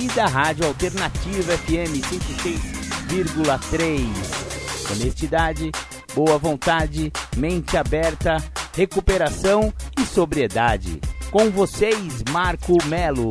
e 0.00 0.06
da 0.08 0.26
Rádio 0.26 0.66
Alternativa 0.66 1.56
FM 1.58 2.00
106,3. 3.10 4.92
Honestidade, 4.92 5.72
boa 6.14 6.38
vontade, 6.38 7.12
mente 7.36 7.76
aberta, 7.76 8.36
recuperação 8.74 9.74
e 9.98 10.02
sobriedade. 10.06 11.00
Com 11.32 11.50
vocês, 11.50 12.22
Marco 12.30 12.76
Melo. 12.86 13.30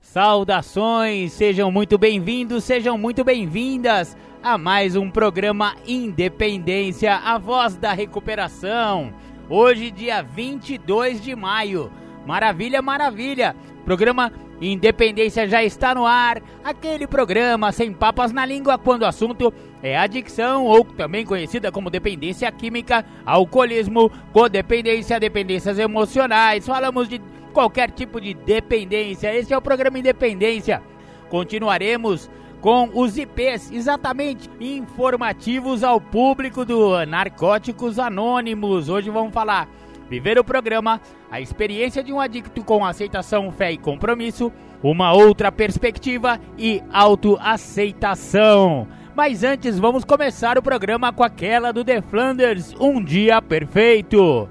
Saudações, 0.00 1.32
sejam 1.32 1.72
muito 1.72 1.96
bem-vindos, 1.96 2.64
sejam 2.64 2.98
muito 2.98 3.24
bem-vindas 3.24 4.16
a 4.42 4.56
mais 4.56 4.94
um 4.94 5.10
programa 5.10 5.74
Independência, 5.86 7.16
a 7.16 7.36
voz 7.36 7.76
da 7.76 7.92
recuperação. 7.92 9.12
Hoje, 9.48 9.92
dia 9.92 10.22
22 10.22 11.22
de 11.22 11.36
maio. 11.36 11.92
Maravilha, 12.26 12.82
maravilha. 12.82 13.54
Programa 13.84 14.32
Independência 14.60 15.46
já 15.46 15.62
está 15.62 15.94
no 15.94 16.04
ar. 16.04 16.42
Aquele 16.64 17.06
programa 17.06 17.70
sem 17.70 17.92
papas 17.92 18.32
na 18.32 18.44
língua 18.44 18.76
quando 18.76 19.02
o 19.02 19.06
assunto 19.06 19.54
é 19.82 19.96
adicção 19.96 20.64
ou 20.64 20.82
também 20.82 21.24
conhecida 21.24 21.70
como 21.70 21.90
dependência 21.90 22.50
química, 22.50 23.04
alcoolismo, 23.24 24.10
codependência, 24.32 25.20
dependências 25.20 25.78
emocionais. 25.78 26.66
Falamos 26.66 27.08
de 27.08 27.20
qualquer 27.52 27.90
tipo 27.92 28.20
de 28.20 28.34
dependência. 28.34 29.32
Esse 29.32 29.52
é 29.54 29.56
o 29.56 29.62
programa 29.62 29.98
Independência. 29.98 30.82
Continuaremos 31.28 32.28
com 32.66 32.90
os 32.94 33.16
IPs 33.16 33.70
exatamente 33.70 34.50
informativos 34.60 35.84
ao 35.84 36.00
público 36.00 36.64
do 36.64 37.06
Narcóticos 37.06 37.96
Anônimos. 37.96 38.88
Hoje 38.88 39.08
vamos 39.08 39.32
falar 39.32 39.68
Viver 40.10 40.36
o 40.36 40.42
programa, 40.42 41.00
a 41.30 41.40
experiência 41.40 42.02
de 42.02 42.12
um 42.12 42.18
adicto 42.18 42.64
com 42.64 42.84
aceitação, 42.84 43.52
fé 43.52 43.70
e 43.70 43.78
compromisso, 43.78 44.52
uma 44.82 45.12
outra 45.12 45.52
perspectiva 45.52 46.40
e 46.58 46.82
autoaceitação. 46.92 48.88
Mas 49.14 49.44
antes, 49.44 49.78
vamos 49.78 50.04
começar 50.04 50.58
o 50.58 50.62
programa 50.62 51.12
com 51.12 51.22
aquela 51.22 51.72
do 51.72 51.84
The 51.84 52.02
Flanders, 52.02 52.74
Um 52.80 53.00
Dia 53.00 53.40
Perfeito. 53.40 54.48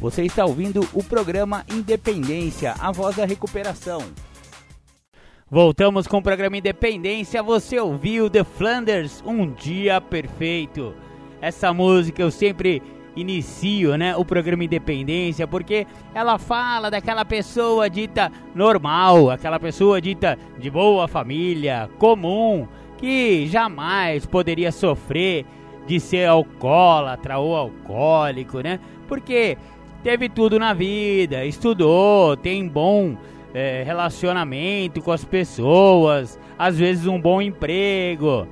Você 0.00 0.24
está 0.24 0.44
ouvindo 0.44 0.84
o 0.92 1.04
programa 1.04 1.64
Independência, 1.70 2.74
a 2.80 2.90
voz 2.90 3.14
da 3.14 3.24
recuperação. 3.24 4.02
Voltamos 5.54 6.08
com 6.08 6.16
o 6.16 6.22
programa 6.22 6.56
Independência. 6.56 7.40
Você 7.40 7.78
ouviu 7.78 8.28
The 8.28 8.42
Flanders, 8.42 9.22
Um 9.24 9.48
Dia 9.52 10.00
Perfeito. 10.00 10.92
Essa 11.40 11.72
música 11.72 12.20
eu 12.20 12.30
sempre 12.32 12.82
inicio, 13.14 13.96
né, 13.96 14.16
o 14.16 14.24
programa 14.24 14.64
Independência, 14.64 15.46
porque 15.46 15.86
ela 16.12 16.38
fala 16.38 16.90
daquela 16.90 17.24
pessoa 17.24 17.88
dita 17.88 18.32
normal, 18.52 19.30
aquela 19.30 19.60
pessoa 19.60 20.00
dita 20.00 20.36
de 20.58 20.68
boa 20.68 21.06
família, 21.06 21.88
comum, 22.00 22.66
que 22.98 23.46
jamais 23.46 24.26
poderia 24.26 24.72
sofrer 24.72 25.46
de 25.86 26.00
ser 26.00 26.28
alcoólatra 26.28 27.38
ou 27.38 27.54
alcoólico, 27.54 28.58
né? 28.58 28.80
Porque 29.06 29.56
teve 30.02 30.28
tudo 30.28 30.58
na 30.58 30.74
vida, 30.74 31.44
estudou, 31.44 32.36
tem 32.36 32.66
bom 32.66 33.16
é, 33.54 33.84
relacionamento 33.84 35.00
com 35.00 35.12
as 35.12 35.24
pessoas, 35.24 36.38
às 36.58 36.76
vezes 36.76 37.06
um 37.06 37.20
bom 37.20 37.40
emprego, 37.40 38.48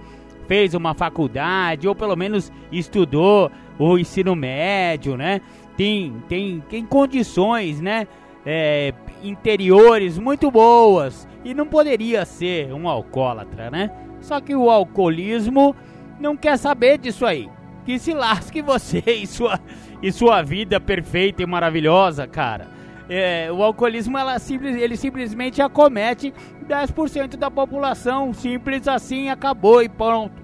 fez 0.46 0.74
uma 0.74 0.94
faculdade 0.94 1.88
ou 1.88 1.94
pelo 1.94 2.14
menos 2.14 2.52
estudou 2.70 3.50
o 3.78 3.98
ensino 3.98 4.36
médio, 4.36 5.16
né? 5.16 5.41
Tem, 5.76 6.14
tem, 6.28 6.62
tem 6.68 6.86
condições, 6.86 7.80
né? 7.80 8.06
É, 8.46 8.92
interiores 9.22 10.18
muito 10.18 10.50
boas 10.50 11.28
e 11.44 11.54
não 11.54 11.66
poderia 11.66 12.24
ser 12.24 12.72
um 12.72 12.88
alcoólatra, 12.88 13.70
né? 13.70 13.91
Só 14.20 14.41
que 14.41 14.54
o 14.54 14.70
alcoolismo 14.70 15.74
não 16.20 16.36
quer 16.36 16.56
saber 16.56 16.98
disso 16.98 17.26
aí. 17.26 17.48
Que 17.84 17.98
se 17.98 18.12
lasque 18.12 18.62
você 18.62 19.02
e 19.06 19.26
sua 19.26 19.58
e 20.02 20.10
sua 20.10 20.42
vida 20.42 20.80
perfeita 20.80 21.42
e 21.42 21.46
maravilhosa, 21.46 22.26
cara. 22.26 22.72
É, 23.14 23.52
o 23.52 23.62
alcoolismo 23.62 24.16
ela 24.16 24.38
simples, 24.38 24.74
ele 24.74 24.96
simplesmente 24.96 25.60
acomete 25.60 26.32
10% 26.66 27.36
da 27.36 27.50
população, 27.50 28.32
simples 28.32 28.88
assim, 28.88 29.28
acabou 29.28 29.82
e 29.82 29.88
pronto. 29.88 30.42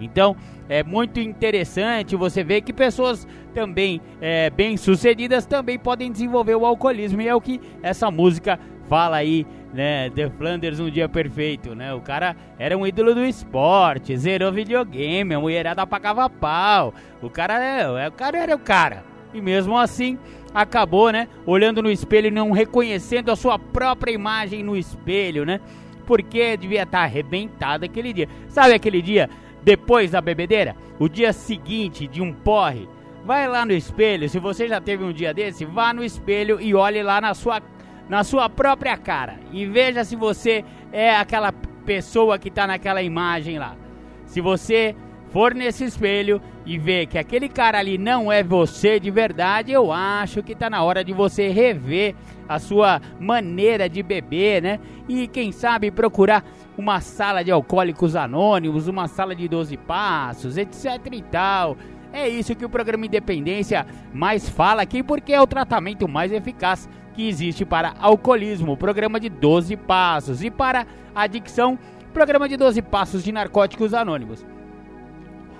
Então 0.00 0.34
é 0.70 0.82
muito 0.82 1.20
interessante 1.20 2.16
você 2.16 2.42
ver 2.42 2.62
que 2.62 2.72
pessoas 2.72 3.28
também 3.52 4.00
é, 4.22 4.48
bem 4.48 4.78
sucedidas 4.78 5.44
também 5.44 5.78
podem 5.78 6.10
desenvolver 6.10 6.54
o 6.54 6.64
alcoolismo 6.64 7.20
e 7.20 7.28
é 7.28 7.34
o 7.34 7.42
que 7.42 7.60
essa 7.82 8.10
música 8.10 8.58
fala 8.88 9.18
aí, 9.18 9.46
né? 9.74 10.08
The 10.08 10.30
Flanders 10.30 10.80
um 10.80 10.88
dia 10.88 11.10
perfeito, 11.10 11.74
né? 11.74 11.92
O 11.92 12.00
cara 12.00 12.34
era 12.58 12.74
um 12.74 12.86
ídolo 12.86 13.14
do 13.14 13.22
esporte, 13.22 14.16
zerou 14.16 14.50
videogame, 14.50 15.34
a 15.34 15.40
mulherada 15.40 15.86
pagava 15.86 16.30
pau. 16.30 16.94
O 17.20 17.28
cara, 17.28 17.62
é, 17.62 18.08
o 18.08 18.12
cara 18.12 18.38
era 18.38 18.54
o 18.54 18.58
cara. 18.58 19.04
E 19.34 19.42
mesmo 19.42 19.76
assim, 19.76 20.18
acabou, 20.52 21.10
né? 21.10 21.28
Olhando 21.46 21.82
no 21.82 21.90
espelho 21.90 22.28
e 22.28 22.30
não 22.30 22.50
reconhecendo 22.50 23.30
a 23.30 23.36
sua 23.36 23.58
própria 23.58 24.12
imagem 24.12 24.62
no 24.62 24.76
espelho, 24.76 25.44
né? 25.44 25.60
Porque 26.06 26.56
devia 26.56 26.82
estar 26.82 27.00
arrebentado 27.00 27.84
aquele 27.84 28.12
dia. 28.12 28.28
Sabe 28.48 28.74
aquele 28.74 29.02
dia 29.02 29.28
depois 29.62 30.10
da 30.12 30.20
bebedeira? 30.20 30.74
O 30.98 31.08
dia 31.08 31.32
seguinte 31.32 32.06
de 32.06 32.22
um 32.22 32.32
porre? 32.32 32.88
Vai 33.24 33.46
lá 33.46 33.66
no 33.66 33.72
espelho, 33.72 34.28
se 34.28 34.38
você 34.38 34.66
já 34.66 34.80
teve 34.80 35.04
um 35.04 35.12
dia 35.12 35.34
desse, 35.34 35.64
vá 35.64 35.92
no 35.92 36.02
espelho 36.02 36.58
e 36.60 36.74
olhe 36.74 37.02
lá 37.02 37.20
na 37.20 37.34
sua 37.34 37.60
na 38.08 38.24
sua 38.24 38.48
própria 38.48 38.96
cara 38.96 39.38
e 39.52 39.66
veja 39.66 40.02
se 40.02 40.16
você 40.16 40.64
é 40.90 41.14
aquela 41.14 41.52
pessoa 41.84 42.38
que 42.38 42.48
está 42.48 42.66
naquela 42.66 43.02
imagem 43.02 43.58
lá. 43.58 43.76
Se 44.24 44.40
você 44.40 44.96
for 45.30 45.54
nesse 45.54 45.84
espelho 45.84 46.40
e 46.64 46.78
ver 46.78 47.06
que 47.06 47.18
aquele 47.18 47.48
cara 47.48 47.78
ali 47.78 47.98
não 47.98 48.30
é 48.30 48.42
você 48.42 48.98
de 48.98 49.10
verdade, 49.10 49.72
eu 49.72 49.92
acho 49.92 50.42
que 50.42 50.52
está 50.52 50.68
na 50.68 50.82
hora 50.82 51.04
de 51.04 51.12
você 51.12 51.48
rever 51.48 52.14
a 52.48 52.58
sua 52.58 53.00
maneira 53.20 53.88
de 53.88 54.02
beber, 54.02 54.62
né? 54.62 54.80
E 55.08 55.26
quem 55.26 55.52
sabe 55.52 55.90
procurar 55.90 56.44
uma 56.76 57.00
sala 57.00 57.42
de 57.42 57.50
alcoólicos 57.50 58.16
anônimos, 58.16 58.88
uma 58.88 59.08
sala 59.08 59.34
de 59.34 59.48
12 59.48 59.76
passos, 59.76 60.56
etc 60.56 60.84
e 61.12 61.22
tal. 61.22 61.76
É 62.12 62.26
isso 62.26 62.54
que 62.54 62.64
o 62.64 62.70
programa 62.70 63.04
Independência 63.04 63.86
mais 64.12 64.48
fala 64.48 64.82
aqui, 64.82 65.02
porque 65.02 65.32
é 65.32 65.40
o 65.40 65.46
tratamento 65.46 66.08
mais 66.08 66.32
eficaz 66.32 66.88
que 67.12 67.28
existe 67.28 67.64
para 67.64 67.94
alcoolismo, 68.00 68.76
programa 68.76 69.20
de 69.20 69.28
12 69.28 69.76
passos, 69.76 70.42
e 70.42 70.50
para 70.50 70.86
adicção, 71.14 71.78
programa 72.14 72.48
de 72.48 72.56
12 72.56 72.80
passos 72.80 73.22
de 73.22 73.32
narcóticos 73.32 73.92
anônimos. 73.92 74.44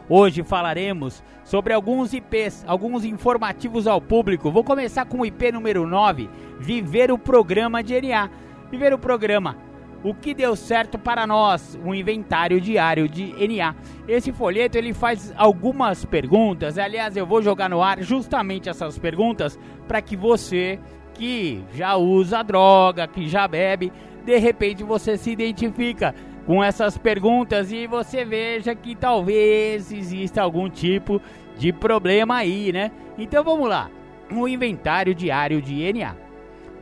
Hoje 0.08 0.42
falaremos 0.42 1.22
sobre 1.44 1.72
alguns 1.72 2.14
IPs, 2.14 2.64
alguns 2.66 3.04
informativos 3.04 3.86
ao 3.86 4.00
público. 4.00 4.50
Vou 4.50 4.64
começar 4.64 5.04
com 5.04 5.20
o 5.20 5.26
IP 5.26 5.52
número 5.52 5.86
9, 5.86 6.30
Viver 6.58 7.12
o 7.12 7.18
Programa 7.18 7.82
de 7.82 8.00
NA. 8.00 8.30
Viver 8.70 8.92
o 8.94 8.98
Programa 8.98 9.68
o 10.02 10.14
que 10.14 10.32
deu 10.32 10.54
certo 10.54 10.98
para 10.98 11.26
nós, 11.26 11.78
um 11.84 11.94
inventário 11.94 12.60
diário 12.60 13.08
de 13.08 13.34
NA. 13.48 13.74
Esse 14.06 14.32
folheto 14.32 14.78
ele 14.78 14.92
faz 14.92 15.32
algumas 15.36 16.04
perguntas, 16.04 16.78
aliás, 16.78 17.16
eu 17.16 17.26
vou 17.26 17.42
jogar 17.42 17.68
no 17.68 17.82
ar 17.82 18.00
justamente 18.02 18.68
essas 18.68 18.98
perguntas 18.98 19.58
para 19.86 20.00
que 20.00 20.16
você 20.16 20.78
que 21.14 21.64
já 21.74 21.96
usa 21.96 22.44
droga, 22.44 23.08
que 23.08 23.28
já 23.28 23.48
bebe, 23.48 23.92
de 24.24 24.38
repente 24.38 24.84
você 24.84 25.18
se 25.18 25.30
identifica 25.32 26.14
com 26.48 26.64
essas 26.64 26.96
perguntas 26.96 27.70
e 27.70 27.86
você 27.86 28.24
veja 28.24 28.74
que 28.74 28.94
talvez 28.94 29.92
exista 29.92 30.40
algum 30.40 30.70
tipo 30.70 31.20
de 31.58 31.74
problema 31.74 32.36
aí, 32.36 32.72
né? 32.72 32.90
Então 33.18 33.44
vamos 33.44 33.68
lá. 33.68 33.90
Um 34.32 34.48
inventário 34.48 35.14
diário 35.14 35.60
de 35.60 35.92
NA. 35.92 36.16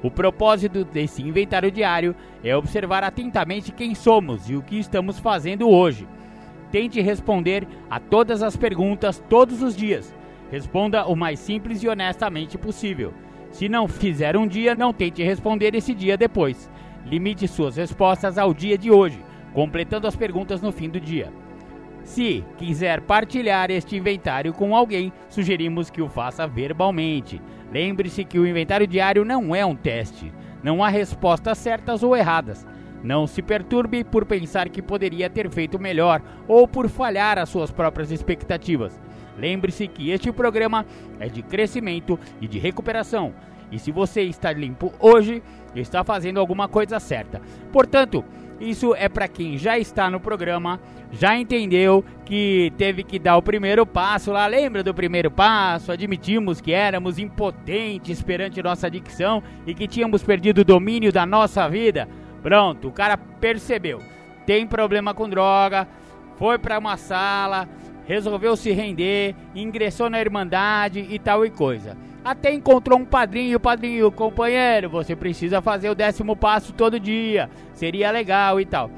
O 0.04 0.08
propósito 0.08 0.84
desse 0.84 1.20
inventário 1.20 1.68
diário 1.72 2.14
é 2.44 2.56
observar 2.56 3.02
atentamente 3.02 3.72
quem 3.72 3.92
somos 3.92 4.48
e 4.48 4.54
o 4.54 4.62
que 4.62 4.78
estamos 4.78 5.18
fazendo 5.18 5.68
hoje. 5.68 6.06
Tente 6.70 7.00
responder 7.00 7.66
a 7.90 7.98
todas 7.98 8.44
as 8.44 8.56
perguntas 8.56 9.20
todos 9.28 9.62
os 9.62 9.74
dias. 9.74 10.14
Responda 10.48 11.06
o 11.06 11.16
mais 11.16 11.40
simples 11.40 11.82
e 11.82 11.88
honestamente 11.88 12.56
possível. 12.56 13.12
Se 13.50 13.68
não 13.68 13.88
fizer 13.88 14.36
um 14.36 14.46
dia, 14.46 14.76
não 14.76 14.92
tente 14.92 15.24
responder 15.24 15.74
esse 15.74 15.92
dia 15.92 16.16
depois. 16.16 16.70
Limite 17.04 17.48
suas 17.48 17.76
respostas 17.76 18.38
ao 18.38 18.54
dia 18.54 18.78
de 18.78 18.92
hoje, 18.92 19.25
completando 19.56 20.06
as 20.06 20.14
perguntas 20.14 20.60
no 20.60 20.70
fim 20.70 20.90
do 20.90 21.00
dia. 21.00 21.32
Se 22.04 22.44
quiser 22.58 23.00
partilhar 23.00 23.70
este 23.70 23.96
inventário 23.96 24.52
com 24.52 24.76
alguém, 24.76 25.10
sugerimos 25.30 25.88
que 25.88 26.02
o 26.02 26.10
faça 26.10 26.46
verbalmente. 26.46 27.40
Lembre-se 27.72 28.22
que 28.22 28.38
o 28.38 28.46
inventário 28.46 28.86
diário 28.86 29.24
não 29.24 29.56
é 29.56 29.64
um 29.64 29.74
teste. 29.74 30.30
Não 30.62 30.84
há 30.84 30.90
respostas 30.90 31.56
certas 31.56 32.02
ou 32.02 32.14
erradas. 32.14 32.66
Não 33.02 33.26
se 33.26 33.40
perturbe 33.40 34.04
por 34.04 34.26
pensar 34.26 34.68
que 34.68 34.82
poderia 34.82 35.30
ter 35.30 35.48
feito 35.48 35.78
melhor 35.78 36.20
ou 36.46 36.68
por 36.68 36.86
falhar 36.90 37.38
as 37.38 37.48
suas 37.48 37.70
próprias 37.70 38.10
expectativas. 38.10 39.00
Lembre-se 39.38 39.88
que 39.88 40.10
este 40.10 40.30
programa 40.30 40.84
é 41.18 41.30
de 41.30 41.40
crescimento 41.40 42.20
e 42.42 42.46
de 42.46 42.58
recuperação. 42.58 43.32
E 43.72 43.78
se 43.78 43.90
você 43.90 44.20
está 44.22 44.52
limpo 44.52 44.92
hoje, 45.00 45.42
está 45.74 46.04
fazendo 46.04 46.38
alguma 46.38 46.68
coisa 46.68 47.00
certa. 47.00 47.40
Portanto, 47.72 48.22
isso 48.60 48.94
é 48.94 49.08
para 49.08 49.28
quem 49.28 49.58
já 49.58 49.78
está 49.78 50.10
no 50.10 50.18
programa, 50.18 50.80
já 51.12 51.36
entendeu 51.36 52.04
que 52.24 52.72
teve 52.76 53.02
que 53.02 53.18
dar 53.18 53.36
o 53.36 53.42
primeiro 53.42 53.86
passo 53.86 54.32
lá. 54.32 54.46
Lembra 54.46 54.82
do 54.82 54.94
primeiro 54.94 55.30
passo? 55.30 55.92
Admitimos 55.92 56.60
que 56.60 56.72
éramos 56.72 57.18
impotentes 57.18 58.22
perante 58.22 58.62
nossa 58.62 58.86
adicção 58.86 59.42
e 59.66 59.74
que 59.74 59.86
tínhamos 59.86 60.22
perdido 60.22 60.60
o 60.60 60.64
domínio 60.64 61.12
da 61.12 61.26
nossa 61.26 61.68
vida. 61.68 62.08
Pronto, 62.42 62.88
o 62.88 62.92
cara 62.92 63.16
percebeu. 63.16 64.00
Tem 64.46 64.66
problema 64.66 65.12
com 65.12 65.28
droga, 65.28 65.88
foi 66.36 66.58
para 66.58 66.78
uma 66.78 66.96
sala, 66.96 67.68
resolveu 68.06 68.56
se 68.56 68.70
render, 68.70 69.34
ingressou 69.54 70.08
na 70.08 70.20
Irmandade 70.20 71.06
e 71.10 71.18
tal 71.18 71.44
e 71.44 71.50
coisa. 71.50 71.96
Até 72.26 72.52
encontrou 72.52 72.98
um 72.98 73.04
padrinho, 73.04 73.60
padrinho, 73.60 74.10
companheiro, 74.10 74.90
você 74.90 75.14
precisa 75.14 75.62
fazer 75.62 75.88
o 75.90 75.94
décimo 75.94 76.34
passo 76.34 76.72
todo 76.72 76.98
dia, 76.98 77.48
seria 77.72 78.10
legal 78.10 78.60
e 78.60 78.66
tal. 78.66 78.90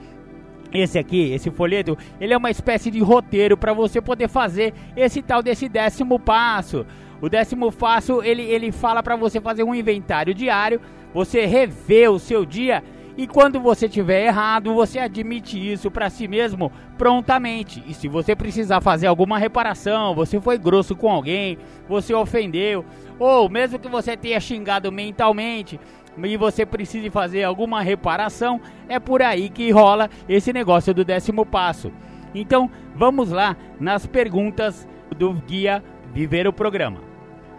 Esse 0.73 0.99
aqui, 0.99 1.31
esse 1.35 1.51
folheto, 1.51 1.95
ele 2.19 2.33
é 2.33 2.37
uma 2.39 2.51
espécie 2.51 2.91
de 2.91 3.01
roteiro 3.01 3.55
para 3.55 3.75
você 3.75 4.01
poder 4.01 4.29
fazer 4.29 4.73
esse 4.97 5.21
tal 5.21 5.43
desse 5.43 5.69
décimo 5.69 6.19
passo. 6.19 6.87
O 7.21 7.29
décimo 7.29 7.71
passo, 7.71 8.23
ele, 8.23 8.45
ele 8.45 8.73
fala 8.73 9.03
para 9.03 9.15
você 9.15 9.43
fazer 9.43 9.63
um 9.63 9.75
inventário 9.75 10.33
diário, 10.33 10.81
você 11.13 11.45
rever 11.45 12.11
o 12.11 12.19
seu 12.19 12.47
dia 12.47 12.83
e 13.19 13.27
quando 13.27 13.59
você 13.59 13.89
tiver 13.89 14.27
errado, 14.27 14.73
você 14.73 15.01
admite 15.01 15.59
isso 15.59 15.91
para 15.91 16.09
si 16.09 16.29
mesmo 16.29 16.71
prontamente. 16.97 17.83
E 17.85 17.93
se 17.93 18.07
você 18.07 18.37
precisar 18.37 18.81
fazer 18.81 19.09
alguma 19.09 19.37
reparação, 19.37 20.15
você 20.15 20.41
foi 20.41 20.57
grosso 20.57 20.95
com 20.95 21.11
alguém, 21.11 21.59
você 21.89 22.15
ofendeu, 22.15 22.85
ou 23.19 23.49
mesmo 23.49 23.77
que 23.77 23.89
você 23.89 24.17
tenha 24.17 24.39
xingado 24.39 24.93
mentalmente, 24.93 25.81
e 26.17 26.37
você 26.37 26.65
precise 26.65 27.11
fazer 27.11 27.43
alguma 27.43 27.83
reparação, 27.83 28.61
é 28.89 29.01
por 29.01 29.21
aí 29.21 29.49
que 29.49 29.69
rola 29.73 30.09
esse 30.29 30.53
negócio 30.53 30.95
do 30.95 31.05
décimo 31.05 31.45
passo. 31.45 31.91
Então, 32.33 32.71
vamos 32.95 33.33
lá 33.33 33.57
nas 33.81 34.07
perguntas 34.07 34.87
do 35.17 35.33
guia 35.33 35.83
Viver 36.15 36.47
o 36.47 36.53
Programa. 36.53 37.08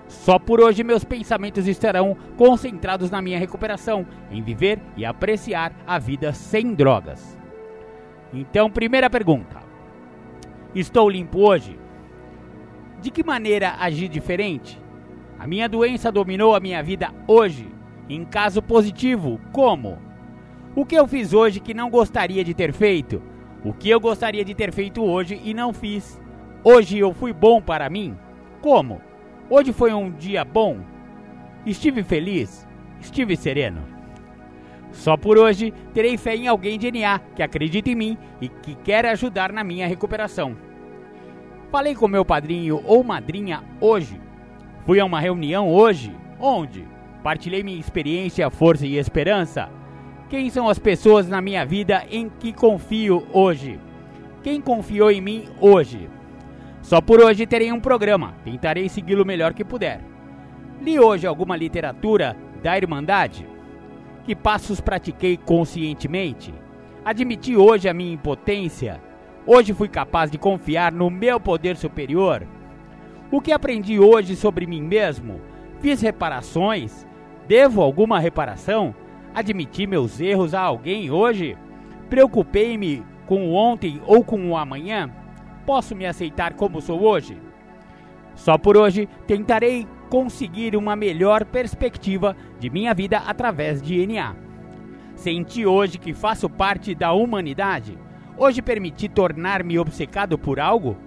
Só 0.09 0.39
por 0.39 0.59
hoje 0.59 0.83
meus 0.83 1.03
pensamentos 1.03 1.67
estarão 1.67 2.17
concentrados 2.35 3.11
na 3.11 3.21
minha 3.21 3.37
recuperação, 3.37 4.07
em 4.31 4.41
viver 4.41 4.79
e 4.97 5.05
apreciar 5.05 5.71
a 5.85 5.99
vida 5.99 6.33
sem 6.33 6.73
drogas. 6.73 7.37
Então, 8.33 8.71
primeira 8.71 9.07
pergunta: 9.07 9.59
Estou 10.73 11.07
limpo 11.07 11.47
hoje? 11.47 11.79
De 12.99 13.11
que 13.11 13.23
maneira 13.23 13.75
agir 13.79 14.09
diferente? 14.09 14.81
A 15.37 15.45
minha 15.45 15.69
doença 15.69 16.11
dominou 16.11 16.55
a 16.55 16.59
minha 16.59 16.81
vida 16.81 17.13
hoje. 17.27 17.69
Em 18.09 18.25
caso 18.25 18.63
positivo, 18.63 19.39
como? 19.51 19.99
O 20.75 20.83
que 20.87 20.95
eu 20.95 21.07
fiz 21.07 21.33
hoje 21.33 21.59
que 21.59 21.75
não 21.75 21.87
gostaria 21.87 22.43
de 22.43 22.55
ter 22.55 22.73
feito? 22.73 23.21
O 23.63 23.73
que 23.73 23.87
eu 23.87 23.99
gostaria 23.99 24.43
de 24.43 24.55
ter 24.55 24.73
feito 24.73 25.03
hoje 25.03 25.39
e 25.43 25.53
não 25.53 25.71
fiz? 25.71 26.19
Hoje 26.63 26.97
eu 26.97 27.13
fui 27.13 27.31
bom 27.31 27.61
para 27.61 27.87
mim? 27.91 28.17
Como? 28.59 29.07
Hoje 29.51 29.73
foi 29.73 29.91
um 29.91 30.11
dia 30.11 30.45
bom? 30.45 30.77
Estive 31.65 32.03
feliz? 32.03 32.67
Estive 33.01 33.35
sereno? 33.35 33.81
Só 34.91 35.17
por 35.17 35.39
hoje 35.39 35.73
terei 35.91 36.17
fé 36.17 36.35
em 36.35 36.47
alguém 36.47 36.77
de 36.77 36.91
NA 36.91 37.19
que 37.35 37.41
acredita 37.41 37.89
em 37.89 37.95
mim 37.95 38.17
e 38.39 38.47
que 38.47 38.75
quer 38.75 39.07
ajudar 39.07 39.51
na 39.51 39.63
minha 39.63 39.87
recuperação. 39.87 40.55
Falei 41.71 41.95
com 41.95 42.07
meu 42.07 42.23
padrinho 42.23 42.83
ou 42.85 43.03
madrinha 43.03 43.63
hoje. 43.81 44.21
Fui 44.85 44.99
a 44.99 45.05
uma 45.05 45.19
reunião 45.19 45.67
hoje. 45.67 46.15
Onde? 46.39 46.87
Partilhei 47.23 47.63
minha 47.63 47.79
experiência, 47.79 48.51
força 48.51 48.85
e 48.85 48.97
esperança. 48.97 49.67
Quem 50.29 50.51
são 50.51 50.69
as 50.69 50.77
pessoas 50.77 51.27
na 51.27 51.41
minha 51.41 51.65
vida 51.65 52.05
em 52.11 52.29
que 52.29 52.53
confio 52.53 53.25
hoje? 53.33 53.79
Quem 54.43 54.61
confiou 54.61 55.09
em 55.09 55.21
mim 55.21 55.45
hoje? 55.59 56.07
Só 56.89 56.99
por 56.99 57.21
hoje 57.21 57.45
terei 57.45 57.71
um 57.71 57.79
programa, 57.79 58.33
tentarei 58.43 58.89
segui-lo 58.89 59.23
melhor 59.23 59.53
que 59.53 59.63
puder. 59.63 60.01
Li 60.81 60.99
hoje 60.99 61.27
alguma 61.27 61.55
literatura 61.55 62.35
da 62.63 62.75
Irmandade? 62.75 63.47
Que 64.23 64.35
passos 64.35 64.81
pratiquei 64.81 65.37
conscientemente? 65.37 66.51
Admiti 67.05 67.55
hoje 67.55 67.87
a 67.87 67.93
minha 67.93 68.11
impotência? 68.11 68.99
Hoje 69.45 69.71
fui 69.71 69.87
capaz 69.87 70.31
de 70.31 70.39
confiar 70.39 70.91
no 70.91 71.11
meu 71.11 71.39
poder 71.39 71.77
superior? 71.77 72.41
O 73.29 73.39
que 73.39 73.51
aprendi 73.51 73.99
hoje 73.99 74.35
sobre 74.35 74.65
mim 74.65 74.81
mesmo? 74.81 75.39
Fiz 75.81 76.01
reparações? 76.01 77.05
Devo 77.47 77.83
alguma 77.83 78.17
reparação? 78.17 78.95
Admiti 79.31 79.85
meus 79.85 80.19
erros 80.19 80.55
a 80.55 80.61
alguém 80.61 81.11
hoje? 81.11 81.55
Preocupei-me 82.09 83.03
com 83.27 83.47
o 83.47 83.53
ontem 83.53 84.01
ou 84.07 84.23
com 84.23 84.49
o 84.49 84.57
amanhã? 84.57 85.18
Posso 85.69 85.95
me 85.95 86.07
aceitar 86.07 86.55
como 86.55 86.81
sou 86.81 86.99
hoje? 87.03 87.37
Só 88.33 88.57
por 88.57 88.75
hoje 88.75 89.07
tentarei 89.27 89.87
conseguir 90.09 90.75
uma 90.75 90.95
melhor 90.95 91.45
perspectiva 91.45 92.35
de 92.59 92.71
minha 92.71 92.91
vida 92.91 93.19
através 93.19 93.79
de 93.79 94.03
NA. 94.07 94.35
Senti 95.13 95.67
hoje 95.67 95.99
que 95.99 96.11
faço 96.11 96.49
parte 96.49 96.95
da 96.95 97.13
humanidade. 97.13 97.95
Hoje 98.35 98.63
permiti 98.63 99.07
tornar-me 99.07 99.77
obcecado 99.77 100.39
por 100.39 100.59
algo? 100.59 100.97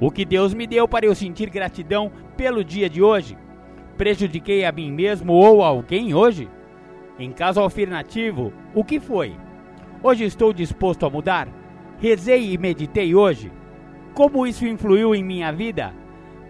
O 0.00 0.10
que 0.10 0.24
Deus 0.24 0.54
me 0.54 0.66
deu 0.66 0.88
para 0.88 1.04
eu 1.04 1.14
sentir 1.14 1.50
gratidão 1.50 2.10
pelo 2.38 2.64
dia 2.64 2.88
de 2.88 3.02
hoje? 3.02 3.36
Prejudiquei 3.98 4.64
a 4.64 4.72
mim 4.72 4.90
mesmo 4.90 5.34
ou 5.34 5.62
alguém 5.62 6.14
hoje? 6.14 6.48
Em 7.18 7.30
caso 7.32 7.62
afirmativo, 7.62 8.50
o 8.74 8.82
que 8.82 8.98
foi? 8.98 9.36
Hoje 10.02 10.24
estou 10.24 10.54
disposto 10.54 11.04
a 11.04 11.10
mudar? 11.10 11.48
Rezei 11.98 12.54
e 12.54 12.56
meditei 12.56 13.14
hoje? 13.14 13.59
Como 14.20 14.46
isso 14.46 14.66
influiu 14.66 15.14
em 15.14 15.24
minha 15.24 15.50
vida? 15.50 15.94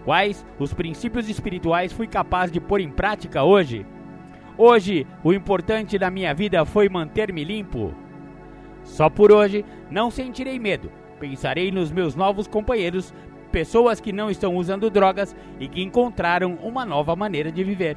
Quais 0.03 0.45
os 0.59 0.73
princípios 0.73 1.29
espirituais 1.29 1.93
fui 1.93 2.05
capaz 2.05 2.51
de 2.51 2.59
pôr 2.59 2.81
em 2.81 2.91
prática 2.91 3.45
hoje? 3.45 3.85
Hoje, 4.57 5.07
o 5.23 5.31
importante 5.31 5.97
da 5.97 6.11
minha 6.11 6.33
vida 6.33 6.65
foi 6.65 6.89
manter-me 6.89 7.45
limpo. 7.45 7.93
Só 8.83 9.09
por 9.09 9.31
hoje, 9.31 9.63
não 9.89 10.11
sentirei 10.11 10.59
medo. 10.59 10.91
Pensarei 11.17 11.71
nos 11.71 11.93
meus 11.93 12.13
novos 12.13 12.45
companheiros, 12.45 13.13
pessoas 13.53 14.01
que 14.01 14.11
não 14.11 14.29
estão 14.29 14.57
usando 14.57 14.89
drogas 14.89 15.33
e 15.57 15.65
que 15.69 15.81
encontraram 15.81 16.55
uma 16.55 16.85
nova 16.85 17.15
maneira 17.15 17.53
de 17.53 17.63
viver. 17.63 17.95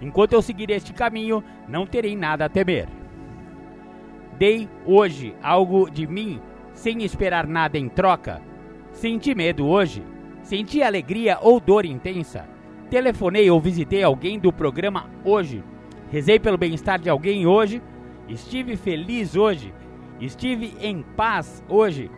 Enquanto 0.00 0.34
eu 0.34 0.40
seguir 0.40 0.70
este 0.70 0.92
caminho, 0.92 1.42
não 1.66 1.84
terei 1.84 2.14
nada 2.14 2.44
a 2.44 2.48
temer. 2.48 2.86
Dei 4.38 4.68
hoje 4.84 5.34
algo 5.42 5.90
de 5.90 6.06
mim 6.06 6.40
sem 6.74 7.02
esperar 7.02 7.44
nada 7.44 7.76
em 7.76 7.88
troca. 7.88 8.40
Senti 8.96 9.34
medo 9.34 9.66
hoje? 9.66 10.02
Senti 10.42 10.82
alegria 10.82 11.36
ou 11.42 11.60
dor 11.60 11.84
intensa? 11.84 12.48
Telefonei 12.88 13.50
ou 13.50 13.60
visitei 13.60 14.02
alguém 14.02 14.38
do 14.38 14.50
programa 14.50 15.10
hoje? 15.22 15.62
Rezei 16.10 16.38
pelo 16.38 16.56
bem-estar 16.56 16.98
de 16.98 17.10
alguém 17.10 17.46
hoje? 17.46 17.82
Estive 18.26 18.74
feliz 18.74 19.36
hoje? 19.36 19.74
Estive 20.18 20.72
em 20.80 21.02
paz 21.14 21.62
hoje? 21.68 22.10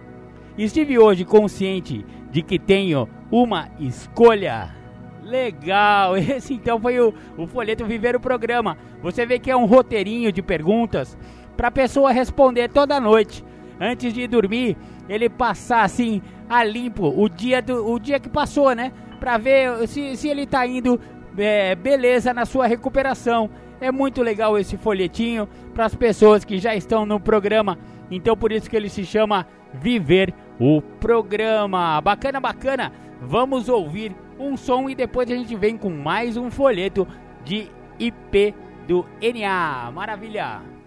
Estive 0.56 1.00
hoje 1.00 1.24
consciente 1.24 2.06
de 2.30 2.42
que 2.42 2.60
tenho 2.60 3.08
uma 3.28 3.68
escolha? 3.80 4.72
Legal! 5.20 6.14
Esse 6.16 6.54
então 6.54 6.80
foi 6.80 7.00
o, 7.00 7.12
o 7.36 7.44
folheto 7.48 7.84
Viver 7.86 8.14
o 8.14 8.20
Programa. 8.20 8.78
Você 9.02 9.26
vê 9.26 9.40
que 9.40 9.50
é 9.50 9.56
um 9.56 9.64
roteirinho 9.64 10.30
de 10.30 10.42
perguntas 10.42 11.18
para 11.56 11.66
a 11.66 11.72
pessoa 11.72 12.12
responder 12.12 12.68
toda 12.68 13.00
noite. 13.00 13.44
Antes 13.80 14.12
de 14.12 14.26
dormir, 14.26 14.76
ele 15.08 15.28
passar 15.28 15.82
assim 15.82 16.22
a 16.48 16.64
limpo 16.64 17.08
o 17.08 17.28
dia, 17.28 17.60
do, 17.62 17.90
o 17.90 17.98
dia 17.98 18.18
que 18.20 18.28
passou, 18.28 18.74
né? 18.74 18.92
Pra 19.18 19.36
ver 19.38 19.86
se, 19.88 20.16
se 20.16 20.28
ele 20.28 20.46
tá 20.46 20.66
indo 20.66 21.00
é, 21.36 21.74
beleza 21.74 22.32
na 22.32 22.44
sua 22.44 22.66
recuperação. 22.66 23.50
É 23.80 23.92
muito 23.92 24.22
legal 24.22 24.58
esse 24.58 24.76
folhetinho 24.76 25.48
para 25.72 25.84
as 25.84 25.94
pessoas 25.94 26.44
que 26.44 26.58
já 26.58 26.74
estão 26.74 27.06
no 27.06 27.20
programa. 27.20 27.78
Então 28.10 28.36
por 28.36 28.52
isso 28.52 28.68
que 28.68 28.76
ele 28.76 28.88
se 28.88 29.04
chama 29.04 29.46
Viver 29.72 30.34
o 30.58 30.80
Programa. 30.80 32.00
Bacana, 32.00 32.40
bacana. 32.40 32.92
Vamos 33.20 33.68
ouvir 33.68 34.14
um 34.38 34.56
som 34.56 34.88
e 34.88 34.94
depois 34.94 35.30
a 35.30 35.34
gente 35.34 35.54
vem 35.56 35.76
com 35.76 35.90
mais 35.90 36.36
um 36.36 36.50
folheto 36.50 37.06
de 37.44 37.68
IP 37.98 38.54
do 38.86 39.04
NA. 39.20 39.90
Maravilha! 39.92 40.77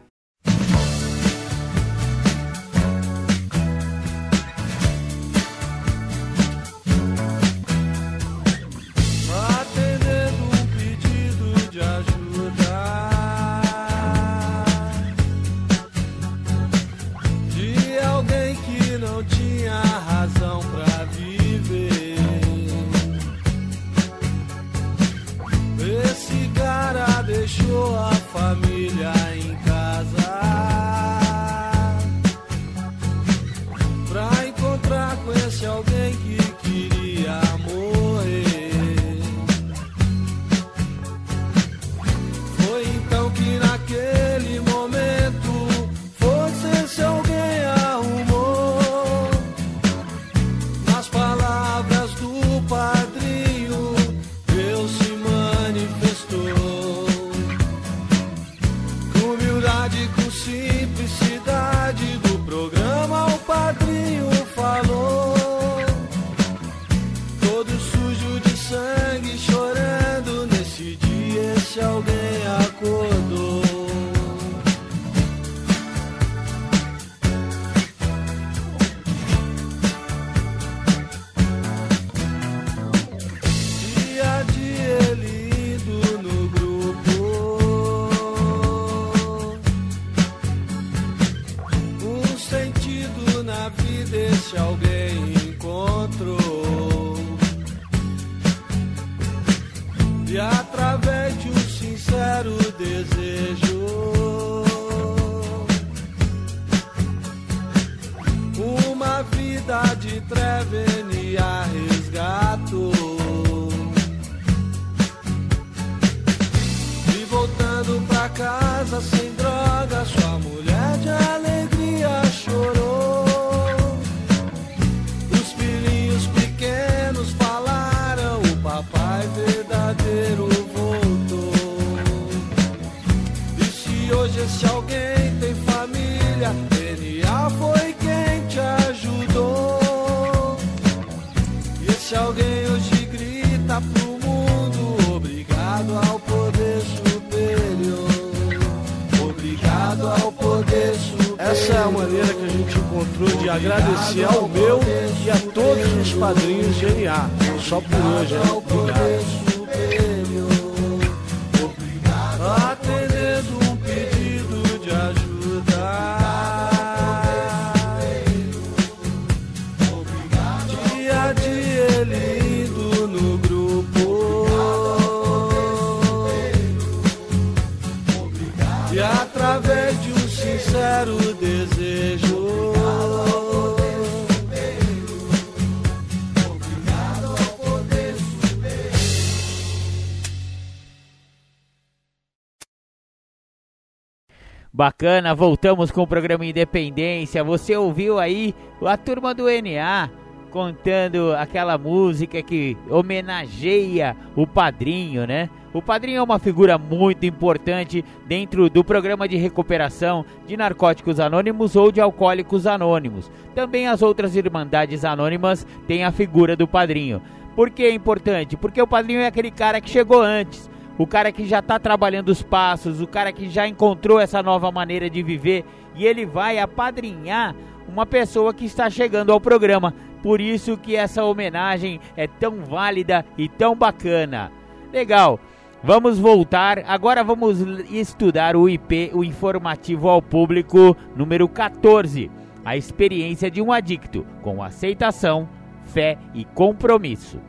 Bacana, 194.74 195.36
voltamos 195.36 195.92
com 195.92 196.02
o 196.02 196.08
programa 196.08 196.46
Independência. 196.46 197.44
Você 197.44 197.76
ouviu 197.76 198.18
aí 198.18 198.56
a 198.82 198.96
turma 198.96 199.34
do 199.34 199.48
NA 199.48 200.10
contando 200.50 201.34
aquela 201.34 201.78
música 201.78 202.42
que 202.42 202.78
homenageia 202.90 204.16
o 204.34 204.48
padrinho, 204.48 205.28
né? 205.28 205.50
O 205.74 205.82
padrinho 205.82 206.20
é 206.20 206.24
uma 206.24 206.40
figura 206.40 206.78
muito 206.78 207.26
importante 207.26 208.04
dentro 208.26 208.70
do 208.70 208.82
programa 208.82 209.28
de 209.28 209.36
recuperação 209.36 210.26
de 210.48 210.56
narcóticos 210.56 211.20
anônimos 211.20 211.76
ou 211.76 211.92
de 211.92 212.00
alcoólicos 212.00 212.66
anônimos. 212.66 213.30
Também 213.54 213.90
as 213.90 214.02
outras 214.02 214.38
irmandades 214.38 215.04
anônimas 215.04 215.68
têm 215.86 216.06
a 216.06 216.14
figura 216.14 216.56
do 216.56 216.66
padrinho. 216.66 217.22
Por 217.58 217.70
que 217.70 217.84
é 217.84 217.94
importante? 217.94 218.56
Porque 218.56 218.82
o 218.82 218.88
padrinho 218.88 219.20
é 219.20 219.28
aquele 219.28 219.52
cara 219.52 219.82
que 219.82 219.90
chegou 219.90 220.22
antes 220.22 220.71
o 221.02 221.08
cara 221.08 221.32
que 221.32 221.46
já 221.46 221.60
está 221.60 221.80
trabalhando 221.80 222.30
os 222.30 222.44
passos, 222.44 223.02
o 223.02 223.08
cara 223.08 223.32
que 223.32 223.50
já 223.50 223.68
encontrou 223.68 224.20
essa 224.20 224.44
nova 224.44 224.72
maneira 224.72 225.10
de 225.10 225.24
viver 225.24 225.66
e 225.96 226.06
ele 226.06 226.28
vai 226.28 226.60
apadrinhar 226.60 227.56
uma 227.88 228.06
pessoa 228.06 228.54
que 228.54 228.66
está 228.66 228.88
chegando 228.88 229.32
ao 229.32 229.42
programa. 229.42 229.96
Por 230.22 230.40
isso 230.40 230.78
que 230.78 230.96
essa 230.96 231.24
homenagem 231.24 232.00
é 232.16 232.28
tão 232.28 232.62
válida 232.64 233.26
e 233.36 233.50
tão 233.50 233.76
bacana. 233.76 234.52
Legal. 234.94 235.40
Vamos 235.84 236.20
voltar. 236.20 236.84
Agora 236.86 237.24
vamos 237.24 237.60
estudar 237.90 238.56
o 238.56 238.70
IP, 238.70 239.10
o 239.16 239.24
informativo 239.24 240.08
ao 240.08 240.22
público 240.22 240.96
número 241.16 241.50
14. 241.50 242.30
A 242.64 242.78
experiência 242.78 243.50
de 243.50 243.60
um 243.60 243.72
adicto 243.72 244.24
com 244.44 244.62
aceitação, 244.62 245.50
fé 245.84 246.20
e 246.36 246.46
compromisso. 246.46 247.40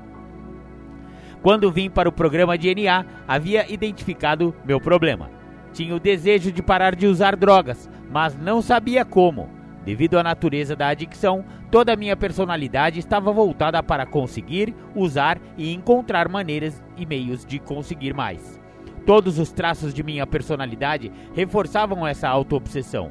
Quando 1.42 1.72
vim 1.72 1.90
para 1.90 2.08
o 2.08 2.12
programa 2.12 2.56
de 2.56 2.72
NA, 2.72 3.04
havia 3.26 3.70
identificado 3.70 4.54
meu 4.64 4.80
problema. 4.80 5.28
Tinha 5.72 5.96
o 5.96 5.98
desejo 5.98 6.52
de 6.52 6.62
parar 6.62 6.94
de 6.94 7.08
usar 7.08 7.34
drogas, 7.34 7.90
mas 8.08 8.38
não 8.38 8.62
sabia 8.62 9.04
como. 9.04 9.50
Devido 9.84 10.16
à 10.16 10.22
natureza 10.22 10.76
da 10.76 10.86
adicção, 10.86 11.44
toda 11.68 11.92
a 11.92 11.96
minha 11.96 12.16
personalidade 12.16 13.00
estava 13.00 13.32
voltada 13.32 13.82
para 13.82 14.06
conseguir, 14.06 14.72
usar 14.94 15.40
e 15.58 15.72
encontrar 15.72 16.28
maneiras 16.28 16.80
e 16.96 17.04
meios 17.04 17.44
de 17.44 17.58
conseguir 17.58 18.14
mais. 18.14 18.60
Todos 19.04 19.40
os 19.40 19.50
traços 19.50 19.92
de 19.92 20.04
minha 20.04 20.24
personalidade 20.24 21.10
reforçavam 21.34 22.06
essa 22.06 22.28
auto-obsessão. 22.28 23.10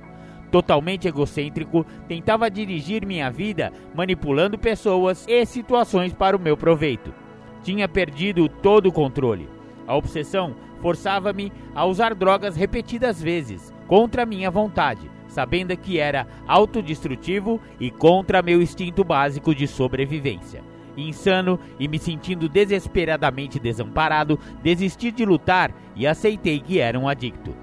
Totalmente 0.49 1.05
egocêntrico, 1.05 1.85
tentava 2.07 2.49
dirigir 2.49 3.05
minha 3.05 3.29
vida 3.29 3.73
manipulando 3.93 4.57
pessoas 4.57 5.25
e 5.27 5.45
situações 5.45 6.13
para 6.13 6.37
o 6.37 6.39
meu 6.39 6.55
proveito 6.55 7.13
tinha 7.63 7.87
perdido 7.87 8.47
todo 8.47 8.87
o 8.87 8.91
controle. 8.91 9.49
A 9.87 9.95
obsessão 9.95 10.55
forçava-me 10.81 11.51
a 11.75 11.85
usar 11.85 12.15
drogas 12.15 12.55
repetidas 12.55 13.21
vezes, 13.21 13.73
contra 13.87 14.25
minha 14.25 14.49
vontade, 14.49 15.09
sabendo 15.27 15.75
que 15.77 15.99
era 15.99 16.27
autodestrutivo 16.47 17.59
e 17.79 17.91
contra 17.91 18.41
meu 18.41 18.61
instinto 18.61 19.03
básico 19.03 19.53
de 19.53 19.67
sobrevivência. 19.67 20.63
Insano 20.97 21.59
e 21.79 21.87
me 21.87 21.97
sentindo 21.97 22.49
desesperadamente 22.49 23.59
desamparado, 23.59 24.37
desisti 24.61 25.11
de 25.11 25.25
lutar 25.25 25.73
e 25.95 26.05
aceitei 26.05 26.59
que 26.59 26.79
era 26.79 26.99
um 26.99 27.07
adicto. 27.07 27.55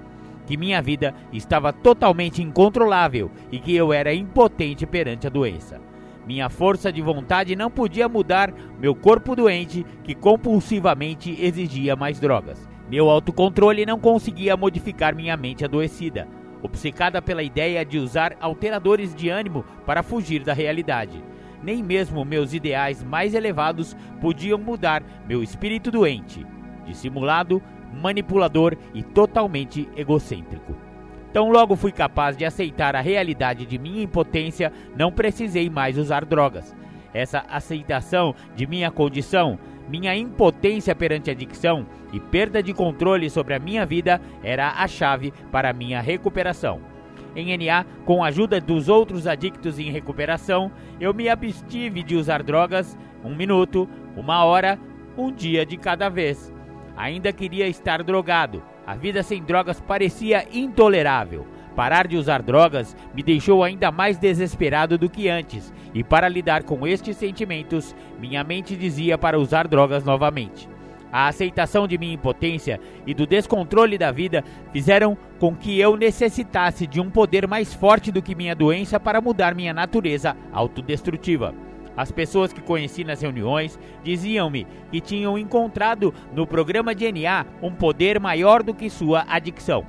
Que 0.47 0.57
minha 0.57 0.81
vida 0.81 1.13
estava 1.31 1.71
totalmente 1.71 2.41
incontrolável 2.41 3.29
e 3.51 3.59
que 3.59 3.75
eu 3.75 3.93
era 3.93 4.13
impotente 4.13 4.85
perante 4.87 5.27
a 5.27 5.29
doença. 5.29 5.88
Minha 6.29 6.47
força 6.47 6.93
de 6.93 7.01
vontade 7.01 7.55
não 7.55 7.71
podia 7.71 8.07
mudar 8.07 8.53
meu 8.79 8.93
corpo 8.93 9.35
doente 9.35 9.83
que 10.03 10.13
compulsivamente 10.13 11.35
exigia 11.43 11.95
mais 11.95 12.19
drogas. 12.19 12.69
Meu 12.87 13.09
autocontrole 13.09 13.83
não 13.83 13.99
conseguia 13.99 14.55
modificar 14.55 15.15
minha 15.15 15.35
mente 15.35 15.65
adoecida, 15.65 16.27
obcecada 16.61 17.19
pela 17.19 17.41
ideia 17.41 17.83
de 17.83 17.97
usar 17.97 18.37
alteradores 18.39 19.15
de 19.15 19.27
ânimo 19.27 19.65
para 19.87 20.03
fugir 20.03 20.43
da 20.43 20.53
realidade 20.53 21.19
nem 21.61 21.83
mesmo 21.83 22.23
meus 22.23 22.53
ideais 22.53 23.03
mais 23.03 23.33
elevados 23.33 23.97
podiam 24.21 24.57
mudar 24.57 25.03
meu 25.27 25.43
espírito 25.43 25.91
doente, 25.91 26.45
dissimulado, 26.85 27.61
manipulador 28.01 28.77
e 28.93 29.03
totalmente 29.03 29.89
egocêntrico. 29.97 30.88
Tão 31.33 31.51
logo 31.51 31.75
fui 31.75 31.91
capaz 31.91 32.35
de 32.35 32.45
aceitar 32.45 32.95
a 32.95 33.01
realidade 33.01 33.65
de 33.65 33.77
minha 33.77 34.03
impotência, 34.03 34.71
não 34.95 35.11
precisei 35.11 35.69
mais 35.69 35.97
usar 35.97 36.25
drogas. 36.25 36.75
Essa 37.13 37.45
aceitação 37.49 38.35
de 38.55 38.65
minha 38.65 38.89
condição, 38.91 39.59
minha 39.87 40.15
impotência 40.15 40.95
perante 40.95 41.29
a 41.29 41.33
adicção 41.33 41.85
e 42.13 42.19
perda 42.19 42.61
de 42.61 42.73
controle 42.73 43.29
sobre 43.29 43.53
a 43.53 43.59
minha 43.59 43.85
vida 43.85 44.21
era 44.43 44.71
a 44.71 44.87
chave 44.87 45.33
para 45.51 45.73
minha 45.73 46.01
recuperação 46.01 46.89
em 47.35 47.57
NA, 47.57 47.85
com 48.05 48.23
a 48.23 48.27
ajuda 48.27 48.59
dos 48.59 48.89
outros 48.89 49.27
adictos 49.27 49.79
em 49.79 49.91
recuperação, 49.91 50.71
eu 50.99 51.13
me 51.13 51.29
abstive 51.29 52.03
de 52.03 52.15
usar 52.15 52.43
drogas 52.43 52.97
um 53.23 53.35
minuto, 53.35 53.87
uma 54.15 54.43
hora, 54.43 54.79
um 55.17 55.31
dia 55.31 55.65
de 55.65 55.77
cada 55.77 56.09
vez. 56.09 56.53
Ainda 56.95 57.31
queria 57.31 57.67
estar 57.67 58.03
drogado. 58.03 58.63
A 58.89 58.95
vida 58.95 59.21
sem 59.21 59.43
drogas 59.43 59.79
parecia 59.79 60.47
intolerável. 60.51 61.45
Parar 61.75 62.07
de 62.07 62.17
usar 62.17 62.41
drogas 62.41 62.97
me 63.13 63.21
deixou 63.21 63.63
ainda 63.63 63.91
mais 63.91 64.17
desesperado 64.17 64.97
do 64.97 65.07
que 65.07 65.29
antes, 65.29 65.71
e 65.93 66.03
para 66.03 66.27
lidar 66.27 66.63
com 66.63 66.87
estes 66.87 67.15
sentimentos, 67.15 67.95
minha 68.19 68.43
mente 68.43 68.75
dizia 68.75 69.15
para 69.15 69.37
usar 69.37 69.67
drogas 69.67 70.03
novamente. 70.03 70.67
A 71.11 71.27
aceitação 71.27 71.87
de 71.87 71.99
minha 71.99 72.15
impotência 72.15 72.79
e 73.05 73.13
do 73.13 73.27
descontrole 73.27 73.95
da 73.95 74.11
vida 74.11 74.43
fizeram 74.73 75.15
com 75.37 75.55
que 75.55 75.79
eu 75.79 75.95
necessitasse 75.95 76.87
de 76.87 76.99
um 76.99 77.11
poder 77.11 77.47
mais 77.47 77.71
forte 77.71 78.11
do 78.11 78.23
que 78.23 78.33
minha 78.33 78.55
doença 78.55 78.99
para 78.99 79.21
mudar 79.21 79.53
minha 79.53 79.71
natureza 79.71 80.35
autodestrutiva. 80.51 81.53
As 81.99 82.13
pessoas 82.13 82.53
que 82.53 82.61
conheci 82.61 83.03
nas 83.03 83.21
reuniões 83.21 83.77
diziam-me 84.05 84.65
que 84.89 85.01
tinham 85.01 85.37
encontrado 85.37 86.13
no 86.33 86.47
programa 86.47 86.95
de 86.95 87.11
NA 87.11 87.45
um 87.61 87.73
poder 87.73 88.21
maior 88.21 88.63
do 88.63 88.73
que 88.73 88.89
sua 88.89 89.25
adicção. 89.27 89.85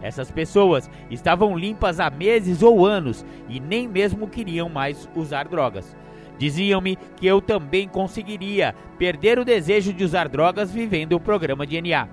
Essas 0.00 0.30
pessoas 0.30 0.88
estavam 1.10 1.58
limpas 1.58 1.98
há 1.98 2.10
meses 2.10 2.62
ou 2.62 2.86
anos 2.86 3.26
e 3.48 3.58
nem 3.58 3.88
mesmo 3.88 4.28
queriam 4.28 4.68
mais 4.68 5.10
usar 5.16 5.48
drogas. 5.48 5.96
Diziam-me 6.38 6.96
que 7.16 7.26
eu 7.26 7.40
também 7.40 7.88
conseguiria 7.88 8.72
perder 8.96 9.40
o 9.40 9.44
desejo 9.44 9.92
de 9.92 10.04
usar 10.04 10.28
drogas 10.28 10.70
vivendo 10.70 11.14
o 11.14 11.20
programa 11.20 11.66
de 11.66 11.82
NA. 11.82 12.06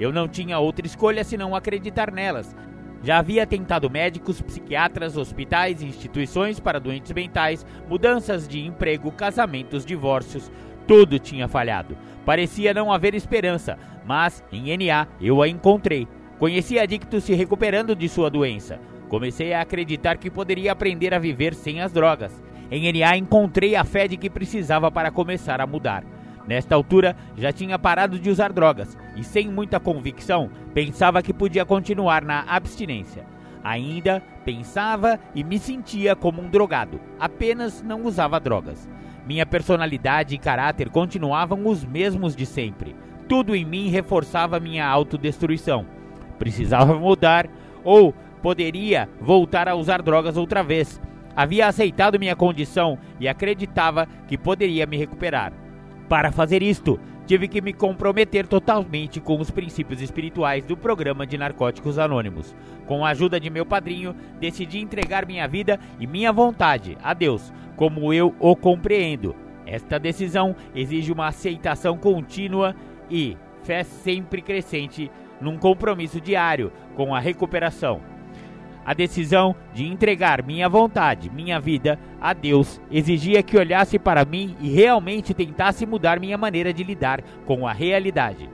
Eu 0.00 0.12
não 0.12 0.26
tinha 0.26 0.58
outra 0.58 0.84
escolha 0.84 1.22
senão 1.22 1.54
acreditar 1.54 2.10
nelas. 2.10 2.52
Já 3.02 3.18
havia 3.18 3.46
tentado 3.46 3.88
médicos, 3.88 4.40
psiquiatras, 4.42 5.16
hospitais, 5.16 5.82
instituições 5.82 6.58
para 6.58 6.80
doentes 6.80 7.12
mentais, 7.12 7.64
mudanças 7.88 8.48
de 8.48 8.64
emprego, 8.64 9.12
casamentos, 9.12 9.84
divórcios. 9.84 10.50
Tudo 10.86 11.18
tinha 11.18 11.46
falhado. 11.46 11.96
Parecia 12.24 12.74
não 12.74 12.92
haver 12.92 13.14
esperança, 13.14 13.78
mas 14.04 14.42
em 14.52 14.76
NA 14.76 15.06
eu 15.20 15.40
a 15.42 15.48
encontrei. 15.48 16.08
Conheci 16.38 16.78
adictos 16.78 17.24
se 17.24 17.34
recuperando 17.34 17.94
de 17.94 18.08
sua 18.08 18.30
doença. 18.30 18.80
Comecei 19.08 19.52
a 19.54 19.62
acreditar 19.62 20.18
que 20.18 20.30
poderia 20.30 20.72
aprender 20.72 21.14
a 21.14 21.18
viver 21.18 21.54
sem 21.54 21.80
as 21.80 21.92
drogas. 21.92 22.42
Em 22.70 22.92
NA 22.92 23.16
encontrei 23.16 23.74
a 23.74 23.84
fé 23.84 24.06
de 24.06 24.16
que 24.16 24.28
precisava 24.28 24.90
para 24.90 25.10
começar 25.10 25.60
a 25.60 25.66
mudar. 25.66 26.04
Nesta 26.48 26.74
altura, 26.74 27.14
já 27.36 27.52
tinha 27.52 27.78
parado 27.78 28.18
de 28.18 28.30
usar 28.30 28.54
drogas 28.54 28.96
e, 29.14 29.22
sem 29.22 29.48
muita 29.48 29.78
convicção, 29.78 30.50
pensava 30.72 31.22
que 31.22 31.34
podia 31.34 31.66
continuar 31.66 32.24
na 32.24 32.40
abstinência. 32.48 33.26
Ainda 33.62 34.22
pensava 34.46 35.20
e 35.34 35.44
me 35.44 35.58
sentia 35.58 36.16
como 36.16 36.40
um 36.40 36.48
drogado, 36.48 36.98
apenas 37.20 37.82
não 37.82 38.06
usava 38.06 38.40
drogas. 38.40 38.88
Minha 39.26 39.44
personalidade 39.44 40.34
e 40.34 40.38
caráter 40.38 40.88
continuavam 40.88 41.66
os 41.66 41.84
mesmos 41.84 42.34
de 42.34 42.46
sempre. 42.46 42.96
Tudo 43.28 43.54
em 43.54 43.66
mim 43.66 43.90
reforçava 43.90 44.58
minha 44.58 44.86
autodestruição. 44.86 45.84
Precisava 46.38 46.94
mudar 46.98 47.46
ou 47.84 48.14
poderia 48.40 49.06
voltar 49.20 49.68
a 49.68 49.74
usar 49.74 50.00
drogas 50.00 50.38
outra 50.38 50.62
vez, 50.62 50.98
Havia 51.38 51.68
aceitado 51.68 52.18
minha 52.18 52.34
condição 52.34 52.98
e 53.20 53.28
acreditava 53.28 54.08
que 54.26 54.36
poderia 54.36 54.84
me 54.86 54.96
recuperar. 54.96 55.52
Para 56.08 56.32
fazer 56.32 56.62
isto, 56.62 56.98
tive 57.26 57.46
que 57.46 57.60
me 57.60 57.74
comprometer 57.74 58.46
totalmente 58.46 59.20
com 59.20 59.38
os 59.38 59.50
princípios 59.50 60.00
espirituais 60.00 60.64
do 60.64 60.74
programa 60.74 61.26
de 61.26 61.36
Narcóticos 61.36 61.98
Anônimos. 61.98 62.56
Com 62.86 63.04
a 63.04 63.10
ajuda 63.10 63.38
de 63.38 63.50
meu 63.50 63.66
padrinho, 63.66 64.16
decidi 64.40 64.78
entregar 64.78 65.26
minha 65.26 65.46
vida 65.46 65.78
e 66.00 66.06
minha 66.06 66.32
vontade 66.32 66.96
a 67.02 67.12
Deus, 67.12 67.52
como 67.76 68.10
eu 68.10 68.34
o 68.40 68.56
compreendo. 68.56 69.36
Esta 69.66 69.98
decisão 69.98 70.56
exige 70.74 71.12
uma 71.12 71.26
aceitação 71.26 71.98
contínua 71.98 72.74
e 73.10 73.36
fé 73.62 73.84
sempre 73.84 74.40
crescente 74.40 75.10
num 75.42 75.58
compromisso 75.58 76.18
diário 76.18 76.72
com 76.96 77.14
a 77.14 77.20
recuperação. 77.20 78.00
A 78.88 78.94
decisão 78.94 79.54
de 79.74 79.86
entregar 79.86 80.42
minha 80.42 80.66
vontade, 80.66 81.28
minha 81.28 81.60
vida 81.60 81.98
a 82.18 82.32
Deus 82.32 82.80
exigia 82.90 83.42
que 83.42 83.58
olhasse 83.58 83.98
para 83.98 84.24
mim 84.24 84.56
e 84.62 84.70
realmente 84.70 85.34
tentasse 85.34 85.84
mudar 85.84 86.18
minha 86.18 86.38
maneira 86.38 86.72
de 86.72 86.82
lidar 86.82 87.20
com 87.44 87.68
a 87.68 87.72
realidade. 87.74 88.48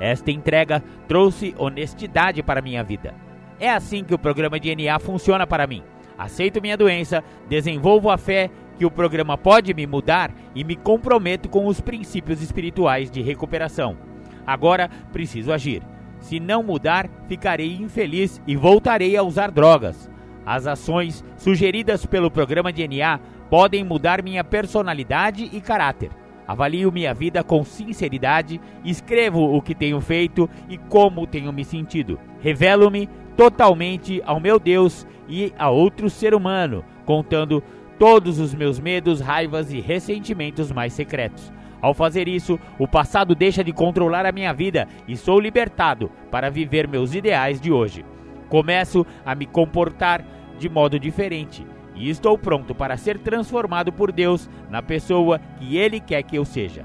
Esta 0.00 0.32
entrega 0.32 0.82
trouxe 1.06 1.54
honestidade 1.56 2.42
para 2.42 2.60
minha 2.60 2.82
vida. 2.82 3.14
É 3.60 3.70
assim 3.70 4.02
que 4.02 4.12
o 4.12 4.18
programa 4.18 4.58
de 4.58 4.74
NA 4.74 4.98
funciona 4.98 5.46
para 5.46 5.68
mim. 5.68 5.84
Aceito 6.18 6.60
minha 6.60 6.76
doença, 6.76 7.22
desenvolvo 7.48 8.10
a 8.10 8.18
fé 8.18 8.50
que 8.76 8.84
o 8.84 8.90
programa 8.90 9.38
pode 9.38 9.72
me 9.72 9.86
mudar 9.86 10.34
e 10.52 10.64
me 10.64 10.74
comprometo 10.74 11.48
com 11.48 11.64
os 11.64 11.80
princípios 11.80 12.42
espirituais 12.42 13.08
de 13.08 13.22
recuperação. 13.22 13.96
Agora 14.44 14.90
preciso 15.12 15.52
agir. 15.52 15.80
Se 16.26 16.40
não 16.40 16.60
mudar, 16.60 17.08
ficarei 17.28 17.76
infeliz 17.76 18.42
e 18.48 18.56
voltarei 18.56 19.16
a 19.16 19.22
usar 19.22 19.48
drogas. 19.48 20.10
As 20.44 20.66
ações 20.66 21.24
sugeridas 21.36 22.04
pelo 22.04 22.32
programa 22.32 22.72
de 22.72 22.84
NA 22.88 23.20
podem 23.48 23.84
mudar 23.84 24.24
minha 24.24 24.42
personalidade 24.42 25.48
e 25.52 25.60
caráter. 25.60 26.10
Avalio 26.44 26.90
minha 26.90 27.14
vida 27.14 27.44
com 27.44 27.64
sinceridade, 27.64 28.60
escrevo 28.84 29.56
o 29.56 29.62
que 29.62 29.72
tenho 29.72 30.00
feito 30.00 30.50
e 30.68 30.76
como 30.76 31.28
tenho 31.28 31.52
me 31.52 31.64
sentido. 31.64 32.18
Revelo-me 32.40 33.08
totalmente 33.36 34.20
ao 34.26 34.40
meu 34.40 34.58
Deus 34.58 35.06
e 35.28 35.52
a 35.56 35.70
outro 35.70 36.10
ser 36.10 36.34
humano, 36.34 36.84
contando 37.04 37.62
todos 38.00 38.40
os 38.40 38.52
meus 38.52 38.80
medos, 38.80 39.20
raivas 39.20 39.72
e 39.72 39.78
ressentimentos 39.78 40.72
mais 40.72 40.92
secretos. 40.92 41.52
Ao 41.80 41.92
fazer 41.94 42.26
isso, 42.26 42.58
o 42.78 42.88
passado 42.88 43.34
deixa 43.34 43.62
de 43.62 43.72
controlar 43.72 44.24
a 44.26 44.32
minha 44.32 44.52
vida 44.52 44.88
e 45.06 45.16
sou 45.16 45.38
libertado 45.38 46.10
para 46.30 46.50
viver 46.50 46.88
meus 46.88 47.14
ideais 47.14 47.60
de 47.60 47.70
hoje. 47.70 48.04
Começo 48.48 49.06
a 49.24 49.34
me 49.34 49.46
comportar 49.46 50.24
de 50.58 50.68
modo 50.68 50.98
diferente 50.98 51.66
e 51.94 52.08
estou 52.10 52.38
pronto 52.38 52.74
para 52.74 52.96
ser 52.96 53.18
transformado 53.18 53.92
por 53.92 54.12
Deus 54.12 54.48
na 54.70 54.82
pessoa 54.82 55.40
que 55.58 55.76
Ele 55.76 56.00
quer 56.00 56.22
que 56.22 56.36
eu 56.36 56.44
seja. 56.44 56.84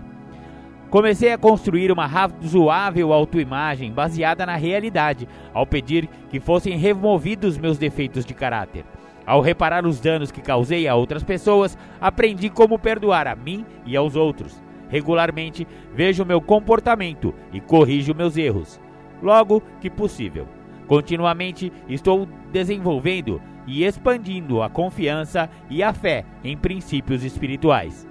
Comecei 0.89 1.31
a 1.31 1.37
construir 1.37 1.89
uma 1.89 2.05
razoável 2.05 3.13
autoimagem 3.13 3.93
baseada 3.93 4.45
na 4.45 4.57
realidade, 4.57 5.25
ao 5.53 5.65
pedir 5.65 6.09
que 6.29 6.39
fossem 6.39 6.77
removidos 6.77 7.57
meus 7.57 7.77
defeitos 7.77 8.25
de 8.25 8.33
caráter. 8.33 8.83
Ao 9.25 9.39
reparar 9.39 9.85
os 9.85 10.01
danos 10.01 10.31
que 10.31 10.41
causei 10.41 10.87
a 10.89 10.95
outras 10.95 11.23
pessoas, 11.23 11.77
aprendi 12.01 12.49
como 12.49 12.77
perdoar 12.77 13.25
a 13.25 13.35
mim 13.35 13.65
e 13.85 13.95
aos 13.95 14.17
outros. 14.17 14.61
Regularmente 14.91 15.65
vejo 15.95 16.25
meu 16.25 16.41
comportamento 16.41 17.33
e 17.53 17.61
corrijo 17.61 18.13
meus 18.13 18.35
erros, 18.35 18.79
logo 19.23 19.63
que 19.79 19.89
possível. 19.89 20.45
Continuamente 20.85 21.71
estou 21.87 22.27
desenvolvendo 22.51 23.41
e 23.65 23.85
expandindo 23.85 24.61
a 24.61 24.69
confiança 24.69 25.49
e 25.69 25.81
a 25.81 25.93
fé 25.93 26.25
em 26.43 26.57
princípios 26.57 27.23
espirituais. 27.23 28.05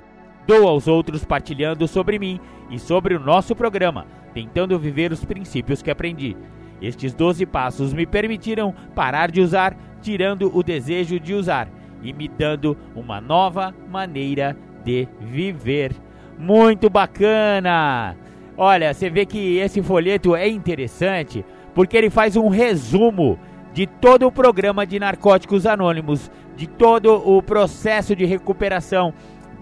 Dou 0.46 0.66
aos 0.66 0.88
outros 0.88 1.22
partilhando 1.22 1.86
sobre 1.86 2.18
mim 2.18 2.40
e 2.70 2.78
sobre 2.78 3.14
o 3.14 3.20
nosso 3.20 3.54
programa, 3.54 4.06
tentando 4.32 4.78
viver 4.78 5.12
os 5.12 5.22
princípios 5.22 5.82
que 5.82 5.90
aprendi. 5.90 6.34
Estes 6.80 7.12
12 7.12 7.44
passos 7.44 7.92
me 7.92 8.06
permitiram 8.06 8.74
parar 8.94 9.30
de 9.30 9.42
usar, 9.42 9.76
tirando 10.00 10.50
o 10.56 10.62
desejo 10.62 11.20
de 11.20 11.34
usar 11.34 11.68
e 12.02 12.10
me 12.14 12.26
dando 12.26 12.74
uma 12.96 13.20
nova 13.20 13.74
maneira 13.90 14.56
de 14.82 15.06
viver 15.20 15.94
Muito 16.40 16.88
bacana! 16.88 18.16
Olha, 18.56 18.94
você 18.94 19.10
vê 19.10 19.26
que 19.26 19.58
esse 19.58 19.82
folheto 19.82 20.34
é 20.34 20.48
interessante 20.48 21.44
porque 21.74 21.94
ele 21.94 22.08
faz 22.08 22.34
um 22.34 22.48
resumo 22.48 23.38
de 23.74 23.86
todo 23.86 24.26
o 24.26 24.32
programa 24.32 24.86
de 24.86 24.98
Narcóticos 24.98 25.66
Anônimos, 25.66 26.30
de 26.56 26.66
todo 26.66 27.12
o 27.12 27.42
processo 27.42 28.16
de 28.16 28.24
recuperação, 28.24 29.12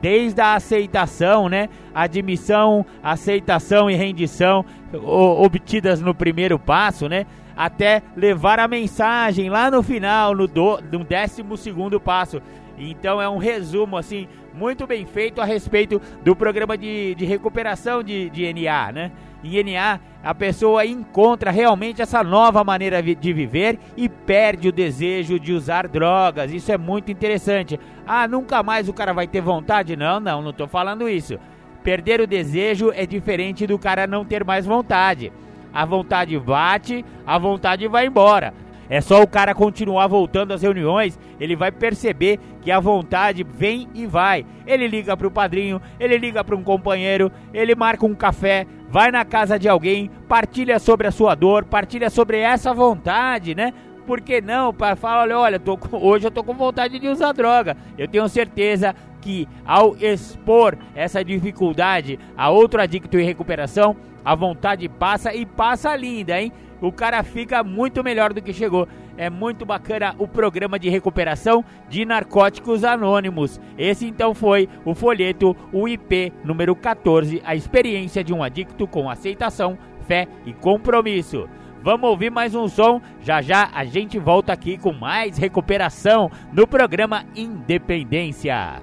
desde 0.00 0.40
a 0.40 0.54
aceitação, 0.54 1.48
né? 1.48 1.68
Admissão, 1.92 2.86
aceitação 3.02 3.90
e 3.90 3.96
rendição 3.96 4.64
obtidas 4.92 6.00
no 6.00 6.14
primeiro 6.14 6.60
passo, 6.60 7.08
né? 7.08 7.26
Até 7.56 8.02
levar 8.16 8.60
a 8.60 8.68
mensagem 8.68 9.50
lá 9.50 9.68
no 9.68 9.82
final, 9.82 10.32
no, 10.32 10.46
do, 10.46 10.78
no 10.92 11.02
décimo 11.02 11.56
segundo 11.56 11.98
passo. 11.98 12.40
Então 12.78 13.20
é 13.20 13.28
um 13.28 13.38
resumo 13.38 13.96
assim 13.96 14.28
muito 14.58 14.86
bem 14.86 15.06
feito 15.06 15.40
a 15.40 15.44
respeito 15.44 16.02
do 16.24 16.34
programa 16.34 16.76
de, 16.76 17.14
de 17.14 17.24
recuperação 17.24 18.02
de, 18.02 18.28
de 18.28 18.52
NA, 18.52 18.92
né? 18.92 19.12
Em 19.42 19.62
NA, 19.62 20.00
a 20.22 20.34
pessoa 20.34 20.84
encontra 20.84 21.52
realmente 21.52 22.02
essa 22.02 22.24
nova 22.24 22.64
maneira 22.64 23.00
de 23.00 23.32
viver 23.32 23.78
e 23.96 24.08
perde 24.08 24.68
o 24.68 24.72
desejo 24.72 25.38
de 25.38 25.52
usar 25.52 25.86
drogas. 25.86 26.52
Isso 26.52 26.72
é 26.72 26.76
muito 26.76 27.12
interessante. 27.12 27.78
Ah, 28.04 28.26
nunca 28.26 28.64
mais 28.64 28.88
o 28.88 28.92
cara 28.92 29.12
vai 29.12 29.28
ter 29.28 29.40
vontade? 29.40 29.94
Não, 29.94 30.18
não, 30.18 30.42
não 30.42 30.50
estou 30.50 30.66
falando 30.66 31.08
isso. 31.08 31.38
Perder 31.84 32.20
o 32.20 32.26
desejo 32.26 32.90
é 32.92 33.06
diferente 33.06 33.64
do 33.64 33.78
cara 33.78 34.08
não 34.08 34.24
ter 34.24 34.44
mais 34.44 34.66
vontade. 34.66 35.32
A 35.72 35.84
vontade 35.84 36.36
bate, 36.38 37.04
a 37.24 37.38
vontade 37.38 37.86
vai 37.86 38.06
embora. 38.06 38.52
É 38.90 39.00
só 39.00 39.22
o 39.22 39.26
cara 39.26 39.54
continuar 39.54 40.06
voltando 40.06 40.52
às 40.52 40.62
reuniões, 40.62 41.18
ele 41.38 41.54
vai 41.54 41.70
perceber 41.70 42.38
que 42.62 42.70
a 42.70 42.80
vontade 42.80 43.44
vem 43.44 43.88
e 43.94 44.06
vai. 44.06 44.46
Ele 44.66 44.88
liga 44.88 45.16
para 45.16 45.26
o 45.26 45.30
padrinho, 45.30 45.80
ele 46.00 46.16
liga 46.16 46.42
para 46.42 46.56
um 46.56 46.62
companheiro, 46.62 47.30
ele 47.52 47.74
marca 47.74 48.06
um 48.06 48.14
café, 48.14 48.66
vai 48.88 49.10
na 49.10 49.24
casa 49.24 49.58
de 49.58 49.68
alguém, 49.68 50.10
partilha 50.26 50.78
sobre 50.78 51.06
a 51.06 51.10
sua 51.10 51.34
dor, 51.34 51.64
partilha 51.64 52.08
sobre 52.08 52.38
essa 52.38 52.72
vontade, 52.72 53.54
né? 53.54 53.72
Por 54.06 54.22
que 54.22 54.40
não? 54.40 54.72
Para 54.72 54.96
falar, 54.96 55.24
olha, 55.24 55.38
olha, 55.38 55.60
tô, 55.60 55.78
hoje 55.92 56.26
eu 56.26 56.30
tô 56.30 56.42
com 56.42 56.54
vontade 56.54 56.98
de 56.98 57.08
usar 57.08 57.32
droga. 57.32 57.76
Eu 57.98 58.08
tenho 58.08 58.26
certeza 58.26 58.94
que 59.20 59.46
ao 59.66 59.94
expor 59.98 60.78
essa 60.94 61.22
dificuldade 61.22 62.18
a 62.34 62.48
outro 62.48 62.80
adicto 62.80 63.18
em 63.18 63.24
recuperação, 63.24 63.94
a 64.24 64.34
vontade 64.34 64.88
passa 64.88 65.34
e 65.34 65.44
passa 65.44 65.94
linda, 65.94 66.40
hein? 66.40 66.50
O 66.80 66.92
cara 66.92 67.22
fica 67.22 67.62
muito 67.62 68.02
melhor 68.02 68.32
do 68.32 68.42
que 68.42 68.52
chegou. 68.52 68.88
É 69.16 69.28
muito 69.28 69.66
bacana 69.66 70.14
o 70.18 70.28
programa 70.28 70.78
de 70.78 70.88
recuperação 70.88 71.64
de 71.88 72.04
narcóticos 72.04 72.84
anônimos. 72.84 73.60
Esse 73.76 74.06
então 74.06 74.34
foi 74.34 74.68
o 74.84 74.94
folheto 74.94 75.56
UIP 75.72 76.32
número 76.44 76.76
14, 76.76 77.42
a 77.44 77.56
experiência 77.56 78.22
de 78.22 78.32
um 78.32 78.42
adicto 78.42 78.86
com 78.86 79.10
aceitação, 79.10 79.76
fé 80.06 80.28
e 80.46 80.52
compromisso. 80.52 81.48
Vamos 81.82 82.10
ouvir 82.10 82.30
mais 82.30 82.54
um 82.54 82.68
som. 82.68 83.00
Já 83.20 83.40
já 83.40 83.70
a 83.72 83.84
gente 83.84 84.18
volta 84.18 84.52
aqui 84.52 84.76
com 84.76 84.92
mais 84.92 85.36
recuperação 85.38 86.30
no 86.52 86.66
programa 86.66 87.24
Independência. 87.34 88.82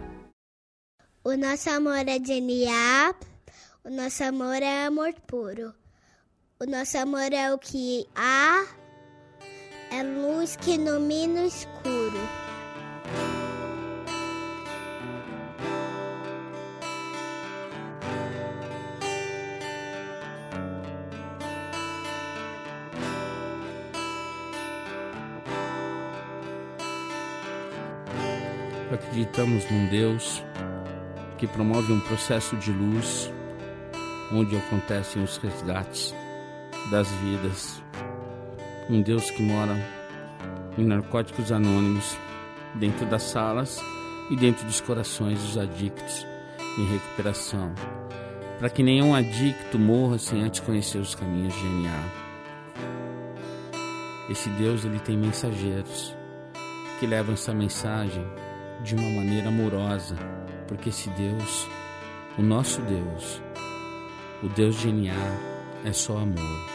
O 1.24 1.36
nosso 1.36 1.70
amor 1.70 2.08
é 2.08 2.20
genial. 2.24 3.16
O 3.84 3.90
nosso 3.90 4.24
amor 4.24 4.62
é 4.62 4.86
amor 4.86 5.14
puro. 5.28 5.85
O 6.58 6.66
nosso 6.66 6.98
amor 6.98 7.34
é 7.34 7.54
o 7.54 7.58
que 7.58 8.08
há, 8.16 8.66
é 9.92 10.02
luz 10.02 10.56
que 10.56 10.76
ilumina 10.76 11.42
o 11.42 11.46
escuro. 11.46 12.18
Acreditamos 28.94 29.70
num 29.70 29.90
Deus 29.90 30.42
que 31.38 31.48
promove 31.48 31.92
um 31.92 32.00
processo 32.00 32.56
de 32.56 32.72
luz 32.72 33.30
onde 34.32 34.56
acontecem 34.56 35.22
os 35.22 35.36
resgates 35.36 36.16
das 36.90 37.10
vidas. 37.16 37.82
Um 38.90 39.02
Deus 39.02 39.32
que 39.32 39.42
mora 39.42 39.76
em 40.78 40.84
narcóticos 40.84 41.52
anônimos, 41.52 42.18
dentro 42.76 43.06
das 43.06 43.24
salas 43.24 43.82
e 44.30 44.36
dentro 44.36 44.66
dos 44.66 44.82
corações 44.82 45.40
dos 45.40 45.58
adictos 45.58 46.26
em 46.78 46.86
recuperação, 46.86 47.74
para 48.60 48.70
que 48.70 48.84
nenhum 48.84 49.16
adicto 49.16 49.80
morra 49.80 50.18
sem 50.18 50.44
antes 50.44 50.60
conhecer 50.60 50.98
os 50.98 51.16
caminhos 51.16 51.54
de 51.54 51.66
NA. 51.66 52.04
Esse 54.30 54.50
Deus 54.50 54.84
ele 54.84 55.00
tem 55.00 55.18
mensageiros 55.18 56.16
que 57.00 57.08
levam 57.08 57.34
essa 57.34 57.54
mensagem 57.54 58.26
de 58.84 58.96
uma 58.96 59.10
maneira 59.10 59.48
amorosa, 59.48 60.16
porque 60.68 60.90
esse 60.90 61.10
Deus, 61.12 61.68
o 62.38 62.42
nosso 62.42 62.82
Deus, 62.82 63.42
o 64.44 64.50
Deus 64.50 64.76
de 64.80 64.92
NA, 64.92 65.14
é 65.86 65.94
só 65.94 66.18
amor 66.18 66.75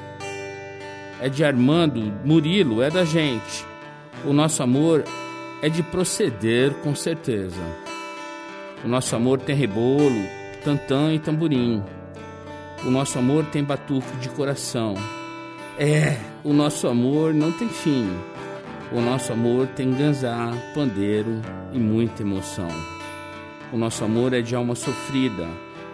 é 1.21 1.29
de 1.29 1.43
Armando, 1.43 2.11
Murilo, 2.25 2.81
é 2.81 2.89
da 2.89 3.05
gente. 3.05 3.63
O 4.25 4.33
nosso 4.33 4.63
amor 4.63 5.03
é 5.61 5.69
de 5.69 5.83
proceder 5.83 6.73
com 6.81 6.95
certeza. 6.95 7.61
O 8.83 8.87
nosso 8.87 9.15
amor 9.15 9.39
tem 9.39 9.55
rebolo, 9.55 10.19
tantã 10.63 11.13
e 11.13 11.19
tamborim. 11.19 11.83
O 12.83 12.89
nosso 12.89 13.19
amor 13.19 13.45
tem 13.45 13.63
batuque 13.63 14.17
de 14.17 14.29
coração. 14.29 14.95
É, 15.77 16.17
o 16.43 16.51
nosso 16.53 16.87
amor 16.87 17.35
não 17.35 17.51
tem 17.51 17.69
fim. 17.69 18.09
O 18.91 18.99
nosso 18.99 19.31
amor 19.31 19.67
tem 19.67 19.93
ganzá, 19.93 20.51
pandeiro 20.73 21.39
e 21.71 21.77
muita 21.77 22.23
emoção. 22.23 22.67
O 23.71 23.77
nosso 23.77 24.03
amor 24.03 24.33
é 24.33 24.41
de 24.41 24.55
alma 24.55 24.73
sofrida. 24.73 25.47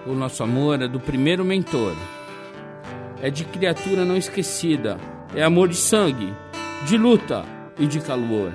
O 0.06 0.14
nosso 0.14 0.42
amor 0.42 0.82
é 0.82 0.88
do 0.88 1.02
primeiro 1.02 1.44
mentor. 1.44 1.94
É 3.22 3.30
de 3.30 3.44
criatura 3.44 4.06
não 4.06 4.16
esquecida 4.16 4.98
é 5.38 5.44
amor 5.44 5.68
de 5.68 5.76
sangue, 5.76 6.34
de 6.88 6.98
luta 6.98 7.46
e 7.78 7.86
de 7.86 8.00
calor. 8.00 8.52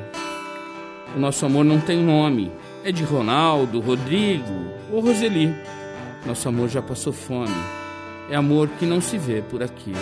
O 1.14 1.20
nosso 1.20 1.46
amor 1.46 1.64
não 1.64 1.78
tem 1.78 2.02
nome, 2.02 2.50
é 2.82 2.90
de 2.90 3.04
Ronaldo, 3.04 3.78
Rodrigo 3.78 4.66
ou 4.90 4.98
Roseli. 4.98 5.54
Nosso 6.26 6.48
amor 6.48 6.68
já 6.68 6.82
passou 6.82 7.12
fome, 7.12 7.54
é 8.28 8.34
amor 8.34 8.68
que 8.80 8.84
não 8.84 9.00
se 9.00 9.16
vê 9.16 9.40
por 9.42 9.62
aqui. 9.62 9.92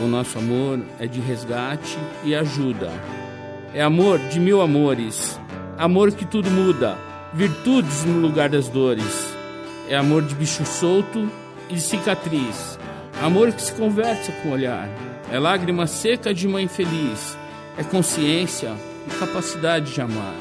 O 0.00 0.06
nosso 0.06 0.38
amor 0.38 0.78
é 1.00 1.06
de 1.08 1.18
resgate 1.18 1.98
e 2.22 2.32
ajuda. 2.32 2.92
É 3.74 3.82
amor 3.82 4.20
de 4.20 4.38
mil 4.38 4.60
amores, 4.60 5.40
amor 5.76 6.12
que 6.12 6.24
tudo 6.24 6.48
muda, 6.48 6.96
virtudes 7.34 8.04
no 8.04 8.20
lugar 8.20 8.48
das 8.48 8.68
dores. 8.68 9.34
É 9.88 9.96
amor 9.96 10.22
de 10.22 10.36
bicho 10.36 10.64
solto 10.64 11.28
e 11.68 11.80
cicatriz, 11.80 12.78
amor 13.20 13.50
que 13.50 13.62
se 13.62 13.72
conversa 13.72 14.30
com 14.30 14.50
o 14.50 14.52
olhar 14.52 14.88
é 15.32 15.38
lágrima 15.38 15.86
seca 15.86 16.34
de 16.34 16.46
mãe 16.46 16.68
feliz, 16.68 17.38
é 17.78 17.82
consciência 17.82 18.74
e 19.06 19.18
capacidade 19.18 19.94
de 19.94 19.98
amar. 19.98 20.34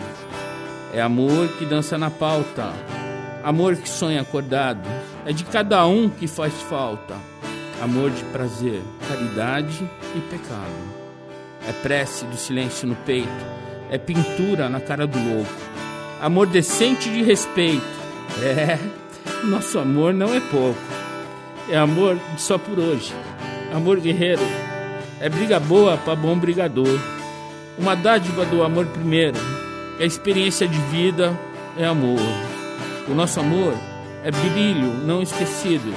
É 0.94 1.02
amor 1.02 1.48
que 1.58 1.66
dança 1.66 1.98
na 1.98 2.10
pauta, 2.10 2.74
amor 3.42 3.78
que 3.78 3.88
sonha 3.88 4.20
acordado, 4.20 4.86
é 5.26 5.32
de 5.32 5.46
cada 5.46 5.88
um 5.88 6.10
que 6.10 6.28
faz 6.28 6.54
falta. 6.64 7.16
Amor 7.82 8.12
de 8.12 8.22
prazer, 8.26 8.82
caridade 9.08 9.90
e 10.14 10.20
pecado. 10.30 10.92
É 11.66 11.72
prece 11.72 12.26
do 12.26 12.36
silêncio 12.36 12.86
no 12.86 12.96
peito, 12.96 13.30
é 13.90 13.98
pintura 13.98 14.68
na 14.68 14.82
cara 14.82 15.08
do 15.08 15.18
louco. 15.18 15.52
Amor 16.22 16.48
decente 16.48 17.10
de 17.10 17.24
respeito. 17.24 17.82
É, 18.42 18.80
nosso 19.46 19.78
amor 19.78 20.14
não 20.14 20.34
é 20.34 20.40
pouco. 20.40 20.80
É 21.70 21.78
amor 21.78 22.18
só 22.38 22.58
por 22.58 22.80
hoje. 22.80 23.14
Amor 23.74 24.00
guerreiro 24.00 24.42
é 25.22 25.30
briga 25.30 25.60
boa 25.60 25.98
para 25.98 26.16
bom 26.16 26.36
brigador. 26.36 27.00
Uma 27.78 27.96
dádiva 27.96 28.44
do 28.44 28.64
amor 28.64 28.88
primeiro. 28.88 29.38
É 30.00 30.06
experiência 30.06 30.68
de 30.68 30.78
vida, 30.92 31.40
é 31.78 31.86
amor. 31.86 32.20
O 33.08 33.14
nosso 33.14 33.40
amor 33.40 33.76
é 34.24 34.32
brilho 34.32 34.94
não 35.06 35.22
esquecido. 35.22 35.94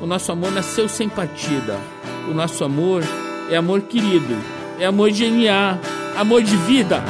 O 0.00 0.06
nosso 0.06 0.30
amor 0.30 0.52
nasceu 0.52 0.88
sem 0.88 1.08
partida. 1.08 1.80
O 2.28 2.34
nosso 2.34 2.62
amor 2.64 3.02
é 3.50 3.56
amor 3.56 3.80
querido, 3.82 4.36
é 4.78 4.84
amor 4.84 5.10
genial, 5.10 5.78
amor 6.16 6.42
de 6.42 6.56
vida. 6.56 7.02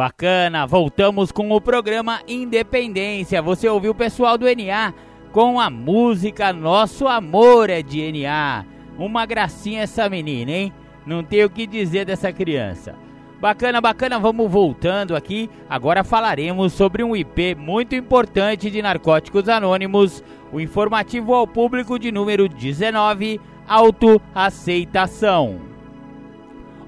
Bacana, 0.00 0.66
voltamos 0.66 1.30
com 1.30 1.52
o 1.52 1.60
programa 1.60 2.22
Independência. 2.26 3.42
Você 3.42 3.68
ouviu 3.68 3.90
o 3.92 3.94
pessoal 3.94 4.38
do 4.38 4.46
NA 4.46 4.94
com 5.30 5.60
a 5.60 5.68
música 5.68 6.54
Nosso 6.54 7.06
Amor 7.06 7.68
é 7.68 7.82
de 7.82 8.10
NA. 8.10 8.64
Uma 8.96 9.26
gracinha 9.26 9.82
essa 9.82 10.08
menina, 10.08 10.52
hein? 10.52 10.72
Não 11.04 11.22
tenho 11.22 11.48
o 11.48 11.50
que 11.50 11.66
dizer 11.66 12.06
dessa 12.06 12.32
criança. 12.32 12.94
Bacana, 13.42 13.78
bacana, 13.78 14.18
vamos 14.18 14.50
voltando 14.50 15.14
aqui. 15.14 15.50
Agora 15.68 16.02
falaremos 16.02 16.72
sobre 16.72 17.04
um 17.04 17.14
IP 17.14 17.54
muito 17.54 17.94
importante 17.94 18.70
de 18.70 18.80
Narcóticos 18.80 19.50
Anônimos, 19.50 20.24
o 20.50 20.58
informativo 20.58 21.34
ao 21.34 21.46
público 21.46 21.98
de 21.98 22.10
número 22.10 22.48
19, 22.48 23.38
autoaceitação. 23.68 25.60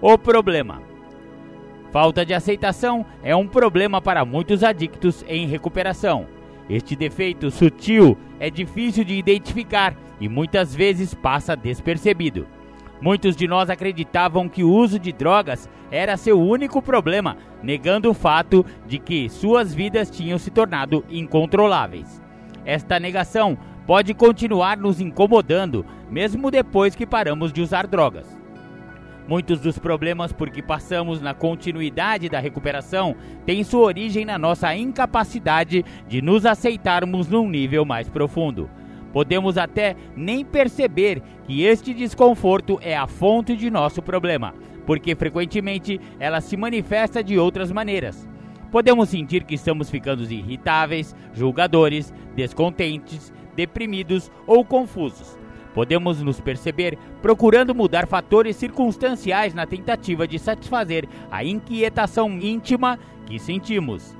O 0.00 0.16
problema 0.16 0.91
Falta 1.92 2.24
de 2.24 2.32
aceitação 2.32 3.04
é 3.22 3.36
um 3.36 3.46
problema 3.46 4.00
para 4.00 4.24
muitos 4.24 4.64
adictos 4.64 5.22
em 5.28 5.46
recuperação. 5.46 6.26
Este 6.66 6.96
defeito 6.96 7.50
sutil 7.50 8.16
é 8.40 8.48
difícil 8.48 9.04
de 9.04 9.14
identificar 9.14 9.94
e 10.18 10.26
muitas 10.26 10.74
vezes 10.74 11.12
passa 11.12 11.54
despercebido. 11.54 12.46
Muitos 12.98 13.36
de 13.36 13.46
nós 13.46 13.68
acreditavam 13.68 14.48
que 14.48 14.64
o 14.64 14.72
uso 14.72 14.98
de 14.98 15.12
drogas 15.12 15.68
era 15.90 16.16
seu 16.16 16.40
único 16.40 16.80
problema, 16.80 17.36
negando 17.62 18.08
o 18.08 18.14
fato 18.14 18.64
de 18.86 18.98
que 18.98 19.28
suas 19.28 19.74
vidas 19.74 20.08
tinham 20.08 20.38
se 20.38 20.50
tornado 20.50 21.04
incontroláveis. 21.10 22.22
Esta 22.64 22.98
negação 22.98 23.58
pode 23.86 24.14
continuar 24.14 24.78
nos 24.78 24.98
incomodando, 24.98 25.84
mesmo 26.08 26.50
depois 26.50 26.94
que 26.94 27.04
paramos 27.04 27.52
de 27.52 27.60
usar 27.60 27.86
drogas. 27.86 28.41
Muitos 29.28 29.60
dos 29.60 29.78
problemas 29.78 30.32
por 30.32 30.50
que 30.50 30.60
passamos 30.60 31.20
na 31.20 31.32
continuidade 31.32 32.28
da 32.28 32.40
recuperação 32.40 33.14
têm 33.46 33.62
sua 33.62 33.82
origem 33.82 34.24
na 34.24 34.36
nossa 34.36 34.74
incapacidade 34.74 35.84
de 36.08 36.20
nos 36.20 36.44
aceitarmos 36.44 37.28
num 37.28 37.48
nível 37.48 37.84
mais 37.84 38.08
profundo. 38.08 38.68
Podemos 39.12 39.56
até 39.56 39.94
nem 40.16 40.44
perceber 40.44 41.22
que 41.44 41.62
este 41.62 41.94
desconforto 41.94 42.80
é 42.82 42.96
a 42.96 43.06
fonte 43.06 43.54
de 43.56 43.70
nosso 43.70 44.02
problema, 44.02 44.54
porque 44.86 45.14
frequentemente 45.14 46.00
ela 46.18 46.40
se 46.40 46.56
manifesta 46.56 47.22
de 47.22 47.38
outras 47.38 47.70
maneiras. 47.70 48.28
Podemos 48.72 49.10
sentir 49.10 49.44
que 49.44 49.54
estamos 49.54 49.90
ficando 49.90 50.24
irritáveis, 50.24 51.14
julgadores, 51.34 52.12
descontentes, 52.34 53.32
deprimidos 53.54 54.32
ou 54.46 54.64
confusos. 54.64 55.41
Podemos 55.74 56.20
nos 56.20 56.40
perceber 56.40 56.98
procurando 57.20 57.74
mudar 57.74 58.06
fatores 58.06 58.56
circunstanciais 58.56 59.54
na 59.54 59.66
tentativa 59.66 60.26
de 60.26 60.38
satisfazer 60.38 61.08
a 61.30 61.44
inquietação 61.44 62.30
íntima 62.38 62.98
que 63.26 63.38
sentimos. 63.38 64.16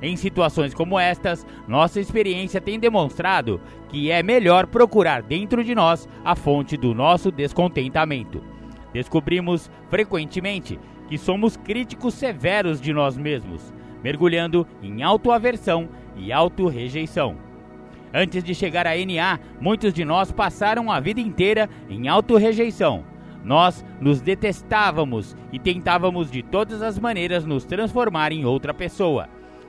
Em 0.00 0.16
situações 0.16 0.74
como 0.74 0.98
estas, 0.98 1.46
nossa 1.68 2.00
experiência 2.00 2.60
tem 2.60 2.78
demonstrado 2.78 3.60
que 3.88 4.10
é 4.10 4.22
melhor 4.22 4.66
procurar 4.66 5.22
dentro 5.22 5.62
de 5.62 5.74
nós 5.74 6.08
a 6.24 6.34
fonte 6.34 6.76
do 6.76 6.92
nosso 6.92 7.30
descontentamento. 7.30 8.42
Descobrimos 8.92 9.70
frequentemente 9.88 10.78
que 11.08 11.16
somos 11.16 11.56
críticos 11.56 12.14
severos 12.14 12.80
de 12.80 12.92
nós 12.92 13.16
mesmos, 13.16 13.72
mergulhando 14.02 14.66
em 14.82 15.02
autoaversão 15.02 15.88
e 16.16 16.32
autorrejeição. 16.32 17.51
Antes 18.14 18.44
de 18.44 18.54
chegar 18.54 18.86
à 18.86 18.92
NA, 18.94 19.40
muitos 19.60 19.92
de 19.92 20.04
nós 20.04 20.30
passaram 20.30 20.92
a 20.92 21.00
vida 21.00 21.20
inteira 21.20 21.68
em 21.88 22.08
autorrejeição. 22.08 23.04
Nós 23.42 23.84
nos 24.00 24.20
detestávamos 24.20 25.36
e 25.52 25.58
tentávamos 25.58 26.30
de 26.30 26.42
todas 26.42 26.82
as 26.82 26.98
maneiras 26.98 27.44
nos 27.44 27.64
transformar 27.64 28.30
em 28.30 28.44
outra 28.44 28.74
pessoa. 28.74 29.28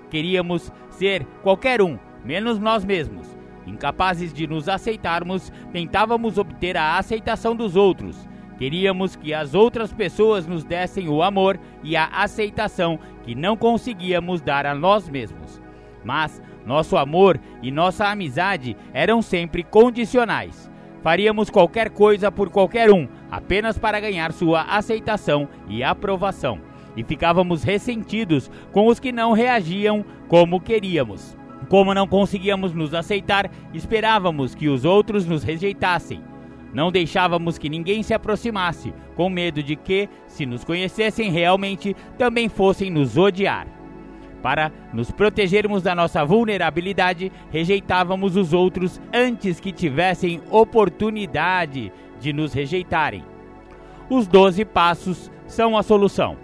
Queríamos 0.09 0.71
ser 0.89 1.25
qualquer 1.41 1.81
um, 1.81 1.97
menos 2.23 2.59
nós 2.59 2.85
mesmos. 2.85 3.27
Incapazes 3.65 4.33
de 4.33 4.45
nos 4.45 4.67
aceitarmos, 4.67 5.51
tentávamos 5.71 6.37
obter 6.37 6.75
a 6.75 6.97
aceitação 6.97 7.55
dos 7.55 7.75
outros. 7.75 8.27
Queríamos 8.57 9.15
que 9.15 9.33
as 9.33 9.55
outras 9.55 9.91
pessoas 9.91 10.45
nos 10.45 10.63
dessem 10.63 11.07
o 11.07 11.23
amor 11.23 11.59
e 11.81 11.95
a 11.95 12.05
aceitação 12.07 12.99
que 13.23 13.33
não 13.33 13.57
conseguíamos 13.57 14.41
dar 14.41 14.65
a 14.65 14.75
nós 14.75 15.09
mesmos. 15.09 15.61
Mas 16.03 16.41
nosso 16.65 16.97
amor 16.97 17.39
e 17.61 17.71
nossa 17.71 18.07
amizade 18.07 18.75
eram 18.93 19.21
sempre 19.21 19.63
condicionais. 19.63 20.71
Faríamos 21.01 21.49
qualquer 21.49 21.89
coisa 21.89 22.31
por 22.31 22.49
qualquer 22.49 22.89
um, 22.89 23.07
apenas 23.29 23.77
para 23.77 23.99
ganhar 23.99 24.31
sua 24.31 24.61
aceitação 24.61 25.49
e 25.67 25.83
aprovação. 25.83 26.59
E 26.95 27.03
ficávamos 27.03 27.63
ressentidos 27.63 28.49
com 28.71 28.87
os 28.87 28.99
que 28.99 29.11
não 29.11 29.33
reagiam 29.33 30.05
como 30.27 30.61
queríamos. 30.61 31.35
Como 31.67 31.93
não 31.93 32.07
conseguíamos 32.07 32.73
nos 32.73 32.93
aceitar, 32.93 33.49
esperávamos 33.73 34.55
que 34.55 34.69
os 34.69 34.85
outros 34.85 35.25
nos 35.25 35.43
rejeitassem. 35.43 36.21
Não 36.73 36.91
deixávamos 36.91 37.57
que 37.57 37.69
ninguém 37.69 38.01
se 38.01 38.13
aproximasse, 38.13 38.93
com 39.15 39.29
medo 39.29 39.61
de 39.61 39.75
que, 39.75 40.09
se 40.27 40.45
nos 40.45 40.63
conhecessem 40.63 41.31
realmente, 41.31 41.95
também 42.17 42.49
fossem 42.49 42.89
nos 42.89 43.17
odiar. 43.17 43.67
Para 44.43 44.73
nos 44.91 45.09
protegermos 45.09 45.81
da 45.81 45.95
nossa 45.95 46.25
vulnerabilidade, 46.25 47.31
rejeitávamos 47.49 48.35
os 48.35 48.51
outros 48.51 49.01
antes 49.13 49.57
que 49.57 49.71
tivessem 49.71 50.41
oportunidade 50.51 51.93
de 52.19 52.33
nos 52.33 52.51
rejeitarem. 52.51 53.23
Os 54.09 54.27
12 54.27 54.65
passos 54.65 55.31
são 55.47 55.77
a 55.77 55.81
solução. 55.81 56.35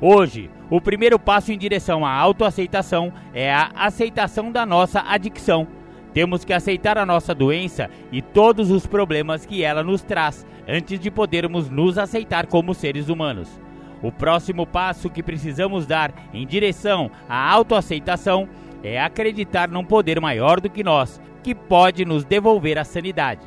Hoje, 0.00 0.50
o 0.70 0.80
primeiro 0.80 1.18
passo 1.18 1.52
em 1.52 1.58
direção 1.58 2.04
à 2.04 2.10
autoaceitação 2.10 3.12
é 3.34 3.52
a 3.52 3.70
aceitação 3.76 4.50
da 4.50 4.64
nossa 4.64 5.00
adicção. 5.06 5.68
Temos 6.14 6.46
que 6.46 6.52
aceitar 6.52 6.96
a 6.96 7.04
nossa 7.04 7.34
doença 7.34 7.90
e 8.10 8.22
todos 8.22 8.70
os 8.70 8.86
problemas 8.86 9.44
que 9.44 9.62
ela 9.62 9.84
nos 9.84 10.02
traz 10.02 10.46
antes 10.66 10.98
de 10.98 11.10
podermos 11.10 11.68
nos 11.68 11.98
aceitar 11.98 12.46
como 12.46 12.72
seres 12.72 13.10
humanos. 13.10 13.63
O 14.04 14.12
próximo 14.12 14.66
passo 14.66 15.08
que 15.08 15.22
precisamos 15.22 15.86
dar 15.86 16.12
em 16.34 16.46
direção 16.46 17.10
à 17.26 17.50
autoaceitação 17.50 18.46
é 18.82 19.00
acreditar 19.00 19.66
num 19.66 19.82
poder 19.82 20.20
maior 20.20 20.60
do 20.60 20.68
que 20.68 20.84
nós, 20.84 21.18
que 21.42 21.54
pode 21.54 22.04
nos 22.04 22.22
devolver 22.22 22.76
a 22.76 22.84
sanidade. 22.84 23.40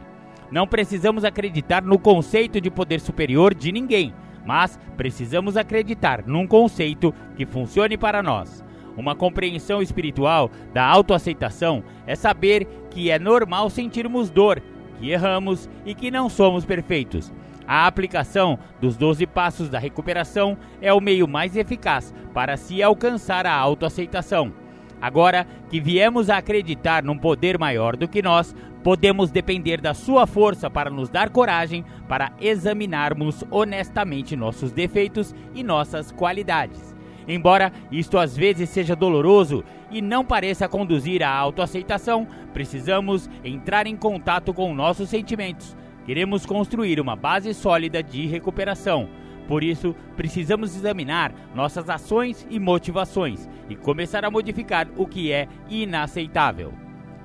Não 0.50 0.66
precisamos 0.66 1.24
acreditar 1.24 1.84
no 1.84 2.00
conceito 2.00 2.60
de 2.60 2.72
poder 2.72 3.00
superior 3.00 3.54
de 3.54 3.72
ninguém, 3.72 4.16
mas 4.48 4.80
precisamos 4.98 5.58
acreditar 5.58 6.24
num 6.26 6.48
conceito 6.48 7.14
que 7.36 7.46
funcione 7.46 7.96
para 7.96 8.24
nós. 8.24 8.66
Uma 8.98 9.14
compreensão 9.14 9.80
espiritual 9.80 10.50
da 10.74 10.84
autoaceitação 10.84 11.84
é 12.08 12.16
saber 12.16 12.68
que 12.90 13.12
é 13.12 13.20
normal 13.20 13.70
sentirmos 13.70 14.32
dor, 14.32 14.60
que 14.98 15.12
erramos 15.12 15.70
e 15.86 15.94
que 15.94 16.10
não 16.10 16.28
somos 16.28 16.66
perfeitos 16.66 17.32
a 17.68 17.86
aplicação 17.86 18.58
dos 18.80 18.96
12 18.96 19.28
passos 19.28 19.68
da 19.68 19.78
recuperação 19.78 20.58
é 20.82 20.94
o 20.94 21.02
meio 21.02 21.28
mais 21.28 21.58
eficaz 21.58 22.14
para 22.34 22.56
se 22.56 22.82
alcançar 22.82 23.46
a 23.46 23.54
autoaceitação. 23.54 24.54
Agora 25.02 25.46
que 25.70 25.82
viemos 25.82 26.30
a 26.30 26.38
acreditar 26.38 27.04
num 27.04 27.18
poder 27.18 27.60
maior 27.60 27.98
do 27.98 28.08
que 28.08 28.22
nós, 28.22 28.56
podemos 28.84 29.30
depender 29.30 29.82
da 29.82 29.94
sua 29.94 30.26
força 30.26 30.70
para 30.70 30.90
nos 30.90 31.10
dar 31.10 31.30
coragem 31.30 31.84
para 32.08 32.32
examinarmos 32.40 33.44
honestamente 33.52 34.36
nossos 34.36 34.72
defeitos 34.72 35.36
e 35.54 35.62
nossas 35.62 36.12
qualidades. 36.12 36.96
Embora 37.28 37.74
isto 37.92 38.18
às 38.18 38.38
vezes 38.38 38.70
seja 38.70 38.96
doloroso 38.96 39.62
e 39.92 40.02
não 40.02 40.24
pareça 40.24 40.70
conduzir 40.70 41.22
à 41.22 41.30
autoaceitação, 41.30 42.26
precisamos 42.54 43.30
entrar 43.44 43.86
em 43.86 43.98
contato 43.98 44.54
com 44.54 44.74
nossos 44.74 45.10
sentimentos 45.10 45.76
queremos 46.08 46.46
construir 46.46 47.02
uma 47.02 47.18
base 47.18 47.54
sólida 47.54 48.02
de 48.02 48.26
recuperação. 48.26 49.10
Por 49.46 49.62
isso, 49.62 49.94
precisamos 50.16 50.74
examinar 50.74 51.34
nossas 51.54 51.90
ações 51.90 52.48
e 52.50 52.58
motivações 52.58 53.48
e 53.70 53.76
começar 53.76 54.24
a 54.24 54.32
modificar 54.32 54.88
o 54.96 55.06
que 55.06 55.34
é 55.34 55.50
inaceitável. 55.70 56.74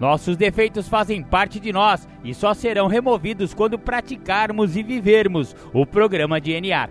Nossos 0.01 0.37
defeitos 0.37 0.89
fazem 0.89 1.23
parte 1.23 1.61
de 1.61 1.73
nós 1.73 2.09
e 2.25 2.35
só 2.35 2.53
serão 2.55 2.89
removidos 2.89 3.55
quando 3.55 3.79
praticarmos 3.79 4.77
e 4.77 4.83
vivermos 4.83 5.55
o 5.73 5.87
programa 5.87 6.41
de 6.41 6.61
NA. 6.61 6.89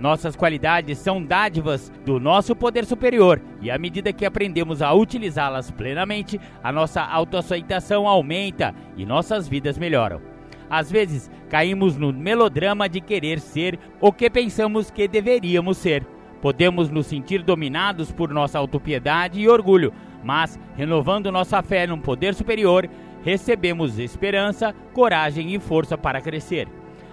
Nossas 0.00 0.34
qualidades 0.34 0.98
são 0.98 1.22
dádivas 1.22 1.92
do 2.04 2.18
nosso 2.18 2.56
poder 2.56 2.84
superior 2.84 3.40
e 3.60 3.70
à 3.70 3.78
medida 3.78 4.12
que 4.12 4.26
aprendemos 4.26 4.82
a 4.82 4.92
utilizá-las 4.92 5.70
plenamente, 5.70 6.40
a 6.64 6.72
nossa 6.72 7.00
autoaceitação 7.00 8.08
aumenta 8.08 8.74
e 8.96 9.06
nossas 9.06 9.46
vidas 9.46 9.78
melhoram. 9.78 10.31
Às 10.72 10.90
vezes, 10.90 11.30
caímos 11.50 11.98
no 11.98 12.14
melodrama 12.14 12.88
de 12.88 12.98
querer 12.98 13.40
ser 13.40 13.78
o 14.00 14.10
que 14.10 14.30
pensamos 14.30 14.90
que 14.90 15.06
deveríamos 15.06 15.76
ser. 15.76 16.02
Podemos 16.40 16.88
nos 16.88 17.08
sentir 17.08 17.42
dominados 17.42 18.10
por 18.10 18.32
nossa 18.32 18.58
autopiedade 18.58 19.38
e 19.38 19.46
orgulho, 19.50 19.92
mas, 20.24 20.58
renovando 20.74 21.30
nossa 21.30 21.62
fé 21.62 21.86
num 21.86 21.98
poder 21.98 22.32
superior, 22.34 22.88
recebemos 23.22 23.98
esperança, 23.98 24.74
coragem 24.94 25.54
e 25.54 25.60
força 25.60 25.98
para 25.98 26.22
crescer. 26.22 26.66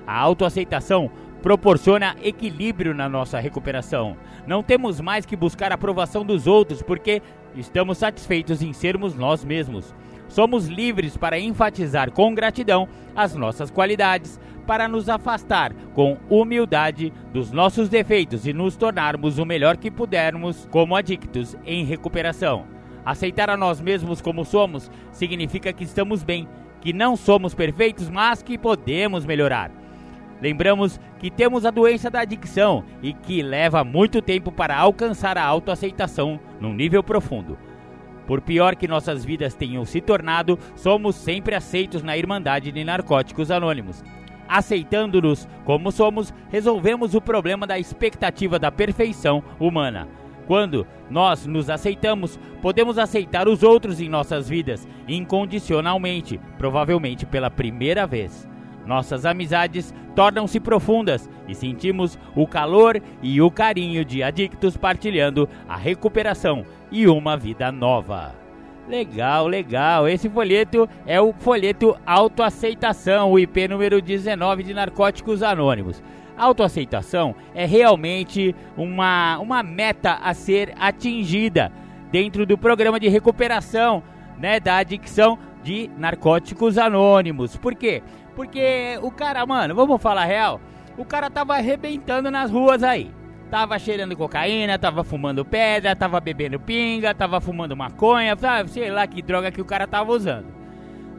A 0.08 0.18
autoaceitação 0.18 1.12
proporciona 1.42 2.16
equilíbrio 2.24 2.94
na 2.94 3.10
nossa 3.10 3.42
recuperação. 3.42 4.16
Não 4.48 4.64
temos 4.64 5.02
mais 5.02 5.26
que 5.26 5.36
buscar 5.36 5.74
a 5.74 5.76
aprovação 5.76 6.24
dos 6.24 6.48
outros 6.48 6.82
porque 6.82 7.22
estamos 7.58 7.98
satisfeitos 7.98 8.62
em 8.62 8.72
sermos 8.72 9.16
nós 9.16 9.44
mesmos. 9.44 9.94
Somos 10.30 10.68
livres 10.68 11.18
para 11.18 11.40
enfatizar 11.40 12.12
com 12.12 12.34
gratidão 12.34 12.88
as 13.16 13.36
nossas 13.36 13.72
qualidades, 13.72 14.40
para 14.66 14.88
nos 14.88 15.10
afastar 15.10 15.74
com 15.96 16.18
humildade 16.30 17.12
dos 17.34 17.52
nossos 17.52 17.90
defeitos 17.90 18.46
e 18.46 18.54
nos 18.54 18.78
tornarmos 18.78 19.40
o 19.40 19.46
melhor 19.46 19.76
que 19.76 19.90
pudermos 19.90 20.68
como 20.72 20.96
adictos 20.96 21.58
em 21.66 21.84
recuperação. 21.84 22.68
Aceitar 23.04 23.50
a 23.50 23.58
nós 23.58 23.82
mesmos 23.82 24.22
como 24.22 24.46
somos 24.46 24.92
significa 25.12 25.74
que 25.74 25.84
estamos 25.84 26.22
bem, 26.22 26.48
que 26.80 26.94
não 26.94 27.16
somos 27.16 27.56
perfeitos, 27.56 28.08
mas 28.08 28.44
que 28.44 28.60
podemos 28.60 29.26
melhorar. 29.26 29.72
Lembramos 30.40 31.00
que 31.18 31.32
temos 31.32 31.66
a 31.66 31.72
doença 31.72 32.10
da 32.12 32.22
adicção 32.22 32.84
e 33.02 33.12
que 33.12 33.42
leva 33.42 33.84
muito 33.84 34.22
tempo 34.22 34.52
para 34.52 34.78
alcançar 34.78 35.38
a 35.38 35.44
autoaceitação 35.44 36.40
num 36.62 36.74
nível 36.74 37.04
profundo. 37.04 37.58
Por 38.30 38.42
pior 38.42 38.76
que 38.76 38.88
nossas 38.88 39.26
vidas 39.26 39.56
tenham 39.56 39.84
se 39.86 40.00
tornado, 40.00 40.60
somos 40.76 41.16
sempre 41.16 41.56
aceitos 41.56 42.04
na 42.04 42.16
Irmandade 42.16 42.72
de 42.72 42.84
Narcóticos 42.84 43.50
Anônimos. 43.50 44.04
Aceitando-nos 44.48 45.48
como 45.66 45.92
somos, 45.92 46.32
resolvemos 46.48 47.16
o 47.16 47.22
problema 47.22 47.66
da 47.66 47.80
expectativa 47.80 48.60
da 48.60 48.72
perfeição 48.72 49.44
humana. 49.60 50.08
Quando 50.46 50.86
nós 51.10 51.48
nos 51.48 51.72
aceitamos, 51.72 52.40
podemos 52.62 53.00
aceitar 53.00 53.48
os 53.48 53.64
outros 53.64 54.00
em 54.00 54.08
nossas 54.08 54.48
vidas 54.48 54.88
incondicionalmente, 55.08 56.40
provavelmente 56.56 57.26
pela 57.26 57.50
primeira 57.50 58.06
vez. 58.06 58.48
Nossas 58.86 59.26
amizades 59.26 59.92
tornam-se 60.16 60.60
profundas 60.60 61.28
e 61.48 61.56
sentimos 61.56 62.18
o 62.36 62.46
calor 62.46 63.02
e 63.24 63.42
o 63.42 63.50
carinho 63.50 64.06
de 64.06 64.22
adictos 64.22 64.78
partilhando 64.78 65.50
a 65.68 65.76
recuperação 65.76 66.64
e 66.92 67.08
uma 67.08 67.38
vida 67.38 67.72
nova. 67.72 68.34
Legal, 68.88 69.48
legal. 69.48 70.08
Esse 70.08 70.30
folheto 70.30 70.90
é 71.06 71.22
o 71.22 71.32
folheto 71.32 71.96
Autoaceitação, 72.06 73.32
o 73.32 73.38
IP 73.38 73.68
número 73.68 74.02
19 74.02 74.64
de 74.64 74.74
Narcóticos 74.74 75.44
Anônimos. 75.44 76.02
Autoaceitação 76.36 77.36
é 77.54 77.66
realmente 77.66 78.56
uma, 78.76 79.38
uma 79.40 79.62
meta 79.62 80.14
a 80.14 80.34
ser 80.34 80.74
atingida 80.80 81.72
dentro 82.12 82.46
do 82.46 82.58
programa 82.58 83.00
de 83.00 83.08
recuperação 83.10 84.02
né, 84.40 84.60
da 84.60 84.78
adicção 84.78 85.38
de 85.62 85.92
narcóticos 85.98 86.78
anônimos. 86.78 87.58
Por 87.58 87.76
quê? 87.76 88.02
Porque 88.36 88.98
o 89.02 89.12
cara, 89.12 89.46
mano, 89.46 89.76
vamos 89.76 90.02
falar 90.02 90.26
real, 90.26 90.62
o 90.98 91.06
cara 91.06 91.30
tava 91.30 91.56
arrebentando 91.56 92.32
nas 92.32 92.50
ruas 92.50 92.82
aí. 92.82 93.12
Tava 93.50 93.80
cheirando 93.80 94.16
cocaína, 94.16 94.78
tava 94.78 95.04
fumando 95.04 95.44
pedra, 95.44 95.96
tava 95.96 96.20
bebendo 96.20 96.60
pinga, 96.60 97.16
tava 97.16 97.42
fumando 97.42 97.76
maconha, 97.76 98.36
sabe? 98.38 98.70
sei 98.70 98.92
lá 98.92 99.08
que 99.08 99.22
droga 99.22 99.52
que 99.52 99.62
o 99.62 99.66
cara 99.66 99.88
tava 99.88 100.12
usando. 100.12 100.46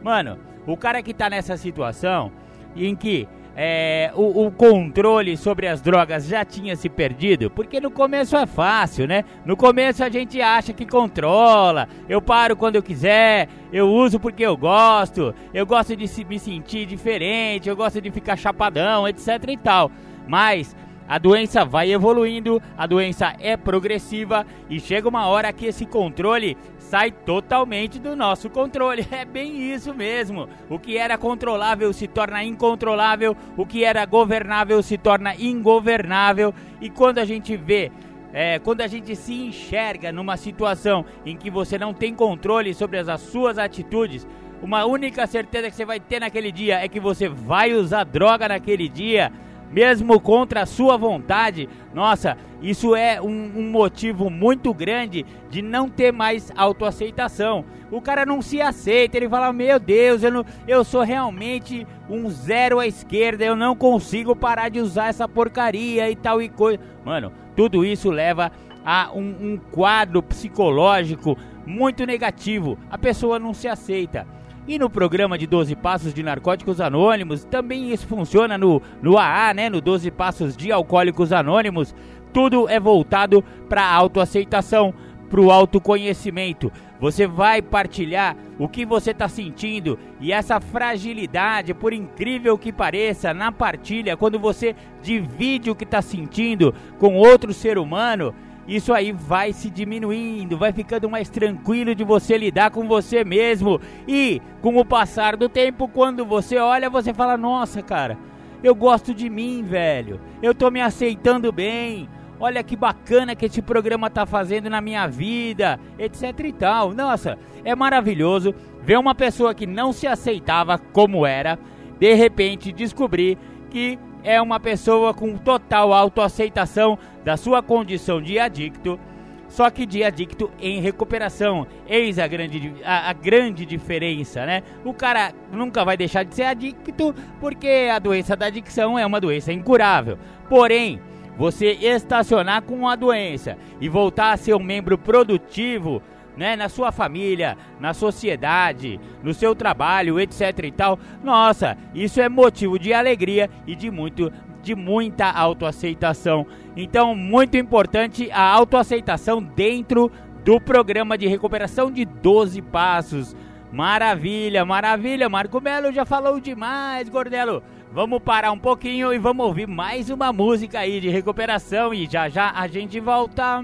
Mano, 0.01 0.39
o 0.65 0.77
cara 0.77 1.03
que 1.03 1.13
tá 1.13 1.29
nessa 1.29 1.57
situação 1.57 2.31
em 2.75 2.95
que 2.95 3.27
é, 3.55 4.11
o, 4.15 4.45
o, 4.45 4.51
controle 4.51 5.35
sobre 5.35 5.67
as 5.67 5.81
drogas 5.81 6.25
já 6.25 6.45
tinha 6.45 6.75
se 6.75 6.87
perdido? 6.87 7.49
Porque 7.51 7.81
no 7.81 7.91
começo 7.91 8.37
é 8.37 8.45
fácil, 8.45 9.07
né? 9.07 9.25
No 9.45 9.57
começo 9.57 10.03
a 10.03 10.09
gente 10.09 10.41
acha 10.41 10.71
que 10.71 10.85
controla. 10.85 11.87
Eu 12.07 12.21
paro 12.21 12.55
quando 12.55 12.77
eu 12.77 12.83
quiser, 12.83 13.49
eu 13.73 13.89
uso 13.89 14.19
porque 14.19 14.43
eu 14.43 14.55
gosto, 14.55 15.35
eu 15.53 15.65
gosto 15.65 15.95
de 15.97 16.07
se, 16.07 16.23
me 16.23 16.39
sentir 16.39 16.85
diferente, 16.85 17.67
eu 17.67 17.75
gosto 17.75 17.99
de 17.99 18.09
ficar 18.09 18.37
chapadão, 18.37 19.05
etc 19.05 19.27
e 19.49 19.57
tal. 19.57 19.91
Mas 20.25 20.73
a 21.11 21.17
doença 21.17 21.65
vai 21.65 21.91
evoluindo, 21.91 22.61
a 22.77 22.87
doença 22.87 23.35
é 23.37 23.57
progressiva 23.57 24.45
e 24.69 24.79
chega 24.79 25.09
uma 25.09 25.27
hora 25.27 25.51
que 25.51 25.65
esse 25.65 25.85
controle 25.85 26.55
sai 26.77 27.11
totalmente 27.11 27.99
do 27.99 28.15
nosso 28.15 28.49
controle. 28.49 29.05
É 29.11 29.25
bem 29.25 29.73
isso 29.73 29.93
mesmo. 29.93 30.47
O 30.69 30.79
que 30.79 30.97
era 30.97 31.17
controlável 31.17 31.91
se 31.91 32.07
torna 32.07 32.41
incontrolável, 32.45 33.35
o 33.57 33.65
que 33.65 33.83
era 33.83 34.05
governável 34.05 34.81
se 34.81 34.97
torna 34.97 35.35
ingovernável. 35.35 36.53
E 36.79 36.89
quando 36.89 37.17
a 37.17 37.25
gente 37.25 37.57
vê 37.57 37.91
é, 38.31 38.57
quando 38.59 38.79
a 38.79 38.87
gente 38.87 39.13
se 39.13 39.33
enxerga 39.33 40.13
numa 40.13 40.37
situação 40.37 41.05
em 41.25 41.35
que 41.35 41.51
você 41.51 41.77
não 41.77 41.93
tem 41.93 42.15
controle 42.15 42.73
sobre 42.73 42.97
as, 42.97 43.09
as, 43.09 43.19
suas 43.19 43.57
atitudes, 43.57 44.25
uma 44.61 44.85
única 44.85 45.27
certeza 45.27 45.69
que 45.69 45.75
você 45.75 45.83
vai 45.83 45.99
ter 45.99 46.21
naquele 46.21 46.53
dia 46.53 46.79
é 46.79 46.87
que 46.87 47.01
você 47.01 47.27
vai 47.27 47.73
usar 47.73 48.05
droga 48.05 48.47
naquele 48.47 48.87
dia 48.87 49.29
mesmo 49.71 50.19
contra 50.19 50.61
a 50.61 50.65
sua 50.65 50.97
vontade. 50.97 51.69
Nossa, 51.93 52.37
isso 52.61 52.95
é 52.95 53.21
um, 53.21 53.51
um, 53.55 53.71
motivo 53.71 54.29
muito 54.29 54.73
grande 54.73 55.25
de 55.49 55.61
não 55.61 55.89
ter 55.89 56.11
mais 56.11 56.51
autoaceitação. 56.55 57.65
O 57.89 58.01
cara 58.01 58.25
não 58.25 58.41
se 58.41 58.61
aceita, 58.61 59.17
ele 59.17 59.29
fala: 59.29 59.51
Meu 59.51 59.79
Deus, 59.79 60.23
eu, 60.23 60.31
não, 60.31 60.45
eu 60.67 60.83
sou 60.83 61.01
realmente 61.01 61.87
um 62.09 62.29
zero 62.29 62.79
à 62.79 62.87
esquerda, 62.87 63.45
eu 63.45 63.55
não 63.55 63.75
consigo 63.75 64.35
parar 64.35 64.69
de 64.69 64.79
usar 64.79 65.07
essa 65.07 65.27
porcaria 65.27 66.09
e 66.09 66.15
tal 66.15 66.41
e 66.41 66.49
coisa. 66.49 66.79
Mano, 67.03 67.31
tudo 67.55 67.85
isso 67.85 68.09
leva 68.09 68.51
a 68.85 69.11
um, 69.13 69.53
um 69.53 69.57
quadro 69.71 70.21
psicológico 70.21 71.37
muito 71.65 72.05
negativo. 72.05 72.77
A 72.89 72.97
pessoa 72.97 73.39
não 73.39 73.53
se 73.53 73.67
aceita. 73.67 74.27
E 74.67 74.77
no 74.77 74.89
programa 74.89 75.37
de 75.37 75.47
12 75.47 75.75
Passos 75.75 76.13
de 76.13 76.21
Narcóticos 76.21 76.79
Anônimos, 76.79 77.43
também 77.43 77.91
isso 77.91 78.05
funciona 78.05 78.57
no, 78.57 78.81
no 79.01 79.17
AA, 79.17 79.53
né? 79.55 79.69
No 79.69 79.81
12 79.81 80.11
Passos 80.11 80.55
de 80.55 80.71
Alcoólicos 80.71 81.33
Anônimos. 81.33 81.95
Tudo 82.31 82.69
é 82.69 82.79
voltado 82.79 83.43
para 83.67 83.81
a 83.81 83.93
autoaceitação, 83.93 84.93
para 85.29 85.41
o 85.41 85.51
autoconhecimento. 85.51 86.71
Você 86.99 87.25
vai 87.25 87.61
partilhar 87.61 88.37
o 88.59 88.69
que 88.69 88.85
você 88.85 89.09
está 89.09 89.27
sentindo 89.27 89.97
e 90.19 90.31
essa 90.31 90.59
fragilidade, 90.59 91.73
por 91.73 91.91
incrível 91.91 92.55
que 92.55 92.71
pareça, 92.71 93.33
na 93.33 93.51
partilha, 93.51 94.15
quando 94.15 94.37
você 94.37 94.75
divide 95.01 95.71
o 95.71 95.75
que 95.75 95.83
está 95.83 96.03
sentindo 96.03 96.71
com 96.99 97.15
outro 97.15 97.51
ser 97.51 97.79
humano, 97.79 98.35
isso 98.67 98.93
aí 98.93 99.11
vai 99.11 99.53
se 99.53 99.69
diminuindo, 99.69 100.57
vai 100.57 100.71
ficando 100.71 101.09
mais 101.09 101.29
tranquilo 101.29 101.95
de 101.95 102.03
você 102.03 102.37
lidar 102.37 102.71
com 102.71 102.87
você 102.87 103.23
mesmo. 103.23 103.79
E 104.07 104.41
com 104.61 104.77
o 104.77 104.85
passar 104.85 105.35
do 105.35 105.49
tempo, 105.49 105.87
quando 105.87 106.25
você 106.25 106.57
olha, 106.57 106.89
você 106.89 107.13
fala: 107.13 107.37
Nossa, 107.37 107.81
cara, 107.81 108.17
eu 108.63 108.75
gosto 108.75 109.13
de 109.13 109.29
mim, 109.29 109.63
velho. 109.63 110.21
Eu 110.41 110.53
tô 110.53 110.69
me 110.69 110.81
aceitando 110.81 111.51
bem. 111.51 112.07
Olha 112.39 112.63
que 112.63 112.75
bacana 112.75 113.35
que 113.35 113.45
esse 113.45 113.61
programa 113.61 114.09
tá 114.09 114.25
fazendo 114.25 114.69
na 114.69 114.81
minha 114.81 115.07
vida, 115.07 115.79
etc 115.99 116.39
e 116.43 116.53
tal. 116.53 116.91
Nossa, 116.91 117.37
é 117.63 117.75
maravilhoso 117.75 118.53
ver 118.81 118.97
uma 118.97 119.13
pessoa 119.13 119.53
que 119.53 119.67
não 119.67 119.93
se 119.93 120.07
aceitava 120.07 120.77
como 120.77 121.25
era, 121.25 121.59
de 121.99 122.13
repente 122.15 122.71
descobrir 122.71 123.37
que 123.69 123.99
é 124.23 124.41
uma 124.41 124.59
pessoa 124.59 125.13
com 125.13 125.37
total 125.37 125.93
autoaceitação 125.93 126.97
da 127.23 127.37
sua 127.37 127.61
condição 127.61 128.21
de 128.21 128.39
adicto, 128.39 128.99
só 129.47 129.69
que 129.69 129.85
de 129.85 130.03
adicto 130.03 130.49
em 130.59 130.79
recuperação. 130.79 131.67
Eis 131.87 132.17
a 132.17 132.27
grande, 132.27 132.73
a, 132.83 133.09
a, 133.09 133.13
grande 133.13 133.65
diferença, 133.65 134.45
né? 134.45 134.63
O 134.85 134.93
cara 134.93 135.33
nunca 135.51 135.83
vai 135.83 135.97
deixar 135.97 136.23
de 136.23 136.35
ser 136.35 136.43
adicto 136.43 137.13
porque 137.39 137.89
a 137.91 137.99
doença 137.99 138.35
da 138.35 138.45
adicção 138.45 138.97
é 138.97 139.05
uma 139.05 139.19
doença 139.19 139.51
incurável. 139.51 140.17
Porém, 140.47 141.01
você 141.37 141.71
estacionar 141.71 142.61
com 142.61 142.87
a 142.87 142.95
doença 142.95 143.57
e 143.79 143.89
voltar 143.89 144.31
a 144.31 144.37
ser 144.37 144.53
um 144.53 144.63
membro 144.63 144.97
produtivo 144.97 146.01
né, 146.35 146.55
na 146.55 146.69
sua 146.69 146.91
família, 146.91 147.57
na 147.79 147.93
sociedade, 147.93 148.99
no 149.23 149.33
seu 149.33 149.55
trabalho, 149.55 150.19
etc 150.19 150.59
e 150.63 150.71
tal, 150.71 150.99
nossa, 151.23 151.77
isso 151.93 152.21
é 152.21 152.29
motivo 152.29 152.79
de 152.79 152.93
alegria 152.93 153.49
e 153.67 153.75
de 153.75 153.91
muito 153.91 154.31
de 154.61 154.75
muita 154.75 155.29
autoaceitação. 155.29 156.45
Então, 156.77 157.15
muito 157.15 157.57
importante 157.57 158.29
a 158.31 158.43
autoaceitação 158.43 159.41
dentro 159.41 160.11
do 160.43 160.59
programa 160.59 161.17
de 161.17 161.27
recuperação 161.27 161.91
de 161.91 162.05
12 162.05 162.61
passos. 162.61 163.35
Maravilha, 163.71 164.65
maravilha. 164.65 165.29
Marco 165.29 165.59
Melo 165.61 165.91
já 165.91 166.05
falou 166.05 166.39
demais, 166.39 167.09
Gordelo. 167.09 167.63
Vamos 167.91 168.19
parar 168.19 168.51
um 168.51 168.57
pouquinho 168.57 169.13
e 169.13 169.17
vamos 169.17 169.45
ouvir 169.45 169.67
mais 169.67 170.09
uma 170.09 170.31
música 170.31 170.79
aí 170.79 170.99
de 170.99 171.09
recuperação 171.09 171.93
e 171.93 172.07
já 172.09 172.29
já 172.29 172.51
a 172.51 172.67
gente 172.67 172.99
volta. 172.99 173.63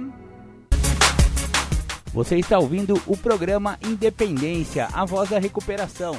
Você 2.18 2.38
está 2.38 2.58
ouvindo 2.58 3.00
o 3.06 3.16
programa 3.16 3.78
Independência, 3.86 4.88
a 4.92 5.06
voz 5.06 5.30
da 5.30 5.38
recuperação. 5.38 6.16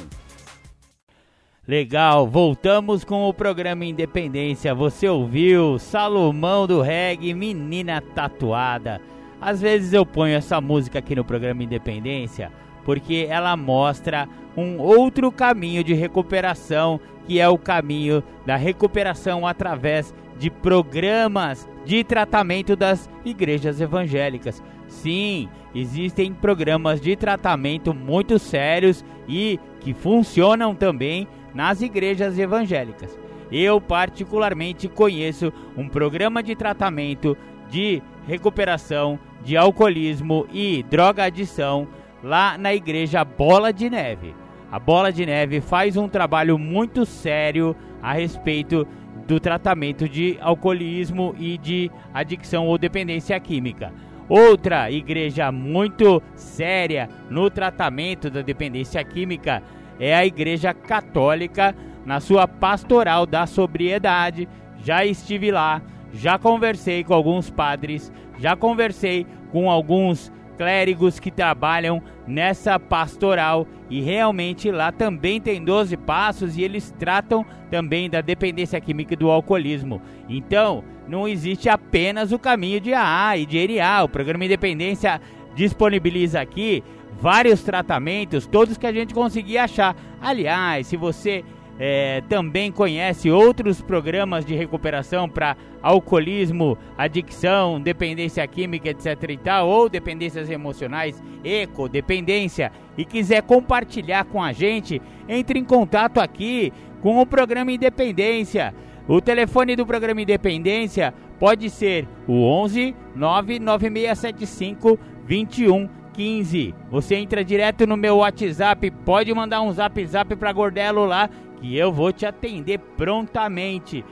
Legal, 1.66 2.24
voltamos 2.24 3.03
com 3.03 3.28
o 3.28 3.34
programa 3.34 3.84
Independência. 3.84 4.72
Você 4.76 5.09
ouviu 5.09 5.76
Salomão 5.76 6.68
do 6.68 6.80
Reggae, 6.80 7.34
Menina 7.34 8.01
Tatuada. 8.01 9.01
Às 9.40 9.61
vezes 9.61 9.92
eu 9.92 10.07
ponho 10.07 10.36
essa 10.36 10.61
música 10.61 11.01
aqui 11.01 11.16
no 11.16 11.24
programa 11.24 11.64
Independência 11.64 12.53
porque 12.88 13.26
ela 13.28 13.55
mostra 13.55 14.26
um 14.57 14.78
outro 14.78 15.30
caminho 15.30 15.84
de 15.84 15.92
recuperação, 15.92 16.99
que 17.26 17.38
é 17.38 17.46
o 17.46 17.59
caminho 17.59 18.22
da 18.46 18.57
recuperação 18.57 19.46
através 19.46 20.14
de 20.38 20.49
programas 20.49 21.68
de 21.84 22.03
tratamento 22.03 22.74
das 22.74 23.11
igrejas 23.26 23.78
evangélicas. 23.78 24.62
Sim, 24.89 25.49
existem 25.74 26.32
programas 26.32 27.01
de 27.01 27.14
tratamento 27.14 27.95
muito 27.95 28.39
sérios 28.39 29.05
e 29.28 29.61
que 29.80 29.95
funcionam 29.95 30.74
também 30.74 31.28
nas 31.55 31.80
igrejas 31.82 32.39
evangélicas. 32.39 33.16
Eu, 33.51 33.80
particularmente, 33.80 34.89
conheço 34.89 35.53
um 35.76 35.89
programa 35.89 36.43
de 36.43 36.55
tratamento 36.57 37.36
de 37.70 38.03
recuperação 38.26 39.18
de 39.43 39.57
alcoolismo 39.57 40.47
e 40.53 40.82
droga-adição 40.82 41.86
lá 42.22 42.59
na 42.59 42.74
igreja 42.74 43.24
Bola 43.24 43.72
de 43.72 43.89
Neve. 43.89 44.34
A 44.70 44.78
Bola 44.78 45.12
de 45.12 45.24
Neve 45.24 45.61
faz 45.61 45.97
um 45.97 46.09
trabalho 46.09 46.59
muito 46.59 47.07
sério 47.07 47.74
a 48.03 48.12
respeito 48.12 48.86
do 49.26 49.41
tratamento 49.41 50.09
de 50.09 50.36
alcoolismo 50.41 51.34
e 51.39 51.57
de 51.59 51.91
adicção 52.12 52.66
ou 52.66 52.76
dependência 52.76 53.39
química. 53.41 53.93
Outra 54.29 54.91
igreja 54.91 55.51
muito 55.51 56.22
séria 56.35 57.09
no 57.31 57.49
tratamento 57.49 58.29
da 58.29 58.43
dependência 58.43 59.03
química 59.03 59.62
é 59.99 60.14
a 60.14 60.26
Igreja 60.26 60.74
Católica 60.74 61.74
na 62.05 62.20
sua 62.20 62.47
pastoral 62.47 63.24
da 63.24 63.47
sobriedade. 63.47 64.47
Já 64.85 65.05
estive 65.05 65.51
lá, 65.51 65.81
já 66.12 66.39
conversei 66.39 67.03
com 67.03 67.14
alguns 67.14 67.51
padres, 67.51 68.12
já 68.39 68.55
conversei 68.55 69.26
com 69.51 69.70
alguns 69.70 70.31
clérigos 70.59 71.18
que 71.18 71.31
trabalham 71.31 72.03
nessa 72.26 72.79
pastoral 72.79 73.66
e 73.89 74.03
realmente 74.03 74.70
lá 74.70 74.93
também 74.93 75.41
tem 75.41 75.64
12 75.64 75.97
passos 75.97 76.59
e 76.59 76.62
eles 76.62 76.95
tratam 76.99 77.47
também 77.70 78.11
da 78.11 78.20
dependência 78.20 78.81
química 78.81 79.14
e 79.14 79.16
do 79.16 79.31
alcoolismo. 79.31 80.03
Então, 80.29 80.85
não 81.09 81.27
existe 81.27 81.69
apenas 81.69 82.33
o 82.33 82.39
caminho 82.39 82.81
de 82.81 82.93
AA 82.93 83.39
e 83.39 83.47
de 83.47 83.57
ERA. 83.57 84.05
O 84.05 84.09
programa 84.09 84.45
Independência 84.45 85.21
disponibiliza 85.55 86.41
aqui 86.41 86.85
vários 87.21 87.63
tratamentos, 87.63 88.47
todos 88.47 88.77
que 88.77 88.87
a 88.87 88.93
gente 88.93 89.15
conseguir 89.15 89.59
achar. 89.59 89.97
Aliás, 90.21 90.87
se 90.87 90.97
você 90.97 91.45
é, 91.79 92.23
também 92.29 92.73
conhece 92.73 93.31
outros 93.31 93.81
programas 93.81 94.45
de 94.45 94.55
recuperação 94.55 95.29
para 95.29 95.57
alcoolismo, 95.81 96.77
adicção, 96.97 97.81
dependência 97.81 98.47
química, 98.47 98.91
etc. 98.91 99.31
e 99.31 99.37
tal, 99.37 99.69
ou 99.69 99.89
dependências 99.89 100.51
emocionais, 100.51 101.23
eco, 101.45 101.89
dependência, 101.89 102.73
e 102.97 103.05
quiser 103.05 103.43
compartilhar 103.43 104.25
com 104.25 104.43
a 104.43 104.53
gente, 104.53 105.01
entre 105.29 105.59
em 105.59 105.65
contato 105.65 106.19
aqui 106.19 106.73
com 107.01 107.21
o 107.21 107.27
programa 107.27 107.71
Independência. 107.71 108.75
O 109.09 109.23
telefone 109.23 109.75
do 109.75 109.87
programa 109.87 110.21
Independência 110.21 111.15
pode 111.39 111.71
ser 111.71 112.07
o 112.27 112.45
11 112.45 112.95
99675 113.17 114.99
2115. 115.27 116.75
Você 116.91 117.15
entra 117.15 117.43
direto 117.43 117.87
no 117.87 117.97
meu 117.97 118.19
WhatsApp, 118.19 118.91
pode 118.91 119.33
mandar 119.33 119.63
um 119.63 119.73
zap 119.73 120.05
zap 120.05 120.37
para 120.37 120.53
Gordelo 120.53 121.07
lá 121.07 121.31
que 121.59 121.75
eu 121.75 121.91
vou 121.91 122.13
te 122.13 122.27
atender 122.27 122.79
prontamente. 122.99 124.05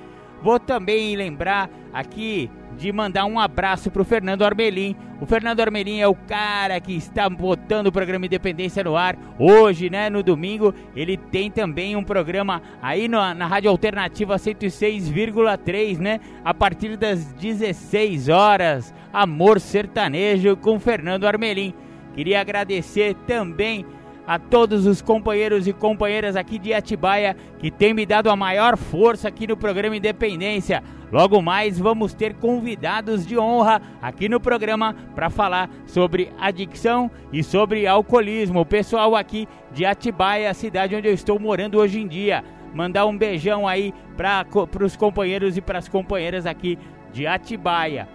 Vou 0.42 0.60
também 0.60 1.16
lembrar 1.16 1.70
aqui 1.92 2.50
de 2.76 2.92
mandar 2.92 3.24
um 3.24 3.38
abraço 3.40 3.90
pro 3.90 4.04
Fernando 4.04 4.44
Armelim. 4.44 4.94
O 5.20 5.26
Fernando 5.26 5.60
Armelim 5.60 6.00
é 6.00 6.06
o 6.06 6.14
cara 6.14 6.78
que 6.78 6.94
está 6.94 7.28
botando 7.28 7.86
o 7.86 7.92
programa 7.92 8.26
Independência 8.26 8.84
no 8.84 8.96
ar. 8.96 9.16
Hoje, 9.38 9.88
né, 9.88 10.10
no 10.10 10.22
domingo, 10.22 10.74
ele 10.94 11.16
tem 11.16 11.50
também 11.50 11.96
um 11.96 12.04
programa 12.04 12.60
aí 12.82 13.08
no, 13.08 13.18
na 13.34 13.46
Rádio 13.46 13.70
Alternativa 13.70 14.36
106,3, 14.36 15.98
né? 15.98 16.20
A 16.44 16.52
partir 16.52 16.96
das 16.96 17.32
16 17.32 18.28
horas, 18.28 18.94
Amor 19.12 19.58
Sertanejo 19.58 20.56
com 20.56 20.78
Fernando 20.78 21.26
Armelim. 21.26 21.72
Queria 22.14 22.40
agradecer 22.40 23.14
também 23.26 23.84
a 24.26 24.38
todos 24.38 24.86
os 24.86 25.00
companheiros 25.00 25.66
e 25.66 25.72
companheiras 25.72 26.34
aqui 26.34 26.58
de 26.58 26.74
Atibaia 26.74 27.36
que 27.58 27.70
têm 27.70 27.94
me 27.94 28.04
dado 28.04 28.28
a 28.28 28.36
maior 28.36 28.76
força 28.76 29.28
aqui 29.28 29.46
no 29.46 29.56
programa 29.56 29.96
Independência. 29.96 30.82
Logo 31.12 31.40
mais 31.40 31.78
vamos 31.78 32.12
ter 32.12 32.34
convidados 32.34 33.24
de 33.24 33.38
honra 33.38 33.80
aqui 34.02 34.28
no 34.28 34.40
programa 34.40 34.94
para 35.14 35.30
falar 35.30 35.70
sobre 35.86 36.32
adicção 36.38 37.10
e 37.32 37.44
sobre 37.44 37.86
alcoolismo. 37.86 38.60
O 38.60 38.66
pessoal 38.66 39.14
aqui 39.14 39.46
de 39.72 39.84
Atibaia, 39.84 40.50
a 40.50 40.54
cidade 40.54 40.96
onde 40.96 41.06
eu 41.06 41.14
estou 41.14 41.38
morando 41.38 41.78
hoje 41.78 42.00
em 42.00 42.08
dia. 42.08 42.42
Mandar 42.74 43.06
um 43.06 43.16
beijão 43.16 43.66
aí 43.66 43.94
para 44.16 44.44
os 44.84 44.96
companheiros 44.96 45.56
e 45.56 45.60
para 45.60 45.78
as 45.78 45.88
companheiras 45.88 46.44
aqui 46.44 46.76
de 47.12 47.26
Atibaia. 47.26 48.08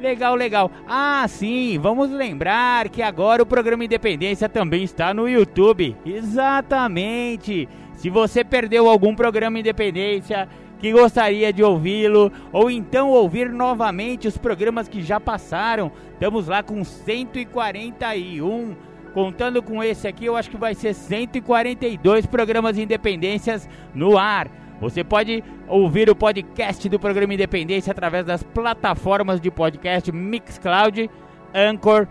Legal, 0.00 0.34
legal. 0.34 0.70
Ah, 0.88 1.26
sim, 1.28 1.78
vamos 1.78 2.10
lembrar 2.10 2.88
que 2.88 3.02
agora 3.02 3.42
o 3.42 3.46
programa 3.46 3.84
Independência 3.84 4.48
também 4.48 4.82
está 4.82 5.12
no 5.12 5.28
YouTube. 5.28 5.94
Exatamente. 6.06 7.68
Se 7.96 8.08
você 8.08 8.42
perdeu 8.42 8.88
algum 8.88 9.14
programa 9.14 9.58
Independência 9.58 10.48
que 10.78 10.90
gostaria 10.90 11.52
de 11.52 11.62
ouvi-lo 11.62 12.32
ou 12.50 12.70
então 12.70 13.10
ouvir 13.10 13.50
novamente 13.50 14.26
os 14.26 14.38
programas 14.38 14.88
que 14.88 15.02
já 15.02 15.20
passaram, 15.20 15.92
estamos 16.14 16.48
lá 16.48 16.62
com 16.62 16.82
141. 16.82 18.74
Contando 19.12 19.62
com 19.62 19.84
esse 19.84 20.08
aqui, 20.08 20.24
eu 20.24 20.36
acho 20.36 20.48
que 20.48 20.56
vai 20.56 20.74
ser 20.74 20.94
142 20.94 22.24
programas 22.24 22.78
Independências 22.78 23.68
no 23.94 24.16
ar. 24.16 24.48
Você 24.80 25.04
pode 25.04 25.44
ouvir 25.68 26.08
o 26.08 26.16
podcast 26.16 26.88
do 26.88 26.98
programa 26.98 27.34
Independência 27.34 27.90
através 27.90 28.24
das 28.24 28.42
plataformas 28.42 29.38
de 29.38 29.50
podcast 29.50 30.10
Mixcloud, 30.10 31.10
Anchor 31.54 32.08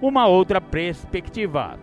Uma 0.00 0.26
outra 0.26 0.60
perspectiva. 0.60 1.78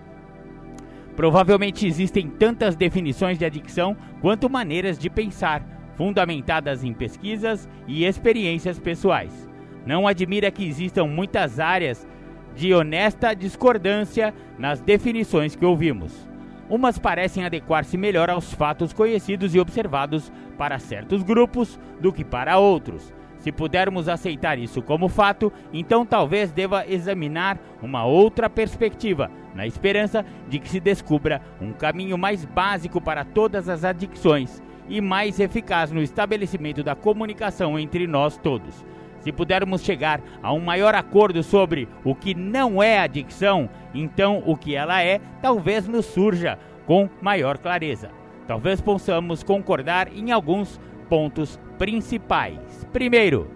Provavelmente 1.16 1.88
existem 1.88 2.30
tantas 2.30 2.76
definições 2.76 3.40
de 3.40 3.46
adicção 3.46 3.98
quanto 4.22 4.50
maneiras 4.50 5.00
de 5.00 5.10
pensar, 5.10 5.64
fundamentadas 5.96 6.84
em 6.84 6.94
pesquisas 6.94 7.68
e 7.88 8.06
experiências 8.06 8.78
pessoais. 8.78 9.50
Não 9.84 10.08
admira 10.08 10.52
que 10.52 10.68
existam 10.68 11.06
muitas 11.06 11.60
áreas 11.60 12.08
de 12.56 12.74
honesta 12.74 13.34
discordância 13.34 14.34
nas 14.60 14.80
definições 14.80 15.56
que 15.56 15.66
ouvimos. 15.66 16.28
Umas 16.70 17.00
parecem 17.00 17.46
adequar-se 17.46 17.98
melhor 17.98 18.30
aos 18.30 18.54
fatos 18.54 18.94
conhecidos 18.94 19.56
e 19.56 19.60
observados 19.60 20.32
para 20.58 20.78
certos 20.78 21.24
grupos 21.24 21.80
do 22.00 22.12
que 22.14 22.24
para 22.24 22.60
outros. 22.60 23.14
Se 23.48 23.52
pudermos 23.54 24.10
aceitar 24.10 24.60
isso 24.60 24.82
como 24.82 25.08
fato, 25.08 25.54
então 25.72 26.06
talvez 26.06 26.52
deva 26.52 26.86
examinar 26.86 27.58
uma 27.82 28.04
outra 28.04 28.50
perspectiva, 28.50 29.32
na 29.56 29.66
esperança 29.66 30.26
de 30.50 30.60
que 30.60 30.68
se 30.68 30.82
descubra 30.82 31.42
um 31.62 31.72
caminho 31.72 32.18
mais 32.18 32.44
básico 32.44 33.00
para 33.00 33.24
todas 33.24 33.70
as 33.70 33.86
adicções 33.86 34.62
e 34.90 35.00
mais 35.00 35.40
eficaz 35.40 35.94
no 35.94 36.02
estabelecimento 36.02 36.84
da 36.84 36.94
comunicação 36.94 37.80
entre 37.80 38.06
nós 38.06 38.36
todos. 38.38 38.86
Se 39.22 39.32
pudermos 39.32 39.82
chegar 39.82 40.20
a 40.44 40.52
um 40.52 40.60
maior 40.60 40.94
acordo 40.94 41.42
sobre 41.42 41.88
o 42.04 42.14
que 42.14 42.36
não 42.36 42.84
é 42.84 43.00
adicção, 43.00 43.70
então 43.94 44.44
o 44.46 44.58
que 44.58 44.76
ela 44.76 45.02
é 45.02 45.22
talvez 45.42 45.88
nos 45.88 46.06
surja 46.06 46.60
com 46.86 47.10
maior 47.22 47.58
clareza. 47.60 48.10
Talvez 48.46 48.82
possamos 48.82 49.42
concordar 49.42 50.10
em 50.14 50.34
alguns 50.34 50.82
pontos 51.08 51.58
principais. 51.78 52.86
Primeiro, 52.92 53.50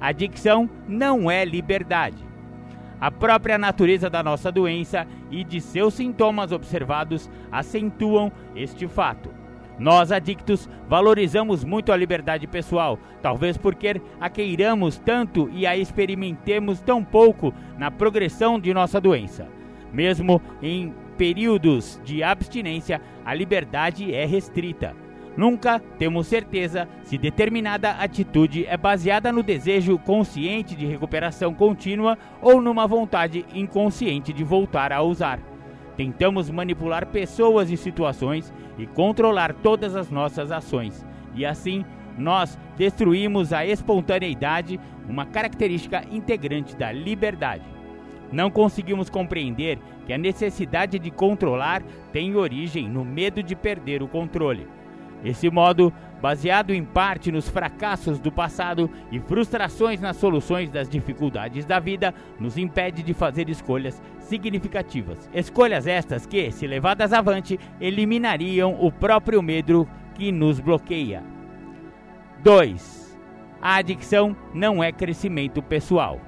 adicção 0.00 0.68
não 0.86 1.30
é 1.30 1.44
liberdade. 1.44 2.26
A 3.00 3.10
própria 3.10 3.56
natureza 3.56 4.10
da 4.10 4.22
nossa 4.22 4.50
doença 4.50 5.06
e 5.30 5.44
de 5.44 5.60
seus 5.60 5.94
sintomas 5.94 6.50
observados 6.50 7.30
acentuam 7.50 8.32
este 8.56 8.88
fato. 8.88 9.30
Nós, 9.78 10.10
adictos, 10.10 10.68
valorizamos 10.88 11.62
muito 11.62 11.92
a 11.92 11.96
liberdade 11.96 12.48
pessoal, 12.48 12.98
talvez 13.22 13.56
porque 13.56 14.00
a 14.20 14.28
queiramos 14.28 14.98
tanto 14.98 15.48
e 15.52 15.64
a 15.64 15.76
experimentemos 15.76 16.80
tão 16.80 17.04
pouco 17.04 17.54
na 17.78 17.88
progressão 17.88 18.58
de 18.58 18.74
nossa 18.74 19.00
doença. 19.00 19.46
Mesmo 19.92 20.42
em 20.60 20.92
períodos 21.16 22.00
de 22.04 22.24
abstinência, 22.24 23.00
a 23.24 23.32
liberdade 23.32 24.12
é 24.12 24.24
restrita. 24.24 24.94
Nunca 25.38 25.78
temos 26.00 26.26
certeza 26.26 26.88
se 27.04 27.16
determinada 27.16 27.92
atitude 27.92 28.66
é 28.66 28.76
baseada 28.76 29.30
no 29.30 29.40
desejo 29.40 29.96
consciente 29.96 30.74
de 30.74 30.84
recuperação 30.84 31.54
contínua 31.54 32.18
ou 32.42 32.60
numa 32.60 32.88
vontade 32.88 33.46
inconsciente 33.54 34.32
de 34.32 34.42
voltar 34.42 34.92
a 34.92 35.00
usar. 35.00 35.38
Tentamos 35.96 36.50
manipular 36.50 37.06
pessoas 37.06 37.70
e 37.70 37.76
situações 37.76 38.52
e 38.76 38.84
controlar 38.84 39.54
todas 39.54 39.94
as 39.94 40.10
nossas 40.10 40.50
ações, 40.50 41.06
e 41.36 41.46
assim 41.46 41.84
nós 42.18 42.58
destruímos 42.76 43.52
a 43.52 43.64
espontaneidade, 43.64 44.80
uma 45.08 45.24
característica 45.24 46.02
integrante 46.10 46.74
da 46.74 46.90
liberdade. 46.90 47.62
Não 48.32 48.50
conseguimos 48.50 49.08
compreender 49.08 49.78
que 50.04 50.12
a 50.12 50.18
necessidade 50.18 50.98
de 50.98 51.12
controlar 51.12 51.80
tem 52.12 52.34
origem 52.34 52.88
no 52.88 53.04
medo 53.04 53.40
de 53.40 53.54
perder 53.54 54.02
o 54.02 54.08
controle. 54.08 54.66
Esse 55.24 55.50
modo, 55.50 55.92
baseado 56.22 56.72
em 56.72 56.84
parte 56.84 57.32
nos 57.32 57.48
fracassos 57.48 58.18
do 58.18 58.30
passado 58.30 58.90
e 59.10 59.18
frustrações 59.18 60.00
nas 60.00 60.16
soluções 60.16 60.70
das 60.70 60.88
dificuldades 60.88 61.64
da 61.64 61.78
vida, 61.80 62.14
nos 62.38 62.56
impede 62.56 63.02
de 63.02 63.14
fazer 63.14 63.48
escolhas 63.48 64.00
significativas. 64.20 65.28
Escolhas 65.32 65.86
estas 65.86 66.26
que, 66.26 66.50
se 66.50 66.66
levadas 66.66 67.12
avante, 67.12 67.58
eliminariam 67.80 68.76
o 68.80 68.92
próprio 68.92 69.42
medo 69.42 69.88
que 70.14 70.30
nos 70.30 70.60
bloqueia. 70.60 71.22
2. 72.42 73.18
A 73.60 73.76
adicção 73.76 74.36
não 74.54 74.82
é 74.82 74.92
crescimento 74.92 75.60
pessoal. 75.60 76.20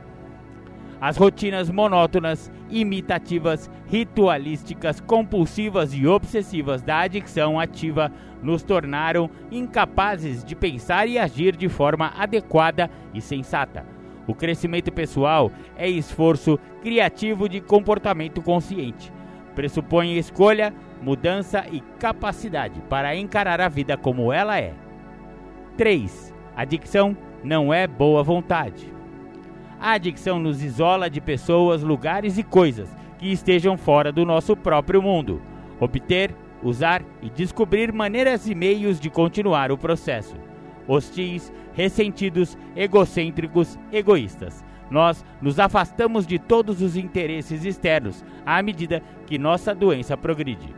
As 1.01 1.17
rotinas 1.17 1.71
monótonas, 1.71 2.53
imitativas, 2.69 3.71
ritualísticas, 3.87 5.01
compulsivas 5.01 5.95
e 5.95 6.07
obsessivas 6.07 6.83
da 6.83 6.99
adicção 6.99 7.59
ativa 7.59 8.13
nos 8.43 8.63
tornaram 8.63 9.31
incapazes 9.51 10.45
de 10.45 10.55
pensar 10.55 11.09
e 11.09 11.19
agir 11.19 11.57
de 11.57 11.71
forma 11.71 12.13
adequada 12.19 12.91
e 13.15 13.21
sensata. 13.21 13.87
O 14.27 14.35
crescimento 14.35 14.93
pessoal 14.93 15.51
é 15.75 15.89
esforço 15.89 16.59
criativo 16.83 17.49
de 17.49 17.63
comportamento 17.63 18.43
consciente. 18.43 19.11
Pressupõe 19.55 20.19
escolha, 20.19 20.73
mudança 21.01 21.65
e 21.73 21.81
capacidade 21.99 22.81
para 22.91 23.17
encarar 23.17 23.61
a 23.61 23.69
vida 23.69 23.97
como 23.97 24.31
ela 24.33 24.59
é. 24.61 24.75
3. 25.79 26.35
Adicção 26.55 27.17
não 27.43 27.73
é 27.73 27.87
boa 27.87 28.23
vontade. 28.23 29.00
A 29.81 29.93
adicção 29.93 30.39
nos 30.39 30.63
isola 30.63 31.09
de 31.09 31.23
pessoas, 31.23 31.83
lugares 31.83 32.37
e 32.37 32.43
coisas 32.43 32.95
que 33.19 33.33
estejam 33.33 33.79
fora 33.79 34.13
do 34.13 34.27
nosso 34.27 34.55
próprio 34.55 35.01
mundo. 35.01 35.41
Obter, 35.81 36.37
usar 36.63 37.03
e 37.23 37.31
descobrir 37.31 37.91
maneiras 37.91 38.47
e 38.47 38.55
meios 38.55 39.01
de 39.01 39.09
continuar 39.09 39.73
o 39.73 39.79
processo. 39.79 40.37
Hostis, 40.87 41.51
ressentidos, 41.73 42.59
egocêntricos, 42.77 43.79
egoístas. 43.91 44.63
Nós 44.91 45.25
nos 45.41 45.59
afastamos 45.59 46.27
de 46.27 46.39
todos 46.39 46.83
os 46.83 46.95
interesses 46.95 47.65
externos 47.65 48.23
à 48.45 48.63
medida 48.63 49.03
que 49.25 49.39
nossa 49.39 49.75
doença 49.75 50.15
progride. 50.15 50.75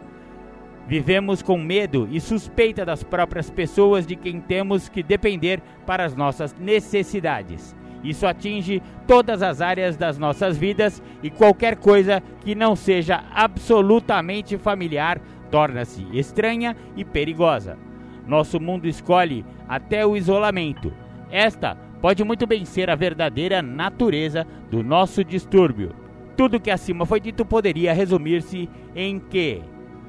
Vivemos 0.87 1.43
com 1.43 1.59
medo 1.59 2.09
e 2.09 2.21
suspeita 2.21 2.85
das 2.85 3.03
próprias 3.03 3.51
pessoas 3.51 4.07
de 4.07 4.15
quem 4.15 4.41
temos 4.41 4.89
que 4.89 5.03
depender 5.03 5.61
para 5.85 6.05
as 6.05 6.15
nossas 6.15 6.55
necessidades. 6.55 7.75
Isso 8.03 8.27
atinge 8.27 8.83
todas 9.07 9.43
as 9.43 9.61
áreas 9.61 9.97
das 9.97 10.19
nossas 10.19 10.57
vidas 10.57 11.03
e 11.23 11.31
qualquer 11.31 11.77
coisa 11.77 12.23
que 12.41 12.55
não 12.55 12.75
seja 12.75 13.23
absolutamente 13.33 14.59
familiar 14.59 15.21
torna-se 15.51 16.07
estranha 16.13 16.77
e 16.97 17.05
perigosa. 17.05 17.79
Nosso 18.27 18.61
mundo 18.61 18.89
escolhe 18.89 19.45
até 19.69 20.07
o 20.07 20.17
isolamento. 20.17 20.93
Esta 21.31 21.77
pode 22.01 22.25
muito 22.25 22.47
bem 22.47 22.65
ser 22.65 22.91
a 22.91 22.95
verdadeira 22.95 23.63
natureza 23.63 24.47
do 24.71 24.83
nosso 24.83 25.23
distúrbio. 25.23 25.95
Tudo 26.37 26.61
que 26.61 26.71
acima 26.71 27.05
foi 27.05 27.21
dito 27.21 27.45
poderia 27.45 27.93
resumir-se 27.93 28.69
em 28.97 29.19
que 29.19 29.63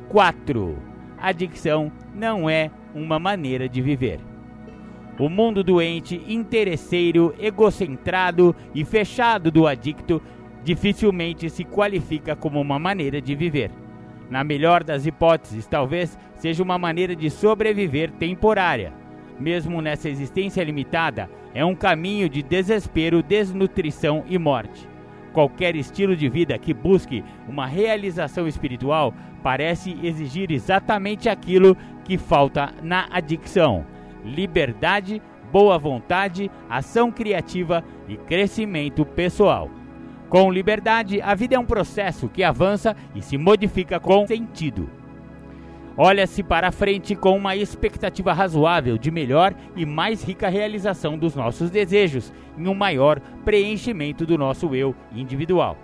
4. 0.09 0.77
Adicção 1.17 1.91
não 2.13 2.49
é 2.49 2.71
uma 2.95 3.19
maneira 3.19 3.67
de 3.67 3.81
viver. 3.81 4.32
O 5.19 5.29
mundo 5.29 5.63
doente, 5.63 6.19
interesseiro, 6.27 7.35
egocentrado 7.39 8.55
e 8.73 8.83
fechado 8.83 9.51
do 9.51 9.67
adicto 9.67 10.19
dificilmente 10.63 11.51
se 11.51 11.63
qualifica 11.63 12.35
como 12.35 12.59
uma 12.59 12.79
maneira 12.79 13.21
de 13.21 13.35
viver. 13.35 13.69
Na 14.27 14.43
melhor 14.43 14.83
das 14.83 15.05
hipóteses, 15.05 15.67
talvez 15.67 16.17
seja 16.35 16.63
uma 16.63 16.79
maneira 16.79 17.15
de 17.15 17.29
sobreviver 17.29 18.09
temporária. 18.13 18.91
Mesmo 19.39 19.81
nessa 19.81 20.09
existência 20.09 20.63
limitada, 20.63 21.29
é 21.53 21.63
um 21.63 21.75
caminho 21.75 22.27
de 22.27 22.41
desespero, 22.41 23.21
desnutrição 23.21 24.23
e 24.27 24.39
morte. 24.39 24.89
Qualquer 25.31 25.75
estilo 25.75 26.15
de 26.15 26.27
vida 26.27 26.57
que 26.57 26.73
busque 26.73 27.23
uma 27.47 27.67
realização 27.67 28.47
espiritual 28.47 29.13
parece 29.43 29.95
exigir 30.01 30.51
exatamente 30.51 31.29
aquilo 31.29 31.77
que 32.03 32.17
falta 32.17 32.73
na 32.81 33.07
adicção 33.11 33.92
liberdade, 34.23 35.21
boa 35.51 35.77
vontade, 35.77 36.49
ação 36.69 37.11
criativa 37.11 37.83
e 38.07 38.17
crescimento 38.17 39.05
pessoal. 39.05 39.69
Com 40.29 40.51
liberdade, 40.51 41.21
a 41.21 41.35
vida 41.35 41.55
é 41.55 41.59
um 41.59 41.65
processo 41.65 42.27
que 42.27 42.43
avança 42.43 42.95
e 43.13 43.21
se 43.21 43.37
modifica 43.37 43.99
com 43.99 44.25
sentido. 44.25 44.89
Olha-se 45.95 46.41
para 46.41 46.71
frente 46.71 47.15
com 47.15 47.37
uma 47.37 47.55
expectativa 47.55 48.33
razoável 48.33 48.97
de 48.97 49.11
melhor 49.11 49.53
e 49.75 49.85
mais 49.85 50.23
rica 50.23 50.49
realização 50.49 51.19
dos 51.19 51.35
nossos 51.35 51.69
desejos 51.69 52.33
e 52.57 52.67
um 52.67 52.73
maior 52.73 53.19
preenchimento 53.45 54.25
do 54.25 54.35
nosso 54.35 54.73
eu 54.73 54.95
individual. 55.11 55.77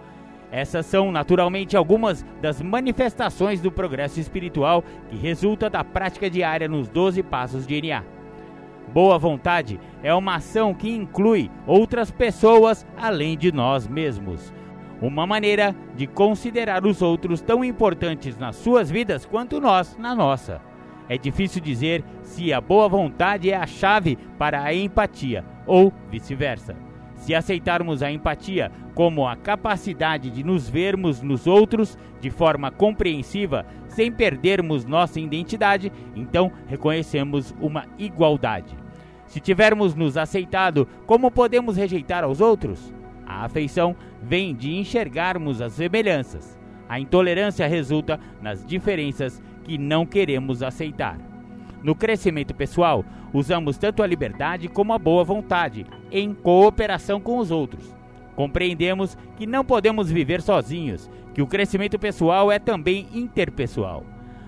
Essas 0.51 0.87
são 0.87 1.11
naturalmente 1.11 1.77
algumas 1.77 2.25
das 2.41 2.59
manifestações 2.59 3.61
do 3.61 3.71
progresso 3.71 4.19
espiritual 4.19 4.83
que 5.09 5.15
resulta 5.15 5.69
da 5.69 5.83
prática 5.83 6.27
diária 6.27 6.67
nos 6.67 6.87
12 6.87 7.21
passos 7.21 7.67
de 7.67 7.79
NA. 7.79 8.18
Boa 8.93 9.19
vontade 9.19 9.79
é 10.01 10.13
uma 10.13 10.35
ação 10.35 10.73
que 10.73 10.89
inclui 10.89 11.51
outras 11.67 12.09
pessoas 12.09 12.85
além 12.97 13.37
de 13.37 13.51
nós 13.51 13.87
mesmos. 13.87 14.51
Uma 14.99 15.27
maneira 15.27 15.75
de 15.95 16.07
considerar 16.07 16.85
os 16.85 17.01
outros 17.01 17.39
tão 17.39 17.63
importantes 17.63 18.37
nas 18.37 18.55
suas 18.55 18.89
vidas 18.89 19.25
quanto 19.25 19.61
nós 19.61 19.95
na 19.97 20.15
nossa. 20.15 20.59
É 21.07 21.17
difícil 21.17 21.61
dizer 21.61 22.03
se 22.23 22.51
a 22.51 22.59
boa 22.59 22.89
vontade 22.89 23.49
é 23.49 23.55
a 23.55 23.65
chave 23.65 24.17
para 24.37 24.61
a 24.61 24.73
empatia 24.73 25.45
ou 25.65 25.93
vice-versa. 26.09 26.88
Se 27.19 27.35
aceitarmos 27.35 28.01
a 28.01 28.11
empatia 28.11 28.71
como 28.95 29.27
a 29.27 29.35
capacidade 29.35 30.31
de 30.31 30.43
nos 30.43 30.67
vermos 30.67 31.21
nos 31.21 31.45
outros 31.45 31.97
de 32.19 32.29
forma 32.29 32.71
compreensiva, 32.71 33.65
sem 33.87 34.11
perdermos 34.11 34.85
nossa 34.85 35.19
identidade, 35.19 35.91
então 36.15 36.51
reconhecemos 36.67 37.53
uma 37.61 37.85
igualdade. 37.97 38.75
Se 39.27 39.39
tivermos 39.39 39.93
nos 39.93 40.17
aceitado, 40.17 40.87
como 41.05 41.29
podemos 41.29 41.77
rejeitar 41.77 42.23
aos 42.23 42.41
outros? 42.41 42.91
A 43.27 43.45
afeição 43.45 43.95
vem 44.23 44.55
de 44.55 44.75
enxergarmos 44.75 45.61
as 45.61 45.73
semelhanças. 45.73 46.57
A 46.87 46.99
intolerância 46.99 47.67
resulta 47.67 48.19
nas 48.41 48.65
diferenças 48.65 49.39
que 49.63 49.77
não 49.77 50.05
queremos 50.05 50.63
aceitar. 50.63 51.19
No 51.83 51.93
crescimento 51.93 52.55
pessoal, 52.55 53.05
usamos 53.33 53.77
tanto 53.77 54.01
a 54.01 54.07
liberdade 54.07 54.67
como 54.67 54.93
a 54.93 54.99
boa 54.99 55.23
vontade, 55.23 55.85
em 56.11 56.33
cooperação 56.33 57.19
com 57.19 57.37
os 57.37 57.51
outros. 57.51 57.95
Compreendemos 58.35 59.17
que 59.37 59.45
não 59.45 59.65
podemos 59.65 60.09
viver 60.09 60.41
sozinhos, 60.41 61.09
que 61.33 61.41
o 61.41 61.47
crescimento 61.47 61.99
pessoal 61.99 62.51
é 62.51 62.57
também 62.57 63.07
interpessoal. 63.13 64.05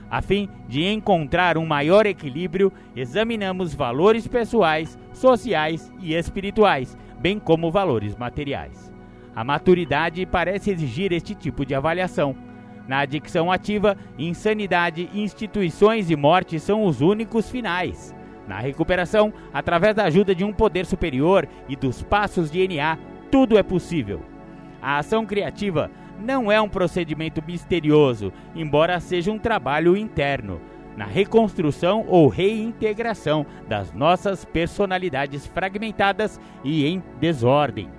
A 0.09 0.21
fim 0.21 0.49
de 0.67 0.85
encontrar 0.85 1.57
um 1.57 1.65
maior 1.65 2.05
equilíbrio, 2.05 2.71
examinamos 2.95 3.73
valores 3.73 4.27
pessoais, 4.27 4.97
sociais 5.13 5.91
e 6.01 6.13
espirituais, 6.13 6.97
bem 7.19 7.39
como 7.39 7.71
valores 7.71 8.15
materiais. 8.15 8.91
A 9.33 9.43
maturidade 9.43 10.25
parece 10.25 10.71
exigir 10.71 11.13
este 11.13 11.33
tipo 11.33 11.65
de 11.65 11.73
avaliação. 11.73 12.35
Na 12.87 12.99
adicção 12.99 13.49
ativa, 13.49 13.95
insanidade, 14.17 15.09
instituições 15.13 16.09
e 16.09 16.15
morte 16.15 16.59
são 16.59 16.83
os 16.83 16.99
únicos 16.99 17.49
finais. 17.49 18.13
Na 18.47 18.59
recuperação, 18.59 19.33
através 19.53 19.95
da 19.95 20.05
ajuda 20.05 20.33
de 20.33 20.43
um 20.43 20.51
poder 20.51 20.85
superior 20.85 21.47
e 21.69 21.75
dos 21.75 22.01
passos 22.01 22.49
de 22.49 22.67
NA, 22.67 22.97
tudo 23.29 23.57
é 23.57 23.63
possível. 23.63 24.21
A 24.81 24.97
ação 24.97 25.25
criativa 25.25 25.89
não 26.19 26.51
é 26.51 26.59
um 26.59 26.69
procedimento 26.69 27.41
misterioso, 27.45 28.31
embora 28.55 28.99
seja 28.99 29.31
um 29.31 29.39
trabalho 29.39 29.95
interno, 29.95 30.59
na 30.95 31.05
reconstrução 31.05 32.05
ou 32.07 32.27
reintegração 32.27 33.45
das 33.67 33.93
nossas 33.93 34.43
personalidades 34.43 35.45
fragmentadas 35.47 36.39
e 36.63 36.85
em 36.85 37.01
desordem. 37.19 37.89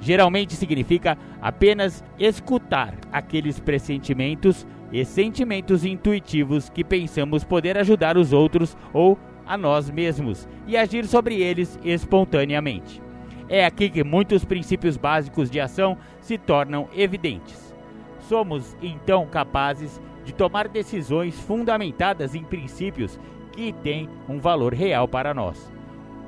Geralmente 0.00 0.54
significa 0.54 1.18
apenas 1.40 2.04
escutar 2.18 2.94
aqueles 3.10 3.58
pressentimentos 3.58 4.66
e 4.92 5.04
sentimentos 5.04 5.84
intuitivos 5.84 6.68
que 6.68 6.84
pensamos 6.84 7.42
poder 7.44 7.76
ajudar 7.78 8.16
os 8.16 8.32
outros 8.32 8.76
ou 8.92 9.18
a 9.46 9.56
nós 9.56 9.90
mesmos 9.90 10.48
e 10.66 10.76
agir 10.76 11.06
sobre 11.06 11.40
eles 11.40 11.78
espontaneamente. 11.84 13.00
É 13.48 13.64
aqui 13.64 13.88
que 13.88 14.02
muitos 14.02 14.44
princípios 14.44 14.96
básicos 14.96 15.50
de 15.50 15.60
ação 15.60 15.96
se 16.20 16.36
tornam 16.36 16.88
evidentes. 16.94 17.74
Somos 18.20 18.76
então 18.82 19.24
capazes 19.26 20.00
de 20.24 20.34
tomar 20.34 20.66
decisões 20.66 21.38
fundamentadas 21.38 22.34
em 22.34 22.42
princípios 22.42 23.20
que 23.52 23.72
têm 23.72 24.08
um 24.28 24.40
valor 24.40 24.74
real 24.74 25.06
para 25.06 25.32
nós. 25.32 25.75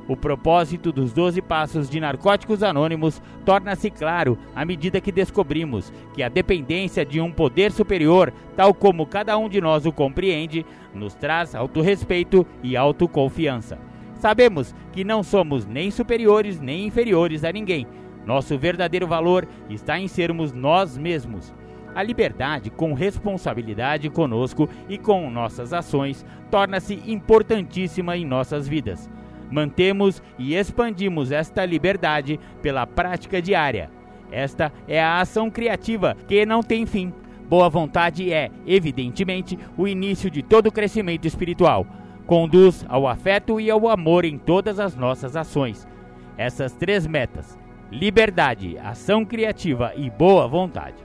O 0.09 0.17
propósito 0.17 0.91
dos 0.91 1.13
12 1.13 1.43
passos 1.43 1.91
de 1.91 2.01
Narcóticos 2.01 2.63
Anônimos 2.63 3.21
torna-se 3.45 3.91
claro 3.91 4.39
à 4.57 4.65
medida 4.65 5.03
que 5.03 5.13
descobrimos 5.13 5.93
que 6.15 6.23
a 6.23 6.31
dependência 6.31 7.05
de 7.05 7.21
um 7.21 7.31
poder 7.31 7.71
superior, 7.71 8.33
tal 8.57 8.73
como 8.73 9.07
cada 9.07 9.37
um 9.37 9.51
de 9.51 9.61
nós 9.61 9.85
o 9.85 9.93
compreende, 9.93 10.65
nos 10.95 11.15
traz 11.15 11.55
autorrespeito 11.55 12.47
e 12.63 12.75
autoconfiança. 12.75 13.79
Sabemos 14.15 14.75
que 14.93 15.05
não 15.05 15.23
somos 15.23 15.67
nem 15.67 15.91
superiores 15.91 16.59
nem 16.59 16.87
inferiores 16.87 17.45
a 17.45 17.53
ninguém. 17.53 17.87
Nosso 18.25 18.57
verdadeiro 18.57 19.07
valor 19.07 19.47
está 19.69 20.01
em 20.01 20.09
sermos 20.09 20.55
nós 20.55 20.97
mesmos. 20.97 21.53
A 21.95 22.03
liberdade, 22.03 22.71
com 22.71 22.95
responsabilidade 22.95 24.09
conosco 24.09 24.71
e 24.89 24.97
com 24.97 25.31
nossas 25.31 25.75
ações, 25.75 26.25
torna-se 26.51 26.95
importantíssima 27.07 28.17
em 28.17 28.25
nossas 28.25 28.67
vidas. 28.67 29.09
Mantemos 29.51 30.23
e 30.39 30.55
expandimos 30.55 31.33
esta 31.33 31.65
liberdade 31.65 32.39
pela 32.63 32.87
prática 32.87 33.41
diária. 33.41 33.91
Esta 34.31 34.73
é 34.87 35.03
a 35.03 35.21
ação 35.21 35.51
criativa 35.51 36.17
que 36.27 36.45
não 36.45 36.63
tem 36.63 36.85
fim. 36.85 37.13
Boa 37.49 37.69
vontade 37.71 38.31
é, 38.31 38.51
evidentemente, 38.67 39.59
o 39.77 39.89
início 39.89 40.31
de 40.31 40.43
todo 40.43 40.71
crescimento 40.71 41.27
espiritual 41.27 41.87
conduz 42.27 42.85
ao 42.91 43.09
afeto 43.09 43.59
e 43.59 43.71
ao 43.71 43.89
amor 43.89 44.27
em 44.27 44.37
todas 44.37 44.79
as 44.79 44.95
nossas 44.95 45.35
ações. 45.35 45.89
Essas 46.37 46.75
três 46.75 47.07
metas, 47.07 47.59
liberdade, 47.91 48.77
ação 48.79 49.25
criativa 49.25 49.95
e 49.97 50.11
boa 50.11 50.47
vontade, 50.47 51.03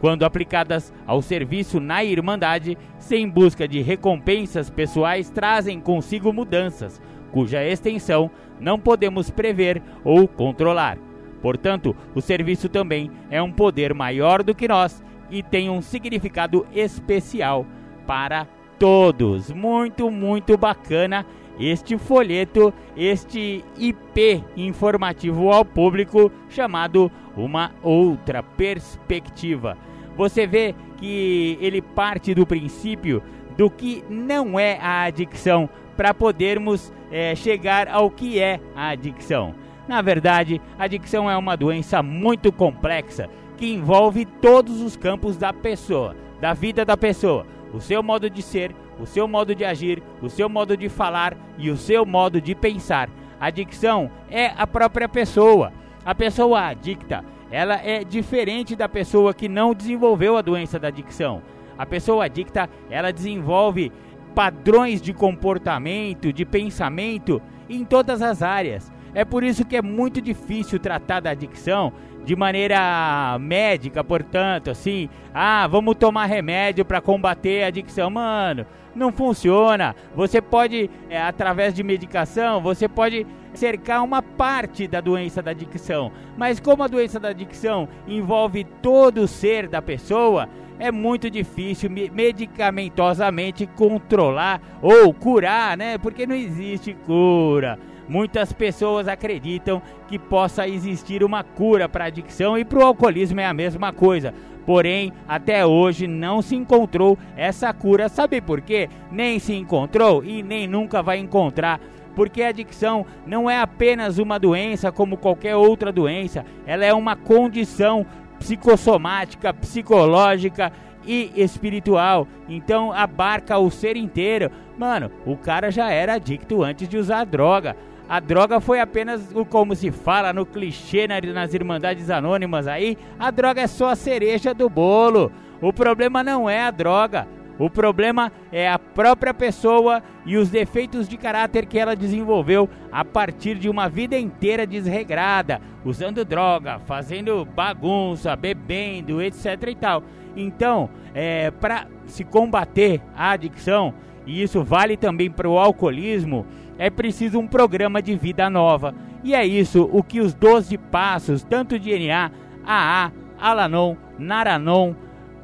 quando 0.00 0.24
aplicadas 0.24 0.92
ao 1.06 1.22
serviço 1.22 1.80
na 1.80 2.04
Irmandade, 2.04 2.76
sem 2.98 3.26
busca 3.26 3.66
de 3.66 3.80
recompensas 3.80 4.68
pessoais, 4.68 5.30
trazem 5.30 5.80
consigo 5.80 6.30
mudanças, 6.30 7.00
cuja 7.36 7.62
extensão 7.62 8.30
não 8.58 8.78
podemos 8.78 9.28
prever 9.28 9.82
ou 10.02 10.26
controlar. 10.26 10.96
Portanto, 11.42 11.94
o 12.14 12.22
serviço 12.22 12.66
também 12.66 13.10
é 13.30 13.42
um 13.42 13.52
poder 13.52 13.92
maior 13.92 14.42
do 14.42 14.54
que 14.54 14.66
nós 14.66 15.04
e 15.30 15.42
tem 15.42 15.68
um 15.68 15.82
significado 15.82 16.66
especial 16.74 17.66
para 18.06 18.46
todos. 18.78 19.50
Muito, 19.50 20.10
muito 20.10 20.56
bacana 20.56 21.26
este 21.60 21.98
folheto, 21.98 22.72
este 22.96 23.62
IP 23.76 24.42
informativo 24.56 25.52
ao 25.52 25.62
público 25.62 26.32
chamado 26.48 27.12
Uma 27.36 27.70
Outra 27.82 28.42
Perspectiva. 28.42 29.76
Você 30.16 30.46
vê 30.46 30.74
que 30.96 31.58
ele 31.60 31.82
parte 31.82 32.34
do 32.34 32.46
princípio 32.46 33.22
do 33.58 33.68
que 33.70 34.02
não 34.08 34.58
é 34.58 34.78
a 34.80 35.02
adicção 35.02 35.68
para 35.96 36.12
podermos 36.12 36.92
é, 37.10 37.34
chegar 37.34 37.88
ao 37.88 38.10
que 38.10 38.40
é 38.40 38.60
a 38.74 38.88
adicção. 38.88 39.54
Na 39.88 40.02
verdade, 40.02 40.60
a 40.78 40.84
adicção 40.84 41.30
é 41.30 41.36
uma 41.36 41.56
doença 41.56 42.02
muito 42.02 42.52
complexa 42.52 43.28
que 43.56 43.72
envolve 43.72 44.24
todos 44.24 44.80
os 44.80 44.96
campos 44.96 45.36
da 45.36 45.52
pessoa, 45.52 46.16
da 46.40 46.52
vida 46.52 46.84
da 46.84 46.96
pessoa 46.96 47.46
o 47.72 47.80
seu 47.80 48.02
modo 48.02 48.30
de 48.30 48.42
ser, 48.42 48.74
o 48.98 49.06
seu 49.06 49.28
modo 49.28 49.54
de 49.54 49.64
agir, 49.64 50.02
o 50.22 50.28
seu 50.28 50.48
modo 50.48 50.76
de 50.76 50.88
falar 50.88 51.36
e 51.58 51.70
o 51.70 51.76
seu 51.76 52.06
modo 52.06 52.40
de 52.40 52.54
pensar. 52.54 53.10
A 53.38 53.46
adicção 53.46 54.10
é 54.30 54.52
a 54.56 54.66
própria 54.66 55.08
pessoa. 55.08 55.72
A 56.04 56.14
pessoa 56.14 56.68
adicta, 56.68 57.24
ela 57.50 57.74
é 57.74 58.02
diferente 58.02 58.74
da 58.74 58.88
pessoa 58.88 59.34
que 59.34 59.48
não 59.48 59.74
desenvolveu 59.74 60.36
a 60.36 60.42
doença 60.42 60.78
da 60.78 60.88
adicção. 60.88 61.42
A 61.76 61.84
pessoa 61.84 62.24
adicta, 62.24 62.70
ela 62.88 63.12
desenvolve 63.12 63.92
padrões 64.36 65.00
de 65.00 65.14
comportamento, 65.14 66.30
de 66.30 66.44
pensamento 66.44 67.40
em 67.70 67.86
todas 67.86 68.20
as 68.20 68.42
áreas. 68.42 68.92
É 69.14 69.24
por 69.24 69.42
isso 69.42 69.64
que 69.64 69.78
é 69.78 69.80
muito 69.80 70.20
difícil 70.20 70.78
tratar 70.78 71.20
da 71.20 71.30
adicção 71.30 71.90
de 72.22 72.36
maneira 72.36 73.38
médica, 73.40 74.04
portanto, 74.04 74.70
assim, 74.70 75.08
ah, 75.32 75.66
vamos 75.66 75.94
tomar 75.94 76.26
remédio 76.26 76.84
para 76.84 77.00
combater 77.00 77.64
a 77.64 77.68
adicção. 77.68 78.10
Mano, 78.10 78.66
não 78.94 79.10
funciona. 79.10 79.96
Você 80.14 80.42
pode, 80.42 80.90
é, 81.08 81.18
através 81.18 81.72
de 81.72 81.82
medicação, 81.82 82.60
você 82.60 82.86
pode 82.86 83.26
cercar 83.54 84.04
uma 84.04 84.20
parte 84.20 84.86
da 84.86 85.00
doença 85.00 85.40
da 85.40 85.52
adicção. 85.52 86.12
Mas 86.36 86.60
como 86.60 86.82
a 86.82 86.88
doença 86.88 87.18
da 87.18 87.28
adicção 87.28 87.88
envolve 88.06 88.64
todo 88.82 89.22
o 89.22 89.28
ser 89.28 89.66
da 89.66 89.80
pessoa, 89.80 90.46
é 90.78 90.92
muito 90.92 91.30
difícil 91.30 91.90
medicamentosamente 91.90 93.66
controlar 93.66 94.60
ou 94.82 95.12
curar, 95.12 95.76
né? 95.76 95.98
Porque 95.98 96.26
não 96.26 96.34
existe 96.34 96.94
cura. 97.06 97.78
Muitas 98.08 98.52
pessoas 98.52 99.08
acreditam 99.08 99.82
que 100.06 100.18
possa 100.18 100.68
existir 100.68 101.24
uma 101.24 101.42
cura 101.42 101.88
para 101.88 102.04
a 102.04 102.06
adicção 102.08 102.56
e 102.56 102.64
para 102.64 102.78
o 102.78 102.84
alcoolismo 102.84 103.40
é 103.40 103.46
a 103.46 103.54
mesma 103.54 103.92
coisa. 103.92 104.32
Porém, 104.64 105.12
até 105.28 105.64
hoje 105.64 106.06
não 106.06 106.42
se 106.42 106.54
encontrou 106.54 107.18
essa 107.36 107.72
cura. 107.72 108.08
Sabe 108.08 108.40
por 108.40 108.60
quê? 108.60 108.88
Nem 109.10 109.38
se 109.38 109.54
encontrou 109.54 110.24
e 110.24 110.42
nem 110.42 110.66
nunca 110.66 111.02
vai 111.02 111.18
encontrar 111.18 111.80
porque 112.16 112.42
a 112.42 112.48
adicção 112.48 113.04
não 113.26 113.48
é 113.48 113.60
apenas 113.60 114.16
uma 114.16 114.38
doença 114.38 114.90
como 114.90 115.18
qualquer 115.18 115.54
outra 115.54 115.92
doença, 115.92 116.46
ela 116.66 116.82
é 116.82 116.94
uma 116.94 117.14
condição 117.14 118.06
psicossomática, 118.38 119.52
psicológica 119.52 120.72
e 121.06 121.32
espiritual. 121.36 122.26
Então 122.48 122.92
abarca 122.92 123.58
o 123.58 123.70
ser 123.70 123.96
inteiro. 123.96 124.50
Mano, 124.78 125.10
o 125.24 125.36
cara 125.36 125.70
já 125.70 125.90
era 125.90 126.14
adicto 126.14 126.62
antes 126.62 126.88
de 126.88 126.98
usar 126.98 127.24
droga. 127.24 127.76
A 128.08 128.20
droga 128.20 128.60
foi 128.60 128.80
apenas, 128.80 129.32
como 129.50 129.74
se 129.74 129.90
fala 129.90 130.32
no 130.32 130.46
clichê 130.46 131.08
nas 131.08 131.54
Irmandades 131.54 132.08
Anônimas 132.08 132.68
aí, 132.68 132.96
a 133.18 133.30
droga 133.32 133.62
é 133.62 133.66
só 133.66 133.90
a 133.90 133.96
cereja 133.96 134.54
do 134.54 134.68
bolo. 134.68 135.32
O 135.60 135.72
problema 135.72 136.22
não 136.22 136.48
é 136.48 136.62
a 136.62 136.70
droga. 136.70 137.26
O 137.58 137.70
problema 137.70 138.30
é 138.52 138.68
a 138.68 138.78
própria 138.78 139.32
pessoa 139.32 140.02
e 140.26 140.36
os 140.36 140.50
defeitos 140.50 141.08
de 141.08 141.16
caráter 141.16 141.64
que 141.66 141.78
ela 141.78 141.96
desenvolveu 141.96 142.68
a 142.92 143.04
partir 143.04 143.56
de 143.56 143.68
uma 143.68 143.88
vida 143.88 144.18
inteira 144.18 144.66
desregrada, 144.66 145.60
usando 145.84 146.24
droga, 146.24 146.78
fazendo 146.80 147.44
bagunça, 147.44 148.36
bebendo, 148.36 149.22
etc 149.22 149.62
e 149.68 149.74
tal. 149.74 150.02
Então, 150.36 150.90
é, 151.14 151.50
para 151.50 151.86
se 152.06 152.24
combater 152.24 153.00
a 153.16 153.30
adicção, 153.30 153.94
e 154.26 154.42
isso 154.42 154.62
vale 154.62 154.96
também 154.96 155.30
para 155.30 155.48
o 155.48 155.58
alcoolismo, 155.58 156.44
é 156.78 156.90
preciso 156.90 157.38
um 157.38 157.46
programa 157.46 158.02
de 158.02 158.14
vida 158.16 158.50
nova. 158.50 158.94
E 159.24 159.34
é 159.34 159.46
isso 159.46 159.88
o 159.90 160.02
que 160.02 160.20
os 160.20 160.34
12 160.34 160.76
passos, 160.76 161.42
tanto 161.42 161.78
de 161.78 161.98
NA, 162.06 162.30
AA, 162.66 163.12
Alanon, 163.40 163.96
Naranon, 164.18 164.94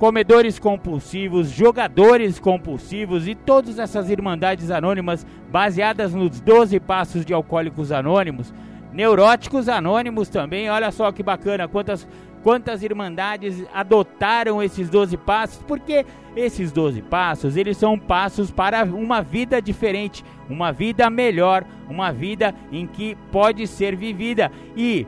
comedores 0.03 0.59
compulsivos, 0.59 1.48
jogadores 1.48 2.40
compulsivos 2.40 3.28
e 3.28 3.36
todas 3.36 3.78
essas 3.78 4.11
irmandades 4.11 4.68
anônimas 4.68 5.24
baseadas 5.48 6.12
nos 6.12 6.40
12 6.40 6.80
passos 6.80 7.24
de 7.24 7.32
alcoólicos 7.32 7.92
anônimos, 7.92 8.53
neuróticos 8.92 9.68
anônimos 9.68 10.28
também, 10.28 10.68
olha 10.68 10.90
só 10.90 11.12
que 11.12 11.22
bacana, 11.22 11.68
quantas 11.68 12.09
quantas 12.42 12.82
irmandades 12.82 13.64
adotaram 13.72 14.61
esses 14.61 14.90
12 14.90 15.16
passos, 15.18 15.62
porque 15.68 16.05
esses 16.34 16.72
12 16.72 17.00
passos, 17.03 17.57
eles 17.57 17.76
são 17.76 17.96
passos 17.96 18.50
para 18.50 18.82
uma 18.82 19.22
vida 19.22 19.62
diferente, 19.62 20.24
uma 20.50 20.72
vida 20.72 21.09
melhor, 21.09 21.64
uma 21.88 22.11
vida 22.11 22.53
em 22.72 22.88
que 22.88 23.16
pode 23.30 23.68
ser 23.68 23.94
vivida. 23.94 24.50
E 24.76 25.07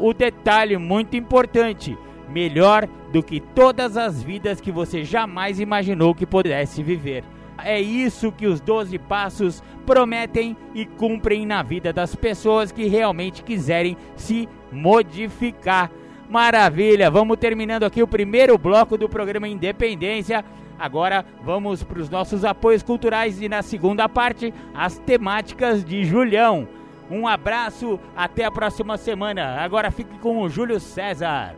o 0.00 0.12
detalhe 0.12 0.76
muito 0.76 1.16
importante, 1.16 1.96
melhor 2.28 2.88
do 3.12 3.22
que 3.22 3.40
todas 3.40 3.96
as 3.96 4.22
vidas 4.22 4.60
que 4.60 4.72
você 4.72 5.04
jamais 5.04 5.60
imaginou 5.60 6.14
que 6.14 6.26
pudesse 6.26 6.82
viver. 6.82 7.24
É 7.64 7.80
isso 7.80 8.32
que 8.32 8.46
os 8.46 8.60
12 8.60 8.98
passos 8.98 9.62
prometem 9.86 10.56
e 10.74 10.84
cumprem 10.84 11.46
na 11.46 11.62
vida 11.62 11.92
das 11.92 12.14
pessoas 12.14 12.70
que 12.70 12.86
realmente 12.86 13.42
quiserem 13.42 13.96
se 14.14 14.48
modificar. 14.70 15.90
Maravilha, 16.28 17.10
vamos 17.10 17.38
terminando 17.38 17.84
aqui 17.84 18.02
o 18.02 18.08
primeiro 18.08 18.58
bloco 18.58 18.98
do 18.98 19.08
programa 19.08 19.48
Independência. 19.48 20.44
Agora 20.78 21.24
vamos 21.42 21.82
para 21.82 22.00
os 22.00 22.10
nossos 22.10 22.44
apoios 22.44 22.82
culturais 22.82 23.40
e 23.40 23.48
na 23.48 23.62
segunda 23.62 24.08
parte 24.08 24.52
as 24.74 24.98
temáticas 24.98 25.84
de 25.84 26.04
Julião. 26.04 26.68
Um 27.10 27.26
abraço, 27.26 28.00
até 28.16 28.44
a 28.44 28.50
próxima 28.50 28.96
semana. 28.96 29.60
Agora 29.60 29.90
fique 29.90 30.18
com 30.18 30.42
o 30.42 30.48
Júlio 30.48 30.80
César. 30.80 31.54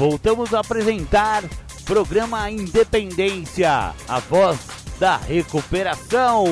Voltamos 0.00 0.54
a 0.54 0.60
apresentar 0.60 1.42
programa 1.84 2.50
Independência, 2.50 3.94
a 4.08 4.18
voz 4.18 4.58
da 4.98 5.18
recuperação. 5.18 6.46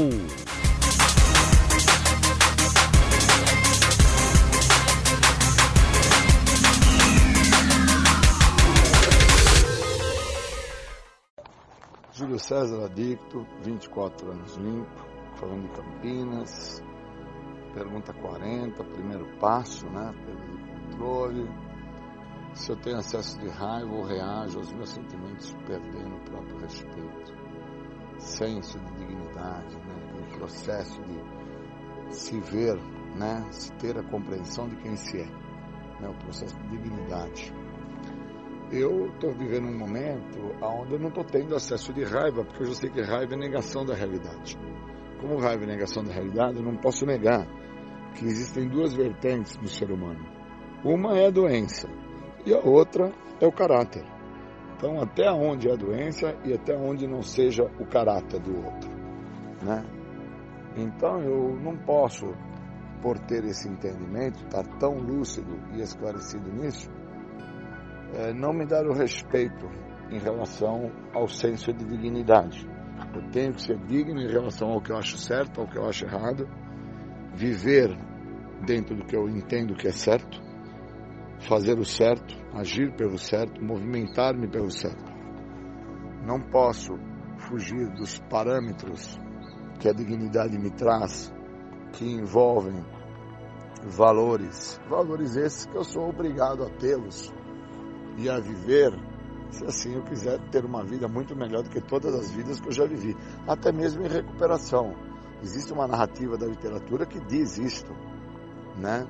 Júlio 12.12 12.38
César 12.38 12.84
Adicto, 12.84 13.46
24 13.62 14.30
anos 14.30 14.56
limpo, 14.56 15.06
falando 15.36 15.62
de 15.62 15.74
Campinas. 15.74 16.82
Pergunta 17.72 18.12
40, 18.12 18.84
primeiro 18.84 19.26
passo, 19.38 19.86
né? 19.86 20.14
Pelo 20.26 20.90
controle 20.90 21.67
se 22.58 22.72
eu 22.72 22.76
tenho 22.76 22.96
acesso 22.98 23.38
de 23.38 23.48
raiva 23.48 23.94
ou 23.94 24.02
reajo 24.02 24.58
aos 24.58 24.72
meus 24.72 24.90
sentimentos 24.90 25.54
perdendo 25.64 26.16
o 26.16 26.20
próprio 26.24 26.58
respeito, 26.58 27.32
senso 28.18 28.80
de 28.80 28.92
dignidade, 28.94 29.76
né? 29.76 29.94
o 30.20 30.38
processo 30.38 31.00
de 31.02 32.14
se 32.14 32.40
ver, 32.40 32.76
né? 33.16 33.46
se 33.52 33.72
ter 33.74 33.96
a 33.96 34.02
compreensão 34.02 34.68
de 34.68 34.76
quem 34.76 34.96
se 34.96 35.20
é, 35.20 35.26
né? 36.00 36.08
o 36.08 36.14
processo 36.24 36.58
de 36.58 36.68
dignidade. 36.76 37.54
Eu 38.72 39.06
estou 39.06 39.32
vivendo 39.34 39.68
um 39.68 39.78
momento 39.78 40.38
onde 40.60 40.94
eu 40.94 40.98
não 40.98 41.08
estou 41.08 41.24
tendo 41.24 41.54
acesso 41.54 41.92
de 41.92 42.02
raiva, 42.02 42.44
porque 42.44 42.64
eu 42.64 42.66
já 42.66 42.74
sei 42.74 42.90
que 42.90 43.00
raiva 43.00 43.34
é 43.34 43.36
negação 43.36 43.84
da 43.84 43.94
realidade. 43.94 44.58
Como 45.20 45.38
raiva 45.38 45.62
é 45.62 45.66
negação 45.68 46.02
da 46.02 46.12
realidade, 46.12 46.56
eu 46.56 46.64
não 46.64 46.76
posso 46.76 47.06
negar 47.06 47.46
que 48.14 48.26
existem 48.26 48.68
duas 48.68 48.92
vertentes 48.92 49.56
do 49.56 49.68
ser 49.68 49.90
humano. 49.90 50.26
Uma 50.84 51.18
é 51.18 51.28
a 51.28 51.30
doença, 51.30 51.88
e 52.48 52.54
a 52.54 52.60
outra 52.60 53.12
é 53.40 53.46
o 53.46 53.52
caráter. 53.52 54.04
Então, 54.74 54.98
até 55.02 55.30
onde 55.30 55.68
é 55.68 55.72
a 55.72 55.76
doença 55.76 56.34
e 56.46 56.54
até 56.54 56.74
onde 56.74 57.06
não 57.06 57.22
seja 57.22 57.64
o 57.78 57.84
caráter 57.84 58.40
do 58.40 58.56
outro, 58.64 58.90
né? 59.62 59.84
Então, 60.74 61.20
eu 61.20 61.58
não 61.60 61.76
posso, 61.76 62.32
por 63.02 63.18
ter 63.18 63.44
esse 63.44 63.68
entendimento, 63.68 64.42
estar 64.44 64.64
tão 64.78 64.94
lúcido 64.94 65.60
e 65.74 65.82
esclarecido 65.82 66.50
nisso, 66.50 66.90
é, 68.14 68.32
não 68.32 68.54
me 68.54 68.64
dar 68.64 68.86
o 68.86 68.94
respeito 68.94 69.68
em 70.10 70.18
relação 70.18 70.90
ao 71.12 71.28
senso 71.28 71.70
de 71.72 71.84
dignidade. 71.84 72.66
Eu 73.14 73.30
tenho 73.30 73.52
que 73.52 73.62
ser 73.62 73.78
digno 73.80 74.20
em 74.20 74.30
relação 74.30 74.70
ao 74.70 74.80
que 74.80 74.90
eu 74.90 74.96
acho 74.96 75.18
certo, 75.18 75.60
ao 75.60 75.66
que 75.66 75.76
eu 75.76 75.86
acho 75.86 76.06
errado, 76.06 76.48
viver 77.34 77.94
dentro 78.64 78.96
do 78.96 79.04
que 79.04 79.16
eu 79.16 79.28
entendo 79.28 79.74
que 79.74 79.86
é 79.86 79.92
certo, 79.92 80.47
fazer 81.40 81.78
o 81.78 81.84
certo, 81.84 82.36
agir 82.52 82.92
pelo 82.94 83.18
certo, 83.18 83.62
movimentar-me 83.62 84.48
pelo 84.48 84.70
certo. 84.70 85.12
Não 86.24 86.40
posso 86.40 86.98
fugir 87.38 87.88
dos 87.94 88.18
parâmetros 88.30 89.18
que 89.78 89.88
a 89.88 89.92
dignidade 89.92 90.58
me 90.58 90.70
traz, 90.70 91.32
que 91.92 92.04
envolvem 92.04 92.84
valores, 93.84 94.80
valores 94.88 95.36
esses 95.36 95.66
que 95.66 95.76
eu 95.76 95.84
sou 95.84 96.08
obrigado 96.08 96.64
a 96.64 96.70
tê-los 96.70 97.32
e 98.16 98.28
a 98.28 98.38
viver, 98.40 98.92
se 99.50 99.64
assim 99.64 99.94
eu 99.94 100.02
quiser 100.02 100.40
ter 100.50 100.64
uma 100.64 100.84
vida 100.84 101.06
muito 101.06 101.36
melhor 101.36 101.62
do 101.62 101.70
que 101.70 101.80
todas 101.80 102.14
as 102.14 102.30
vidas 102.32 102.60
que 102.60 102.68
eu 102.68 102.72
já 102.72 102.84
vivi, 102.84 103.16
até 103.46 103.72
mesmo 103.72 104.04
em 104.04 104.08
recuperação. 104.08 104.94
Existe 105.42 105.72
uma 105.72 105.86
narrativa 105.86 106.36
da 106.36 106.46
literatura 106.46 107.06
que 107.06 107.20
diz 107.20 107.58
isto, 107.58 107.92
né? 108.76 109.06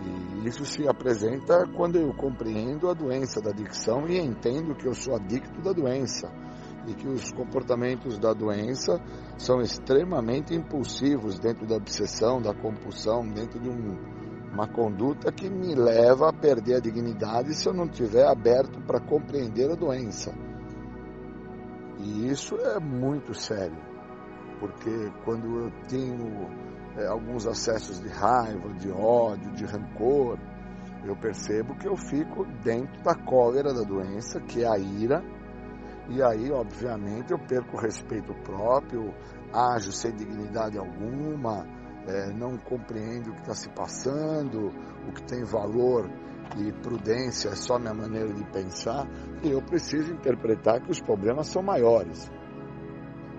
E 0.00 0.48
isso 0.48 0.64
se 0.64 0.86
apresenta 0.88 1.66
quando 1.74 1.96
eu 1.96 2.12
compreendo 2.14 2.88
a 2.88 2.94
doença 2.94 3.40
da 3.40 3.50
adicção 3.50 4.08
e 4.08 4.18
entendo 4.18 4.74
que 4.74 4.86
eu 4.86 4.94
sou 4.94 5.14
adicto 5.14 5.60
da 5.62 5.72
doença 5.72 6.30
e 6.86 6.94
que 6.94 7.08
os 7.08 7.32
comportamentos 7.32 8.18
da 8.18 8.32
doença 8.32 9.00
são 9.38 9.60
extremamente 9.60 10.54
impulsivos 10.54 11.38
dentro 11.38 11.66
da 11.66 11.76
obsessão, 11.76 12.40
da 12.42 12.52
compulsão, 12.52 13.26
dentro 13.26 13.58
de 13.58 13.68
um, 13.68 13.96
uma 14.52 14.68
conduta 14.68 15.32
que 15.32 15.48
me 15.48 15.74
leva 15.74 16.28
a 16.28 16.32
perder 16.32 16.76
a 16.76 16.80
dignidade 16.80 17.54
se 17.54 17.68
eu 17.68 17.72
não 17.72 17.86
estiver 17.86 18.26
aberto 18.26 18.80
para 18.82 19.00
compreender 19.00 19.70
a 19.70 19.74
doença. 19.74 20.32
E 21.98 22.28
isso 22.28 22.56
é 22.56 22.78
muito 22.78 23.32
sério, 23.34 23.78
porque 24.60 25.10
quando 25.24 25.60
eu 25.60 25.70
tenho 25.88 26.48
é, 26.96 27.06
alguns 27.06 27.46
acessos 27.46 28.00
de 28.00 28.08
raiva, 28.08 28.72
de 28.74 28.90
ódio, 28.90 29.50
de 29.52 29.64
rancor, 29.64 30.38
eu 31.04 31.16
percebo 31.16 31.74
que 31.74 31.86
eu 31.86 31.96
fico 31.96 32.44
dentro 32.62 33.02
da 33.02 33.14
cólera 33.14 33.74
da 33.74 33.82
doença, 33.82 34.40
que 34.40 34.64
é 34.64 34.68
a 34.68 34.78
ira, 34.78 35.22
e 36.08 36.22
aí, 36.22 36.50
obviamente, 36.50 37.32
eu 37.32 37.38
perco 37.38 37.76
o 37.76 37.80
respeito 37.80 38.34
próprio, 38.42 39.14
ajo 39.52 39.90
sem 39.92 40.12
dignidade 40.14 40.78
alguma, 40.78 41.66
é, 42.06 42.30
não 42.32 42.58
compreendo 42.58 43.30
o 43.30 43.34
que 43.34 43.40
está 43.40 43.54
se 43.54 43.68
passando, 43.70 44.68
o 45.08 45.12
que 45.12 45.22
tem 45.22 45.42
valor 45.44 46.10
e 46.58 46.72
prudência 46.72 47.48
é 47.48 47.54
só 47.56 47.78
minha 47.78 47.94
maneira 47.94 48.32
de 48.32 48.44
pensar, 48.44 49.08
e 49.42 49.50
eu 49.50 49.62
preciso 49.62 50.12
interpretar 50.12 50.80
que 50.82 50.90
os 50.90 51.00
problemas 51.00 51.48
são 51.48 51.62
maiores. 51.62 52.30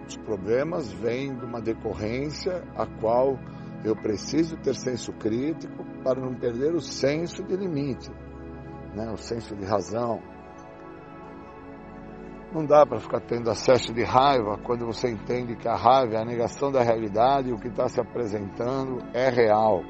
Os 0.08 0.18
problemas 0.18 0.92
vêm 0.92 1.36
de 1.36 1.44
uma 1.44 1.60
decorrência 1.60 2.64
a 2.76 2.86
qual 2.86 3.40
eu 3.84 3.96
preciso 3.96 4.56
ter 4.58 4.76
senso 4.76 5.12
crítico 5.14 5.84
para 6.04 6.20
não 6.20 6.34
perder 6.36 6.74
o 6.74 6.82
senso 6.82 7.44
de 7.44 7.56
limite, 7.56 8.12
né? 8.96 9.12
o 9.12 9.18
senso 9.18 9.56
de 9.56 9.66
razão. 9.66 10.22
Não 12.54 12.66
dá 12.66 12.86
para 12.86 13.00
ficar 13.00 13.20
tendo 13.22 13.50
acesso 13.50 13.94
de 13.94 14.04
raiva 14.04 14.58
quando 14.64 14.86
você 14.86 15.10
entende 15.10 15.56
que 15.56 15.68
a 15.68 15.76
raiva 15.76 16.16
é 16.16 16.22
a 16.22 16.26
negação 16.26 16.72
da 16.72 16.82
realidade 16.84 17.50
e 17.50 17.54
o 17.54 17.60
que 17.60 17.68
está 17.68 17.88
se 17.90 18.00
apresentando 18.00 19.00
é 19.14 19.30
real. 19.30 19.82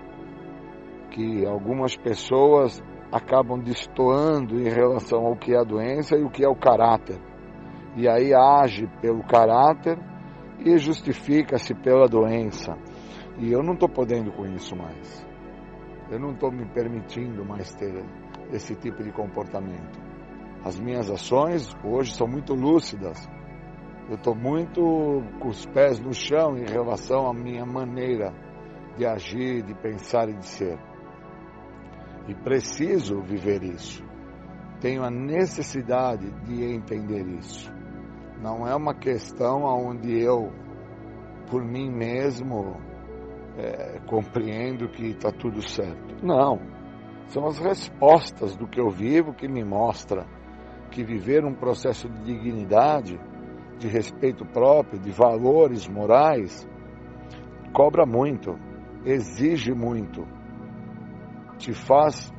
Que 1.12 1.46
algumas 1.46 1.96
pessoas 1.96 2.82
acabam 3.12 3.60
destoando 3.60 4.60
em 4.60 4.70
relação 4.70 5.26
ao 5.26 5.36
que 5.36 5.54
é 5.54 5.60
a 5.60 5.64
doença 5.64 6.16
e 6.16 6.24
o 6.24 6.30
que 6.30 6.44
é 6.44 6.50
o 6.50 6.56
caráter 6.56 7.20
e 7.96 8.08
aí 8.08 8.34
age 8.34 8.88
pelo 9.02 9.24
caráter 9.24 9.98
e 10.60 10.78
justifica-se 10.78 11.74
pela 11.74 12.08
doença. 12.08 12.78
E 13.38 13.52
eu 13.52 13.64
não 13.64 13.74
estou 13.74 13.90
podendo 13.90 14.32
com 14.32 14.46
isso 14.46 14.76
mais. 14.76 15.26
Eu 16.10 16.20
não 16.20 16.32
estou 16.32 16.52
me 16.52 16.66
permitindo 16.66 17.44
mais 17.46 17.74
ter 17.74 18.04
esse 18.52 18.76
tipo 18.76 19.04
de 19.04 19.12
comportamento. 19.12 20.00
As 20.64 20.80
minhas 20.80 21.10
ações 21.10 21.76
hoje 21.84 22.16
são 22.16 22.28
muito 22.28 22.54
lúcidas 22.54 23.30
Eu 24.10 24.16
estou 24.16 24.36
muito 24.36 24.82
com 25.40 25.48
os 25.48 25.66
pés 25.68 26.00
no 26.00 26.14
chão 26.14 26.56
em 26.58 26.66
relação 26.66 27.28
à 27.28 27.34
minha 27.34 27.66
maneira 27.66 28.32
de 28.98 29.06
agir, 29.06 29.64
de 29.64 29.74
pensar 29.74 30.30
e 30.30 30.34
de 30.34 30.46
ser. 30.46 30.78
E 32.28 32.36
preciso 32.36 33.22
viver 33.22 33.64
isso. 33.64 34.04
Tenho 34.80 35.04
a 35.04 35.10
necessidade 35.10 36.30
de 36.44 36.64
entender 36.64 37.26
isso. 37.28 37.74
Não 38.42 38.68
é 38.68 38.76
uma 38.76 38.94
questão 38.94 39.64
onde 39.64 40.20
eu, 40.20 40.52
por 41.50 41.64
mim 41.64 41.90
mesmo, 41.90 42.76
é, 43.58 44.00
compreendo 44.08 44.90
que 44.90 45.08
está 45.08 45.32
tudo 45.32 45.62
certo. 45.68 46.26
Não. 46.26 46.60
São 47.28 47.46
as 47.48 47.58
respostas 47.58 48.56
do 48.56 48.68
que 48.68 48.80
eu 48.80 48.90
vivo 48.90 49.34
que 49.34 49.48
me 49.48 49.64
mostra 49.64 50.26
que 50.92 51.04
viver 51.04 51.44
um 51.44 51.54
processo 51.54 52.08
de 52.08 52.24
dignidade, 52.24 53.20
de 53.78 53.88
respeito 53.88 54.46
próprio, 54.46 55.00
de 55.00 55.12
valores 55.12 55.88
morais, 55.88 56.68
cobra 57.74 58.06
muito, 58.06 58.58
exige 59.04 59.74
muito, 59.74 60.26
te 61.58 61.74
faz 61.74 62.32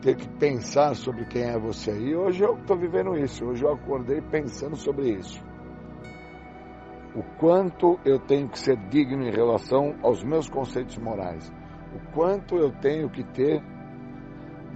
ter 0.00 0.16
que 0.16 0.28
pensar 0.38 0.94
sobre 0.94 1.24
quem 1.26 1.42
é 1.42 1.58
você. 1.58 1.92
E 1.92 2.16
hoje 2.16 2.42
eu 2.42 2.54
estou 2.54 2.76
vivendo 2.76 3.16
isso, 3.16 3.44
hoje 3.44 3.64
eu 3.64 3.72
acordei 3.72 4.20
pensando 4.20 4.76
sobre 4.76 5.10
isso. 5.10 5.42
O 7.14 7.22
quanto 7.38 7.98
eu 8.04 8.18
tenho 8.18 8.48
que 8.48 8.58
ser 8.58 8.76
digno 8.88 9.24
em 9.24 9.30
relação 9.30 9.96
aos 10.02 10.22
meus 10.22 10.48
conceitos 10.48 10.96
morais, 10.98 11.52
o 11.94 12.12
quanto 12.12 12.56
eu 12.56 12.70
tenho 12.70 13.10
que 13.10 13.24
ter 13.24 13.62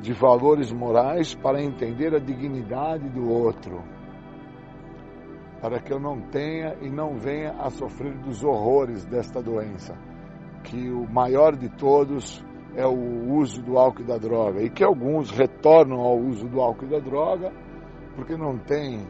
de 0.01 0.13
valores 0.13 0.73
morais 0.73 1.35
para 1.35 1.63
entender 1.63 2.15
a 2.15 2.19
dignidade 2.19 3.09
do 3.09 3.29
outro, 3.29 3.83
para 5.61 5.81
que 5.81 5.93
eu 5.93 6.01
não 6.01 6.21
tenha 6.21 6.77
e 6.83 6.91
não 6.91 7.17
venha 7.17 7.53
a 7.53 7.71
sofrer 7.71 8.19
dos 8.19 8.43
horrores 8.43 9.07
desta 9.07 9.41
doença, 9.41 9.97
que 10.65 10.91
o 10.91 11.09
maior 11.09 11.57
de 11.57 11.69
todos 11.71 12.45
é 12.77 12.87
o 12.87 13.35
uso 13.35 13.63
do 13.63 13.79
álcool 13.79 14.03
e 14.03 14.07
da 14.07 14.19
droga, 14.19 14.63
e 14.63 14.71
que 14.71 14.83
alguns 14.83 15.31
retornam 15.31 16.01
ao 16.01 16.19
uso 16.19 16.49
do 16.49 16.61
álcool 16.61 16.87
e 16.87 16.91
da 16.91 16.99
droga 16.99 17.53
porque 18.15 18.37
não 18.37 18.59
têm 18.59 19.07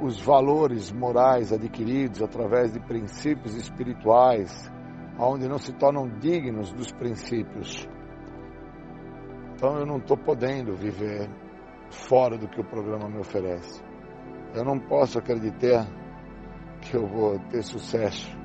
os 0.00 0.20
valores 0.20 0.92
morais 0.92 1.52
adquiridos 1.52 2.22
através 2.22 2.72
de 2.72 2.80
princípios 2.80 3.54
espirituais, 3.54 4.70
onde 5.18 5.48
não 5.48 5.58
se 5.58 5.72
tornam 5.72 6.08
dignos 6.18 6.72
dos 6.72 6.90
princípios. 6.92 7.88
Então 9.54 9.78
eu 9.78 9.86
não 9.86 9.98
estou 9.98 10.16
podendo 10.16 10.74
viver 10.74 11.28
fora 11.90 12.36
do 12.36 12.48
que 12.48 12.60
o 12.60 12.64
programa 12.64 13.08
me 13.08 13.18
oferece. 13.18 13.82
Eu 14.54 14.64
não 14.64 14.78
posso 14.78 15.18
acreditar 15.18 15.86
que 16.80 16.96
eu 16.96 17.06
vou 17.06 17.38
ter 17.50 17.62
sucesso 17.62 18.36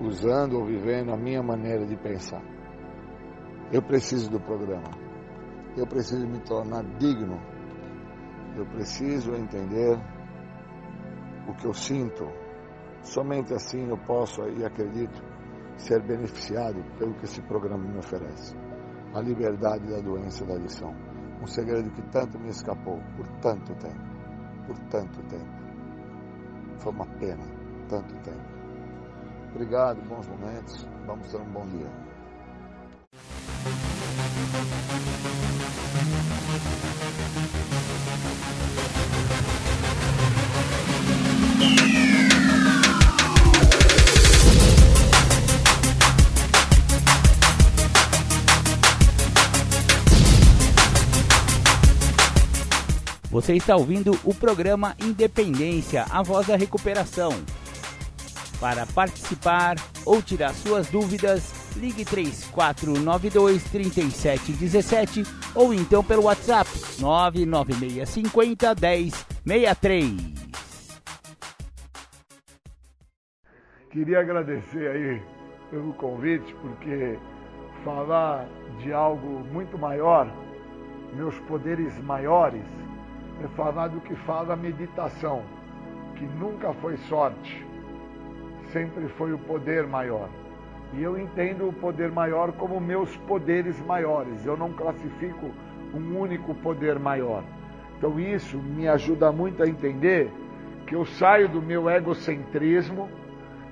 usando 0.00 0.58
ou 0.58 0.64
vivendo 0.64 1.12
a 1.12 1.16
minha 1.16 1.42
maneira 1.42 1.84
de 1.84 1.96
pensar. 1.96 2.42
Eu 3.72 3.80
preciso 3.80 4.30
do 4.30 4.38
programa. 4.38 4.90
Eu 5.74 5.86
preciso 5.86 6.26
me 6.28 6.38
tornar 6.40 6.84
digno. 6.98 7.40
Eu 8.54 8.66
preciso 8.66 9.34
entender 9.34 9.98
o 11.48 11.54
que 11.54 11.66
eu 11.66 11.72
sinto. 11.72 12.28
Somente 13.02 13.54
assim 13.54 13.88
eu 13.88 13.96
posso 13.96 14.46
e 14.46 14.62
acredito 14.62 15.22
ser 15.78 16.02
beneficiado 16.02 16.84
pelo 16.98 17.14
que 17.14 17.24
esse 17.24 17.40
programa 17.40 17.82
me 17.82 17.98
oferece 17.98 18.54
a 19.14 19.20
liberdade 19.20 19.90
da 19.90 20.00
doença 20.00 20.44
da 20.44 20.54
lição. 20.54 20.94
Um 21.40 21.46
segredo 21.46 21.90
que 21.92 22.02
tanto 22.10 22.38
me 22.38 22.50
escapou 22.50 23.00
por 23.16 23.26
tanto 23.40 23.74
tempo. 23.76 24.02
Por 24.66 24.78
tanto 24.90 25.22
tempo. 25.22 25.62
Foi 26.78 26.92
uma 26.92 27.06
pena, 27.18 27.44
tanto 27.88 28.14
tempo. 28.20 28.52
Obrigado, 29.50 30.00
bons 30.06 30.28
momentos. 30.28 30.86
Vamos 31.06 31.30
ter 31.30 31.40
um 31.40 31.50
bom 31.52 31.66
dia. 31.68 32.11
Você 53.30 53.54
está 53.54 53.74
ouvindo 53.74 54.18
o 54.24 54.34
programa 54.34 54.94
Independência, 55.00 56.04
a 56.10 56.22
voz 56.22 56.46
da 56.46 56.56
recuperação. 56.56 57.32
Para 58.60 58.86
participar 58.86 59.76
ou 60.04 60.22
tirar 60.22 60.54
suas 60.54 60.86
dúvidas, 60.88 61.61
ligue 61.76 62.04
3492 62.04 63.62
3717 63.64 65.24
ou 65.54 65.72
então 65.72 66.02
pelo 66.02 66.24
WhatsApp 66.24 66.68
99650 67.00 68.74
1063. 69.44 70.42
Queria 73.90 74.20
agradecer 74.20 74.90
aí 74.90 75.22
pelo 75.70 75.92
convite, 75.94 76.54
porque 76.62 77.18
falar 77.84 78.46
de 78.78 78.92
algo 78.92 79.44
muito 79.52 79.76
maior, 79.76 80.32
meus 81.14 81.38
poderes 81.40 81.98
maiores, 82.02 82.64
é 83.44 83.48
falar 83.48 83.88
do 83.88 84.00
que 84.00 84.14
fala 84.24 84.54
a 84.54 84.56
meditação, 84.56 85.42
que 86.16 86.24
nunca 86.24 86.72
foi 86.74 86.96
sorte, 87.08 87.66
sempre 88.72 89.08
foi 89.08 89.32
o 89.32 89.38
poder 89.38 89.86
maior. 89.86 90.28
E 90.92 91.02
eu 91.02 91.18
entendo 91.18 91.68
o 91.68 91.72
poder 91.72 92.10
maior 92.10 92.52
como 92.52 92.80
meus 92.80 93.16
poderes 93.18 93.80
maiores. 93.86 94.44
Eu 94.44 94.56
não 94.56 94.72
classifico 94.72 95.50
um 95.94 96.18
único 96.18 96.54
poder 96.56 96.98
maior. 96.98 97.42
Então 97.96 98.18
isso 98.18 98.58
me 98.58 98.88
ajuda 98.88 99.32
muito 99.32 99.62
a 99.62 99.68
entender 99.68 100.30
que 100.86 100.94
eu 100.94 101.04
saio 101.04 101.48
do 101.48 101.62
meu 101.62 101.88
egocentrismo 101.88 103.08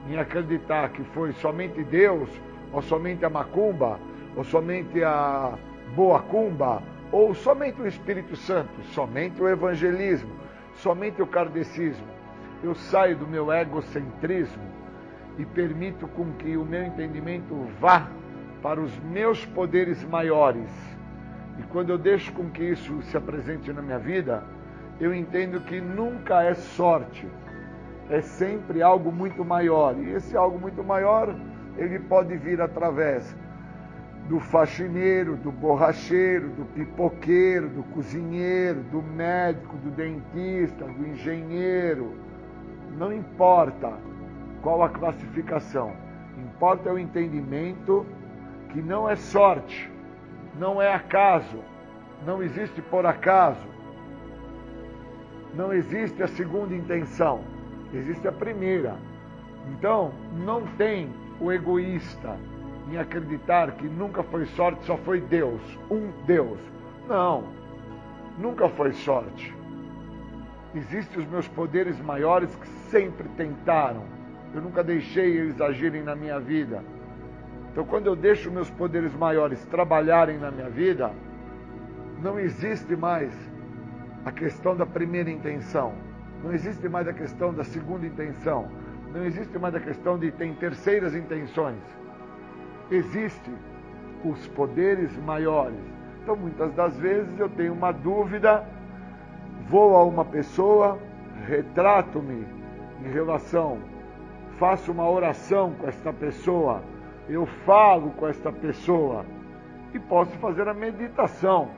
em 0.08 0.16
acreditar 0.16 0.88
que 0.90 1.02
foi 1.04 1.32
somente 1.32 1.82
Deus, 1.84 2.28
ou 2.72 2.80
somente 2.80 3.24
a 3.24 3.28
macumba, 3.28 3.98
ou 4.34 4.44
somente 4.44 5.02
a 5.02 5.58
boa 5.94 6.20
cumba, 6.20 6.82
ou 7.12 7.34
somente 7.34 7.82
o 7.82 7.86
Espírito 7.86 8.36
Santo, 8.36 8.82
somente 8.94 9.42
o 9.42 9.48
evangelismo, 9.48 10.30
somente 10.76 11.20
o 11.20 11.26
kardecismo. 11.26 12.06
Eu 12.62 12.74
saio 12.74 13.16
do 13.16 13.26
meu 13.26 13.52
egocentrismo 13.52 14.69
e 15.40 15.46
permito 15.46 16.06
com 16.08 16.32
que 16.32 16.54
o 16.54 16.64
meu 16.66 16.84
entendimento 16.84 17.54
vá 17.80 18.06
para 18.62 18.78
os 18.78 18.94
meus 18.98 19.46
poderes 19.46 20.04
maiores. 20.04 20.70
E 21.58 21.62
quando 21.62 21.90
eu 21.90 21.98
deixo 21.98 22.30
com 22.32 22.50
que 22.50 22.62
isso 22.62 23.00
se 23.04 23.16
apresente 23.16 23.72
na 23.72 23.80
minha 23.80 23.98
vida, 23.98 24.44
eu 25.00 25.14
entendo 25.14 25.60
que 25.62 25.80
nunca 25.80 26.42
é 26.42 26.52
sorte, 26.52 27.26
é 28.10 28.20
sempre 28.20 28.82
algo 28.82 29.10
muito 29.10 29.42
maior. 29.42 29.96
E 29.96 30.10
esse 30.10 30.36
algo 30.36 30.58
muito 30.58 30.84
maior, 30.84 31.34
ele 31.78 31.98
pode 32.00 32.36
vir 32.36 32.60
através 32.60 33.34
do 34.28 34.38
faxineiro, 34.38 35.36
do 35.36 35.50
borracheiro, 35.50 36.50
do 36.50 36.66
pipoqueiro, 36.66 37.70
do 37.70 37.82
cozinheiro, 37.94 38.82
do 38.82 39.02
médico, 39.02 39.74
do 39.78 39.90
dentista, 39.90 40.84
do 40.84 41.08
engenheiro. 41.08 42.14
Não 42.98 43.10
importa 43.10 44.09
qual 44.62 44.82
a 44.82 44.88
classificação, 44.88 45.92
importa 46.38 46.92
o 46.92 46.98
entendimento 46.98 48.06
que 48.70 48.80
não 48.80 49.08
é 49.08 49.16
sorte, 49.16 49.90
não 50.58 50.80
é 50.80 50.92
acaso, 50.92 51.58
não 52.26 52.42
existe 52.42 52.80
por 52.82 53.06
acaso, 53.06 53.66
não 55.54 55.72
existe 55.72 56.22
a 56.22 56.28
segunda 56.28 56.74
intenção, 56.74 57.40
existe 57.92 58.26
a 58.28 58.32
primeira. 58.32 58.96
Então, 59.72 60.12
não 60.44 60.66
tem 60.76 61.12
o 61.40 61.50
egoísta, 61.50 62.36
em 62.90 62.98
acreditar 62.98 63.72
que 63.72 63.88
nunca 63.88 64.22
foi 64.22 64.46
sorte, 64.46 64.84
só 64.84 64.96
foi 64.98 65.20
Deus, 65.20 65.60
um 65.90 66.10
Deus. 66.26 66.58
Não, 67.08 67.44
nunca 68.38 68.68
foi 68.68 68.92
sorte. 68.92 69.54
Existem 70.74 71.22
os 71.22 71.28
meus 71.28 71.48
poderes 71.48 72.00
maiores 72.00 72.54
que 72.54 72.68
sempre 72.90 73.28
tentaram. 73.36 74.04
Eu 74.54 74.60
nunca 74.60 74.82
deixei 74.82 75.36
eles 75.36 75.60
agirem 75.60 76.02
na 76.02 76.16
minha 76.16 76.40
vida. 76.40 76.82
Então, 77.72 77.84
quando 77.84 78.06
eu 78.06 78.16
deixo 78.16 78.50
meus 78.50 78.70
poderes 78.70 79.14
maiores 79.14 79.64
trabalharem 79.66 80.38
na 80.38 80.50
minha 80.50 80.68
vida, 80.68 81.12
não 82.20 82.38
existe 82.38 82.96
mais 82.96 83.32
a 84.24 84.32
questão 84.32 84.76
da 84.76 84.84
primeira 84.84 85.30
intenção, 85.30 85.94
não 86.42 86.52
existe 86.52 86.88
mais 86.88 87.06
a 87.06 87.12
questão 87.12 87.54
da 87.54 87.64
segunda 87.64 88.06
intenção, 88.06 88.68
não 89.14 89.24
existe 89.24 89.56
mais 89.58 89.74
a 89.74 89.80
questão 89.80 90.18
de 90.18 90.30
ter 90.32 90.52
terceiras 90.56 91.14
intenções 91.14 91.78
existem 92.90 93.54
os 94.24 94.46
poderes 94.48 95.16
maiores. 95.18 95.78
Então, 96.22 96.36
muitas 96.36 96.72
das 96.74 96.96
vezes 96.98 97.38
eu 97.38 97.48
tenho 97.48 97.72
uma 97.72 97.92
dúvida, 97.92 98.64
vou 99.68 99.96
a 99.96 100.04
uma 100.04 100.24
pessoa, 100.24 100.98
retrato-me 101.46 102.46
em 103.04 103.10
relação, 103.10 103.78
faço 104.60 104.92
uma 104.92 105.08
oração 105.08 105.72
com 105.72 105.88
esta 105.88 106.12
pessoa, 106.12 106.82
eu 107.26 107.46
falo 107.64 108.10
com 108.10 108.28
esta 108.28 108.52
pessoa 108.52 109.24
e 109.94 109.98
posso 109.98 110.32
fazer 110.32 110.68
a 110.68 110.74
meditação, 110.74 111.70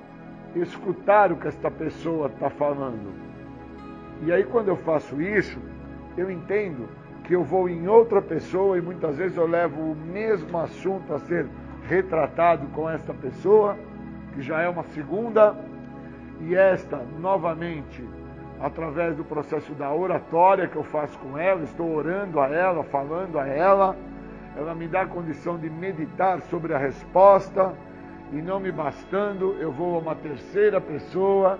escutar 0.57 1.31
o 1.31 1.37
que 1.37 1.47
esta 1.47 1.71
pessoa 1.71 2.27
está 2.27 2.51
falando. 2.51 3.15
E 4.23 4.33
aí, 4.33 4.43
quando 4.43 4.67
eu 4.67 4.77
faço 4.79 5.23
isso, 5.23 5.61
eu 6.17 6.29
entendo 6.29 6.89
que 7.23 7.37
eu 7.37 7.45
vou 7.45 7.69
em 7.69 7.87
outra 7.87 8.21
pessoa 8.21 8.77
e 8.77 8.81
muitas 8.81 9.17
vezes 9.17 9.37
eu 9.37 9.47
levo 9.47 9.81
o 9.81 9.95
mesmo 9.95 10.59
assunto 10.59 11.15
a 11.15 11.21
ser 11.21 11.47
retratado 11.89 12.67
com 12.75 12.91
esta 12.91 13.15
pessoa, 13.15 13.77
que 14.35 14.43
já 14.43 14.61
é 14.61 14.69
uma 14.69 14.83
segunda, 14.83 15.55
e 16.41 16.57
esta 16.57 16.97
novamente, 17.21 18.05
através 18.63 19.17
do 19.17 19.25
processo 19.25 19.73
da 19.75 19.93
oratória 19.93 20.69
que 20.69 20.77
eu 20.77 20.85
faço 20.85 21.19
com 21.19 21.37
ela, 21.37 21.63
estou 21.65 21.95
orando 21.95 22.39
a 22.39 22.49
ela, 22.49 22.85
falando 22.85 23.39
a 23.39 23.47
ela, 23.47 23.97
ela 24.57 24.75
me 24.75 24.87
dá 24.87 25.03
a 25.03 25.07
condição 25.07 25.59
de 25.59 25.69
meditar 25.69 26.41
sobre 26.43 26.73
a 26.73 26.79
resposta, 26.79 27.75
e 28.33 28.37
não 28.37 28.59
me 28.59 28.73
bastando, 28.73 29.57
eu 29.61 29.71
vou 29.71 29.97
a 29.97 29.99
uma 29.99 30.15
terceira 30.15 30.81
pessoa 30.81 31.59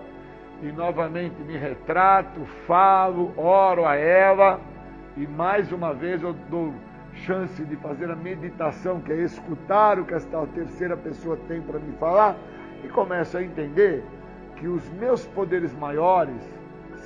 e 0.63 0.73
novamente 0.73 1.35
me 1.43 1.57
retrato, 1.57 2.47
falo, 2.67 3.33
oro 3.37 3.85
a 3.85 3.95
ela. 3.97 4.59
E 5.17 5.27
mais 5.27 5.71
uma 5.71 5.93
vez 5.93 6.23
eu 6.23 6.33
dou 6.49 6.73
chance 7.13 7.63
de 7.63 7.77
fazer 7.77 8.11
a 8.11 8.17
meditação, 8.17 9.01
que 9.01 9.13
é 9.13 9.17
escutar 9.17 9.99
o 9.99 10.05
que 10.07 10.15
esta 10.15 10.47
terceira 10.47 10.97
pessoa 10.97 11.37
tem 11.47 11.61
para 11.61 11.79
me 11.79 11.93
falar, 11.99 12.37
e 12.83 12.89
começo 12.89 13.37
a 13.37 13.43
entender 13.43 14.03
que 14.57 14.67
os 14.67 14.89
meus 14.93 15.27
poderes 15.27 15.75
maiores 15.75 16.41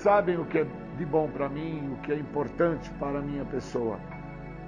sabem 0.07 0.39
o 0.39 0.45
que 0.45 0.59
é 0.59 0.67
de 0.97 1.05
bom 1.05 1.29
para 1.29 1.49
mim, 1.49 1.93
o 1.93 2.01
que 2.03 2.13
é 2.13 2.15
importante 2.15 2.89
para 2.91 3.19
a 3.19 3.21
minha 3.21 3.45
pessoa. 3.45 3.99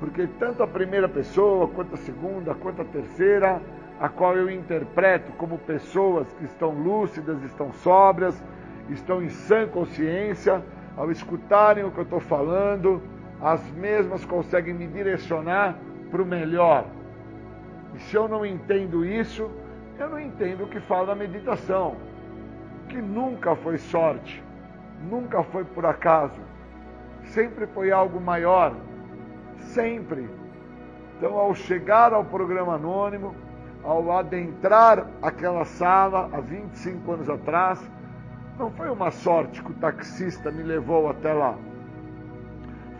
Porque 0.00 0.26
tanto 0.36 0.64
a 0.64 0.66
primeira 0.66 1.08
pessoa, 1.08 1.68
quanto 1.68 1.94
a 1.94 1.96
segunda, 1.96 2.56
quanto 2.56 2.82
a 2.82 2.84
terceira, 2.84 3.62
a 4.00 4.08
qual 4.08 4.36
eu 4.36 4.50
interpreto 4.50 5.30
como 5.38 5.56
pessoas 5.58 6.26
que 6.32 6.44
estão 6.44 6.70
lúcidas, 6.70 7.40
estão 7.44 7.72
sóbrias, 7.72 8.42
estão 8.90 9.22
em 9.22 9.28
sã 9.28 9.68
consciência, 9.68 10.60
ao 10.96 11.08
escutarem 11.08 11.84
o 11.84 11.92
que 11.92 11.98
eu 11.98 12.02
estou 12.02 12.18
falando, 12.18 13.00
as 13.40 13.64
mesmas 13.74 14.24
conseguem 14.24 14.74
me 14.74 14.88
direcionar 14.88 15.78
para 16.10 16.20
o 16.20 16.26
melhor. 16.26 16.84
E 17.94 18.00
se 18.00 18.16
eu 18.16 18.26
não 18.26 18.44
entendo 18.44 19.04
isso, 19.04 19.48
eu 20.00 20.10
não 20.10 20.18
entendo 20.18 20.64
o 20.64 20.66
que 20.66 20.80
fala 20.80 21.12
a 21.12 21.14
meditação, 21.14 21.94
que 22.88 23.00
nunca 23.00 23.54
foi 23.54 23.78
sorte, 23.78 24.42
nunca 25.02 25.42
foi 25.42 25.64
por 25.64 25.84
acaso, 25.86 26.40
sempre 27.24 27.66
foi 27.66 27.90
algo 27.90 28.20
maior, 28.20 28.74
sempre. 29.58 30.28
Então, 31.16 31.36
ao 31.36 31.54
chegar 31.54 32.12
ao 32.12 32.24
programa 32.24 32.74
anônimo, 32.74 33.34
ao 33.82 34.10
adentrar 34.12 35.06
aquela 35.22 35.64
sala 35.64 36.28
há 36.32 36.40
25 36.40 37.12
anos 37.12 37.28
atrás, 37.28 37.80
não 38.58 38.70
foi 38.70 38.90
uma 38.90 39.10
sorte 39.10 39.62
que 39.62 39.70
o 39.70 39.74
taxista 39.74 40.50
me 40.50 40.62
levou 40.62 41.08
até 41.08 41.32
lá 41.32 41.56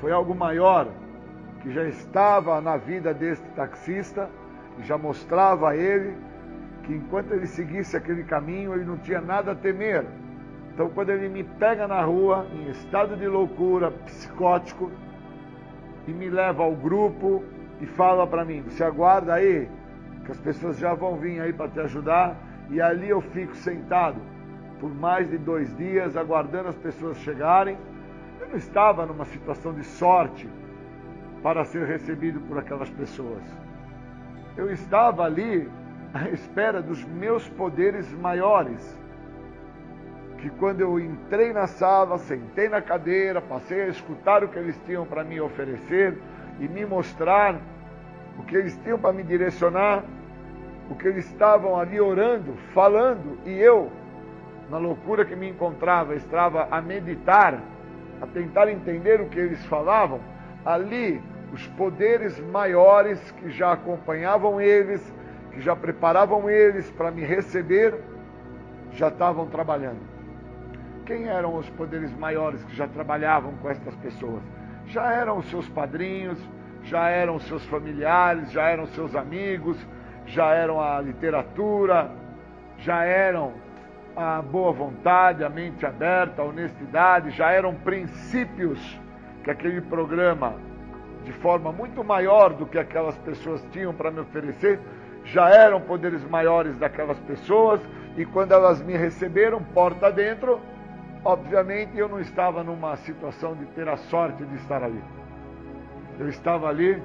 foi 0.00 0.12
algo 0.12 0.34
maior 0.34 0.88
que 1.60 1.72
já 1.72 1.84
estava 1.84 2.60
na 2.60 2.76
vida 2.76 3.12
deste 3.12 3.46
taxista 3.50 4.28
e 4.78 4.82
já 4.84 4.96
mostrava 4.96 5.70
a 5.70 5.76
ele 5.76 6.16
que 6.84 6.94
enquanto 6.94 7.32
ele 7.32 7.46
seguisse 7.46 7.96
aquele 7.96 8.24
caminho, 8.24 8.72
ele 8.74 8.84
não 8.84 8.96
tinha 8.96 9.20
nada 9.20 9.52
a 9.52 9.54
temer. 9.54 10.06
Então, 10.78 10.88
quando 10.90 11.10
ele 11.10 11.28
me 11.28 11.42
pega 11.42 11.88
na 11.88 12.00
rua, 12.02 12.46
em 12.52 12.70
estado 12.70 13.16
de 13.16 13.26
loucura, 13.26 13.90
psicótico, 13.90 14.92
e 16.06 16.12
me 16.12 16.30
leva 16.30 16.62
ao 16.62 16.72
grupo 16.72 17.42
e 17.80 17.86
fala 17.86 18.24
para 18.28 18.44
mim: 18.44 18.62
Você 18.62 18.84
aguarda 18.84 19.34
aí, 19.34 19.68
que 20.24 20.30
as 20.30 20.38
pessoas 20.38 20.78
já 20.78 20.94
vão 20.94 21.16
vir 21.16 21.40
aí 21.40 21.52
para 21.52 21.68
te 21.68 21.80
ajudar. 21.80 22.36
E 22.70 22.80
ali 22.80 23.08
eu 23.08 23.20
fico 23.20 23.56
sentado 23.56 24.20
por 24.78 24.94
mais 24.94 25.28
de 25.28 25.36
dois 25.36 25.76
dias, 25.76 26.16
aguardando 26.16 26.68
as 26.68 26.76
pessoas 26.76 27.18
chegarem 27.18 27.76
eu 28.40 28.48
não 28.48 28.56
estava 28.56 29.04
numa 29.04 29.24
situação 29.26 29.74
de 29.74 29.84
sorte 29.84 30.48
para 31.42 31.64
ser 31.64 31.86
recebido 31.86 32.40
por 32.40 32.56
aquelas 32.56 32.88
pessoas. 32.88 33.42
Eu 34.56 34.70
estava 34.70 35.24
ali 35.24 35.68
à 36.14 36.28
espera 36.30 36.80
dos 36.80 37.04
meus 37.04 37.48
poderes 37.48 38.10
maiores. 38.14 38.97
Que 40.38 40.50
quando 40.50 40.80
eu 40.80 40.98
entrei 41.00 41.52
na 41.52 41.66
sala, 41.66 42.16
sentei 42.18 42.68
na 42.68 42.80
cadeira, 42.80 43.40
passei 43.40 43.82
a 43.82 43.88
escutar 43.88 44.44
o 44.44 44.48
que 44.48 44.58
eles 44.58 44.80
tinham 44.86 45.04
para 45.04 45.24
me 45.24 45.40
oferecer 45.40 46.16
e 46.60 46.68
me 46.68 46.86
mostrar 46.86 47.56
o 48.38 48.44
que 48.44 48.56
eles 48.56 48.78
tinham 48.84 48.98
para 48.98 49.12
me 49.12 49.24
direcionar, 49.24 50.04
o 50.88 50.94
que 50.94 51.08
eles 51.08 51.26
estavam 51.26 51.78
ali 51.78 52.00
orando, 52.00 52.54
falando, 52.72 53.38
e 53.44 53.50
eu, 53.58 53.90
na 54.70 54.78
loucura 54.78 55.24
que 55.24 55.34
me 55.34 55.48
encontrava, 55.48 56.14
estava 56.14 56.68
a 56.70 56.80
meditar 56.80 57.60
a 58.20 58.26
tentar 58.26 58.70
entender 58.70 59.20
o 59.20 59.28
que 59.28 59.38
eles 59.38 59.64
falavam, 59.66 60.20
ali 60.64 61.20
os 61.52 61.66
poderes 61.68 62.38
maiores 62.50 63.30
que 63.32 63.50
já 63.50 63.72
acompanhavam 63.72 64.60
eles, 64.60 65.02
que 65.52 65.60
já 65.60 65.74
preparavam 65.74 66.48
eles 66.48 66.90
para 66.90 67.10
me 67.10 67.22
receber, 67.22 67.94
já 68.92 69.08
estavam 69.08 69.46
trabalhando. 69.46 70.17
Quem 71.08 71.26
eram 71.26 71.56
os 71.56 71.66
poderes 71.70 72.14
maiores 72.18 72.62
que 72.64 72.76
já 72.76 72.86
trabalhavam 72.86 73.54
com 73.62 73.70
estas 73.70 73.94
pessoas? 73.96 74.42
Já 74.88 75.10
eram 75.10 75.40
seus 75.40 75.66
padrinhos, 75.66 76.38
já 76.82 77.08
eram 77.08 77.38
seus 77.38 77.64
familiares, 77.64 78.52
já 78.52 78.64
eram 78.64 78.86
seus 78.88 79.16
amigos, 79.16 79.78
já 80.26 80.52
eram 80.52 80.78
a 80.78 81.00
literatura, 81.00 82.10
já 82.76 83.04
eram 83.04 83.54
a 84.14 84.42
boa 84.42 84.70
vontade, 84.70 85.42
a 85.42 85.48
mente 85.48 85.86
aberta, 85.86 86.42
a 86.42 86.44
honestidade, 86.44 87.30
já 87.30 87.52
eram 87.52 87.74
princípios 87.74 89.00
que 89.42 89.50
aquele 89.50 89.80
programa, 89.80 90.56
de 91.24 91.32
forma 91.32 91.72
muito 91.72 92.04
maior 92.04 92.52
do 92.52 92.66
que 92.66 92.78
aquelas 92.78 93.16
pessoas 93.16 93.66
tinham 93.72 93.94
para 93.94 94.10
me 94.10 94.20
oferecer, 94.20 94.78
já 95.24 95.48
eram 95.48 95.80
poderes 95.80 96.22
maiores 96.28 96.76
daquelas 96.76 97.18
pessoas, 97.20 97.80
e 98.14 98.26
quando 98.26 98.52
elas 98.52 98.82
me 98.82 98.94
receberam, 98.94 99.62
porta 99.62 100.12
dentro, 100.12 100.60
obviamente 101.28 101.94
eu 101.98 102.08
não 102.08 102.20
estava 102.20 102.64
numa 102.64 102.96
situação 102.96 103.54
de 103.54 103.66
ter 103.66 103.86
a 103.86 103.98
sorte 103.98 104.42
de 104.46 104.54
estar 104.56 104.82
ali. 104.82 105.04
Eu 106.18 106.26
estava 106.26 106.68
ali 106.68 107.02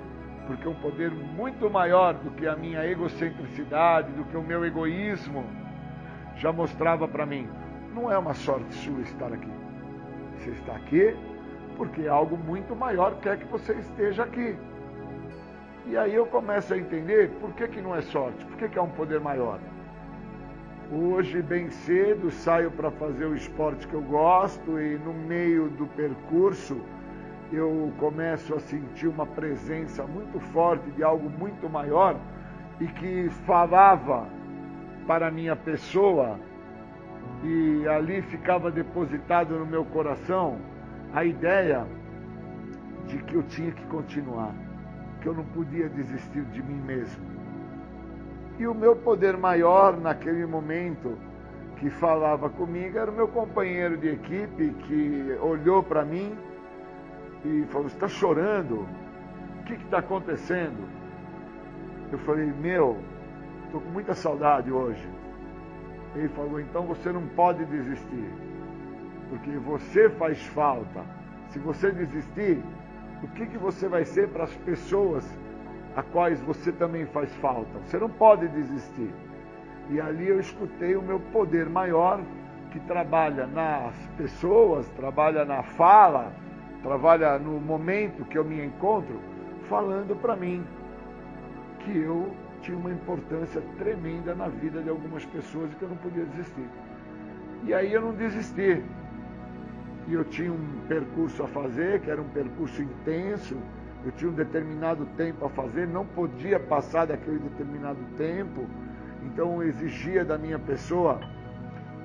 porque 0.48 0.66
um 0.66 0.76
poder 0.76 1.12
muito 1.12 1.70
maior 1.70 2.14
do 2.14 2.32
que 2.32 2.48
a 2.48 2.56
minha 2.56 2.86
egocentricidade, 2.90 4.14
do 4.14 4.24
que 4.24 4.38
o 4.38 4.42
meu 4.42 4.64
egoísmo, 4.64 5.44
já 6.38 6.54
mostrava 6.54 7.06
para 7.06 7.26
mim: 7.26 7.50
não 7.94 8.10
é 8.10 8.18
uma 8.18 8.34
sorte 8.34 8.74
sua 8.76 9.02
estar 9.02 9.34
aqui. 9.34 9.52
Você 10.38 10.52
está 10.52 10.74
aqui 10.74 11.18
porque 11.76 12.08
algo 12.08 12.38
muito 12.38 12.74
maior 12.74 13.20
quer 13.20 13.38
que 13.38 13.46
você 13.46 13.74
esteja 13.74 14.24
aqui. 14.24 14.58
E 15.86 15.98
aí 15.98 16.16
eu 16.16 16.26
começo 16.28 16.74
a 16.74 16.78
entender 16.78 17.30
por 17.42 17.52
que, 17.56 17.68
que 17.68 17.82
não 17.82 17.94
é 17.94 18.02
sorte, 18.02 18.46
por 18.46 18.56
que, 18.56 18.70
que 18.70 18.80
é 18.80 18.82
um 18.82 18.92
poder 18.92 19.20
maior. 19.20 19.60
Hoje, 20.92 21.42
bem 21.42 21.70
cedo, 21.72 22.30
saio 22.30 22.70
para 22.70 22.92
fazer 22.92 23.26
o 23.26 23.36
esporte 23.36 23.88
que 23.88 23.94
eu 23.94 24.02
gosto 24.02 24.80
e 24.80 24.98
no 24.98 25.14
meio 25.14 25.70
do 25.70 25.88
percurso 25.88 26.80
eu 27.52 27.92
começo 27.98 28.54
a 28.54 28.60
sentir 28.60 29.08
uma 29.08 29.26
presença 29.26 30.04
muito 30.04 30.40
forte 30.52 30.90
de 30.92 31.04
algo 31.04 31.30
muito 31.30 31.70
maior 31.70 32.20
e 32.80 32.88
que 32.88 33.30
falava 33.46 34.28
para 35.08 35.28
a 35.28 35.32
minha 35.32 35.56
pessoa 35.56 36.38
e 37.44 37.88
ali 37.88 38.22
ficava 38.22 38.70
depositado 38.70 39.58
no 39.58 39.66
meu 39.66 39.86
coração 39.86 40.60
a 41.14 41.24
ideia 41.24 41.88
de 43.08 43.18
que 43.20 43.36
eu 43.36 43.44
tinha 43.44 43.72
que 43.72 43.86
continuar, 43.86 44.54
que 45.22 45.28
eu 45.28 45.34
não 45.34 45.46
podia 45.46 45.88
desistir 45.90 46.44
de 46.46 46.62
mim 46.62 46.82
mesmo. 46.82 47.33
E 48.64 48.68
o 48.68 48.74
meu 48.74 48.96
poder 48.96 49.36
maior 49.36 50.00
naquele 50.00 50.46
momento 50.46 51.18
que 51.76 51.90
falava 51.90 52.50
comigo 52.50 52.98
era 52.98 53.12
o 53.12 53.14
meu 53.14 53.28
companheiro 53.28 53.98
de 53.98 54.08
equipe 54.08 54.70
que 54.86 55.38
olhou 55.42 55.84
para 55.84 56.06
mim 56.06 56.34
e 57.44 57.66
falou: 57.66 57.88
Está 57.88 58.08
chorando? 58.08 58.88
O 59.60 59.64
que 59.66 59.74
está 59.74 59.98
acontecendo? 59.98 60.88
Eu 62.10 62.18
falei: 62.20 62.54
Meu, 62.54 63.00
estou 63.66 63.82
com 63.82 63.90
muita 63.90 64.14
saudade 64.14 64.72
hoje. 64.72 65.06
Ele 66.16 66.30
falou: 66.30 66.58
então 66.58 66.84
você 66.84 67.12
não 67.12 67.28
pode 67.28 67.66
desistir, 67.66 68.32
porque 69.30 69.52
você 69.58 70.10
faz 70.12 70.42
falta. 70.48 71.04
Se 71.50 71.60
você 71.60 71.92
desistir, 71.92 72.64
o 73.22 73.28
que, 73.28 73.46
que 73.46 73.58
você 73.58 73.90
vai 73.90 74.06
ser 74.06 74.30
para 74.30 74.46
as 74.46 74.56
pessoas 74.56 75.30
a 75.96 76.02
quais 76.02 76.42
você 76.42 76.72
também 76.72 77.06
faz 77.08 77.34
falta? 77.36 77.80
Você 77.86 77.98
não 77.98 78.10
pode 78.10 78.48
desistir. 78.48 79.14
E 79.90 80.00
ali 80.00 80.28
eu 80.28 80.40
escutei 80.40 80.96
o 80.96 81.02
meu 81.02 81.20
poder 81.20 81.70
maior, 81.70 82.22
que 82.72 82.80
trabalha 82.82 83.46
nas 83.46 83.96
pessoas, 84.18 84.90
trabalha 84.90 85.46
na 85.46 85.62
fala, 85.62 86.34
trabalha 86.82 87.38
no 87.38 87.60
momento 87.60 88.26
que 88.26 88.38
eu 88.38 88.44
me 88.44 88.66
encontro, 88.66 89.20
falando 89.70 90.16
para 90.16 90.36
mim 90.36 90.66
que 91.80 91.96
eu 91.96 92.34
tinha 92.62 92.78
uma 92.78 92.92
importância 92.92 93.62
tremenda 93.78 94.34
na 94.34 94.48
vida 94.48 94.82
de 94.82 94.90
algumas 94.90 95.26
pessoas 95.26 95.72
e 95.72 95.76
que 95.76 95.84
eu 95.84 95.90
não 95.90 95.98
podia 95.98 96.26
desistir. 96.26 96.68
E 97.66 97.74
aí 97.74 97.94
eu 97.94 98.02
não 98.02 98.14
desisti. 98.14 98.84
E 100.08 100.14
eu 100.14 100.24
tinha 100.26 100.52
um 100.52 100.82
percurso 100.88 101.44
a 101.44 101.48
fazer, 101.48 102.02
que 102.02 102.10
era 102.10 102.22
um 102.22 102.30
percurso 102.30 102.82
intenso, 102.82 103.58
eu 104.06 104.12
tinha 104.12 104.30
um 104.30 104.34
determinado 104.34 105.06
tempo 105.18 105.46
a 105.46 105.50
fazer, 105.50 105.88
não 105.88 106.06
podia 106.06 106.60
passar 106.60 107.06
daquele 107.06 107.40
determinado 107.40 108.00
tempo, 108.18 108.68
então 109.24 109.64
exigia 109.64 110.26
da 110.26 110.38
minha 110.38 110.60
pessoa 110.60 111.20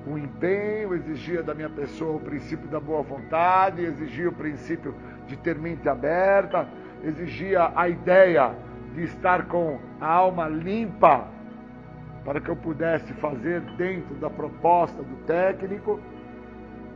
um 0.07 0.17
empenho, 0.17 0.95
exigia 0.95 1.43
da 1.43 1.53
minha 1.53 1.69
pessoa 1.69 2.15
o 2.15 2.19
princípio 2.19 2.67
da 2.67 2.79
boa 2.79 3.01
vontade, 3.01 3.83
exigia 3.83 4.29
o 4.29 4.33
princípio 4.33 4.95
de 5.27 5.37
ter 5.37 5.57
mente 5.57 5.87
aberta, 5.87 6.67
exigia 7.03 7.71
a 7.75 7.87
ideia 7.87 8.55
de 8.95 9.03
estar 9.03 9.45
com 9.45 9.79
a 9.99 10.07
alma 10.07 10.47
limpa 10.47 11.27
para 12.23 12.39
que 12.39 12.49
eu 12.49 12.55
pudesse 12.55 13.13
fazer 13.13 13.61
dentro 13.77 14.15
da 14.15 14.29
proposta 14.29 15.01
do 15.01 15.15
técnico. 15.25 15.99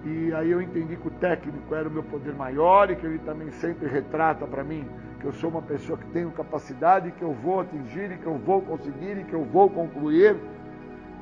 E 0.05 0.33
aí 0.33 0.51
eu 0.51 0.61
entendi 0.61 0.97
que 0.97 1.07
o 1.07 1.11
técnico 1.11 1.73
era 1.73 1.87
o 1.87 1.91
meu 1.91 2.03
poder 2.03 2.33
maior 2.33 2.91
e 2.91 2.95
que 2.95 3.05
ele 3.05 3.19
também 3.19 3.49
sempre 3.51 3.87
retrata 3.87 4.45
para 4.45 4.63
mim 4.63 4.85
que 5.23 5.27
eu 5.27 5.31
sou 5.31 5.49
uma 5.49 5.61
pessoa 5.61 5.97
que 5.97 6.05
tenho 6.07 6.29
capacidade, 6.31 7.09
que 7.11 7.21
eu 7.21 7.31
vou 7.31 7.61
atingir 7.61 8.11
e 8.11 8.17
que 8.17 8.25
eu 8.25 8.37
vou 8.37 8.61
conseguir 8.61 9.17
e 9.17 9.23
que 9.23 9.33
eu 9.33 9.45
vou 9.45 9.69
concluir. 9.69 10.35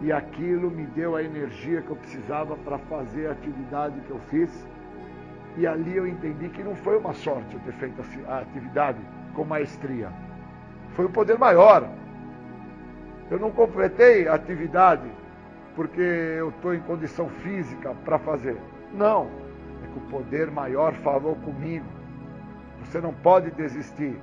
E 0.01 0.11
aquilo 0.11 0.71
me 0.71 0.88
deu 0.88 1.15
a 1.15 1.21
energia 1.21 1.84
que 1.84 1.91
eu 1.91 1.95
precisava 1.95 2.55
para 2.55 2.79
fazer 2.79 3.27
a 3.27 3.34
atividade 3.34 4.01
que 4.01 4.09
eu 4.09 4.19
fiz. 4.32 4.67
E 5.55 5.67
ali 5.67 5.95
eu 5.95 6.07
entendi 6.07 6.49
que 6.49 6.63
não 6.63 6.75
foi 6.75 6.97
uma 6.97 7.13
sorte 7.13 7.53
eu 7.53 7.59
ter 7.59 7.73
feito 7.73 8.01
a 8.27 8.39
atividade 8.39 8.97
com 9.36 9.45
maestria. 9.45 10.11
Foi 10.93 11.05
um 11.05 11.11
poder 11.11 11.38
maior. 11.38 11.88
Eu 13.29 13.38
não 13.38 13.51
completei 13.51 14.27
a 14.27 14.34
atividade 14.34 15.07
porque 15.75 16.01
eu 16.01 16.49
estou 16.49 16.73
em 16.73 16.79
condição 16.79 17.29
física 17.29 17.93
para 18.03 18.17
fazer. 18.17 18.57
Não. 18.93 19.27
É 19.83 19.87
que 19.87 19.97
o 19.97 20.09
poder 20.09 20.51
maior 20.51 20.93
falou 20.95 21.35
comigo. 21.35 21.85
Você 22.83 22.99
não 22.99 23.13
pode 23.13 23.51
desistir. 23.51 24.19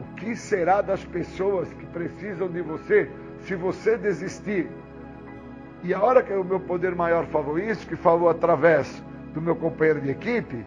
O 0.00 0.14
que 0.14 0.34
será 0.34 0.80
das 0.80 1.04
pessoas 1.04 1.72
que 1.74 1.86
precisam 1.86 2.48
de 2.48 2.62
você 2.62 3.10
se 3.40 3.54
você 3.54 3.96
desistir? 3.96 4.68
E 5.82 5.94
a 5.94 6.02
hora 6.02 6.22
que 6.22 6.32
o 6.32 6.44
meu 6.44 6.60
poder 6.60 6.94
maior 6.94 7.26
falou 7.26 7.58
isso, 7.58 7.86
que 7.86 7.96
falou 7.96 8.28
através 8.28 9.02
do 9.32 9.40
meu 9.40 9.56
companheiro 9.56 10.00
de 10.00 10.10
equipe, 10.10 10.64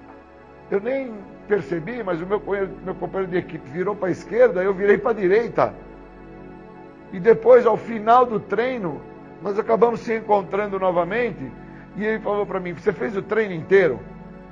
eu 0.71 0.79
nem 0.79 1.13
percebi, 1.47 2.01
mas 2.03 2.21
o 2.21 2.25
meu, 2.25 2.41
meu 2.83 2.95
companheiro 2.95 3.31
de 3.31 3.37
equipe 3.37 3.69
virou 3.69 3.95
para 3.95 4.07
a 4.07 4.11
esquerda, 4.11 4.63
eu 4.63 4.73
virei 4.73 4.97
para 4.97 5.11
a 5.11 5.13
direita. 5.13 5.73
E 7.11 7.19
depois, 7.19 7.65
ao 7.65 7.77
final 7.77 8.25
do 8.25 8.39
treino, 8.39 8.99
nós 9.41 9.59
acabamos 9.59 9.99
se 9.99 10.15
encontrando 10.15 10.79
novamente. 10.79 11.51
E 11.95 12.03
ele 12.05 12.19
falou 12.19 12.45
para 12.45 12.59
mim: 12.59 12.73
Você 12.73 12.91
fez 12.91 13.15
o 13.15 13.21
treino 13.21 13.53
inteiro? 13.53 13.99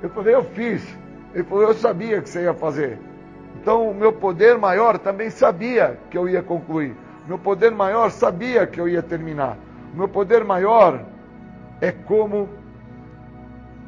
Eu 0.02 0.10
falei: 0.10 0.34
Eu 0.34 0.44
fiz. 0.44 0.82
Ele 1.34 1.44
falou: 1.44 1.64
Eu 1.64 1.74
sabia 1.74 2.20
que 2.20 2.28
você 2.28 2.42
ia 2.42 2.54
fazer. 2.54 2.98
Então, 3.60 3.88
o 3.88 3.94
meu 3.94 4.12
poder 4.12 4.58
maior 4.58 4.98
também 4.98 5.30
sabia 5.30 5.98
que 6.10 6.16
eu 6.16 6.28
ia 6.28 6.42
concluir. 6.42 6.96
Meu 7.26 7.38
poder 7.38 7.70
maior 7.70 8.10
sabia 8.10 8.66
que 8.66 8.80
eu 8.80 8.88
ia 8.88 9.02
terminar. 9.02 9.56
Meu 9.94 10.08
poder 10.08 10.44
maior 10.44 11.04
é 11.80 11.92
como 11.92 12.48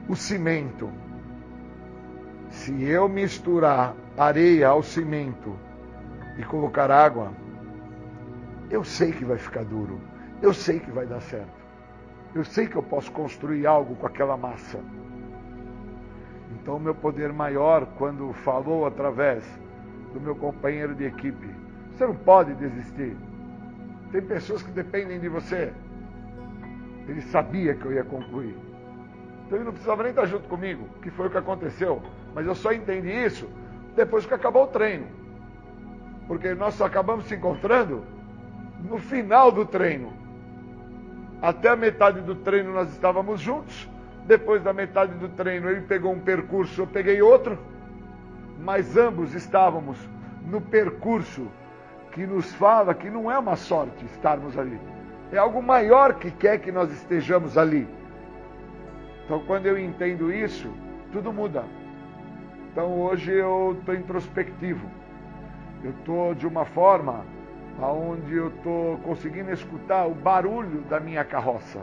o 0.09 0.14
cimento. 0.14 0.90
Se 2.50 2.84
eu 2.84 3.09
misturar 3.09 3.96
areia 4.16 4.68
ao 4.68 4.82
cimento 4.82 5.59
e 6.38 6.44
colocar 6.44 6.90
água, 6.90 7.32
eu 8.70 8.84
sei 8.84 9.12
que 9.12 9.24
vai 9.24 9.38
ficar 9.38 9.64
duro. 9.64 10.00
Eu 10.40 10.52
sei 10.52 10.78
que 10.78 10.90
vai 10.90 11.07
dar 11.07 11.20
certo. 11.20 11.63
Eu 12.35 12.45
sei 12.45 12.66
que 12.66 12.76
eu 12.76 12.82
posso 12.82 13.12
construir 13.12 13.66
algo 13.66 13.95
com 13.97 14.07
aquela 14.07 14.37
massa. 14.37 14.80
Então, 16.53 16.76
o 16.76 16.80
meu 16.80 16.95
poder 16.95 17.32
maior, 17.32 17.87
quando 17.97 18.32
falou 18.32 18.87
através 18.87 19.45
do 20.12 20.20
meu 20.20 20.35
companheiro 20.35 20.95
de 20.95 21.05
equipe, 21.05 21.49
você 21.93 22.07
não 22.07 22.14
pode 22.14 22.55
desistir. 22.55 23.16
Tem 24.11 24.22
pessoas 24.22 24.62
que 24.62 24.70
dependem 24.70 25.20
de 25.20 25.28
você. 25.28 25.72
Ele 27.07 27.20
sabia 27.20 27.74
que 27.74 27.85
eu 27.85 27.93
ia 27.93 28.05
concluir. 28.05 28.57
Então 29.47 29.59
ele 29.59 29.64
não 29.64 29.72
precisava 29.72 30.03
nem 30.03 30.11
estar 30.11 30.26
junto 30.26 30.49
comigo, 30.49 30.89
que 31.03 31.11
foi 31.11 31.26
o 31.26 31.30
que 31.30 31.39
aconteceu. 31.39 32.03
Mas 32.35 32.47
eu 32.47 32.55
só 32.55 32.72
entendi 32.72 33.11
isso 33.11 33.49
depois 33.95 34.24
que 34.26 34.35
acabou 34.35 34.64
o 34.64 34.68
treino. 34.68 35.07
Porque 36.26 36.55
nós 36.55 36.74
só 36.74 36.87
acabamos 36.87 37.26
se 37.26 37.35
encontrando 37.35 38.05
no 38.82 38.99
final 38.99 39.53
do 39.53 39.66
treino. 39.66 40.24
Até 41.41 41.68
a 41.68 41.76
metade 41.76 42.20
do 42.20 42.35
treino 42.35 42.72
nós 42.72 42.91
estávamos 42.91 43.41
juntos. 43.41 43.89
Depois 44.26 44.62
da 44.62 44.72
metade 44.72 45.14
do 45.14 45.28
treino, 45.28 45.68
ele 45.68 45.82
pegou 45.82 46.12
um 46.12 46.20
percurso, 46.20 46.80
eu 46.80 46.87
peguei 46.87 47.20
outro. 47.20 47.59
Mas 48.59 48.97
ambos 48.97 49.35
estávamos 49.35 49.99
no 50.47 50.61
percurso 50.61 51.47
que 52.12 52.26
nos 52.26 52.55
fala 52.55 52.95
que 52.95 53.11
não 53.11 53.30
é 53.30 53.39
uma 53.39 53.57
sorte 53.57 54.05
estarmos 54.07 54.57
ali. 54.57 54.80
É 55.32 55.39
algo 55.39 55.62
maior 55.62 56.14
que 56.14 56.30
quer 56.30 56.59
que 56.61 56.70
nós 56.70 56.91
estejamos 56.93 57.59
ali. 57.59 57.89
Então, 59.24 59.41
quando 59.47 59.66
eu 59.66 59.78
entendo 59.78 60.32
isso, 60.32 60.70
tudo 61.12 61.32
muda. 61.32 61.64
Então, 62.70 63.01
hoje 63.01 63.32
eu 63.32 63.76
estou 63.78 63.95
introspectivo. 63.95 64.87
Eu 65.82 65.91
estou 65.91 66.35
de 66.35 66.47
uma 66.47 66.64
forma 66.64 67.24
aonde 67.81 68.35
eu 68.35 68.49
estou 68.49 68.99
conseguindo 68.99 69.51
escutar 69.53 70.07
o 70.07 70.14
barulho 70.14 70.83
da 70.83 71.01
minha 71.01 71.25
carroça. 71.25 71.81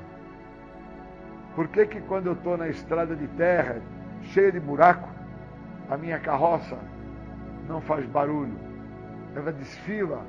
Por 1.56 1.68
que, 1.68 1.86
que 1.86 2.02
quando 2.02 2.28
eu 2.28 2.34
estou 2.34 2.58
na 2.58 2.70
estrada 2.70 3.16
de 3.16 3.28
terra, 3.30 3.82
cheia 4.22 4.52
de 4.52 4.60
buraco, 4.60 5.10
a 5.90 5.98
minha 5.98 6.20
carroça 6.20 6.78
não 7.68 7.82
faz 7.82 8.06
barulho? 8.06 8.56
Ela 9.36 9.52
desfila 9.52 10.26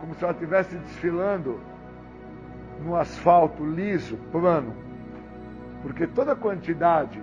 como 0.00 0.14
se 0.14 0.24
ela 0.24 0.32
estivesse 0.32 0.76
desfilando 0.76 1.60
no 2.82 2.96
asfalto 2.96 3.64
liso, 3.64 4.16
plano. 4.32 4.74
Porque 5.82 6.06
toda 6.06 6.32
a 6.32 6.36
quantidade 6.36 7.20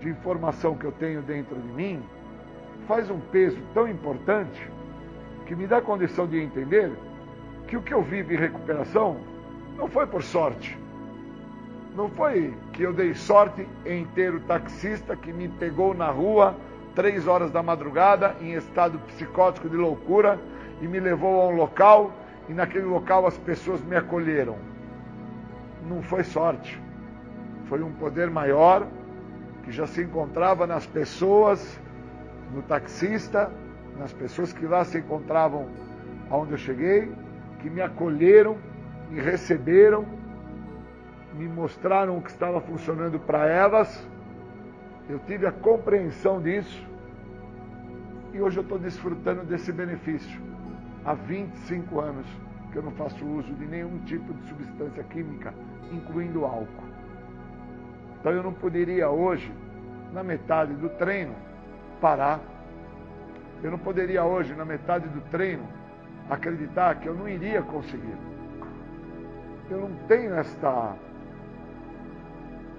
de 0.00 0.08
informação 0.08 0.74
que 0.74 0.84
eu 0.84 0.92
tenho 0.92 1.22
dentro 1.22 1.56
de 1.56 1.68
mim 1.68 2.02
faz 2.86 3.10
um 3.10 3.20
peso 3.20 3.60
tão 3.74 3.86
importante 3.86 4.70
que 5.44 5.54
me 5.54 5.66
dá 5.66 5.80
condição 5.80 6.26
de 6.26 6.38
entender 6.40 6.92
que 7.66 7.76
o 7.76 7.82
que 7.82 7.92
eu 7.92 8.02
vivo 8.02 8.32
em 8.32 8.36
recuperação 8.36 9.16
não 9.76 9.88
foi 9.88 10.06
por 10.06 10.22
sorte. 10.22 10.78
Não 11.94 12.08
foi 12.10 12.54
que 12.72 12.82
eu 12.82 12.92
dei 12.92 13.14
sorte 13.14 13.66
em 13.84 14.04
ter 14.06 14.34
o 14.34 14.40
taxista 14.40 15.16
que 15.16 15.32
me 15.32 15.48
pegou 15.48 15.94
na 15.94 16.10
rua 16.10 16.54
três 16.94 17.26
horas 17.26 17.50
da 17.50 17.62
madrugada 17.62 18.36
em 18.40 18.52
estado 18.52 18.98
psicótico 19.00 19.68
de 19.68 19.76
loucura 19.76 20.38
e 20.80 20.86
me 20.86 21.00
levou 21.00 21.40
a 21.40 21.48
um 21.48 21.56
local 21.56 22.12
e 22.48 22.54
naquele 22.54 22.84
local 22.84 23.26
as 23.26 23.36
pessoas 23.38 23.82
me 23.82 23.96
acolheram. 23.96 24.56
Não 25.88 26.02
foi 26.02 26.22
sorte. 26.22 26.80
Foi 27.68 27.82
um 27.82 27.92
poder 27.92 28.30
maior 28.30 28.86
que 29.64 29.72
já 29.72 29.86
se 29.86 30.02
encontrava 30.02 30.66
nas 30.66 30.86
pessoas, 30.86 31.80
no 32.54 32.62
taxista, 32.62 33.50
nas 33.98 34.12
pessoas 34.12 34.52
que 34.52 34.66
lá 34.66 34.84
se 34.84 34.98
encontravam 34.98 35.66
aonde 36.30 36.52
eu 36.52 36.58
cheguei 36.58 37.10
que 37.60 37.70
me 37.70 37.80
acolheram, 37.80 38.56
me 39.10 39.20
receberam, 39.20 40.04
me 41.34 41.46
mostraram 41.48 42.16
o 42.16 42.22
que 42.22 42.30
estava 42.30 42.60
funcionando 42.60 43.18
para 43.18 43.46
elas. 43.46 44.06
Eu 45.08 45.18
tive 45.20 45.46
a 45.46 45.52
compreensão 45.52 46.40
disso 46.40 46.86
e 48.32 48.40
hoje 48.40 48.58
eu 48.58 48.62
estou 48.62 48.78
desfrutando 48.78 49.44
desse 49.44 49.72
benefício. 49.72 50.40
Há 51.04 51.14
25 51.14 52.00
anos 52.00 52.26
que 52.72 52.76
eu 52.76 52.82
não 52.82 52.90
faço 52.92 53.24
uso 53.24 53.52
de 53.54 53.66
nenhum 53.66 53.98
tipo 54.00 54.34
de 54.34 54.48
substância 54.48 55.02
química, 55.04 55.54
incluindo 55.92 56.44
álcool. 56.44 56.84
Então 58.20 58.32
eu 58.32 58.42
não 58.42 58.52
poderia 58.52 59.08
hoje, 59.08 59.52
na 60.12 60.22
metade 60.22 60.74
do 60.74 60.88
treino, 60.88 61.34
parar. 62.00 62.40
Eu 63.62 63.70
não 63.70 63.78
poderia 63.78 64.24
hoje, 64.24 64.54
na 64.54 64.64
metade 64.64 65.08
do 65.08 65.20
treino, 65.30 65.66
acreditar 66.28 66.96
que 66.96 67.08
eu 67.08 67.14
não 67.14 67.28
iria 67.28 67.62
conseguir. 67.62 68.16
Eu 69.70 69.80
não 69.80 69.92
tenho 70.06 70.34
esta 70.34 70.94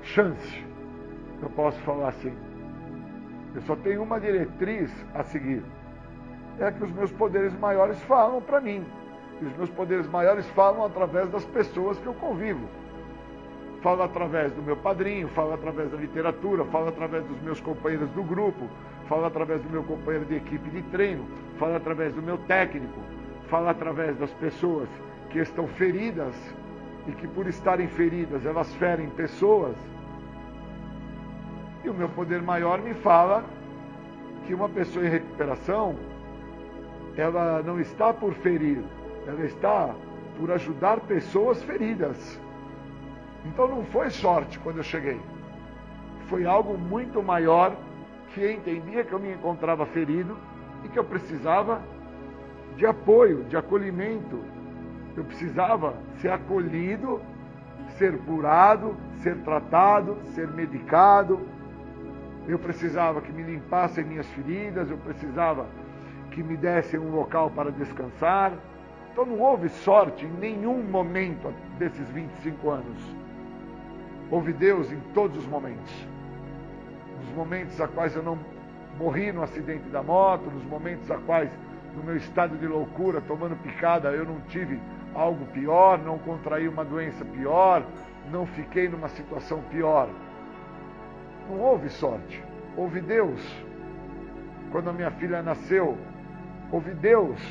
chance, 0.01 0.65
eu 1.41 1.49
posso 1.49 1.79
falar 1.81 2.09
assim. 2.09 2.33
Eu 3.55 3.61
só 3.61 3.75
tenho 3.75 4.03
uma 4.03 4.19
diretriz 4.19 4.91
a 5.13 5.23
seguir. 5.23 5.63
É 6.59 6.71
que 6.71 6.83
os 6.83 6.91
meus 6.91 7.11
poderes 7.11 7.57
maiores 7.59 8.01
falam 8.03 8.41
para 8.41 8.61
mim. 8.61 8.85
E 9.41 9.45
os 9.45 9.55
meus 9.57 9.69
poderes 9.69 10.07
maiores 10.07 10.47
falam 10.49 10.85
através 10.85 11.29
das 11.29 11.45
pessoas 11.45 11.97
que 11.99 12.07
eu 12.07 12.13
convivo. 12.15 12.67
Falo 13.81 14.01
através 14.03 14.51
do 14.53 14.61
meu 14.61 14.75
padrinho, 14.75 15.27
falo 15.29 15.53
através 15.53 15.91
da 15.91 15.97
literatura, 15.97 16.65
falo 16.65 16.89
através 16.89 17.23
dos 17.25 17.39
meus 17.41 17.61
companheiros 17.61 18.09
do 18.11 18.23
grupo, 18.23 18.67
fala 19.07 19.27
através 19.27 19.61
do 19.61 19.69
meu 19.69 19.83
companheiro 19.83 20.25
de 20.25 20.35
equipe 20.35 20.69
de 20.71 20.81
treino, 20.83 21.25
fala 21.59 21.77
através 21.77 22.13
do 22.13 22.21
meu 22.21 22.39
técnico, 22.39 22.99
fala 23.47 23.71
através 23.71 24.17
das 24.17 24.31
pessoas 24.33 24.89
que 25.29 25.39
estão 25.39 25.67
feridas 25.67 26.35
e 27.07 27.11
que 27.11 27.27
por 27.27 27.47
estarem 27.47 27.87
feridas 27.87 28.45
elas 28.45 28.73
ferem 28.75 29.09
pessoas. 29.09 29.75
E 31.83 31.89
o 31.89 31.93
meu 31.93 32.09
poder 32.09 32.41
maior 32.41 32.81
me 32.81 32.93
fala 32.93 33.43
que 34.45 34.53
uma 34.53 34.69
pessoa 34.69 35.05
em 35.05 35.09
recuperação, 35.09 35.95
ela 37.15 37.61
não 37.63 37.79
está 37.79 38.13
por 38.13 38.33
ferir, 38.33 38.83
ela 39.25 39.45
está 39.45 39.93
por 40.37 40.51
ajudar 40.51 40.99
pessoas 41.01 41.61
feridas. 41.63 42.39
Então 43.45 43.67
não 43.67 43.83
foi 43.85 44.09
sorte 44.09 44.59
quando 44.59 44.77
eu 44.77 44.83
cheguei. 44.83 45.19
Foi 46.27 46.45
algo 46.45 46.77
muito 46.77 47.23
maior 47.23 47.75
que 48.33 48.51
entendia 48.51 49.05
que 49.05 49.13
eu 49.13 49.19
me 49.19 49.33
encontrava 49.33 49.85
ferido 49.85 50.37
e 50.83 50.89
que 50.89 50.99
eu 50.99 51.03
precisava 51.03 51.81
de 52.77 52.85
apoio, 52.85 53.43
de 53.45 53.57
acolhimento. 53.57 54.39
Eu 55.15 55.25
precisava 55.25 55.95
ser 56.21 56.31
acolhido, 56.31 57.19
ser 57.97 58.17
curado, 58.19 58.95
ser 59.17 59.35
tratado, 59.39 60.17
ser 60.35 60.47
medicado. 60.47 61.41
Eu 62.47 62.59
precisava 62.59 63.19
que 63.19 63.31
me 63.31 63.43
limpassem 63.43 64.05
minhas 64.05 64.27
feridas, 64.27 64.89
eu 64.89 64.97
precisava 64.97 65.65
que 66.31 66.41
me 66.41 66.55
dessem 66.55 66.99
um 66.99 67.11
local 67.11 67.49
para 67.49 67.71
descansar. 67.71 68.53
Então 69.11 69.25
não 69.25 69.39
houve 69.39 69.67
sorte 69.69 70.25
em 70.25 70.31
nenhum 70.31 70.83
momento 70.83 71.51
desses 71.79 72.07
25 72.09 72.69
anos. 72.69 73.15
Houve 74.29 74.53
Deus 74.53 74.91
em 74.91 74.99
todos 75.15 75.37
os 75.37 75.47
momentos. 75.47 76.07
Nos 77.21 77.35
momentos 77.35 77.81
a 77.81 77.87
quais 77.87 78.15
eu 78.15 78.21
não 78.21 78.37
morri 78.99 79.31
no 79.31 79.41
acidente 79.41 79.89
da 79.89 80.03
moto, 80.03 80.49
nos 80.51 80.63
momentos 80.65 81.09
a 81.09 81.17
quais, 81.17 81.49
no 81.97 82.03
meu 82.03 82.15
estado 82.15 82.55
de 82.57 82.67
loucura, 82.67 83.19
tomando 83.21 83.55
picada, 83.55 84.09
eu 84.09 84.23
não 84.23 84.39
tive 84.41 84.79
algo 85.15 85.45
pior, 85.47 85.97
não 85.97 86.19
contraí 86.19 86.67
uma 86.67 86.85
doença 86.85 87.25
pior, 87.25 87.83
não 88.31 88.45
fiquei 88.45 88.87
numa 88.87 89.09
situação 89.09 89.63
pior. 89.71 90.07
Não 91.49 91.59
houve 91.59 91.89
sorte, 91.89 92.43
houve 92.75 93.01
Deus. 93.01 93.41
Quando 94.71 94.91
a 94.91 94.93
minha 94.93 95.09
filha 95.09 95.41
nasceu, 95.41 95.97
houve 96.71 96.93
Deus. 96.93 97.41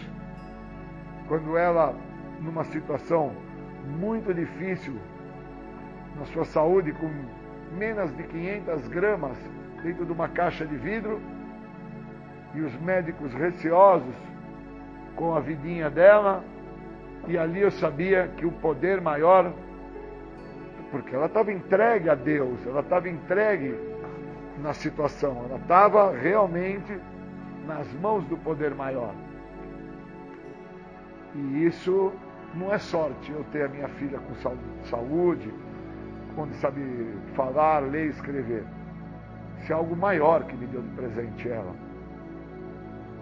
Quando 1.26 1.56
ela, 1.56 1.92
numa 2.40 2.62
situação 2.64 3.32
muito 3.98 4.32
difícil, 4.32 4.96
na 6.16 6.24
sua 6.26 6.44
saúde 6.44 6.92
com 6.92 7.10
menos 7.76 8.16
de 8.16 8.22
500 8.22 8.86
gramas 8.86 9.36
dentro 9.82 10.06
de 10.06 10.12
uma 10.12 10.28
caixa 10.28 10.64
de 10.64 10.76
vidro 10.76 11.20
e 12.54 12.60
os 12.60 12.74
médicos 12.80 13.34
receosos 13.34 14.14
com 15.16 15.34
a 15.34 15.40
vidinha 15.40 15.90
dela 15.90 16.44
e 17.26 17.36
ali 17.36 17.62
eu 17.62 17.70
sabia 17.70 18.28
que 18.36 18.46
o 18.46 18.52
poder 18.52 19.00
maior 19.00 19.52
porque 20.90 21.14
ela 21.14 21.26
estava 21.26 21.52
entregue 21.52 22.08
a 22.08 22.14
Deus, 22.14 22.64
ela 22.66 22.80
estava 22.80 23.08
entregue 23.08 23.74
na 24.58 24.72
situação, 24.72 25.44
ela 25.48 25.58
estava 25.58 26.12
realmente 26.12 26.98
nas 27.66 27.92
mãos 27.94 28.24
do 28.26 28.36
poder 28.36 28.74
maior. 28.74 29.12
E 31.34 31.66
isso 31.66 32.12
não 32.54 32.72
é 32.72 32.78
sorte 32.78 33.30
eu 33.30 33.44
ter 33.52 33.64
a 33.64 33.68
minha 33.68 33.88
filha 33.88 34.18
com 34.18 34.34
saúde, 34.84 35.52
onde 36.36 36.54
sabe 36.56 36.80
falar, 37.34 37.80
ler 37.80 38.06
escrever. 38.06 38.64
Isso 39.58 39.72
é 39.72 39.74
algo 39.74 39.96
maior 39.96 40.44
que 40.44 40.56
me 40.56 40.66
deu 40.66 40.80
de 40.80 40.88
presente 40.90 41.48
ela. 41.48 41.85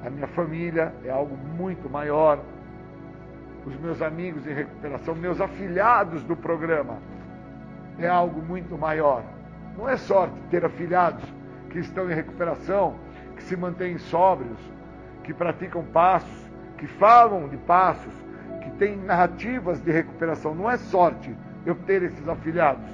A 0.05 0.11
minha 0.11 0.27
família 0.27 0.93
é 1.03 1.11
algo 1.11 1.35
muito 1.37 1.89
maior. 1.89 2.39
Os 3.65 3.75
meus 3.77 4.03
amigos 4.03 4.47
em 4.47 4.53
recuperação, 4.53 5.15
meus 5.15 5.41
afilhados 5.41 6.23
do 6.25 6.37
programa, 6.37 6.99
é 7.99 8.07
algo 8.07 8.43
muito 8.43 8.77
maior. 8.77 9.23
Não 9.79 9.89
é 9.89 9.97
sorte 9.97 10.39
ter 10.51 10.63
afilhados 10.63 11.25
que 11.71 11.79
estão 11.79 12.11
em 12.11 12.15
recuperação, 12.15 12.97
que 13.35 13.43
se 13.43 13.57
mantêm 13.57 13.97
sóbrios, 13.97 14.59
que 15.23 15.33
praticam 15.33 15.83
passos, 15.85 16.51
que 16.77 16.87
falam 16.87 17.49
de 17.49 17.57
passos, 17.57 18.13
que 18.63 18.71
têm 18.73 18.97
narrativas 18.97 19.81
de 19.81 19.91
recuperação. 19.91 20.55
Não 20.55 20.71
é 20.71 20.77
sorte 20.77 21.35
eu 21.65 21.75
ter 21.75 22.03
esses 22.03 22.29
afilhados. 22.29 22.91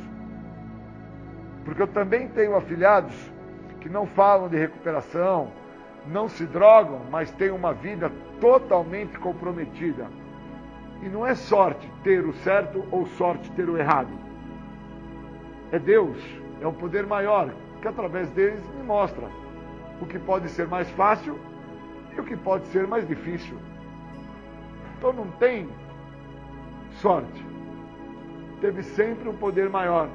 Porque 1.64 1.82
eu 1.82 1.88
também 1.88 2.28
tenho 2.28 2.54
afilhados 2.54 3.14
que 3.80 3.88
não 3.88 4.06
falam 4.06 4.48
de 4.48 4.56
recuperação, 4.56 5.50
não 6.06 6.28
se 6.28 6.44
drogam, 6.46 7.02
mas 7.10 7.30
têm 7.32 7.50
uma 7.50 7.72
vida 7.72 8.10
totalmente 8.40 9.18
comprometida. 9.18 10.06
E 11.02 11.08
não 11.08 11.26
é 11.26 11.34
sorte 11.34 11.90
ter 12.02 12.26
o 12.26 12.32
certo 12.34 12.84
ou 12.90 13.06
sorte 13.06 13.50
ter 13.52 13.68
o 13.68 13.78
errado. 13.78 14.10
É 15.72 15.78
Deus, 15.78 16.18
é 16.60 16.66
um 16.66 16.74
poder 16.74 17.06
maior 17.06 17.50
que 17.80 17.88
através 17.88 18.28
deles 18.30 18.62
me 18.76 18.82
mostra 18.82 19.26
o 20.00 20.06
que 20.06 20.18
pode 20.18 20.48
ser 20.48 20.66
mais 20.66 20.90
fácil 20.90 21.38
e 22.14 22.20
o 22.20 22.24
que 22.24 22.36
pode 22.36 22.66
ser 22.68 22.86
mais 22.86 23.06
difícil. 23.06 23.56
Então 24.98 25.12
não 25.12 25.30
tem 25.32 25.68
sorte. 27.00 27.44
Teve 28.60 28.82
sempre 28.82 29.28
um 29.28 29.36
poder 29.36 29.70
maior. 29.70 30.08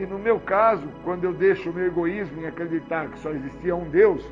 E 0.00 0.06
no 0.06 0.18
meu 0.18 0.40
caso, 0.40 0.88
quando 1.04 1.24
eu 1.24 1.32
deixo 1.32 1.70
o 1.70 1.72
meu 1.72 1.86
egoísmo 1.86 2.40
em 2.40 2.46
acreditar 2.46 3.08
que 3.08 3.18
só 3.18 3.30
existia 3.30 3.76
um 3.76 3.88
Deus 3.88 4.24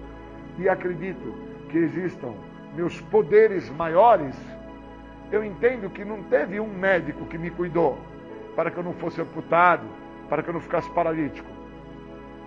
e 0.58 0.68
acredito 0.68 1.34
que 1.68 1.78
existam 1.78 2.34
meus 2.74 3.00
poderes 3.00 3.68
maiores, 3.70 4.34
eu 5.30 5.44
entendo 5.44 5.90
que 5.90 6.04
não 6.04 6.22
teve 6.24 6.60
um 6.60 6.66
médico 6.66 7.26
que 7.26 7.38
me 7.38 7.50
cuidou 7.50 7.98
para 8.54 8.70
que 8.70 8.78
eu 8.78 8.82
não 8.82 8.92
fosse 8.94 9.20
amputado, 9.20 9.86
para 10.28 10.42
que 10.42 10.50
eu 10.50 10.54
não 10.54 10.60
ficasse 10.60 10.90
paralítico. 10.90 11.48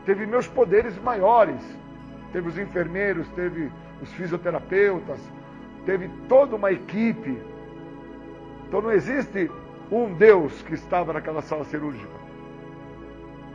Teve 0.05 0.25
meus 0.25 0.47
poderes 0.47 0.97
maiores. 1.01 1.61
Teve 2.31 2.49
os 2.49 2.57
enfermeiros, 2.57 3.27
teve 3.29 3.71
os 4.01 4.11
fisioterapeutas, 4.13 5.19
teve 5.85 6.09
toda 6.27 6.55
uma 6.55 6.71
equipe. 6.71 7.39
Então 8.67 8.81
não 8.81 8.91
existe 8.91 9.49
um 9.89 10.13
Deus 10.13 10.61
que 10.63 10.73
estava 10.73 11.13
naquela 11.13 11.41
sala 11.41 11.63
cirúrgica 11.63 12.25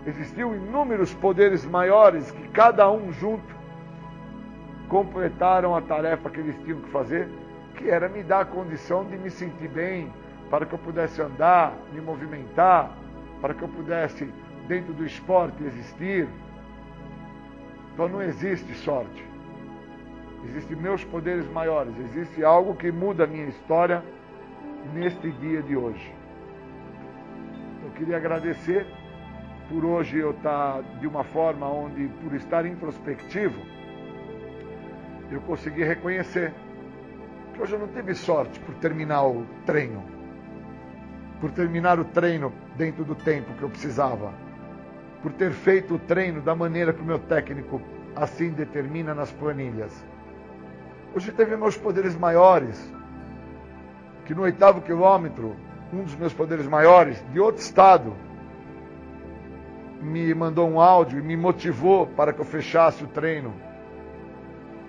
existiam 0.06 0.55
inúmeros 0.55 1.12
poderes 1.14 1.64
maiores 1.64 2.31
que 2.31 2.48
cada 2.48 2.90
um 2.90 3.12
junto 3.12 3.60
completaram 4.90 5.76
a 5.76 5.80
tarefa 5.80 6.28
que 6.28 6.40
eles 6.40 6.58
tinham 6.64 6.80
que 6.80 6.90
fazer, 6.90 7.28
que 7.76 7.88
era 7.88 8.08
me 8.08 8.24
dar 8.24 8.40
a 8.40 8.44
condição 8.44 9.04
de 9.04 9.16
me 9.16 9.30
sentir 9.30 9.68
bem, 9.68 10.12
para 10.50 10.66
que 10.66 10.74
eu 10.74 10.78
pudesse 10.78 11.22
andar, 11.22 11.72
me 11.92 12.00
movimentar, 12.00 12.90
para 13.40 13.54
que 13.54 13.62
eu 13.62 13.68
pudesse, 13.68 14.28
dentro 14.66 14.92
do 14.92 15.06
esporte, 15.06 15.62
existir. 15.62 16.28
Então 17.94 18.08
não 18.08 18.20
existe 18.20 18.74
sorte. 18.74 19.24
Existem 20.44 20.76
meus 20.76 21.04
poderes 21.04 21.48
maiores, 21.52 21.96
existe 21.98 22.42
algo 22.42 22.74
que 22.74 22.90
muda 22.90 23.24
a 23.24 23.26
minha 23.26 23.46
história 23.46 24.02
neste 24.92 25.30
dia 25.32 25.62
de 25.62 25.76
hoje. 25.76 26.12
Eu 27.84 27.90
queria 27.92 28.16
agradecer 28.16 28.86
por 29.68 29.84
hoje 29.84 30.18
eu 30.18 30.32
estar 30.32 30.82
de 30.98 31.06
uma 31.06 31.22
forma 31.22 31.68
onde, 31.68 32.08
por 32.24 32.34
estar 32.34 32.66
introspectivo, 32.66 33.60
eu 35.31 35.40
consegui 35.43 35.85
reconhecer 35.85 36.52
que 37.55 37.62
hoje 37.62 37.74
eu 37.74 37.78
não 37.78 37.89
tive 37.89 38.15
sorte 38.15 38.59
por 38.61 38.74
terminar 38.77 39.24
o 39.27 39.47
treino, 39.65 40.02
por 41.40 41.51
terminar 41.51 41.98
o 41.98 42.05
treino 42.05 42.52
dentro 42.77 43.05
do 43.05 43.15
tempo 43.15 43.52
que 43.55 43.62
eu 43.62 43.70
precisava, 43.70 44.32
por 45.23 45.32
ter 45.32 45.52
feito 45.52 45.94
o 45.94 45.98
treino 45.98 46.40
da 46.40 46.55
maneira 46.55 46.93
que 46.93 47.02
o 47.02 47.05
meu 47.05 47.19
técnico 47.19 47.81
assim 48.16 48.51
determina 48.51 49.15
nas 49.15 49.31
planilhas. 49.31 50.05
Hoje 51.15 51.32
teve 51.32 51.57
meus 51.57 51.77
poderes 51.77 52.16
maiores, 52.16 52.93
que 54.24 54.35
no 54.35 54.43
oitavo 54.43 54.81
quilômetro, 54.81 55.57
um 55.93 56.05
dos 56.05 56.15
meus 56.15 56.32
poderes 56.32 56.66
maiores, 56.66 57.24
de 57.32 57.40
outro 57.40 57.61
estado, 57.61 58.15
me 60.01 60.32
mandou 60.35 60.69
um 60.69 60.81
áudio 60.81 61.19
e 61.19 61.23
me 61.23 61.36
motivou 61.36 62.07
para 62.07 62.32
que 62.32 62.40
eu 62.40 62.44
fechasse 62.44 63.05
o 63.05 63.09
treino. 63.09 63.52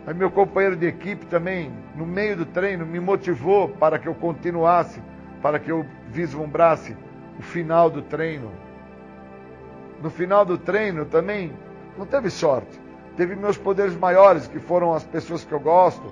Aí 0.05 0.13
meu 0.13 0.31
companheiro 0.31 0.75
de 0.75 0.87
equipe 0.87 1.25
também, 1.27 1.71
no 1.95 2.05
meio 2.05 2.35
do 2.35 2.45
treino, 2.45 2.85
me 2.85 2.99
motivou 2.99 3.69
para 3.69 3.99
que 3.99 4.07
eu 4.07 4.15
continuasse, 4.15 5.01
para 5.41 5.59
que 5.59 5.71
eu 5.71 5.85
vislumbrasse 6.07 6.95
o 7.37 7.41
final 7.41 7.89
do 7.89 8.01
treino. 8.01 8.51
No 10.01 10.09
final 10.09 10.43
do 10.43 10.57
treino 10.57 11.05
também 11.05 11.53
não 11.97 12.05
teve 12.05 12.29
sorte. 12.29 12.79
Teve 13.15 13.35
meus 13.35 13.57
poderes 13.57 13.95
maiores, 13.95 14.47
que 14.47 14.59
foram 14.59 14.93
as 14.93 15.03
pessoas 15.03 15.43
que 15.43 15.51
eu 15.51 15.59
gosto, 15.59 16.11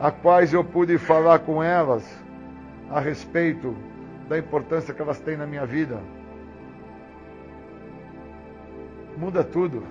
a 0.00 0.10
quais 0.10 0.52
eu 0.54 0.64
pude 0.64 0.96
falar 0.96 1.40
com 1.40 1.62
elas 1.62 2.04
a 2.90 3.00
respeito 3.00 3.76
da 4.28 4.38
importância 4.38 4.94
que 4.94 5.02
elas 5.02 5.18
têm 5.20 5.36
na 5.36 5.46
minha 5.46 5.66
vida 5.66 5.98
muda 9.16 9.42
tudo 9.42 9.82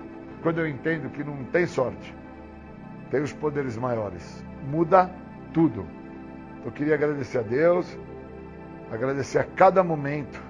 quando 0.42 0.60
eu 0.60 0.68
entendo 0.68 1.10
que 1.10 1.24
não 1.24 1.44
tem 1.44 1.66
sorte. 1.66 2.14
Tem 3.10 3.22
os 3.22 3.32
poderes 3.32 3.76
maiores. 3.76 4.44
Muda 4.68 5.10
tudo. 5.52 5.86
Eu 6.64 6.72
queria 6.72 6.94
agradecer 6.94 7.38
a 7.38 7.42
Deus, 7.42 7.86
agradecer 8.90 9.38
a 9.38 9.44
cada 9.44 9.82
momento 9.82 10.42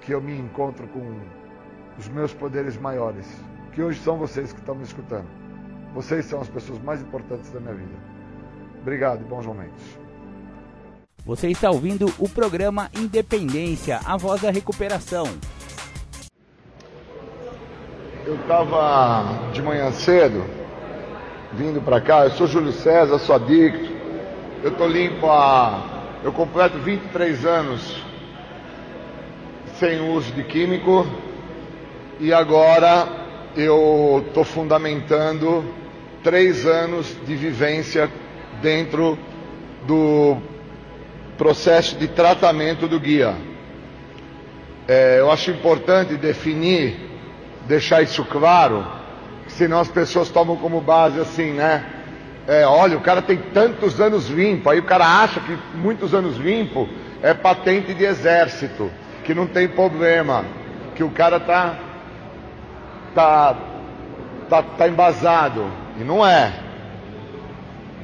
que 0.00 0.12
eu 0.12 0.20
me 0.20 0.36
encontro 0.36 0.88
com 0.88 1.20
os 1.98 2.08
meus 2.08 2.32
poderes 2.32 2.76
maiores, 2.76 3.26
que 3.72 3.82
hoje 3.82 4.00
são 4.00 4.16
vocês 4.16 4.52
que 4.52 4.58
estão 4.58 4.74
me 4.74 4.82
escutando. 4.82 5.26
Vocês 5.94 6.24
são 6.24 6.40
as 6.40 6.48
pessoas 6.48 6.82
mais 6.82 7.02
importantes 7.02 7.50
da 7.50 7.60
minha 7.60 7.74
vida. 7.74 7.94
Obrigado 8.80 9.20
e 9.20 9.24
bons 9.24 9.46
momentos. 9.46 9.98
Você 11.24 11.48
está 11.48 11.70
ouvindo 11.70 12.12
o 12.18 12.28
programa 12.28 12.90
Independência, 12.96 14.00
a 14.04 14.16
voz 14.16 14.40
da 14.40 14.50
recuperação. 14.50 15.26
Eu 18.24 18.36
estava 18.36 19.52
de 19.52 19.62
manhã 19.62 19.92
cedo 19.92 20.61
vindo 21.52 21.80
para 21.82 22.00
cá. 22.00 22.24
Eu 22.24 22.30
sou 22.32 22.46
Júlio 22.46 22.72
César, 22.72 23.18
sou 23.18 23.36
adicto. 23.36 23.90
Eu 24.62 24.70
estou 24.70 24.88
limpo 24.88 25.28
há. 25.28 26.02
Eu 26.24 26.32
completo 26.32 26.78
23 26.78 27.44
anos 27.44 28.02
sem 29.78 30.00
uso 30.00 30.32
de 30.32 30.44
químico 30.44 31.06
e 32.20 32.32
agora 32.32 33.08
eu 33.56 34.24
estou 34.28 34.44
fundamentando 34.44 35.64
três 36.22 36.64
anos 36.64 37.16
de 37.26 37.34
vivência 37.34 38.08
dentro 38.62 39.18
do 39.84 40.36
processo 41.36 41.96
de 41.96 42.06
tratamento 42.06 42.86
do 42.86 43.00
guia. 43.00 43.34
É, 44.86 45.18
eu 45.18 45.30
acho 45.30 45.50
importante 45.50 46.16
definir, 46.16 46.96
deixar 47.66 48.02
isso 48.02 48.24
claro, 48.24 48.86
senão 49.48 49.80
as 49.80 49.88
pessoas 49.88 50.28
tomam 50.28 50.56
como 50.56 50.80
base 50.80 51.20
assim, 51.20 51.52
né? 51.52 51.84
É, 52.46 52.66
olha, 52.66 52.96
o 52.96 53.00
cara 53.00 53.22
tem 53.22 53.36
tantos 53.36 54.00
anos 54.00 54.28
limpo, 54.28 54.68
aí 54.68 54.78
o 54.78 54.84
cara 54.84 55.22
acha 55.22 55.40
que 55.40 55.56
muitos 55.74 56.12
anos 56.12 56.36
limpo 56.36 56.88
é 57.22 57.32
patente 57.32 57.94
de 57.94 58.04
exército, 58.04 58.90
que 59.24 59.32
não 59.32 59.46
tem 59.46 59.68
problema, 59.68 60.44
que 60.94 61.04
o 61.04 61.10
cara 61.10 61.38
tá 61.38 61.78
tá 63.14 63.56
tá, 64.48 64.62
tá 64.62 64.88
embasado 64.88 65.70
e 65.98 66.02
não 66.02 66.26
é, 66.26 66.52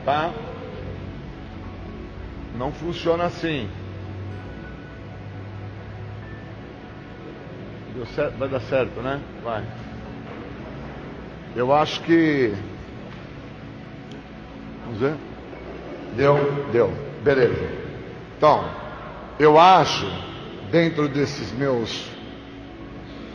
tá? 0.05 0.31
Não 2.57 2.73
funciona 2.73 3.25
assim. 3.25 3.69
Vai 8.39 8.49
dar 8.49 8.61
certo, 8.61 9.01
né? 9.01 9.21
Vai. 9.43 9.65
Eu 11.57 11.73
acho 11.73 12.01
que. 12.03 12.53
Vamos 14.85 15.01
ver? 15.01 15.15
Deu? 16.17 16.37
Deu. 16.73 16.93
Beleza. 17.23 17.69
Então, 18.37 18.65
eu 19.39 19.59
acho, 19.59 20.07
dentro 20.71 21.09
desses 21.09 21.53
meus 21.53 22.09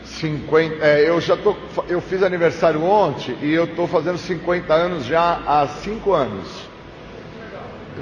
50. 0.04 0.84
É, 0.84 1.08
eu 1.08 1.20
já 1.20 1.36
tô. 1.36 1.54
Eu 1.88 2.00
fiz 2.00 2.22
aniversário 2.22 2.82
ontem 2.82 3.36
e 3.42 3.52
eu 3.52 3.64
estou 3.64 3.86
fazendo 3.86 4.18
50 4.18 4.72
anos 4.72 5.04
já 5.04 5.40
há 5.46 5.66
5 5.66 6.12
anos. 6.12 6.68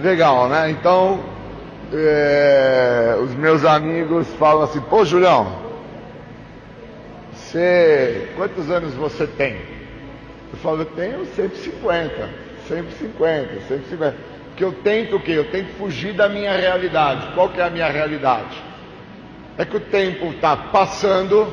Legal, 0.03 0.49
né? 0.49 0.71
Então, 0.71 1.21
é, 1.93 3.17
os 3.23 3.35
meus 3.35 3.65
amigos 3.65 4.27
falam 4.39 4.63
assim: 4.63 4.81
pô, 4.81 5.05
Julião, 5.05 5.53
você. 7.33 8.31
Quantos 8.37 8.71
anos 8.71 8.95
você 8.95 9.27
tem? 9.27 9.72
Eu 10.53 10.59
falo: 10.59 10.83
eu 10.83 10.87
tenho 10.87 11.25
150, 11.27 12.31
150, 12.69 13.61
150. 13.69 14.17
Porque 14.49 14.65
eu 14.65 14.73
tento 14.73 15.17
o 15.17 15.21
quê? 15.21 15.33
Eu 15.33 15.51
tento 15.51 15.69
fugir 15.79 16.13
da 16.13 16.29
minha 16.29 16.55
realidade. 16.55 17.35
Qual 17.35 17.49
que 17.49 17.61
é 17.61 17.65
a 17.65 17.71
minha 17.71 17.89
realidade? 17.89 18.63
É 19.57 19.65
que 19.65 19.77
o 19.77 19.81
tempo 19.81 20.27
está 20.27 20.57
passando 20.57 21.53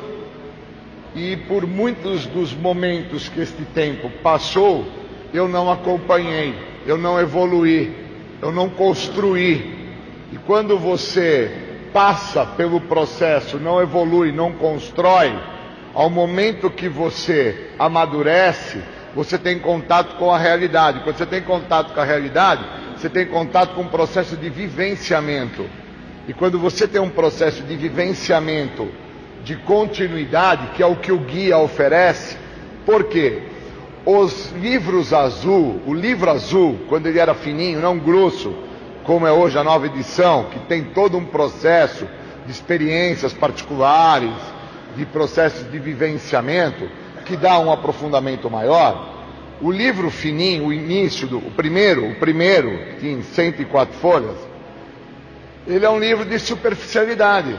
e 1.14 1.36
por 1.48 1.66
muitos 1.66 2.26
dos 2.26 2.54
momentos 2.54 3.28
que 3.28 3.40
este 3.40 3.64
tempo 3.74 4.10
passou, 4.22 4.86
eu 5.32 5.48
não 5.48 5.70
acompanhei, 5.70 6.54
eu 6.86 6.96
não 6.96 7.18
evoluí, 7.18 7.92
eu 8.40 8.52
não 8.52 8.68
construí. 8.68 9.78
E 10.32 10.36
quando 10.46 10.78
você 10.78 11.50
passa 11.92 12.46
pelo 12.46 12.80
processo, 12.82 13.58
não 13.58 13.82
evolui, 13.82 14.30
não 14.30 14.52
constrói, 14.52 15.32
ao 15.94 16.08
momento 16.08 16.70
que 16.70 16.88
você 16.88 17.70
amadurece, 17.78 18.80
você 19.14 19.36
tem 19.36 19.58
contato 19.58 20.16
com 20.16 20.30
a 20.30 20.38
realidade. 20.38 21.00
Quando 21.00 21.16
você 21.16 21.26
tem 21.26 21.42
contato 21.42 21.92
com 21.92 22.00
a 22.00 22.04
realidade, 22.04 22.64
você 22.96 23.08
tem 23.08 23.26
contato 23.26 23.74
com 23.74 23.82
um 23.82 23.88
processo 23.88 24.36
de 24.36 24.48
vivenciamento. 24.48 25.66
E 26.28 26.32
quando 26.32 26.58
você 26.58 26.86
tem 26.86 27.00
um 27.00 27.10
processo 27.10 27.62
de 27.62 27.76
vivenciamento, 27.76 28.88
de 29.42 29.56
continuidade, 29.56 30.68
que 30.76 30.82
é 30.82 30.86
o 30.86 30.96
que 30.96 31.10
o 31.10 31.18
guia 31.18 31.58
oferece, 31.58 32.36
por 32.86 33.04
quê? 33.04 33.42
Os 34.04 34.52
livros 34.52 35.12
azul, 35.12 35.80
o 35.86 35.94
livro 35.94 36.30
azul, 36.30 36.78
quando 36.88 37.06
ele 37.06 37.18
era 37.18 37.34
fininho, 37.34 37.80
não 37.80 37.98
grosso, 37.98 38.54
como 39.04 39.26
é 39.26 39.32
hoje 39.32 39.58
a 39.58 39.64
nova 39.64 39.86
edição, 39.86 40.44
que 40.44 40.58
tem 40.60 40.84
todo 40.84 41.16
um 41.16 41.24
processo 41.24 42.06
de 42.46 42.52
experiências 42.52 43.32
particulares, 43.32 44.32
de 44.96 45.06
processos 45.06 45.70
de 45.70 45.78
vivenciamento, 45.78 46.88
que 47.24 47.36
dá 47.36 47.58
um 47.58 47.70
aprofundamento 47.70 48.50
maior. 48.50 49.18
O 49.60 49.70
livro 49.70 50.10
fininho, 50.10 50.66
o 50.66 50.72
início, 50.72 51.26
do, 51.26 51.38
o 51.38 51.50
primeiro, 51.50 52.08
o 52.10 52.14
primeiro, 52.16 52.70
que 52.96 53.00
tem 53.02 53.22
104 53.22 53.94
folhas, 53.98 54.36
ele 55.66 55.84
é 55.84 55.90
um 55.90 55.98
livro 55.98 56.24
de 56.24 56.38
superficialidade. 56.38 57.56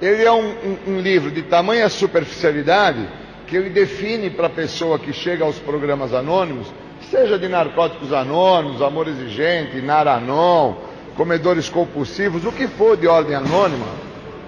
Ele 0.00 0.22
é 0.22 0.30
um, 0.30 0.48
um, 0.48 0.78
um 0.86 1.00
livro 1.00 1.30
de 1.30 1.42
tamanha 1.42 1.88
superficialidade 1.88 3.08
que 3.46 3.56
ele 3.56 3.70
define 3.70 4.30
para 4.30 4.46
a 4.46 4.50
pessoa 4.50 4.98
que 4.98 5.12
chega 5.12 5.44
aos 5.44 5.58
programas 5.58 6.14
anônimos, 6.14 6.68
seja 7.10 7.38
de 7.38 7.48
narcóticos 7.48 8.12
anônimos, 8.12 8.82
amor 8.82 9.08
exigente, 9.08 9.80
naranon, 9.80 10.74
comedores 11.16 11.68
compulsivos, 11.68 12.44
o 12.44 12.52
que 12.52 12.68
for 12.68 12.96
de 12.96 13.08
ordem 13.08 13.34
anônima, 13.34 13.86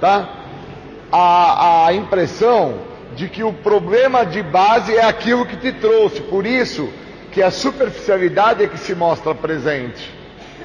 tá? 0.00 0.39
A, 1.12 1.86
a 1.86 1.94
impressão 1.94 2.78
de 3.16 3.28
que 3.28 3.42
o 3.42 3.52
problema 3.52 4.24
de 4.24 4.42
base 4.42 4.94
é 4.94 5.04
aquilo 5.04 5.44
que 5.44 5.56
te 5.56 5.72
trouxe, 5.72 6.20
por 6.22 6.46
isso 6.46 6.88
que 7.32 7.42
a 7.42 7.50
superficialidade 7.50 8.64
é 8.64 8.68
que 8.68 8.78
se 8.78 8.94
mostra 8.94 9.34
presente, 9.34 10.10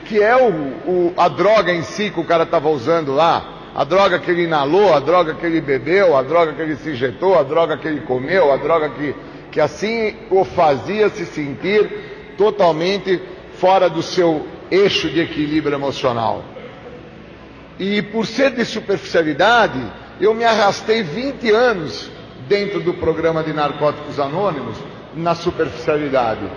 que 0.06 0.22
é 0.22 0.36
o, 0.36 0.50
o 0.90 1.14
a 1.18 1.28
droga 1.28 1.72
em 1.72 1.84
si 1.84 2.10
que 2.10 2.20
o 2.20 2.24
cara 2.24 2.44
estava 2.44 2.70
usando 2.70 3.14
lá, 3.14 3.56
a 3.76 3.84
droga 3.84 4.20
que 4.20 4.32
ele 4.32 4.44
inalou, 4.44 4.94
a 4.94 5.00
droga 5.00 5.34
que 5.34 5.46
ele 5.46 5.60
bebeu, 5.60 6.16
a 6.16 6.22
droga 6.22 6.54
que 6.54 6.62
ele 6.62 6.78
se 6.78 6.92
injetou, 6.92 7.38
a 7.38 7.44
droga 7.44 7.78
que 7.78 7.88
ele 7.88 8.02
comeu, 8.02 8.52
a 8.52 8.58
droga 8.58 8.90
que, 8.90 9.16
que 9.52 9.60
assim 9.60 10.16
o 10.30 10.46
fazia 10.46 11.10
se 11.10 11.26
sentir 11.26 12.34
totalmente 12.38 13.22
fora 13.58 13.90
do 13.90 14.02
seu 14.02 14.46
eixo 14.72 15.10
de 15.10 15.20
equilíbrio 15.20 15.76
emocional. 15.76 16.44
E 17.78 18.02
por 18.02 18.26
ser 18.26 18.52
de 18.52 18.64
superficialidade, 18.64 19.82
eu 20.20 20.34
me 20.34 20.44
arrastei 20.44 21.04
20 21.04 21.52
anos 21.52 22.10
dentro 22.48 22.80
do 22.80 22.94
programa 22.94 23.44
de 23.44 23.54
Narcóticos 23.54 24.20
Anônimos 24.20 24.78
na 25.16 25.36
superficialidade 25.36 26.50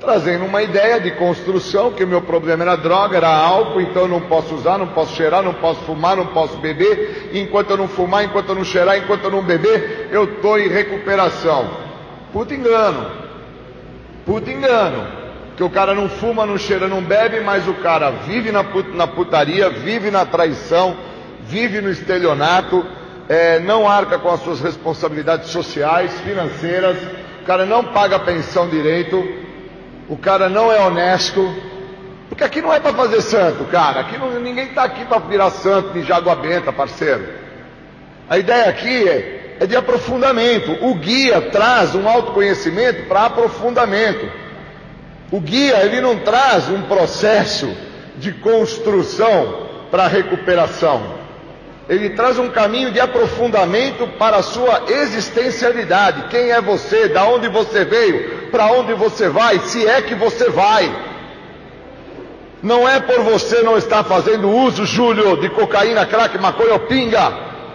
trazendo 0.00 0.44
uma 0.44 0.62
ideia 0.62 1.00
de 1.00 1.10
construção, 1.12 1.90
que 1.92 2.04
o 2.04 2.06
meu 2.06 2.20
problema 2.22 2.62
era 2.62 2.76
droga, 2.76 3.16
era 3.16 3.28
álcool, 3.28 3.80
então 3.80 4.02
eu 4.02 4.08
não 4.08 4.20
posso 4.20 4.54
usar, 4.54 4.78
não 4.78 4.88
posso 4.88 5.14
cheirar, 5.16 5.42
não 5.42 5.54
posso 5.54 5.80
fumar, 5.80 6.16
não 6.16 6.26
posso 6.26 6.56
beber, 6.58 7.30
enquanto 7.32 7.70
eu 7.70 7.76
não 7.76 7.88
fumar, 7.88 8.24
enquanto 8.24 8.50
eu 8.50 8.54
não 8.54 8.64
cheirar, 8.64 8.98
enquanto 8.98 9.24
eu 9.24 9.30
não 9.30 9.42
beber, 9.42 10.08
eu 10.12 10.24
estou 10.24 10.58
em 10.58 10.68
recuperação. 10.68 11.68
Puta 12.32 12.54
engano. 12.54 13.10
Puta 14.24 14.50
engano. 14.50 15.06
Que 15.56 15.64
o 15.64 15.70
cara 15.70 15.94
não 15.94 16.08
fuma, 16.08 16.44
não 16.44 16.58
cheira, 16.58 16.86
não 16.86 17.02
bebe, 17.02 17.40
mas 17.40 17.66
o 17.66 17.74
cara 17.74 18.10
vive 18.10 18.52
na, 18.52 18.62
put 18.62 18.94
na 18.94 19.06
putaria, 19.06 19.70
vive 19.70 20.10
na 20.10 20.26
traição, 20.26 20.94
vive 21.48 21.80
no 21.80 21.90
estelionato, 21.90 22.84
é, 23.28 23.58
não 23.60 23.88
arca 23.88 24.18
com 24.18 24.30
as 24.30 24.40
suas 24.40 24.60
responsabilidades 24.60 25.50
sociais, 25.50 26.12
financeiras, 26.20 26.96
o 27.42 27.44
cara 27.46 27.64
não 27.64 27.84
paga 27.84 28.18
pensão 28.18 28.68
direito, 28.68 29.22
o 30.08 30.16
cara 30.16 30.48
não 30.48 30.70
é 30.72 30.80
honesto, 30.80 31.54
porque 32.28 32.44
aqui 32.44 32.60
não 32.60 32.72
é 32.72 32.80
para 32.80 32.92
fazer 32.92 33.20
santo, 33.22 33.64
cara. 33.64 34.00
Aqui 34.00 34.18
não, 34.18 34.38
ninguém 34.40 34.66
está 34.66 34.84
aqui 34.84 35.04
para 35.04 35.18
virar 35.18 35.50
santo 35.50 36.00
de 36.00 36.12
água 36.12 36.34
benta, 36.34 36.72
parceiro. 36.72 37.26
A 38.28 38.38
ideia 38.38 38.68
aqui 38.68 39.08
é, 39.08 39.56
é 39.60 39.66
de 39.66 39.76
aprofundamento. 39.76 40.72
O 40.84 40.94
guia 40.96 41.40
traz 41.40 41.94
um 41.94 42.08
autoconhecimento 42.08 43.04
para 43.04 43.26
aprofundamento. 43.26 44.28
O 45.30 45.40
guia 45.40 45.78
ele 45.82 46.00
não 46.00 46.18
traz 46.18 46.68
um 46.68 46.82
processo 46.82 47.72
de 48.16 48.32
construção 48.32 49.66
para 49.90 50.06
recuperação. 50.06 51.25
Ele 51.88 52.10
traz 52.10 52.36
um 52.38 52.50
caminho 52.50 52.90
de 52.90 52.98
aprofundamento 52.98 54.08
para 54.18 54.38
a 54.38 54.42
sua 54.42 54.82
existencialidade. 54.88 56.28
Quem 56.28 56.50
é 56.50 56.60
você? 56.60 57.08
Da 57.08 57.24
onde 57.26 57.48
você 57.48 57.84
veio? 57.84 58.48
Para 58.50 58.66
onde 58.72 58.92
você 58.94 59.28
vai? 59.28 59.60
Se 59.60 59.86
é 59.86 60.02
que 60.02 60.14
você 60.14 60.50
vai. 60.50 60.92
Não 62.60 62.88
é 62.88 62.98
por 62.98 63.20
você 63.20 63.62
não 63.62 63.78
estar 63.78 64.02
fazendo 64.02 64.50
uso, 64.50 64.84
Júlio, 64.84 65.36
de 65.36 65.48
cocaína, 65.50 66.04
crack, 66.06 66.36
maconha 66.38 66.72
ou 66.72 66.80
pinga, 66.80 67.32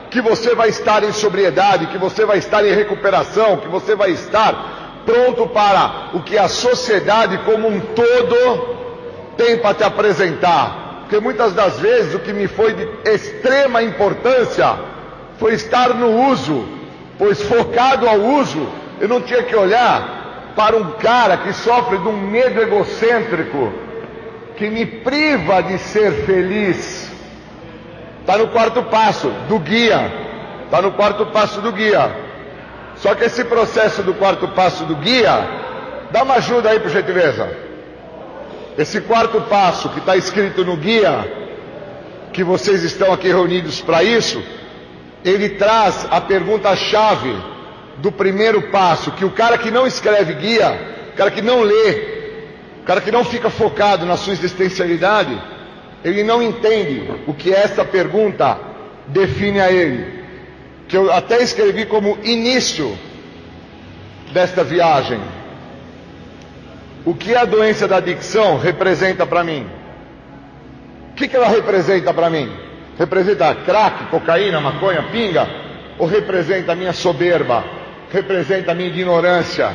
que 0.09 0.19
você 0.19 0.53
vai 0.53 0.67
estar 0.67 1.03
em 1.03 1.13
sobriedade, 1.13 1.87
que 1.87 1.97
você 1.97 2.25
vai 2.25 2.39
estar 2.39 2.65
em 2.65 2.73
recuperação, 2.73 3.57
que 3.57 3.69
você 3.69 3.95
vai 3.95 4.11
estar 4.11 5.03
pronto 5.05 5.47
para 5.47 6.09
o 6.13 6.21
que 6.21 6.37
a 6.37 6.49
sociedade 6.49 7.37
como 7.45 7.69
um 7.69 7.79
todo 7.79 8.75
tem 9.37 9.57
para 9.57 9.73
te 9.73 9.83
apresentar 9.85 10.80
porque 11.11 11.19
muitas 11.21 11.51
das 11.51 11.77
vezes 11.77 12.15
o 12.15 12.19
que 12.19 12.31
me 12.31 12.47
foi 12.47 12.73
de 12.73 12.87
extrema 13.03 13.83
importância 13.83 14.77
foi 15.37 15.55
estar 15.55 15.89
no 15.89 16.29
uso, 16.29 16.65
pois 17.19 17.41
focado 17.41 18.07
ao 18.07 18.17
uso, 18.17 18.65
eu 18.97 19.09
não 19.09 19.19
tinha 19.19 19.43
que 19.43 19.53
olhar 19.53 20.53
para 20.55 20.77
um 20.77 20.91
cara 20.91 21.35
que 21.35 21.51
sofre 21.51 21.97
de 21.97 22.07
um 22.07 22.15
medo 22.15 22.61
egocêntrico, 22.61 23.73
que 24.55 24.69
me 24.69 24.85
priva 24.85 25.61
de 25.61 25.79
ser 25.79 26.13
feliz. 26.25 27.11
Está 28.21 28.37
no 28.37 28.47
quarto 28.47 28.81
passo 28.83 29.27
do 29.49 29.59
guia. 29.59 30.09
Está 30.63 30.81
no 30.81 30.93
quarto 30.93 31.25
passo 31.25 31.59
do 31.59 31.73
guia. 31.73 32.09
Só 32.95 33.15
que 33.15 33.25
esse 33.25 33.43
processo 33.43 34.01
do 34.01 34.13
quarto 34.13 34.47
passo 34.47 34.85
do 34.85 34.95
guia, 34.95 35.45
dá 36.09 36.23
uma 36.23 36.35
ajuda 36.35 36.69
aí, 36.69 36.79
por 36.79 36.89
gentileza. 36.89 37.70
Esse 38.77 39.01
quarto 39.01 39.41
passo 39.41 39.89
que 39.89 39.99
está 39.99 40.15
escrito 40.15 40.63
no 40.63 40.77
guia, 40.77 41.31
que 42.31 42.43
vocês 42.43 42.83
estão 42.83 43.11
aqui 43.11 43.27
reunidos 43.27 43.81
para 43.81 44.03
isso, 44.03 44.41
ele 45.23 45.49
traz 45.49 46.07
a 46.09 46.21
pergunta-chave 46.21 47.35
do 47.97 48.11
primeiro 48.11 48.63
passo, 48.69 49.11
que 49.11 49.25
o 49.25 49.31
cara 49.31 49.57
que 49.57 49.69
não 49.69 49.85
escreve 49.85 50.33
guia, 50.33 51.09
o 51.13 51.17
cara 51.17 51.29
que 51.29 51.41
não 51.41 51.61
lê, 51.61 52.21
o 52.81 52.83
cara 52.85 53.01
que 53.01 53.11
não 53.11 53.23
fica 53.23 53.49
focado 53.49 54.05
na 54.05 54.17
sua 54.17 54.33
existencialidade, 54.33 55.39
ele 56.03 56.23
não 56.23 56.41
entende 56.41 57.11
o 57.27 57.33
que 57.33 57.53
essa 57.53 57.85
pergunta 57.85 58.57
define 59.07 59.59
a 59.59 59.71
ele. 59.71 60.21
Que 60.87 60.97
eu 60.97 61.11
até 61.11 61.43
escrevi 61.43 61.85
como 61.85 62.17
início 62.23 62.97
desta 64.33 64.63
viagem. 64.63 65.19
O 67.05 67.15
que 67.15 67.35
a 67.35 67.45
doença 67.45 67.87
da 67.87 67.97
adicção 67.97 68.57
representa 68.59 69.25
para 69.25 69.43
mim? 69.43 69.65
O 71.11 71.15
que, 71.15 71.27
que 71.27 71.35
ela 71.35 71.47
representa 71.47 72.13
para 72.13 72.29
mim? 72.29 72.51
Representa 72.97 73.55
crack, 73.55 74.05
cocaína, 74.05 74.61
maconha, 74.61 75.03
pinga? 75.11 75.47
Ou 75.97 76.05
representa 76.05 76.73
a 76.73 76.75
minha 76.75 76.93
soberba? 76.93 77.63
Representa 78.11 78.71
a 78.71 78.75
minha 78.75 78.89
ignorância? 78.89 79.71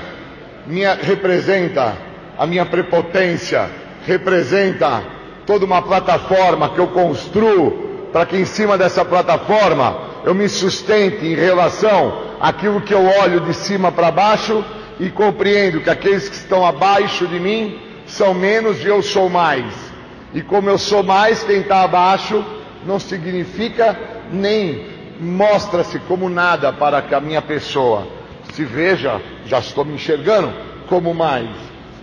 Minha, 0.66 0.94
representa 0.94 1.96
a 2.38 2.46
minha 2.46 2.64
prepotência? 2.64 3.68
Representa 4.06 5.02
toda 5.44 5.64
uma 5.64 5.82
plataforma 5.82 6.70
que 6.70 6.78
eu 6.78 6.88
construo 6.88 8.08
para 8.12 8.24
que 8.24 8.36
em 8.36 8.44
cima 8.44 8.78
dessa 8.78 9.04
plataforma 9.04 9.98
eu 10.24 10.34
me 10.34 10.48
sustente 10.48 11.26
em 11.26 11.34
relação 11.34 12.22
àquilo 12.40 12.80
que 12.80 12.94
eu 12.94 13.04
olho 13.04 13.40
de 13.40 13.52
cima 13.54 13.90
para 13.90 14.10
baixo 14.10 14.64
e 14.98 15.10
compreendo 15.10 15.80
que 15.80 15.90
aqueles 15.90 16.28
que 16.28 16.36
estão 16.36 16.64
abaixo 16.64 17.26
de 17.26 17.38
mim 17.38 17.78
são 18.06 18.32
menos 18.32 18.82
e 18.82 18.86
eu 18.86 19.02
sou 19.02 19.28
mais. 19.28 19.74
E 20.32 20.42
como 20.42 20.68
eu 20.68 20.78
sou 20.78 21.02
mais, 21.02 21.42
quem 21.42 21.60
está 21.60 21.82
abaixo 21.82 22.44
não 22.84 22.98
significa 22.98 23.98
nem 24.32 24.86
mostra-se 25.20 25.98
como 26.00 26.28
nada 26.28 26.72
para 26.72 27.04
a 27.16 27.20
minha 27.20 27.42
pessoa. 27.42 28.06
Se 28.52 28.64
veja, 28.64 29.20
já 29.46 29.58
estou 29.58 29.84
me 29.84 29.94
enxergando 29.94 30.52
como 30.88 31.14
mais. 31.14 31.50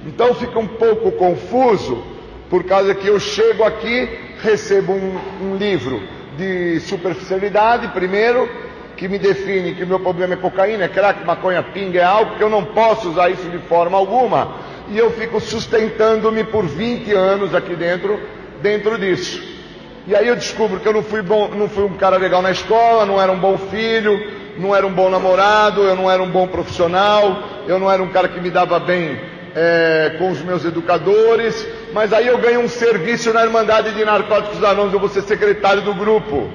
Então 0.06 0.34
fica 0.36 0.60
um 0.60 0.68
pouco 0.68 1.12
confuso, 1.14 2.04
por 2.50 2.64
causa 2.66 2.94
que 2.94 3.08
eu 3.08 3.20
chego 3.20 3.64
aqui, 3.64 4.10
recebo 4.42 4.94
um, 4.94 5.20
um 5.42 5.56
livro 5.56 6.02
de 6.38 6.80
superficialidade, 6.82 7.88
primeiro, 7.90 8.50
que 8.96 9.08
me 9.08 9.18
define 9.18 9.76
que 9.76 9.84
o 9.84 9.88
meu 9.88 10.00
problema 10.00 10.34
é 10.34 10.38
cocaína, 10.38 10.86
é 10.86 10.88
crack, 10.88 11.26
maconha, 11.26 11.64
pinga, 11.64 12.00
é 12.00 12.04
álcool, 12.04 12.36
que 12.36 12.44
eu 12.44 12.50
não 12.50 12.64
posso 12.64 13.10
usar 13.10 13.30
isso 13.30 13.50
de 13.50 13.60
forma 13.60 13.98
alguma. 13.98 14.56
E 14.90 14.98
eu 14.98 15.12
fico 15.12 15.40
sustentando-me 15.40 16.44
por 16.44 16.66
20 16.66 17.12
anos 17.14 17.56
aqui 17.56 17.76
dentro, 17.76 18.20
dentro 18.62 18.98
disso. 18.98 19.42
E 20.06 20.16
aí 20.16 20.28
eu 20.28 20.36
descubro 20.36 20.80
que 20.80 20.88
eu 20.88 20.94
não 20.94 21.04
fui, 21.04 21.22
bom, 21.22 21.48
não 21.50 21.70
fui 21.70 21.84
um 21.86 21.94
cara 21.94 22.18
legal 22.18 22.42
na 22.42 22.52
escola, 22.52 23.06
não 23.06 23.22
era 23.22 23.32
um 23.32 23.40
bom 23.40 23.58
filho, 23.58 24.20
não 24.58 24.76
era 24.76 24.86
um 24.86 24.92
bom 24.92 25.10
namorado, 25.10 25.82
eu 25.84 25.96
não 25.96 26.12
era 26.12 26.22
um 26.22 26.30
bom 26.30 26.48
profissional, 26.48 27.42
eu 27.68 27.80
não 27.80 27.90
era 27.90 28.04
um 28.04 28.10
cara 28.10 28.28
que 28.28 28.40
me 28.40 28.50
dava 28.50 28.80
bem 28.80 29.18
é, 29.56 30.16
com 30.18 30.30
os 30.30 30.42
meus 30.42 30.66
educadores, 30.66 31.66
mas 31.94 32.12
aí 32.12 32.28
eu 32.28 32.38
ganho 32.38 32.62
um 32.62 32.68
serviço 32.68 33.32
na 33.34 33.44
Irmandade 33.44 33.94
de 33.94 34.04
Narcóticos 34.04 34.64
Anônimos, 34.64 34.94
eu 34.94 35.00
vou 35.00 35.10
ser 35.10 35.22
secretário 35.22 35.82
do 35.82 35.94
grupo. 35.94 36.50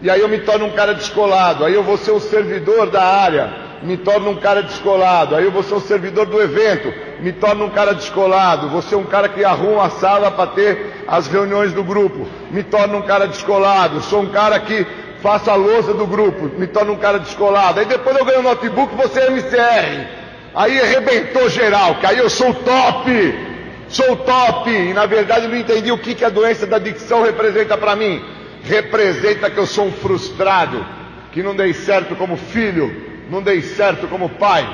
E 0.00 0.08
aí 0.08 0.20
eu 0.20 0.28
me 0.28 0.38
torno 0.38 0.66
um 0.66 0.70
cara 0.70 0.94
descolado. 0.94 1.64
Aí 1.64 1.74
eu 1.74 1.82
vou 1.82 1.96
ser 1.96 2.12
o 2.12 2.20
servidor 2.20 2.88
da 2.88 3.02
área, 3.02 3.50
me 3.82 3.96
torno 3.96 4.30
um 4.30 4.36
cara 4.36 4.62
descolado. 4.62 5.34
Aí 5.34 5.44
eu 5.44 5.50
vou 5.50 5.62
ser 5.62 5.74
o 5.74 5.80
servidor 5.80 6.26
do 6.26 6.40
evento, 6.40 6.92
me 7.20 7.32
torno 7.32 7.64
um 7.64 7.70
cara 7.70 7.92
descolado. 7.94 8.68
Vou 8.68 8.80
ser 8.80 8.94
um 8.94 9.04
cara 9.04 9.28
que 9.28 9.44
arruma 9.44 9.86
a 9.86 9.90
sala 9.90 10.30
para 10.30 10.50
ter 10.50 11.04
as 11.06 11.26
reuniões 11.26 11.72
do 11.72 11.82
grupo, 11.82 12.28
me 12.50 12.62
torno 12.62 12.98
um 12.98 13.02
cara 13.02 13.26
descolado. 13.26 14.00
Sou 14.02 14.22
um 14.22 14.30
cara 14.30 14.60
que 14.60 14.86
faço 15.20 15.50
a 15.50 15.56
lousa 15.56 15.92
do 15.92 16.06
grupo, 16.06 16.48
me 16.56 16.68
torno 16.68 16.92
um 16.92 16.98
cara 16.98 17.18
descolado. 17.18 17.80
Aí 17.80 17.86
depois 17.86 18.16
eu 18.16 18.24
ganho 18.24 18.38
o 18.38 18.44
notebook, 18.44 18.94
você 18.94 19.20
é 19.20 19.30
MCR. 19.30 20.06
Aí 20.54 20.80
arrebentou 20.80 21.48
geral, 21.48 21.96
que 21.96 22.06
aí 22.06 22.18
eu 22.18 22.30
sou 22.30 22.54
top. 22.54 23.48
Sou 23.88 24.16
top, 24.16 24.70
e 24.70 24.92
na 24.92 25.06
verdade 25.06 25.48
não 25.48 25.56
entendi 25.56 25.90
o 25.90 25.96
que, 25.96 26.14
que 26.14 26.22
a 26.24 26.28
doença 26.28 26.66
da 26.66 26.76
adicção 26.76 27.22
representa 27.22 27.74
para 27.74 27.96
mim 27.96 28.22
representa 28.64 29.50
que 29.50 29.58
eu 29.58 29.66
sou 29.66 29.86
um 29.86 29.92
frustrado, 29.92 30.84
que 31.32 31.42
não 31.42 31.54
dei 31.54 31.72
certo 31.72 32.16
como 32.16 32.36
filho, 32.36 32.94
não 33.30 33.42
dei 33.42 33.62
certo 33.62 34.06
como 34.08 34.28
pai, 34.28 34.66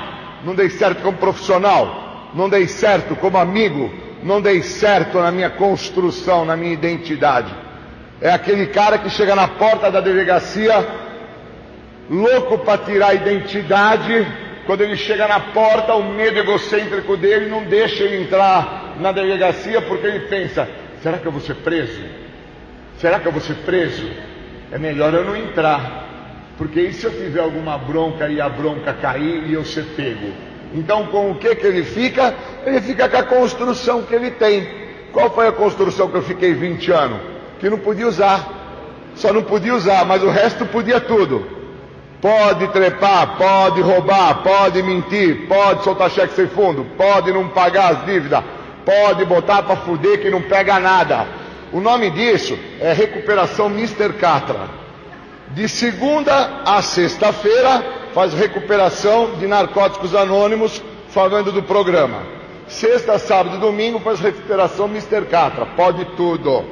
não 0.43 0.55
dei 0.55 0.69
certo 0.69 1.01
como 1.01 1.17
profissional, 1.17 2.31
não 2.33 2.49
dei 2.49 2.67
certo 2.67 3.15
como 3.15 3.37
amigo, 3.37 3.91
não 4.23 4.41
dei 4.41 4.61
certo 4.61 5.19
na 5.19 5.31
minha 5.31 5.49
construção, 5.49 6.45
na 6.45 6.55
minha 6.55 6.73
identidade. 6.73 7.53
É 8.21 8.31
aquele 8.31 8.67
cara 8.67 8.97
que 8.97 9.09
chega 9.09 9.35
na 9.35 9.47
porta 9.47 9.91
da 9.91 9.99
delegacia, 9.99 10.87
louco 12.09 12.59
para 12.59 12.77
tirar 12.79 13.09
a 13.09 13.13
identidade, 13.13 14.25
quando 14.65 14.81
ele 14.81 14.95
chega 14.95 15.27
na 15.27 15.39
porta, 15.39 15.93
o 15.93 16.03
medo 16.03 16.39
egocêntrico 16.39 17.15
dele 17.15 17.49
não 17.49 17.63
deixa 17.63 18.03
ele 18.03 18.23
entrar 18.23 18.95
na 18.99 19.11
delegacia 19.11 19.81
porque 19.81 20.07
ele 20.07 20.21
pensa: 20.21 20.67
será 21.03 21.17
que 21.17 21.25
eu 21.25 21.31
vou 21.31 21.41
ser 21.41 21.55
preso? 21.55 22.24
Será 22.99 23.19
que 23.19 23.27
eu 23.27 23.31
vou 23.31 23.41
ser 23.41 23.55
preso? 23.65 24.09
É 24.71 24.77
melhor 24.77 25.13
eu 25.13 25.25
não 25.25 25.35
entrar, 25.35 26.05
porque 26.57 26.79
e 26.79 26.93
se 26.93 27.05
eu 27.05 27.11
tiver 27.11 27.41
alguma 27.41 27.77
bronca 27.77 28.27
e 28.29 28.39
a 28.39 28.47
bronca 28.47 28.93
cair 28.93 29.43
e 29.47 29.53
eu 29.53 29.65
ser 29.65 29.83
pego? 29.95 30.31
Então, 30.73 31.07
com 31.07 31.31
o 31.31 31.35
que 31.35 31.55
que 31.55 31.67
ele 31.67 31.83
fica? 31.83 32.33
Ele 32.65 32.81
fica 32.81 33.07
com 33.07 33.17
a 33.17 33.23
construção 33.23 34.03
que 34.03 34.15
ele 34.15 34.31
tem. 34.31 34.67
Qual 35.11 35.29
foi 35.29 35.47
a 35.47 35.51
construção 35.51 36.09
que 36.09 36.15
eu 36.15 36.21
fiquei 36.21 36.53
20 36.53 36.91
anos? 36.91 37.19
Que 37.59 37.69
não 37.69 37.77
podia 37.77 38.07
usar. 38.07 39.11
Só 39.15 39.31
não 39.31 39.43
podia 39.43 39.73
usar, 39.73 40.05
mas 40.05 40.23
o 40.23 40.29
resto 40.29 40.65
podia 40.65 40.99
tudo. 40.99 41.47
Pode 42.21 42.67
trepar, 42.69 43.37
pode 43.37 43.81
roubar, 43.81 44.41
pode 44.41 44.81
mentir, 44.81 45.47
pode 45.47 45.83
soltar 45.83 46.09
cheque 46.09 46.33
sem 46.33 46.47
fundo, 46.47 46.85
pode 46.97 47.31
não 47.31 47.47
pagar 47.49 47.93
as 47.93 48.05
dívidas, 48.05 48.43
pode 48.83 49.23
botar 49.25 49.63
para 49.63 49.75
fuder 49.77 50.19
que 50.19 50.29
não 50.29 50.41
pega 50.41 50.79
nada 50.79 51.44
o 51.75 51.81
nome 51.81 52.09
disso 52.09 52.57
é 52.79 52.93
Recuperação 52.93 53.65
Mr. 53.67 54.13
Catra. 54.13 54.69
De 55.49 55.67
segunda 55.67 56.61
a 56.63 56.81
sexta-feira 56.81 57.83
faz 58.13 58.33
recuperação 58.33 59.35
de 59.35 59.45
narcóticos 59.45 60.15
anônimos, 60.15 60.81
falando 61.09 61.51
do 61.51 61.61
programa. 61.61 62.23
Sexta, 62.65 63.19
sábado 63.19 63.57
e 63.57 63.59
domingo 63.59 63.99
faz 63.99 64.21
recuperação 64.21 64.87
Mr. 64.87 65.25
Catra. 65.29 65.65
Pode 65.65 66.05
tudo. 66.15 66.63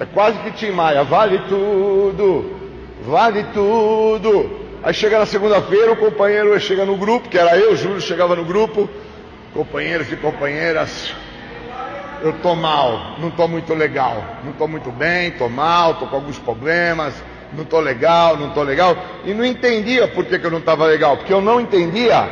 É 0.00 0.06
quase 0.06 0.38
que 0.38 0.50
Tim 0.52 0.70
Maia. 0.70 1.04
Vale 1.04 1.38
tudo. 1.50 2.56
Vale 3.02 3.44
tudo. 3.52 4.58
Aí 4.82 4.94
chega 4.94 5.18
na 5.18 5.26
segunda-feira, 5.26 5.92
o 5.92 5.96
companheiro 5.96 6.58
chega 6.58 6.86
no 6.86 6.96
grupo, 6.96 7.28
que 7.28 7.36
era 7.36 7.58
eu, 7.58 7.76
Júlio, 7.76 8.00
chegava 8.00 8.34
no 8.34 8.44
grupo. 8.46 8.88
Companheiros 9.52 10.10
e 10.10 10.16
companheiras, 10.16 11.14
eu 12.22 12.32
tô 12.34 12.54
mal, 12.54 13.16
não 13.18 13.30
tô 13.30 13.46
muito 13.46 13.74
legal, 13.74 14.22
não 14.44 14.52
tô 14.52 14.66
muito 14.66 14.90
bem, 14.90 15.30
tô 15.32 15.48
mal, 15.48 15.94
tô 15.94 16.06
com 16.06 16.16
alguns 16.16 16.38
problemas, 16.38 17.14
não 17.52 17.64
tô 17.64 17.80
legal, 17.80 18.36
não 18.36 18.50
tô 18.50 18.62
legal, 18.62 18.96
e 19.24 19.32
não 19.32 19.44
entendia 19.44 20.08
por 20.08 20.24
que, 20.24 20.38
que 20.38 20.46
eu 20.46 20.50
não 20.50 20.58
estava 20.58 20.86
legal, 20.86 21.16
porque 21.16 21.32
eu 21.32 21.40
não 21.40 21.60
entendia 21.60 22.28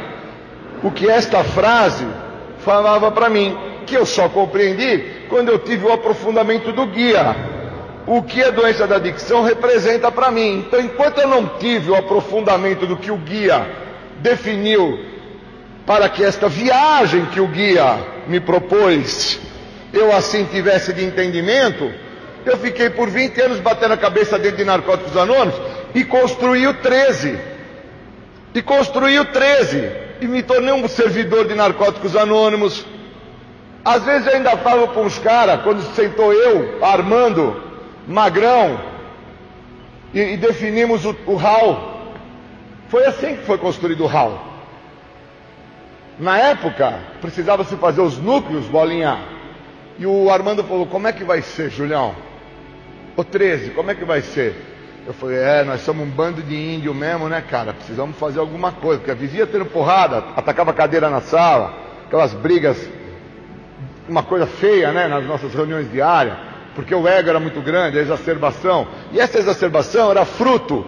o 0.83 0.91
que 0.91 1.09
esta 1.09 1.43
frase 1.45 2.07
falava 2.59 3.11
para 3.11 3.29
mim, 3.29 3.57
que 3.87 3.95
eu 3.95 4.07
só 4.07 4.29
compreendi 4.29 5.27
quando 5.29 5.49
eu 5.49 5.59
tive 5.59 5.87
o 5.87 5.93
aprofundamento 5.93 6.73
do 6.73 6.87
guia. 6.87 7.55
o 8.07 8.23
que 8.23 8.43
a 8.43 8.51
doença 8.51 8.87
da 8.87 8.97
adicção 8.97 9.43
representa 9.43 10.13
para 10.13 10.31
mim. 10.31 10.59
Então, 10.59 10.79
enquanto 10.79 11.19
eu 11.19 11.29
não 11.29 11.47
tive 11.59 11.91
o 11.91 11.97
aprofundamento 11.97 12.87
do 12.87 12.99
que 12.99 13.11
o 13.11 13.17
guia 13.17 13.67
definiu 14.21 14.99
para 15.87 16.09
que 16.11 16.23
esta 16.23 16.47
viagem 16.47 17.25
que 17.27 17.41
o 17.41 17.47
guia 17.47 17.99
me 18.27 18.41
propôs, 18.41 19.41
eu 19.95 20.15
assim 20.15 20.45
tivesse 20.45 20.93
de 20.93 21.05
entendimento, 21.05 21.91
eu 22.45 22.59
fiquei 22.59 22.91
por 22.91 23.09
20 23.09 23.41
anos 23.41 23.61
batendo 23.61 23.95
a 23.95 23.97
cabeça 23.97 24.39
dentro 24.39 24.59
de 24.59 24.65
Narcóticos 24.65 25.17
Anônimos 25.17 25.55
e 25.95 26.05
construí 26.05 26.67
o 26.67 26.75
13. 26.75 27.39
E 28.55 28.63
construí 28.63 29.19
o 29.19 29.25
13. 29.25 29.91
E 30.21 30.27
me 30.27 30.43
tornei 30.43 30.73
um 30.73 30.87
servidor 30.87 31.47
de 31.47 31.55
Narcóticos 31.55 32.15
Anônimos. 32.15 32.85
Às 33.85 34.05
vezes 34.05 34.27
eu 34.27 34.35
ainda 34.35 34.57
falo 34.59 34.89
para 34.89 35.03
uns 35.03 35.19
caras, 35.19 35.63
quando 35.63 35.83
sentou 35.95 36.33
eu, 36.33 36.85
Armando, 36.85 37.63
Magrão, 38.07 38.81
e, 40.13 40.21
e 40.21 40.37
definimos 40.37 41.05
o, 41.05 41.11
o. 41.27 41.95
Foi 42.89 43.05
assim 43.07 43.37
que 43.37 43.45
foi 43.45 43.59
construído 43.59 44.05
o 44.05 44.09
HAL. 44.09 44.55
Na 46.19 46.39
época, 46.39 47.01
precisava 47.21 47.65
se 47.65 47.77
fazer 47.77 48.01
os 48.01 48.19
núcleos, 48.19 48.67
bolinha. 48.67 49.34
E 49.99 50.07
o 50.07 50.31
Armando 50.31 50.65
falou: 50.65 50.87
Como 50.87 51.07
é 51.07 51.13
que 51.13 51.25
vai 51.25 51.43
ser, 51.43 51.71
Julião? 51.71 52.15
O 53.17 53.23
13, 53.23 53.71
como 53.71 53.91
é 53.91 53.95
que 53.95 54.05
vai 54.05 54.21
ser? 54.21 54.55
Eu 55.07 55.13
falei, 55.13 55.37
é, 55.37 55.63
nós 55.65 55.83
somos 55.83 56.07
um 56.07 56.11
bando 56.11 56.43
de 56.43 56.57
índio 56.57 56.95
mesmo, 56.95 57.29
né, 57.29 57.45
cara? 57.49 57.75
Precisamos 57.75 58.17
fazer 58.17 58.41
alguma 58.41 58.73
coisa, 58.73 59.01
porque 59.01 59.15
vivia 59.15 59.47
tendo 59.47 59.67
porrada, 59.67 60.25
atacava 60.35 60.71
a 60.71 60.75
cadeira 60.75 61.11
na 61.11 61.21
sala, 61.21 61.75
aquelas 62.07 62.33
brigas, 62.33 62.89
uma 64.09 64.23
coisa 64.23 64.47
feia, 64.47 64.93
né, 64.93 65.07
nas 65.07 65.27
nossas 65.27 65.53
reuniões 65.53 65.93
diárias, 65.93 66.35
porque 66.75 66.95
o 66.95 67.07
ego 67.07 67.29
era 67.29 67.39
muito 67.39 67.61
grande, 67.61 67.99
a 67.99 68.01
exacerbação. 68.01 68.89
E 69.13 69.21
essa 69.21 69.39
exacerbação 69.39 70.11
era 70.11 70.25
fruto 70.25 70.87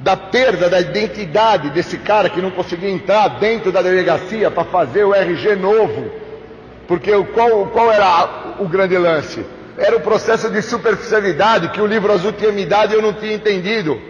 da 0.00 0.16
perda 0.16 0.70
da 0.70 0.80
identidade 0.80 1.68
desse 1.68 1.98
cara 1.98 2.30
que 2.30 2.40
não 2.40 2.50
conseguia 2.50 2.90
entrar 2.90 3.28
dentro 3.28 3.70
da 3.70 3.82
delegacia 3.82 4.50
para 4.50 4.64
fazer 4.64 5.04
o 5.04 5.14
RG 5.14 5.54
novo. 5.54 6.10
Porque 6.86 7.10
qual, 7.32 7.66
qual 7.66 7.90
era 7.90 8.56
o 8.58 8.68
grande 8.68 8.96
lance? 8.98 9.44
Era 9.76 9.96
o 9.96 10.00
processo 10.00 10.50
de 10.50 10.62
superficialidade 10.62 11.68
que 11.70 11.80
o 11.80 11.86
livro 11.86 12.12
azul 12.12 12.32
tinha 12.32 12.52
me 12.52 12.64
dado 12.64 12.92
e 12.92 12.94
eu 12.94 13.02
não 13.02 13.12
tinha 13.12 13.34
entendido. 13.34 14.00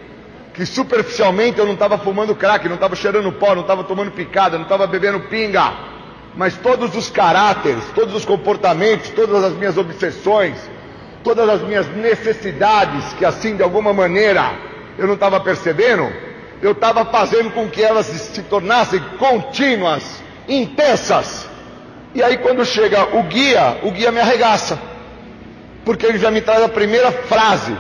Que 0.53 0.67
superficialmente 0.67 1.59
eu 1.59 1.67
não 1.67 1.73
estava 1.73 1.99
fumando 1.99 2.35
crack, 2.35 2.69
não 2.69 2.75
estava 2.75 2.95
cheirando 2.95 3.33
pó, 3.33 3.55
não 3.55 3.63
estava 3.63 3.83
tomando 3.85 4.11
picada, 4.11 4.57
não 4.57 4.65
estava 4.65 4.87
bebendo 4.87 5.21
pinga. 5.21 5.73
Mas 6.37 6.57
todos 6.57 6.95
os 6.97 7.11
caráteres, 7.11 7.85
todos 7.95 8.15
os 8.15 8.25
comportamentos, 8.25 9.09
todas 9.11 9.43
as 9.43 9.53
minhas 9.55 9.79
obsessões, 9.79 10.59
todas 11.23 11.49
as 11.49 11.63
minhas 11.63 11.89
necessidades, 11.97 13.13
que 13.15 13.25
assim 13.25 13.57
de 13.57 13.63
alguma 13.63 13.93
maneira 13.93 14.53
eu 14.99 15.07
não 15.07 15.15
estava 15.15 15.41
percebendo, 15.41 16.13
eu 16.61 16.73
estava 16.73 17.05
fazendo 17.07 17.51
com 17.51 17.69
que 17.69 17.83
elas 17.83 18.07
se 18.07 18.43
tornassem 18.43 19.01
contínuas, 19.19 20.23
intensas. 20.49 21.49
E 22.15 22.23
aí 22.23 22.39
quando 22.39 22.65
chega 22.65 23.17
o 23.17 23.23
guia, 23.25 23.79
o 23.83 23.91
guia 23.91 24.13
me 24.13 24.21
arregaça 24.21 24.79
porque 25.85 26.07
ele 26.07 26.19
já 26.19 26.31
me 26.31 26.41
traz 26.41 26.63
a 26.63 26.69
primeira 26.69 27.13
frase: 27.13 27.77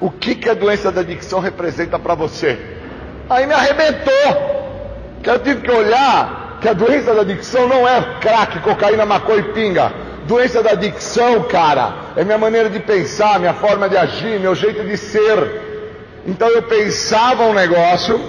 O 0.00 0.10
que, 0.10 0.34
que 0.34 0.48
a 0.48 0.54
doença 0.54 0.92
da 0.92 1.00
adicção 1.00 1.40
representa 1.40 1.98
para 1.98 2.14
você? 2.14 2.58
Aí 3.28 3.46
me 3.46 3.54
arrebentou, 3.54 5.20
que 5.22 5.30
eu 5.30 5.38
tive 5.38 5.62
que 5.62 5.70
olhar 5.70 6.58
que 6.60 6.68
a 6.68 6.72
doença 6.74 7.14
da 7.14 7.22
adicção 7.22 7.66
não 7.66 7.88
é 7.88 8.18
crack, 8.20 8.58
cocaína, 8.60 9.06
maconha 9.06 9.38
e 9.38 9.52
pinga. 9.54 9.92
Doença 10.26 10.62
da 10.62 10.72
adicção, 10.72 11.44
cara, 11.44 11.94
é 12.16 12.22
minha 12.22 12.36
maneira 12.36 12.68
de 12.68 12.78
pensar, 12.80 13.40
minha 13.40 13.54
forma 13.54 13.88
de 13.88 13.96
agir, 13.96 14.38
meu 14.38 14.54
jeito 14.54 14.84
de 14.84 14.96
ser. 14.96 15.62
Então 16.26 16.48
eu 16.48 16.62
pensava 16.62 17.44
um 17.44 17.54
negócio, 17.54 18.20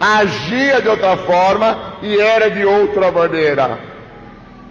agia 0.00 0.80
de 0.80 0.88
outra 0.88 1.18
forma 1.18 1.98
e 2.00 2.18
era 2.18 2.50
de 2.50 2.64
outra 2.64 3.12
maneira. 3.12 3.78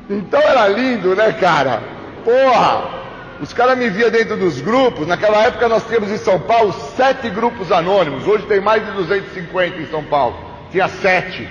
Então 0.09 0.39
era 0.39 0.67
lindo, 0.67 1.15
né, 1.15 1.31
cara? 1.33 1.81
Porra! 2.23 3.05
Os 3.41 3.51
caras 3.51 3.77
me 3.77 3.89
via 3.89 4.09
dentro 4.09 4.37
dos 4.37 4.61
grupos. 4.61 5.07
Naquela 5.07 5.43
época 5.43 5.67
nós 5.67 5.85
tínhamos 5.85 6.09
em 6.09 6.17
São 6.17 6.39
Paulo 6.39 6.73
sete 6.95 7.29
grupos 7.29 7.71
anônimos. 7.71 8.25
Hoje 8.25 8.45
tem 8.45 8.61
mais 8.61 8.85
de 8.85 8.91
250 8.91 9.81
em 9.81 9.87
São 9.87 10.03
Paulo. 10.03 10.37
Tinha 10.71 10.87
sete. 10.87 11.47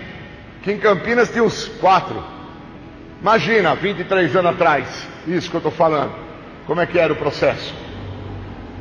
Que 0.62 0.72
em 0.72 0.78
Campinas 0.78 1.30
tinha 1.30 1.44
uns 1.44 1.68
quatro. 1.80 2.22
Imagina, 3.20 3.74
23 3.74 4.34
anos 4.36 4.52
atrás, 4.52 4.86
isso 5.26 5.48
que 5.48 5.56
eu 5.56 5.58
estou 5.58 5.72
falando. 5.72 6.12
Como 6.66 6.80
é 6.80 6.86
que 6.86 6.98
era 6.98 7.12
o 7.12 7.16
processo? 7.16 7.74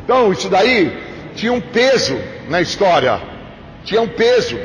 Então, 0.04 0.32
isso 0.32 0.50
daí 0.50 0.98
tinha 1.36 1.52
um 1.52 1.62
peso 1.62 2.18
na 2.50 2.62
história. 2.62 3.22
Tinha 3.84 4.02
um 4.02 4.08
peso. 4.08 4.58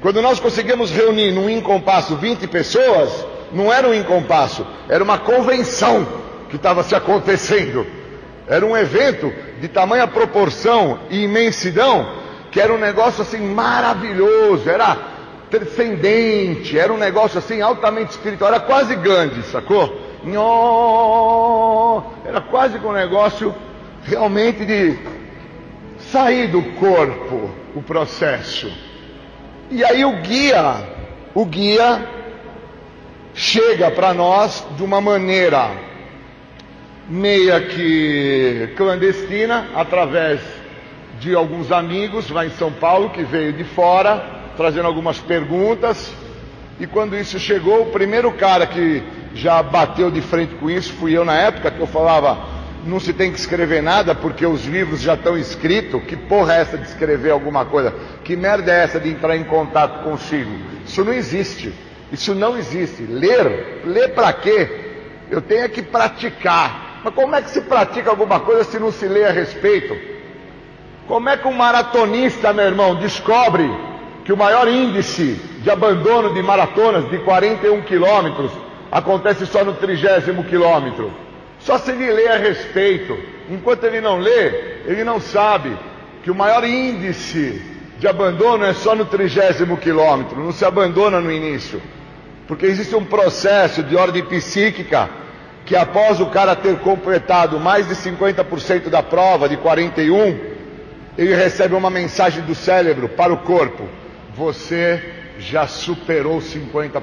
Quando 0.00 0.20
nós 0.20 0.40
conseguimos 0.40 0.90
reunir 0.90 1.30
num 1.30 1.48
incompasso 1.48 2.16
20 2.16 2.46
pessoas, 2.48 3.24
não 3.52 3.72
era 3.72 3.88
um 3.88 3.94
incompasso, 3.94 4.66
era 4.88 5.02
uma 5.02 5.18
convenção 5.18 6.06
que 6.48 6.56
estava 6.56 6.82
se 6.82 6.94
acontecendo. 6.94 7.86
Era 8.46 8.66
um 8.66 8.76
evento 8.76 9.32
de 9.60 9.68
tamanha 9.68 10.06
proporção 10.06 10.98
e 11.10 11.22
imensidão 11.22 12.22
que 12.52 12.60
era 12.60 12.72
um 12.72 12.78
negócio 12.78 13.22
assim 13.22 13.40
maravilhoso, 13.40 14.68
era 14.68 14.94
transcendente, 15.50 16.78
era 16.78 16.92
um 16.92 16.98
negócio 16.98 17.38
assim 17.38 17.62
altamente 17.62 18.10
espiritual, 18.10 18.52
era 18.52 18.60
quase 18.60 18.94
Gandhi, 18.94 19.42
sacou? 19.44 19.98
Era 22.26 22.42
quase 22.42 22.78
um 22.78 22.92
negócio 22.92 23.54
realmente 24.04 24.66
de 24.66 24.98
sair 26.10 26.48
do 26.48 26.62
corpo 26.74 27.50
o 27.74 27.82
processo. 27.82 28.70
E 29.70 29.82
aí 29.82 30.04
o 30.04 30.20
guia, 30.20 30.74
o 31.34 31.46
guia 31.46 32.06
chega 33.34 33.90
para 33.90 34.12
nós 34.12 34.66
de 34.76 34.82
uma 34.82 35.00
maneira 35.00 35.70
meia 37.08 37.60
que 37.60 38.72
clandestina, 38.76 39.68
através 39.74 40.40
de 41.18 41.34
alguns 41.34 41.70
amigos 41.70 42.30
lá 42.30 42.44
em 42.44 42.50
São 42.50 42.72
Paulo 42.72 43.10
que 43.10 43.22
veio 43.22 43.52
de 43.52 43.64
fora, 43.64 44.24
trazendo 44.56 44.86
algumas 44.86 45.18
perguntas. 45.18 46.12
E 46.80 46.86
quando 46.86 47.16
isso 47.16 47.38
chegou, 47.38 47.82
o 47.82 47.90
primeiro 47.90 48.32
cara 48.32 48.66
que 48.66 49.02
já 49.34 49.62
bateu 49.62 50.10
de 50.10 50.20
frente 50.20 50.54
com 50.56 50.70
isso 50.70 50.92
fui 50.94 51.16
eu 51.16 51.24
na 51.24 51.34
época, 51.34 51.70
que 51.70 51.80
eu 51.80 51.86
falava, 51.86 52.38
não 52.84 52.98
se 52.98 53.12
tem 53.12 53.30
que 53.30 53.38
escrever 53.38 53.82
nada 53.82 54.14
porque 54.14 54.44
os 54.44 54.64
livros 54.64 55.00
já 55.00 55.14
estão 55.14 55.38
escritos. 55.38 56.02
Que 56.04 56.16
porra 56.16 56.54
é 56.54 56.60
essa 56.60 56.76
de 56.76 56.86
escrever 56.86 57.30
alguma 57.30 57.64
coisa? 57.64 57.94
Que 58.24 58.36
merda 58.36 58.72
é 58.72 58.82
essa 58.82 58.98
de 58.98 59.08
entrar 59.08 59.36
em 59.36 59.44
contato 59.44 60.02
consigo? 60.02 60.50
Isso 60.84 61.04
não 61.04 61.12
existe. 61.12 61.72
Isso 62.12 62.34
não 62.34 62.58
existe. 62.58 63.02
Ler, 63.04 63.80
ler 63.86 64.10
para 64.10 64.32
quê? 64.34 64.68
Eu 65.30 65.40
tenho 65.40 65.68
que 65.70 65.80
praticar. 65.80 67.00
Mas 67.02 67.14
como 67.14 67.34
é 67.34 67.40
que 67.40 67.50
se 67.50 67.62
pratica 67.62 68.10
alguma 68.10 68.38
coisa 68.40 68.64
se 68.64 68.78
não 68.78 68.92
se 68.92 69.08
lê 69.08 69.24
a 69.24 69.32
respeito? 69.32 69.96
Como 71.08 71.28
é 71.28 71.36
que 71.36 71.48
um 71.48 71.52
maratonista, 71.52 72.52
meu 72.52 72.66
irmão, 72.66 72.94
descobre 72.96 73.68
que 74.24 74.32
o 74.32 74.36
maior 74.36 74.68
índice 74.68 75.40
de 75.62 75.70
abandono 75.70 76.34
de 76.34 76.42
maratonas 76.42 77.08
de 77.10 77.18
41 77.18 77.82
quilômetros 77.82 78.52
acontece 78.90 79.46
só 79.46 79.64
no 79.64 79.72
trigésimo 79.72 80.44
quilômetro? 80.44 81.10
Só 81.60 81.78
se 81.78 81.90
ele 81.92 82.12
lê 82.12 82.28
a 82.28 82.36
respeito. 82.36 83.18
Enquanto 83.48 83.84
ele 83.84 84.00
não 84.00 84.18
lê, 84.18 84.82
ele 84.86 85.02
não 85.02 85.18
sabe 85.18 85.76
que 86.22 86.30
o 86.30 86.34
maior 86.34 86.62
índice 86.62 87.60
de 87.98 88.06
abandono 88.06 88.64
é 88.64 88.72
só 88.72 88.94
no 88.94 89.04
trigésimo 89.04 89.76
quilômetro, 89.76 90.42
não 90.42 90.52
se 90.52 90.64
abandona 90.64 91.20
no 91.20 91.30
início. 91.30 91.80
Porque 92.46 92.66
existe 92.66 92.94
um 92.94 93.04
processo 93.04 93.82
de 93.82 93.96
ordem 93.96 94.24
psíquica 94.24 95.08
que 95.64 95.76
após 95.76 96.20
o 96.20 96.26
cara 96.26 96.56
ter 96.56 96.78
completado 96.80 97.58
mais 97.58 97.88
de 97.88 97.94
50% 97.94 98.88
da 98.88 99.02
prova, 99.02 99.48
de 99.48 99.56
41, 99.56 100.38
ele 101.16 101.34
recebe 101.34 101.74
uma 101.74 101.90
mensagem 101.90 102.42
do 102.42 102.54
cérebro 102.54 103.08
para 103.08 103.32
o 103.32 103.38
corpo: 103.38 103.88
você 104.34 105.02
já 105.38 105.66
superou 105.66 106.40
50%. 106.40 107.02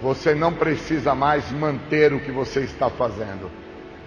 Você 0.00 0.34
não 0.34 0.52
precisa 0.52 1.14
mais 1.14 1.50
manter 1.52 2.12
o 2.12 2.20
que 2.20 2.32
você 2.32 2.60
está 2.60 2.90
fazendo. 2.90 3.50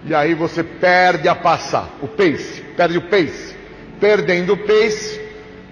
E 0.04 0.14
aí 0.14 0.34
você 0.34 0.62
perde 0.62 1.26
a 1.26 1.34
passar, 1.34 1.88
o 2.02 2.06
pace, 2.06 2.62
perde 2.76 2.98
o 2.98 3.02
pace. 3.02 3.56
Perdendo 3.98 4.52
o 4.52 4.56
pace, 4.58 5.20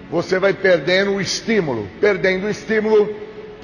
você 0.09 0.39
vai 0.39 0.51
perdendo 0.51 1.11
o 1.11 1.21
estímulo. 1.21 1.87
Perdendo 2.01 2.47
o 2.47 2.49
estímulo, 2.49 3.15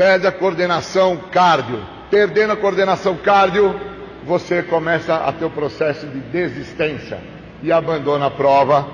perde 0.01 0.25
a 0.25 0.31
coordenação 0.31 1.15
cardio. 1.31 1.79
Perdendo 2.09 2.53
a 2.53 2.57
coordenação 2.57 3.15
cardio, 3.17 3.79
você 4.25 4.63
começa 4.63 5.13
a 5.13 5.31
ter 5.31 5.45
o 5.45 5.49
processo 5.51 6.07
de 6.07 6.19
desistência 6.19 7.19
e 7.61 7.71
abandona 7.71 8.25
a 8.25 8.31
prova 8.31 8.87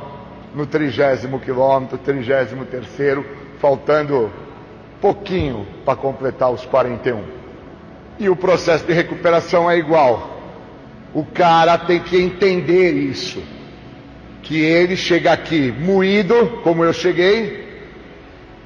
no 0.53 0.65
trigésimo 0.65 1.39
quilômetro, 1.39 1.97
trigésimo 1.97 2.65
terceiro, 2.65 3.25
faltando 3.57 4.29
pouquinho 4.99 5.65
para 5.85 5.95
completar 5.95 6.51
os 6.51 6.65
41. 6.65 7.23
E 8.19 8.27
o 8.27 8.35
processo 8.35 8.85
de 8.85 8.91
recuperação 8.91 9.71
é 9.71 9.77
igual. 9.77 10.37
O 11.13 11.23
cara 11.23 11.77
tem 11.77 12.01
que 12.01 12.17
entender 12.17 12.91
isso. 12.91 13.41
que 14.43 14.59
ele 14.59 14.97
chega 14.97 15.31
aqui 15.31 15.71
moído, 15.71 16.59
como 16.63 16.83
eu 16.83 16.91
cheguei. 16.91 17.66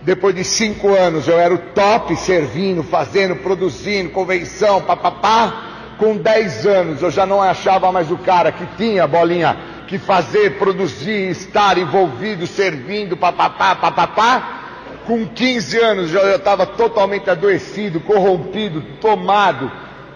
Depois 0.04 0.34
de 0.34 0.44
cinco 0.44 0.96
anos 0.96 1.28
eu 1.28 1.40
era 1.40 1.54
o 1.54 1.58
top, 1.60 2.16
servindo, 2.16 2.82
fazendo, 2.82 3.36
produzindo, 3.36 4.10
convenção, 4.10 4.82
papapá. 4.82 5.68
Com 6.00 6.18
dez 6.18 6.66
anos 6.66 7.04
eu 7.04 7.12
já 7.12 7.26
não 7.26 7.42
achava 7.42 7.92
mais 7.92 8.10
o 8.10 8.18
cara 8.18 8.52
que 8.52 8.66
tinha 8.78 9.06
bolinha 9.06 9.56
que 9.88 10.00
fazer, 10.00 10.58
produzir, 10.58 11.30
estar 11.30 11.78
envolvido, 11.78 12.48
servindo, 12.48 13.16
papapá, 13.16 13.76
papapá. 13.76 14.58
Com 15.06 15.28
15 15.28 15.78
anos 15.80 16.10
já 16.10 16.36
estava 16.36 16.66
totalmente 16.66 17.30
adoecido, 17.30 18.00
corrompido, 18.00 18.82
tomado 19.00 19.72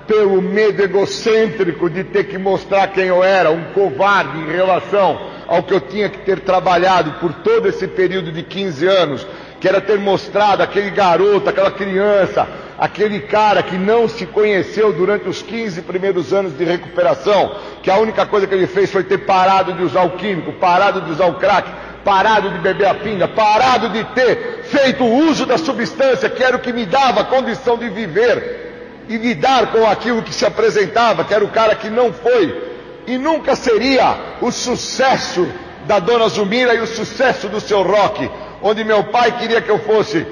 pelo 0.08 0.42
medo 0.42 0.82
egocêntrico 0.82 1.90
de 1.90 2.04
ter 2.04 2.26
que 2.26 2.38
mostrar 2.38 2.88
quem 2.88 3.06
eu 3.06 3.24
era, 3.24 3.52
um 3.52 3.66
covarde 3.74 4.40
em 4.40 4.52
relação 4.52 5.20
ao 5.48 5.64
que 5.64 5.74
eu 5.74 5.82
tinha 5.82 6.10
que 6.10 6.20
ter 6.20 6.40
trabalhado 6.40 7.20
por 7.20 7.34
todo 7.34 7.68
esse 7.68 7.88
período 7.88 8.32
de 8.32 8.44
15 8.44 8.88
anos, 8.88 9.28
que 9.66 9.70
era 9.70 9.82
ter 9.82 9.98
mostrado 9.98 10.62
aquele 10.62 10.92
garoto, 10.92 11.50
aquela 11.50 11.72
criança, 11.72 12.48
aquele 12.78 13.22
cara 13.22 13.64
que 13.64 13.76
não 13.76 14.08
se 14.08 14.24
conheceu 14.28 14.94
durante 14.94 15.28
os 15.28 15.42
15 15.42 15.82
primeiros 15.82 16.32
anos 16.32 16.56
de 16.56 16.64
recuperação, 16.64 17.56
que 17.82 17.90
a 17.90 17.98
única 17.98 18.28
coisa 18.28 18.46
que 18.46 18.54
ele 18.54 18.68
fez 18.68 18.92
foi 18.92 19.04
ter 19.04 19.26
parado 19.26 19.74
de 19.74 19.82
usar 19.82 20.04
o 20.04 20.12
químico, 20.18 20.54
parado 20.54 21.02
de 21.02 21.10
usar 21.10 21.26
o 21.26 21.40
crack, 21.40 21.68
parado 22.04 22.52
de 22.52 22.60
beber 22.60 22.86
a 22.86 22.94
pinga, 22.94 23.28
parado 23.28 23.90
de 23.90 24.04
ter 24.14 24.66
feito 24.66 25.04
uso 25.04 25.48
da 25.48 25.58
substância 25.58 26.30
que 26.30 26.44
era 26.44 26.58
o 26.58 26.60
que 26.60 26.72
me 26.72 26.86
dava 26.86 27.22
a 27.22 27.26
condição 27.26 27.76
de 27.76 27.90
viver 27.90 29.06
e 29.10 29.18
lidar 29.18 29.72
com 29.72 29.84
aquilo 29.88 30.22
que 30.22 30.32
se 30.32 30.46
apresentava, 30.46 31.24
que 31.24 31.34
era 31.34 31.44
o 31.44 31.50
cara 31.50 31.74
que 31.74 31.90
não 31.90 32.14
foi 32.14 32.72
e 33.08 33.18
nunca 33.18 33.56
seria 33.56 34.16
o 34.42 34.52
sucesso 34.52 35.48
da 35.88 35.98
dona 35.98 36.28
Zumira 36.28 36.76
e 36.76 36.82
o 36.82 36.88
sucesso 36.88 37.48
do 37.48 37.60
seu 37.60 37.82
rock, 37.82 38.30
onde 38.66 38.84
meu 38.84 39.04
pai 39.04 39.32
queria 39.34 39.62
que 39.62 39.70
eu 39.70 39.78
fosse 39.78 40.26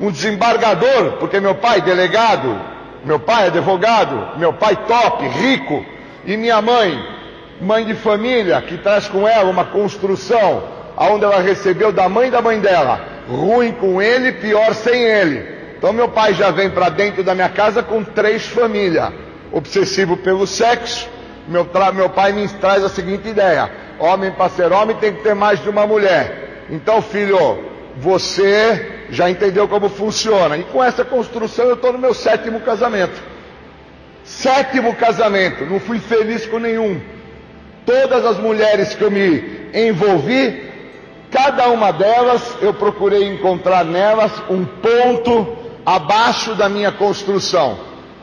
um 0.00 0.10
desembargador, 0.10 1.18
porque 1.20 1.38
meu 1.38 1.54
pai 1.54 1.80
delegado, 1.80 2.60
meu 3.04 3.20
pai 3.20 3.46
advogado, 3.46 4.36
meu 4.40 4.52
pai 4.52 4.76
top, 4.88 5.24
rico, 5.24 5.86
e 6.24 6.36
minha 6.36 6.60
mãe, 6.60 7.00
mãe 7.60 7.86
de 7.86 7.94
família, 7.94 8.60
que 8.60 8.76
traz 8.76 9.06
com 9.06 9.26
ela 9.26 9.48
uma 9.48 9.66
construção, 9.66 10.64
aonde 10.96 11.24
ela 11.24 11.40
recebeu 11.40 11.92
da 11.92 12.08
mãe 12.08 12.28
da 12.28 12.42
mãe 12.42 12.58
dela, 12.58 13.00
ruim 13.28 13.70
com 13.70 14.02
ele, 14.02 14.32
pior 14.32 14.74
sem 14.74 15.04
ele. 15.04 15.46
Então 15.78 15.92
meu 15.92 16.08
pai 16.08 16.34
já 16.34 16.50
vem 16.50 16.68
para 16.68 16.88
dentro 16.88 17.22
da 17.22 17.36
minha 17.36 17.48
casa 17.48 17.84
com 17.84 18.02
três 18.02 18.46
famílias, 18.48 19.12
obsessivo 19.52 20.16
pelo 20.16 20.44
sexo, 20.44 21.08
meu, 21.46 21.64
meu 21.94 22.10
pai 22.10 22.32
me 22.32 22.48
traz 22.48 22.82
a 22.82 22.88
seguinte 22.88 23.28
ideia: 23.28 23.70
homem 24.00 24.32
para 24.32 24.50
ser 24.50 24.72
homem 24.72 24.96
tem 24.96 25.12
que 25.12 25.22
ter 25.22 25.36
mais 25.36 25.62
de 25.62 25.68
uma 25.68 25.86
mulher. 25.86 26.64
Então, 26.68 27.00
filho, 27.00 27.75
você 27.96 29.06
já 29.10 29.30
entendeu 29.30 29.66
como 29.66 29.88
funciona. 29.88 30.56
E 30.56 30.64
com 30.64 30.82
essa 30.82 31.04
construção 31.04 31.66
eu 31.66 31.74
estou 31.74 31.92
no 31.92 31.98
meu 31.98 32.14
sétimo 32.14 32.60
casamento. 32.60 33.20
Sétimo 34.24 34.94
casamento, 34.96 35.64
não 35.64 35.78
fui 35.78 35.98
feliz 35.98 36.46
com 36.46 36.58
nenhum. 36.58 37.00
Todas 37.84 38.26
as 38.26 38.38
mulheres 38.38 38.94
que 38.94 39.02
eu 39.02 39.10
me 39.10 39.68
envolvi, 39.72 40.68
cada 41.30 41.68
uma 41.68 41.92
delas 41.92 42.42
eu 42.60 42.74
procurei 42.74 43.28
encontrar 43.28 43.84
nelas 43.84 44.32
um 44.50 44.64
ponto 44.64 45.56
abaixo 45.84 46.56
da 46.56 46.68
minha 46.68 46.90
construção, 46.90 47.78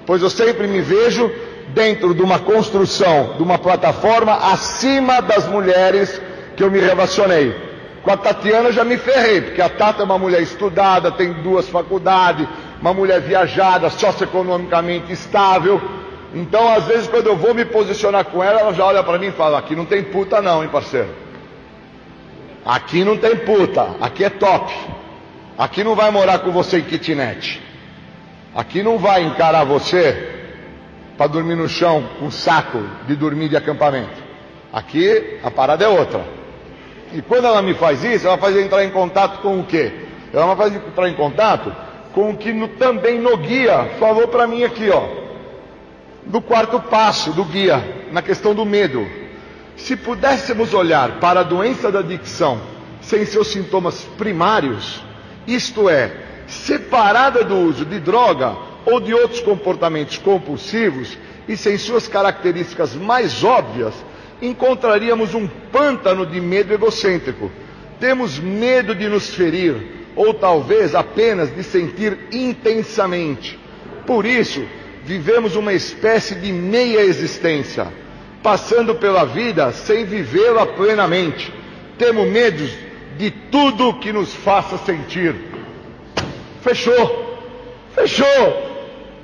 pois 0.05 0.21
eu 0.21 0.29
sempre 0.29 0.67
me 0.67 0.81
vejo 0.81 1.31
dentro 1.69 2.13
de 2.13 2.21
uma 2.21 2.39
construção, 2.39 3.35
de 3.37 3.43
uma 3.43 3.57
plataforma 3.57 4.51
acima 4.51 5.21
das 5.21 5.47
mulheres 5.47 6.21
que 6.57 6.63
eu 6.63 6.69
me 6.69 6.79
relacionei. 6.79 7.72
Com 8.03 8.11
a 8.11 8.17
Tatiana 8.17 8.69
já 8.73 8.83
me 8.83 8.97
ferrei, 8.97 9.41
porque 9.41 9.61
a 9.61 9.69
Tata 9.69 10.01
é 10.01 10.05
uma 10.05 10.19
mulher 10.19 10.41
estudada, 10.41 11.09
tem 11.09 11.31
duas 11.41 11.69
faculdades, 11.69 12.45
uma 12.81 12.93
mulher 12.93 13.21
viajada, 13.21 13.89
socioeconomicamente 13.89 15.13
estável. 15.13 15.81
Então, 16.33 16.67
às 16.73 16.85
vezes, 16.85 17.07
quando 17.07 17.27
eu 17.27 17.37
vou 17.37 17.53
me 17.53 17.63
posicionar 17.63 18.25
com 18.25 18.43
ela, 18.43 18.59
ela 18.59 18.73
já 18.73 18.83
olha 18.83 19.01
para 19.01 19.17
mim 19.17 19.27
e 19.27 19.31
fala: 19.31 19.57
aqui 19.57 19.73
não 19.73 19.85
tem 19.85 20.03
puta, 20.03 20.41
não, 20.41 20.61
hein, 20.61 20.69
parceiro? 20.69 21.07
Aqui 22.65 23.05
não 23.05 23.15
tem 23.15 23.37
puta, 23.37 23.95
aqui 24.01 24.25
é 24.25 24.29
top. 24.29 24.73
Aqui 25.57 25.81
não 25.81 25.95
vai 25.95 26.11
morar 26.11 26.39
com 26.39 26.51
você 26.51 26.79
em 26.79 26.83
kitnet. 26.83 27.61
Aqui 28.53 28.83
não 28.83 28.97
vai 28.97 29.23
encarar 29.23 29.63
você 29.63 30.29
para 31.17 31.27
dormir 31.27 31.55
no 31.55 31.69
chão 31.69 32.03
com 32.19 32.29
saco 32.29 32.83
de 33.07 33.15
dormir 33.15 33.47
de 33.47 33.55
acampamento. 33.55 34.21
Aqui 34.73 35.39
a 35.41 35.49
parada 35.49 35.85
é 35.85 35.87
outra. 35.87 36.42
E 37.13 37.21
quando 37.21 37.45
ela 37.45 37.61
me 37.61 37.75
faz 37.75 38.03
isso, 38.03 38.27
ela 38.27 38.37
faz 38.37 38.57
entrar 38.57 38.83
em 38.83 38.89
contato 38.89 39.41
com 39.41 39.59
o 39.59 39.63
quê? 39.63 39.91
Ela 40.33 40.55
faz 40.55 40.75
entrar 40.75 41.07
em 41.07 41.13
contato 41.13 41.73
com 42.11 42.31
o 42.31 42.37
que 42.37 42.51
no, 42.51 42.67
também 42.69 43.19
no 43.19 43.37
guia 43.37 43.91
falou 43.99 44.27
para 44.27 44.47
mim 44.47 44.63
aqui, 44.63 44.89
ó. 44.89 45.03
Do 46.25 46.41
quarto 46.41 46.79
passo 46.79 47.31
do 47.31 47.43
guia, 47.43 48.07
na 48.11 48.21
questão 48.21 48.55
do 48.55 48.65
medo. 48.65 49.05
Se 49.75 49.95
pudéssemos 49.95 50.73
olhar 50.73 51.19
para 51.19 51.41
a 51.41 51.43
doença 51.43 51.91
da 51.91 51.99
adicção 51.99 52.59
sem 53.01 53.25
seus 53.25 53.49
sintomas 53.49 54.03
primários, 54.17 55.03
isto 55.45 55.89
é, 55.89 56.11
separada 56.47 57.43
do 57.43 57.55
uso 57.57 57.85
de 57.85 57.99
droga 57.99 58.55
ou 58.85 58.99
de 58.99 59.13
outros 59.13 59.41
comportamentos 59.41 60.17
compulsivos 60.17 61.17
e 61.47 61.57
sem 61.57 61.77
suas 61.77 62.07
características 62.07 62.95
mais 62.95 63.43
óbvias, 63.43 63.93
encontraríamos 64.43 65.33
um 65.33 65.47
pântano 65.47 66.25
de 66.25 66.39
medo 66.41 66.73
egocêntrico. 66.73 67.49
Temos 67.99 68.37
medo 68.37 68.93
de 68.93 69.07
nos 69.07 69.33
ferir, 69.33 69.75
ou 70.15 70.33
talvez 70.33 70.93
apenas 70.93 71.55
de 71.55 71.63
sentir 71.63 72.17
intensamente. 72.31 73.57
Por 74.05 74.25
isso, 74.25 74.61
vivemos 75.05 75.55
uma 75.55 75.73
espécie 75.73 76.35
de 76.35 76.51
meia 76.51 76.99
existência, 76.99 77.87
passando 78.43 78.95
pela 78.95 79.23
vida 79.23 79.71
sem 79.71 80.03
vivê-la 80.03 80.65
plenamente. 80.65 81.51
Temos 81.97 82.27
medo 82.27 82.69
de 83.17 83.31
tudo 83.31 83.99
que 83.99 84.11
nos 84.11 84.33
faça 84.33 84.77
sentir. 84.79 85.33
Fechou, 86.61 87.39
fechou. 87.95 88.73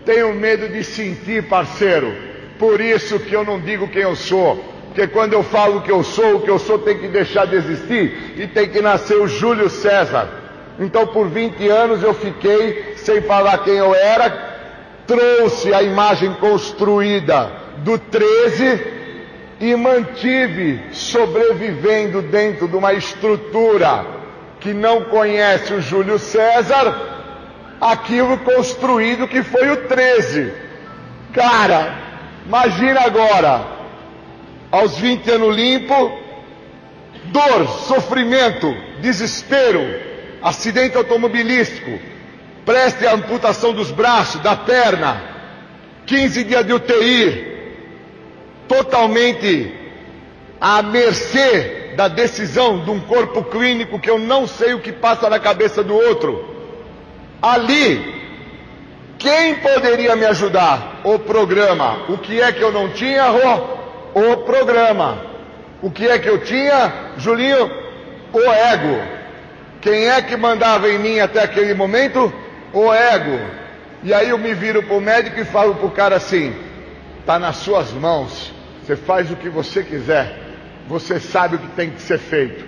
Tenho 0.05 0.33
medo 0.33 0.69
de 0.69 0.81
sentir, 0.83 1.43
parceiro. 1.43 2.15
Por 2.57 2.79
isso 2.79 3.19
que 3.19 3.33
eu 3.33 3.43
não 3.43 3.59
digo 3.59 3.87
quem 3.89 4.03
eu 4.03 4.15
sou. 4.15 4.78
Porque 4.89 5.07
quando 5.07 5.33
eu 5.33 5.43
falo 5.43 5.81
que 5.81 5.91
eu 5.91 6.03
sou, 6.03 6.37
o 6.37 6.41
que 6.41 6.49
eu 6.49 6.59
sou 6.59 6.79
tem 6.79 6.97
que 6.97 7.07
deixar 7.07 7.45
de 7.45 7.55
existir 7.55 8.33
e 8.37 8.47
tem 8.47 8.69
que 8.69 8.81
nascer 8.81 9.17
o 9.17 9.27
Júlio 9.27 9.69
César. 9.69 10.27
Então, 10.79 11.07
por 11.07 11.29
20 11.29 11.67
anos 11.67 12.03
eu 12.03 12.13
fiquei 12.13 12.95
sem 12.97 13.21
falar 13.21 13.59
quem 13.59 13.75
eu 13.75 13.93
era, 13.93 14.29
trouxe 15.05 15.73
a 15.73 15.83
imagem 15.83 16.33
construída 16.33 17.51
do 17.77 17.97
13 17.97 18.99
e 19.59 19.75
mantive 19.75 20.81
sobrevivendo 20.91 22.21
dentro 22.21 22.67
de 22.67 22.75
uma 22.75 22.93
estrutura 22.93 24.05
que 24.59 24.73
não 24.73 25.05
conhece 25.05 25.73
o 25.73 25.81
Júlio 25.81 26.17
César 26.17 27.19
aquilo 27.79 28.37
construído 28.39 29.27
que 29.27 29.41
foi 29.43 29.69
o 29.69 29.87
13. 29.87 30.53
Cara, 31.33 31.93
imagina 32.45 33.01
agora, 33.01 33.78
aos 34.71 34.97
20 34.97 35.29
anos 35.31 35.55
limpo, 35.55 36.19
dor, 37.25 37.67
sofrimento, 37.87 38.75
desespero, 39.01 39.81
acidente 40.41 40.97
automobilístico, 40.97 41.99
preste 42.65 43.05
a 43.05 43.13
amputação 43.13 43.73
dos 43.73 43.91
braços, 43.91 44.41
da 44.41 44.55
perna, 44.55 45.21
15 46.05 46.43
dias 46.43 46.65
de 46.65 46.73
UTI, 46.73 47.57
totalmente 48.67 49.73
à 50.61 50.81
mercê 50.81 51.93
da 51.95 52.07
decisão 52.07 52.83
de 52.83 52.91
um 52.91 52.99
corpo 52.99 53.43
clínico 53.43 53.99
que 53.99 54.09
eu 54.09 54.19
não 54.19 54.47
sei 54.47 54.73
o 54.73 54.79
que 54.79 54.91
passa 54.91 55.29
na 55.29 55.39
cabeça 55.39 55.83
do 55.83 55.95
outro 55.95 56.57
Ali, 57.41 58.19
quem 59.17 59.55
poderia 59.55 60.15
me 60.15 60.25
ajudar? 60.25 61.01
O 61.03 61.17
programa. 61.17 62.05
O 62.09 62.17
que 62.17 62.41
é 62.41 62.51
que 62.51 62.61
eu 62.61 62.71
não 62.71 62.89
tinha, 62.89 63.29
Rô? 63.29 63.78
O 64.13 64.37
programa. 64.37 65.29
O 65.81 65.89
que 65.89 66.07
é 66.07 66.19
que 66.19 66.27
eu 66.27 66.39
tinha, 66.39 66.93
Julinho? 67.17 67.71
O 68.33 68.39
ego. 68.39 69.01
Quem 69.81 70.09
é 70.09 70.21
que 70.21 70.35
mandava 70.35 70.89
em 70.89 70.99
mim 70.99 71.19
até 71.19 71.43
aquele 71.43 71.73
momento? 71.73 72.33
O 72.73 72.93
ego. 72.93 73.39
E 74.03 74.13
aí 74.13 74.29
eu 74.29 74.37
me 74.37 74.53
viro 74.53 74.83
para 74.83 74.95
o 74.95 75.01
médico 75.01 75.39
e 75.39 75.45
falo 75.45 75.75
para 75.75 75.85
o 75.85 75.91
cara 75.91 76.15
assim: 76.17 76.53
está 77.19 77.39
nas 77.39 77.57
suas 77.57 77.91
mãos, 77.91 78.53
você 78.81 78.95
faz 78.95 79.31
o 79.31 79.35
que 79.35 79.49
você 79.49 79.83
quiser, 79.83 80.37
você 80.87 81.19
sabe 81.19 81.55
o 81.55 81.59
que 81.59 81.67
tem 81.69 81.89
que 81.91 82.01
ser 82.01 82.17
feito. 82.17 82.65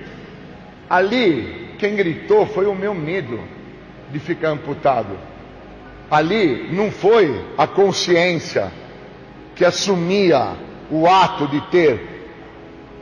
Ali, 0.89 1.75
quem 1.79 1.95
gritou 1.95 2.45
foi 2.45 2.65
o 2.65 2.75
meu 2.75 2.93
medo 2.93 3.39
de 4.11 4.19
ficar 4.19 4.49
amputado. 4.49 5.17
Ali 6.09 6.69
não 6.73 6.91
foi 6.91 7.43
a 7.57 7.65
consciência 7.65 8.71
que 9.55 9.63
assumia 9.63 10.49
o 10.91 11.07
ato 11.07 11.47
de 11.47 11.61
ter 11.61 12.11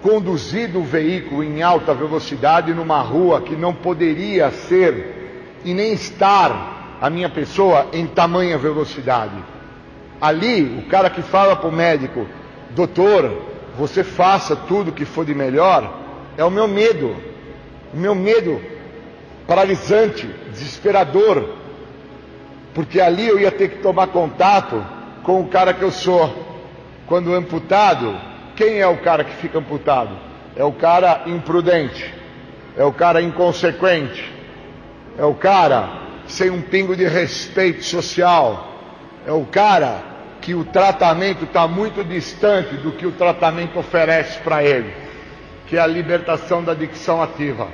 conduzido 0.01 0.79
o 0.79 0.83
veículo 0.83 1.43
em 1.43 1.61
alta 1.61 1.93
velocidade 1.93 2.73
numa 2.73 3.01
rua 3.01 3.41
que 3.41 3.55
não 3.55 3.73
poderia 3.73 4.49
ser 4.51 5.59
e 5.65 5.73
nem 5.73 5.93
estar 5.93 6.97
a 7.01 7.09
minha 7.09 7.29
pessoa 7.29 7.87
em 7.91 8.05
tamanha 8.05 8.57
velocidade. 8.57 9.35
Ali, 10.21 10.79
o 10.79 10.89
cara 10.89 11.09
que 11.09 11.21
fala 11.21 11.55
para 11.55 11.67
o 11.67 11.71
médico, 11.71 12.25
doutor, 12.71 13.41
você 13.77 14.03
faça 14.03 14.55
tudo 14.55 14.91
que 14.91 15.05
for 15.05 15.25
de 15.25 15.33
melhor, 15.33 15.97
é 16.37 16.43
o 16.43 16.51
meu 16.51 16.67
medo, 16.67 17.15
o 17.93 17.97
meu 17.97 18.13
medo 18.13 18.61
paralisante, 19.47 20.27
desesperador, 20.51 21.55
porque 22.73 23.01
ali 23.01 23.27
eu 23.27 23.39
ia 23.39 23.51
ter 23.51 23.69
que 23.69 23.77
tomar 23.79 24.07
contato 24.07 24.85
com 25.23 25.41
o 25.41 25.47
cara 25.47 25.73
que 25.73 25.81
eu 25.81 25.91
sou. 25.91 26.48
Quando 27.09 27.33
amputado, 27.33 28.15
quem 28.55 28.79
é 28.79 28.87
o 28.87 28.97
cara 28.97 29.23
que 29.23 29.35
fica 29.37 29.57
amputado? 29.57 30.15
É 30.55 30.63
o 30.63 30.71
cara 30.71 31.23
imprudente, 31.25 32.13
é 32.77 32.83
o 32.83 32.93
cara 32.93 33.19
inconsequente, 33.19 34.31
é 35.17 35.25
o 35.25 35.33
cara 35.33 35.89
sem 36.27 36.51
um 36.51 36.61
pingo 36.61 36.95
de 36.95 37.07
respeito 37.07 37.83
social, 37.83 38.75
é 39.25 39.31
o 39.31 39.43
cara 39.43 40.03
que 40.39 40.53
o 40.53 40.63
tratamento 40.63 41.45
está 41.45 41.67
muito 41.67 42.03
distante 42.03 42.75
do 42.75 42.91
que 42.91 43.07
o 43.07 43.11
tratamento 43.11 43.79
oferece 43.79 44.37
para 44.41 44.63
ele, 44.63 44.93
que 45.65 45.77
é 45.77 45.79
a 45.79 45.87
libertação 45.87 46.63
da 46.63 46.73
adicção 46.73 47.23
ativa. 47.23 47.69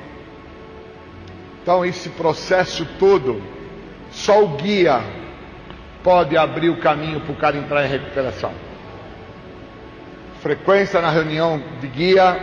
Então, 1.61 1.83
esse 1.83 2.07
processo 2.07 2.87
todo, 2.97 3.41
só 4.11 4.45
o 4.45 4.55
guia 4.55 5.01
pode 6.01 6.37
abrir 6.37 6.69
o 6.69 6.77
caminho 6.77 7.19
para 7.19 7.33
o 7.33 7.35
cara 7.35 7.57
entrar 7.57 7.85
em 7.85 7.89
recuperação. 7.89 8.74
Frequência 10.45 11.01
na 11.01 11.09
reunião 11.09 11.59
de 11.81 11.87
guia, 11.87 12.39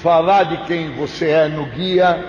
falar 0.00 0.44
de 0.44 0.56
quem 0.68 0.94
você 0.94 1.30
é 1.30 1.48
no 1.48 1.66
guia, 1.66 2.24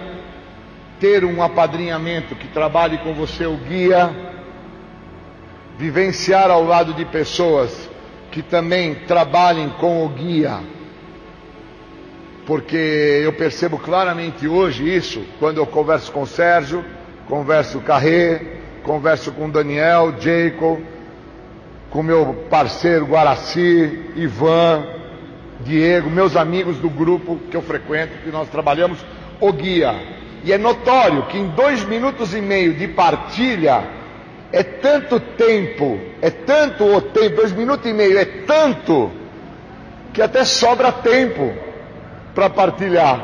ter 1.00 1.24
um 1.24 1.44
apadrinhamento 1.44 2.34
que 2.34 2.48
trabalhe 2.48 2.98
com 2.98 3.14
você 3.14 3.46
o 3.46 3.56
guia, 3.56 4.10
vivenciar 5.78 6.50
ao 6.50 6.64
lado 6.64 6.92
de 6.96 7.06
pessoas 7.06 7.88
que 8.32 8.42
também 8.42 8.96
trabalhem 8.96 9.70
com 9.80 10.04
o 10.04 10.10
guia. 10.10 10.60
Porque 12.48 13.22
eu 13.24 13.34
percebo 13.34 13.78
claramente 13.78 14.48
hoje 14.48 14.92
isso 14.92 15.24
quando 15.38 15.60
eu 15.60 15.68
converso 15.68 16.12
com 16.12 16.24
o 16.24 16.28
Sérgio, 16.28 16.84
converso 17.28 17.74
com 17.74 17.84
o 17.84 17.88
Carré, 17.88 18.42
converso 18.82 19.32
com 19.34 19.46
o 19.46 19.52
Daniel, 19.52 20.16
Jacob, 20.20 20.80
com 21.90 22.04
meu 22.04 22.46
parceiro 22.50 23.06
Guaraci, 23.06 24.12
Ivan, 24.16 24.86
Diego, 25.62 26.10
meus 26.10 26.36
amigos 26.36 26.78
do 26.78 26.90
grupo 26.90 27.40
que 27.50 27.58
eu 27.58 27.62
frequento, 27.62 28.18
que 28.24 28.30
nós 28.30 28.50
trabalhamos, 28.50 29.00
o 29.40 29.52
guia. 29.52 29.96
E 30.44 30.52
é 30.52 30.58
notório 30.58 31.26
que 31.28 31.38
em 31.38 31.48
dois 31.50 31.84
minutos 31.84 32.34
e 32.34 32.42
meio 32.42 32.74
de 32.74 32.88
partilha 32.88 33.84
é 34.52 34.64
tanto 34.64 35.20
tempo, 35.20 36.00
é 36.22 36.30
tanto 36.30 36.86
o 36.86 37.02
tempo, 37.02 37.36
dois 37.38 37.52
minutos 37.52 37.90
e 37.90 37.94
meio 37.94 38.18
é 38.18 38.26
tanto 38.26 39.12
que 40.14 40.22
até 40.22 40.46
sobra 40.46 40.92
tempo 40.92 41.54
para 42.34 42.50
partilhar. 42.50 43.24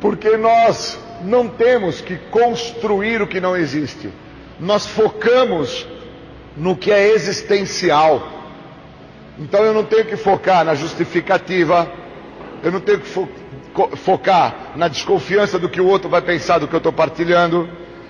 Porque 0.00 0.36
nós 0.36 0.98
não 1.22 1.48
temos 1.48 2.00
que 2.00 2.16
construir 2.30 3.22
o 3.22 3.26
que 3.26 3.40
não 3.40 3.56
existe. 3.56 4.10
Nós 4.60 4.86
focamos 4.86 5.86
no 6.56 6.76
que 6.76 6.90
é 6.90 7.08
existencial. 7.08 8.26
Então 9.38 9.62
eu 9.62 9.74
não 9.74 9.84
tenho 9.84 10.04
que 10.04 10.16
focar 10.16 10.64
na 10.64 10.74
justificativa, 10.74 11.90
eu 12.62 12.72
não 12.72 12.80
tenho 12.80 13.00
que 13.00 13.06
fo 13.06 13.28
focar 13.96 14.72
na 14.74 14.88
desconfiança 14.88 15.58
do 15.58 15.68
que 15.68 15.82
o 15.82 15.86
outro 15.86 16.08
vai 16.08 16.22
pensar 16.22 16.58
do 16.58 16.66
que 16.66 16.74
eu 16.74 16.78
estou 16.78 16.92
partilhando, 16.92 17.68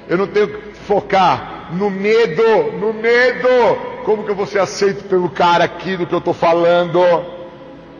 eu 0.09 0.16
não 0.16 0.28
tenho 0.28 0.47
que 0.47 0.77
focar 0.86 1.70
no 1.73 1.90
medo, 1.90 2.73
no 2.78 2.93
medo, 2.93 3.48
como 4.05 4.23
que 4.23 4.31
eu 4.31 4.36
vou 4.36 4.47
ser 4.47 4.60
aceito 4.60 5.02
pelo 5.09 5.28
cara 5.28 5.64
aqui 5.64 5.97
do 5.97 6.06
que 6.06 6.14
eu 6.14 6.20
estou 6.20 6.32
falando. 6.32 7.01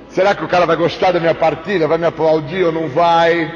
Será 0.09 0.33
que 0.33 0.45
o 0.45 0.49
cara 0.49 0.65
vai 0.65 0.77
gostar 0.77 1.11
da 1.11 1.19
minha 1.19 1.35
partilha? 1.35 1.89
Vai 1.89 1.99
me 1.99 2.07
aplaudir 2.07 2.63
ou 2.63 2.71
não 2.71 2.89
vai? 2.89 3.53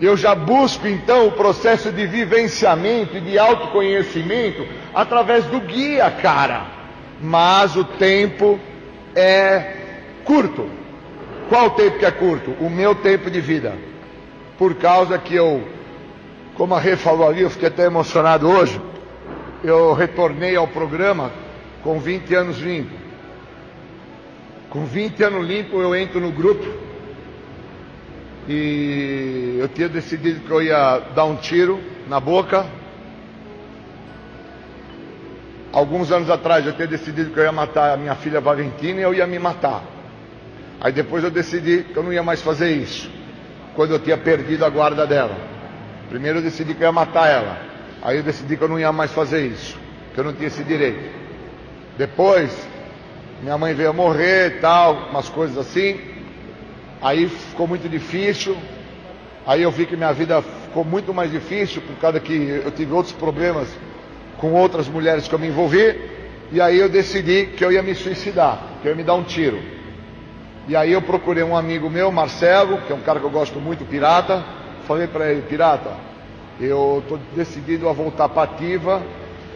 Eu 0.00 0.16
já 0.16 0.34
busco 0.34 0.88
então 0.88 1.28
o 1.28 1.32
processo 1.32 1.92
de 1.92 2.06
vivenciamento 2.06 3.18
e 3.18 3.20
de 3.20 3.38
autoconhecimento 3.38 4.66
através 4.94 5.44
do 5.46 5.60
guia, 5.60 6.10
cara. 6.10 6.66
Mas 7.20 7.76
o 7.76 7.84
tempo 7.84 8.58
é 9.14 9.74
curto. 10.24 10.68
Qual 11.48 11.66
o 11.66 11.70
tempo 11.70 11.98
que 11.98 12.06
é 12.06 12.10
curto? 12.10 12.52
O 12.60 12.70
meu 12.70 12.94
tempo 12.94 13.30
de 13.30 13.40
vida. 13.40 13.76
Por 14.56 14.74
causa 14.76 15.18
que 15.18 15.34
eu, 15.34 15.62
como 16.54 16.74
a 16.74 16.80
Rê 16.80 16.96
falou 16.96 17.28
ali, 17.28 17.42
eu 17.42 17.50
fiquei 17.50 17.68
até 17.68 17.84
emocionado 17.84 18.48
hoje. 18.48 18.80
Eu 19.62 19.92
retornei 19.94 20.56
ao 20.56 20.68
programa 20.68 21.30
com 21.82 21.98
20 21.98 22.34
anos 22.34 22.58
limpo. 22.58 22.94
Com 24.70 24.84
20 24.84 25.22
anos 25.22 25.46
limpo 25.46 25.80
eu 25.80 25.94
entro 25.94 26.20
no 26.20 26.32
grupo 26.32 26.66
e 28.48 29.56
eu 29.58 29.68
tinha 29.68 29.88
decidido 29.88 30.40
que 30.40 30.50
eu 30.50 30.60
ia 30.60 31.00
dar 31.14 31.24
um 31.24 31.36
tiro 31.36 31.80
na 32.08 32.20
boca. 32.20 32.66
Alguns 35.74 36.12
anos 36.12 36.30
atrás 36.30 36.64
eu 36.64 36.72
tinha 36.72 36.86
decidido 36.86 37.32
que 37.32 37.40
eu 37.40 37.42
ia 37.42 37.50
matar 37.50 37.94
a 37.94 37.96
minha 37.96 38.14
filha 38.14 38.40
Valentina 38.40 39.00
e 39.00 39.02
eu 39.02 39.12
ia 39.12 39.26
me 39.26 39.40
matar. 39.40 39.82
Aí 40.80 40.92
depois 40.92 41.24
eu 41.24 41.32
decidi 41.32 41.82
que 41.82 41.96
eu 41.96 42.02
não 42.04 42.12
ia 42.12 42.22
mais 42.22 42.40
fazer 42.40 42.70
isso, 42.70 43.10
quando 43.74 43.90
eu 43.90 43.98
tinha 43.98 44.16
perdido 44.16 44.64
a 44.64 44.68
guarda 44.68 45.04
dela. 45.04 45.36
Primeiro 46.08 46.38
eu 46.38 46.42
decidi 46.42 46.74
que 46.74 46.80
eu 46.80 46.86
ia 46.86 46.92
matar 46.92 47.28
ela. 47.28 47.58
Aí 48.00 48.18
eu 48.18 48.22
decidi 48.22 48.56
que 48.56 48.62
eu 48.62 48.68
não 48.68 48.78
ia 48.78 48.92
mais 48.92 49.10
fazer 49.10 49.48
isso, 49.48 49.76
que 50.14 50.20
eu 50.20 50.22
não 50.22 50.32
tinha 50.32 50.46
esse 50.46 50.62
direito. 50.62 51.10
Depois 51.98 52.68
minha 53.42 53.58
mãe 53.58 53.74
veio 53.74 53.92
morrer 53.92 54.46
e 54.46 54.60
tal, 54.60 55.08
umas 55.10 55.28
coisas 55.28 55.58
assim. 55.58 55.98
Aí 57.02 57.28
ficou 57.28 57.66
muito 57.66 57.88
difícil. 57.88 58.56
Aí 59.44 59.62
eu 59.62 59.72
vi 59.72 59.86
que 59.86 59.96
minha 59.96 60.12
vida 60.12 60.40
ficou 60.40 60.84
muito 60.84 61.12
mais 61.12 61.32
difícil 61.32 61.82
por 61.82 61.96
causa 61.96 62.20
que 62.20 62.32
eu 62.64 62.70
tive 62.70 62.92
outros 62.92 63.12
problemas 63.12 63.68
com 64.44 64.52
outras 64.52 64.86
mulheres 64.86 65.26
que 65.26 65.34
eu 65.34 65.38
me 65.38 65.48
envolvi. 65.48 65.98
E 66.52 66.60
aí 66.60 66.78
eu 66.78 66.86
decidi 66.86 67.46
que 67.46 67.64
eu 67.64 67.72
ia 67.72 67.82
me 67.82 67.94
suicidar, 67.94 68.58
que 68.82 68.86
eu 68.86 68.90
ia 68.90 68.96
me 68.96 69.02
dar 69.02 69.14
um 69.14 69.22
tiro. 69.22 69.58
E 70.68 70.76
aí 70.76 70.92
eu 70.92 71.00
procurei 71.00 71.42
um 71.42 71.56
amigo 71.56 71.88
meu, 71.88 72.12
Marcelo, 72.12 72.76
que 72.82 72.92
é 72.92 72.94
um 72.94 73.00
cara 73.00 73.18
que 73.18 73.24
eu 73.24 73.30
gosto 73.30 73.58
muito, 73.58 73.86
pirata. 73.86 74.44
Falei 74.86 75.06
para 75.06 75.32
ele, 75.32 75.40
pirata, 75.48 75.92
eu 76.60 76.98
estou 77.02 77.18
decidido 77.34 77.88
a 77.88 77.94
voltar 77.94 78.28
para 78.28 78.42
ativa 78.42 79.02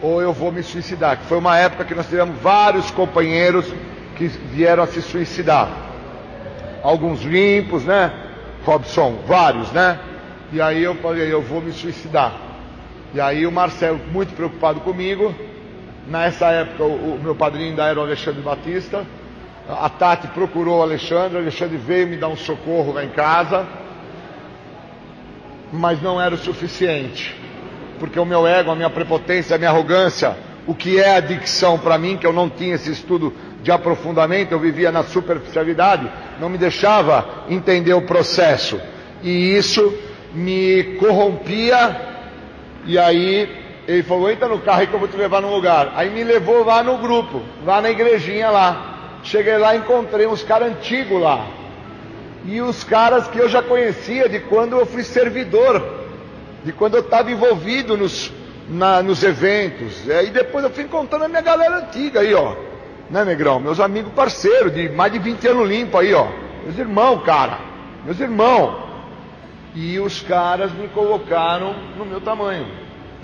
ou 0.01 0.23
eu 0.23 0.33
vou 0.33 0.51
me 0.51 0.63
suicidar. 0.63 1.17
Que 1.19 1.25
foi 1.25 1.37
uma 1.37 1.55
época 1.55 1.85
que 1.85 1.93
nós 1.93 2.07
tivemos 2.07 2.39
vários 2.41 2.89
companheiros 2.89 3.71
que 4.15 4.25
vieram 4.27 4.81
a 4.81 4.87
se 4.87 5.03
suicidar. 5.03 5.69
Alguns 6.81 7.21
limpos, 7.21 7.85
né? 7.85 8.11
Robson, 8.65 9.19
vários, 9.27 9.71
né? 9.71 9.99
E 10.51 10.59
aí 10.59 10.83
eu 10.83 10.95
falei, 10.95 11.31
eu 11.31 11.43
vou 11.43 11.61
me 11.61 11.71
suicidar. 11.73 12.48
E 13.13 13.19
aí 13.19 13.45
o 13.45 13.51
Marcelo, 13.51 13.99
muito 14.11 14.33
preocupado 14.33 14.79
comigo, 14.81 15.33
nessa 16.07 16.47
época 16.47 16.83
o, 16.83 17.15
o 17.15 17.19
meu 17.21 17.35
padrinho 17.35 17.69
ainda 17.69 17.85
era 17.85 17.99
o 17.99 18.03
Alexandre 18.03 18.41
Batista. 18.41 19.05
A 19.67 19.89
Tati 19.89 20.27
procurou 20.27 20.79
o 20.79 20.81
Alexandre, 20.81 21.37
o 21.37 21.41
Alexandre 21.41 21.77
veio 21.77 22.07
me 22.07 22.17
dar 22.17 22.27
um 22.27 22.37
socorro 22.37 22.93
lá 22.93 23.03
em 23.03 23.09
casa, 23.09 23.67
mas 25.71 26.01
não 26.01 26.19
era 26.19 26.33
o 26.33 26.37
suficiente 26.37 27.39
porque 27.99 28.19
o 28.19 28.25
meu 28.25 28.47
ego, 28.47 28.71
a 28.71 28.75
minha 28.75 28.89
prepotência, 28.89 29.55
a 29.55 29.59
minha 29.59 29.69
arrogância, 29.69 30.35
o 30.65 30.73
que 30.73 30.99
é 30.99 31.17
adicção 31.17 31.77
para 31.77 31.97
mim, 31.97 32.17
que 32.17 32.25
eu 32.25 32.33
não 32.33 32.49
tinha 32.49 32.75
esse 32.75 32.89
estudo 32.89 33.33
de 33.61 33.71
aprofundamento, 33.71 34.53
eu 34.53 34.59
vivia 34.59 34.91
na 34.91 35.03
superficialidade, 35.03 36.09
não 36.39 36.49
me 36.49 36.57
deixava 36.57 37.43
entender 37.49 37.93
o 37.93 38.01
processo. 38.01 38.79
E 39.21 39.55
isso 39.55 39.93
me 40.33 40.95
corrompia. 40.97 42.07
E 42.85 42.97
aí 42.97 43.49
ele 43.87 44.03
falou: 44.03 44.29
entra 44.29 44.47
no 44.47 44.59
carro 44.59 44.81
aí 44.81 44.87
que 44.87 44.93
eu 44.93 44.99
vou 44.99 45.07
te 45.07 45.17
levar 45.17 45.41
num 45.41 45.53
lugar. 45.53 45.93
Aí 45.95 46.09
me 46.09 46.23
levou 46.23 46.63
lá 46.63 46.83
no 46.83 46.97
grupo, 46.97 47.41
lá 47.65 47.81
na 47.81 47.89
igrejinha 47.89 48.49
lá. 48.49 49.19
Cheguei 49.23 49.57
lá 49.57 49.75
encontrei 49.75 50.27
uns 50.27 50.43
caras 50.43 50.69
antigos 50.69 51.21
lá. 51.21 51.45
E 52.45 52.61
os 52.61 52.83
caras 52.83 53.27
que 53.27 53.37
eu 53.37 53.49
já 53.49 53.61
conhecia 53.61 54.29
de 54.29 54.39
quando 54.39 54.77
eu 54.77 54.85
fui 54.85 55.03
servidor 55.03 55.99
de 56.63 56.73
quando 56.73 56.95
eu 56.95 57.01
estava 57.01 57.31
envolvido 57.31 57.97
nos, 57.97 58.31
na, 58.67 59.01
nos 59.01 59.23
eventos. 59.23 60.05
E 60.07 60.29
depois 60.29 60.63
eu 60.63 60.69
fui 60.69 60.83
encontrando 60.83 61.25
a 61.25 61.27
minha 61.27 61.41
galera 61.41 61.77
antiga 61.77 62.21
aí, 62.21 62.33
ó. 62.33 62.55
Né, 63.09 63.25
Negrão? 63.25 63.59
Meus 63.59 63.79
amigos 63.79 64.13
parceiros, 64.13 64.73
de 64.73 64.89
mais 64.89 65.11
de 65.11 65.19
20 65.19 65.47
anos 65.47 65.67
limpo 65.67 65.97
aí, 65.97 66.13
ó. 66.13 66.27
Meus 66.63 66.77
irmãos, 66.77 67.23
cara. 67.23 67.59
Meus 68.05 68.19
irmãos. 68.19 68.88
E 69.75 69.99
os 69.99 70.21
caras 70.21 70.71
me 70.73 70.87
colocaram 70.87 71.75
no 71.97 72.05
meu 72.05 72.19
tamanho, 72.19 72.67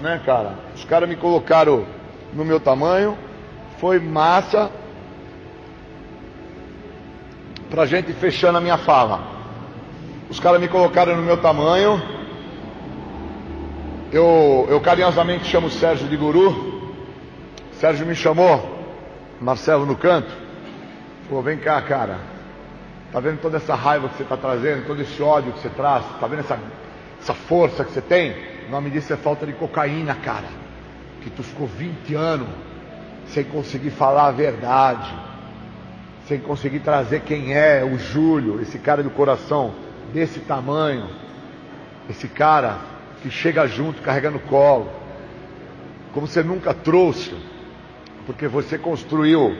né, 0.02 0.22
cara? 0.26 0.54
Os 0.76 0.86
caras 0.86 1.10
me 1.10 1.16
colocaram 1.16 1.86
no 2.34 2.46
meu 2.46 2.60
tamanho. 2.60 3.18
Foi 3.78 4.00
massa. 4.00 4.72
pra 7.70 7.86
gente 7.86 8.14
fechando 8.14 8.58
a 8.58 8.62
minha 8.62 8.78
fala. 8.78 9.20
Os 10.30 10.40
caras 10.40 10.62
me 10.62 10.68
colocaram 10.68 11.16
no 11.16 11.22
meu 11.22 11.38
tamanho. 11.38 12.02
Eu, 14.12 14.66
eu 14.70 14.80
carinhosamente 14.80 15.46
chamo 15.46 15.68
o 15.68 15.72
Sérgio 15.72 16.08
de 16.08 16.16
guru. 16.16 16.94
Sérgio 17.74 18.06
me 18.06 18.16
chamou, 18.16 18.80
Marcelo 19.42 19.86
no 19.86 19.96
canto. 19.96 20.32
Pô, 21.28 21.42
vem 21.42 21.58
cá, 21.58 21.82
cara. 21.82 22.35
Tá 23.12 23.20
vendo 23.20 23.40
toda 23.40 23.58
essa 23.58 23.76
raiva 23.76 24.10
que 24.10 24.18
você 24.18 24.24
está 24.24 24.36
trazendo, 24.36 24.86
todo 24.86 25.02
esse 25.02 25.22
ódio 25.22 25.54
que 25.54 25.60
você 25.60 25.70
traz? 25.70 26.04
Tá 26.20 26.28
vendo 26.28 26.40
essa, 26.40 26.60
essa 27.22 27.34
força 27.34 27.84
que 27.84 27.92
você 27.92 28.02
tem? 28.02 28.36
O 28.68 28.72
nome 28.72 28.90
disso 28.90 29.14
é 29.14 29.18
falta 29.18 29.46
de 29.46 29.54
cocaína, 29.54 30.16
cara. 30.16 30.48
Que 31.22 31.30
tu 31.30 31.44
ficou 31.44 31.68
20 31.68 32.14
anos 32.16 32.48
sem 33.28 33.44
conseguir 33.44 33.92
falar 33.92 34.28
a 34.28 34.32
verdade, 34.32 35.14
sem 36.28 36.40
conseguir 36.40 36.80
trazer 36.80 37.22
quem 37.22 37.54
é 37.54 37.84
o 37.84 37.98
Júlio, 37.98 38.62
esse 38.62 38.78
cara 38.80 39.02
do 39.02 39.10
coração 39.10 39.74
desse 40.14 40.40
tamanho, 40.40 41.10
esse 42.10 42.28
cara 42.28 42.78
que 43.22 43.30
chega 43.30 43.68
junto 43.68 44.02
carregando 44.02 44.40
colo, 44.40 44.90
como 46.14 46.28
você 46.28 46.44
nunca 46.44 46.74
trouxe, 46.74 47.36
porque 48.26 48.48
você 48.48 48.78
construiu 48.78 49.56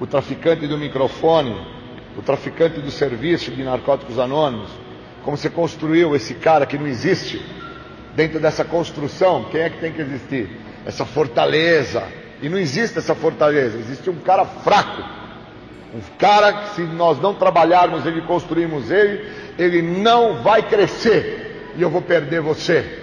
o 0.00 0.06
traficante 0.06 0.66
do 0.66 0.78
microfone, 0.78 1.77
o 2.18 2.22
traficante 2.22 2.80
do 2.80 2.90
serviço 2.90 3.52
de 3.52 3.62
narcóticos 3.62 4.18
anônimos, 4.18 4.68
como 5.22 5.36
você 5.36 5.48
construiu 5.48 6.16
esse 6.16 6.34
cara 6.34 6.66
que 6.66 6.76
não 6.76 6.88
existe 6.88 7.40
dentro 8.16 8.40
dessa 8.40 8.64
construção, 8.64 9.44
quem 9.52 9.60
é 9.60 9.70
que 9.70 9.78
tem 9.78 9.92
que 9.92 10.00
existir? 10.00 10.50
Essa 10.84 11.04
fortaleza. 11.04 12.02
E 12.42 12.48
não 12.48 12.58
existe 12.58 12.98
essa 12.98 13.14
fortaleza, 13.14 13.78
existe 13.78 14.10
um 14.10 14.16
cara 14.16 14.44
fraco. 14.44 15.00
Um 15.94 16.00
cara 16.18 16.52
que 16.52 16.74
se 16.74 16.82
nós 16.82 17.20
não 17.20 17.34
trabalharmos 17.34 18.04
ele, 18.04 18.20
construirmos 18.22 18.90
ele, 18.90 19.24
ele 19.56 19.80
não 19.80 20.42
vai 20.42 20.62
crescer. 20.62 21.72
E 21.76 21.82
eu 21.82 21.88
vou 21.88 22.02
perder 22.02 22.40
você. 22.40 23.00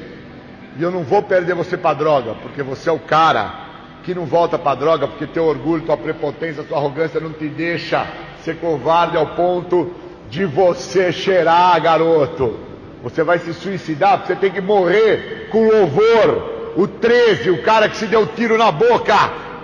E 0.78 0.84
eu 0.84 0.92
não 0.92 1.06
vou 1.06 1.24
perder 1.24 1.56
você 1.56 1.78
para 1.78 1.96
droga, 1.96 2.34
porque 2.42 2.62
você 2.62 2.90
é 2.90 2.92
o 2.92 3.00
cara 3.00 3.64
que 4.04 4.14
não 4.14 4.26
volta 4.26 4.60
para 4.60 4.76
droga, 4.76 5.08
porque 5.08 5.26
teu 5.26 5.46
orgulho, 5.46 5.86
tua 5.86 5.96
prepotência, 5.96 6.64
tua 6.64 6.78
arrogância 6.78 7.22
não 7.22 7.32
te 7.32 7.48
deixa 7.48 8.06
ser 8.46 8.58
covarde 8.58 9.18
ao 9.18 9.26
ponto 9.36 9.92
de 10.30 10.46
você 10.46 11.12
cheirar, 11.12 11.82
garoto. 11.82 12.60
Você 13.02 13.24
vai 13.24 13.40
se 13.40 13.54
suicidar, 13.54 14.24
você 14.26 14.36
tem 14.36 14.52
que 14.52 14.62
morrer 14.62 15.50
com 15.52 15.68
louvor. 15.68 16.54
O 16.78 16.88
13, 16.88 17.50
o 17.50 17.64
cara 17.64 17.90
que 17.90 17.98
se 17.98 18.06
deu 18.06 18.28
tiro 18.28 18.58
na 18.58 18.72
boca. 18.72 19.16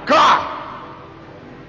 Cá! 0.06 0.48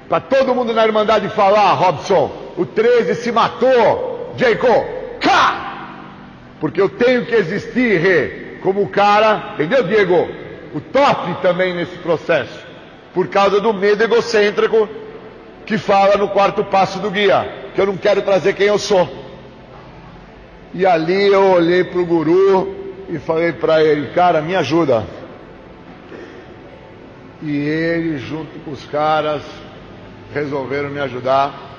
Para 0.09 0.20
todo 0.20 0.55
mundo 0.55 0.72
na 0.72 0.86
Irmandade 0.86 1.28
falar, 1.30 1.72
Robson, 1.74 2.30
o 2.56 2.64
13 2.64 3.14
se 3.16 3.30
matou. 3.30 4.34
Jacob, 4.36 4.84
cá! 5.20 5.98
Porque 6.60 6.80
eu 6.80 6.89
tenho 6.89 7.26
que 7.26 7.34
existir, 7.34 8.01
Rê, 8.01 8.59
como 8.62 8.82
o 8.82 8.89
cara, 8.89 9.55
entendeu, 9.55 9.82
Diego? 9.82 10.28
O 10.74 10.80
top 10.80 11.34
também 11.43 11.74
nesse 11.74 11.97
processo. 11.98 12.59
Por 13.12 13.28
causa 13.28 13.60
do 13.60 13.74
medo 13.74 14.02
egocêntrico 14.02 14.89
que 15.66 15.78
fala 15.78 16.16
no 16.16 16.28
quarto 16.28 16.64
passo 16.64 16.98
do 16.98 17.10
guia, 17.10 17.70
que 17.74 17.80
eu 17.80 17.86
não 17.86 17.97
quero 17.97 18.22
trazer 18.22 18.55
quem 18.55 18.66
eu 18.66 18.78
sou. 18.78 19.09
E 20.74 20.86
ali 20.86 21.32
eu 21.32 21.52
olhei 21.52 21.84
para 21.84 22.01
o 22.01 22.06
guru 22.06 22.94
e 23.09 23.18
falei 23.18 23.52
para 23.52 23.82
ele, 23.82 24.09
cara, 24.14 24.40
me 24.40 24.56
ajuda. 24.56 25.05
E 27.43 27.56
ele, 27.56 28.18
junto 28.18 28.59
com 28.60 28.70
os 28.70 28.84
caras, 28.86 29.43
resolveram 30.32 30.89
me 30.89 31.01
ajudar. 31.01 31.70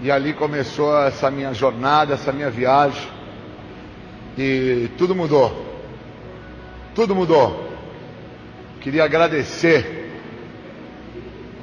E 0.00 0.10
ali 0.10 0.32
começou 0.32 0.96
essa 1.04 1.30
minha 1.30 1.52
jornada, 1.52 2.14
essa 2.14 2.32
minha 2.32 2.50
viagem. 2.50 3.08
E 4.36 4.90
tudo 4.96 5.14
mudou. 5.14 5.64
Tudo 6.94 7.14
mudou. 7.14 7.68
Queria 8.80 9.04
agradecer 9.04 10.03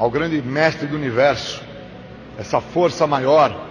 ao 0.01 0.09
grande 0.09 0.41
mestre 0.41 0.87
do 0.87 0.95
universo, 0.95 1.61
essa 2.35 2.59
força 2.59 3.05
maior 3.05 3.67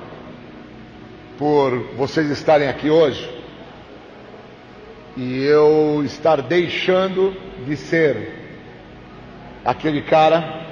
por 1.37 1.77
vocês 1.97 2.31
estarem 2.31 2.69
aqui 2.69 2.89
hoje 2.89 3.29
e 5.17 5.43
eu 5.43 6.05
estar 6.05 6.41
deixando 6.41 7.35
de 7.67 7.77
ser 7.77 8.33
aquele 9.65 10.03
cara 10.03 10.69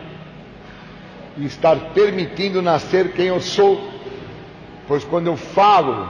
e 1.36 1.44
estar 1.46 1.74
permitindo 1.92 2.62
nascer 2.62 3.10
quem 3.10 3.26
eu 3.26 3.40
sou, 3.40 3.82
pois 4.86 5.02
quando 5.02 5.26
eu 5.26 5.36
falo 5.36 6.08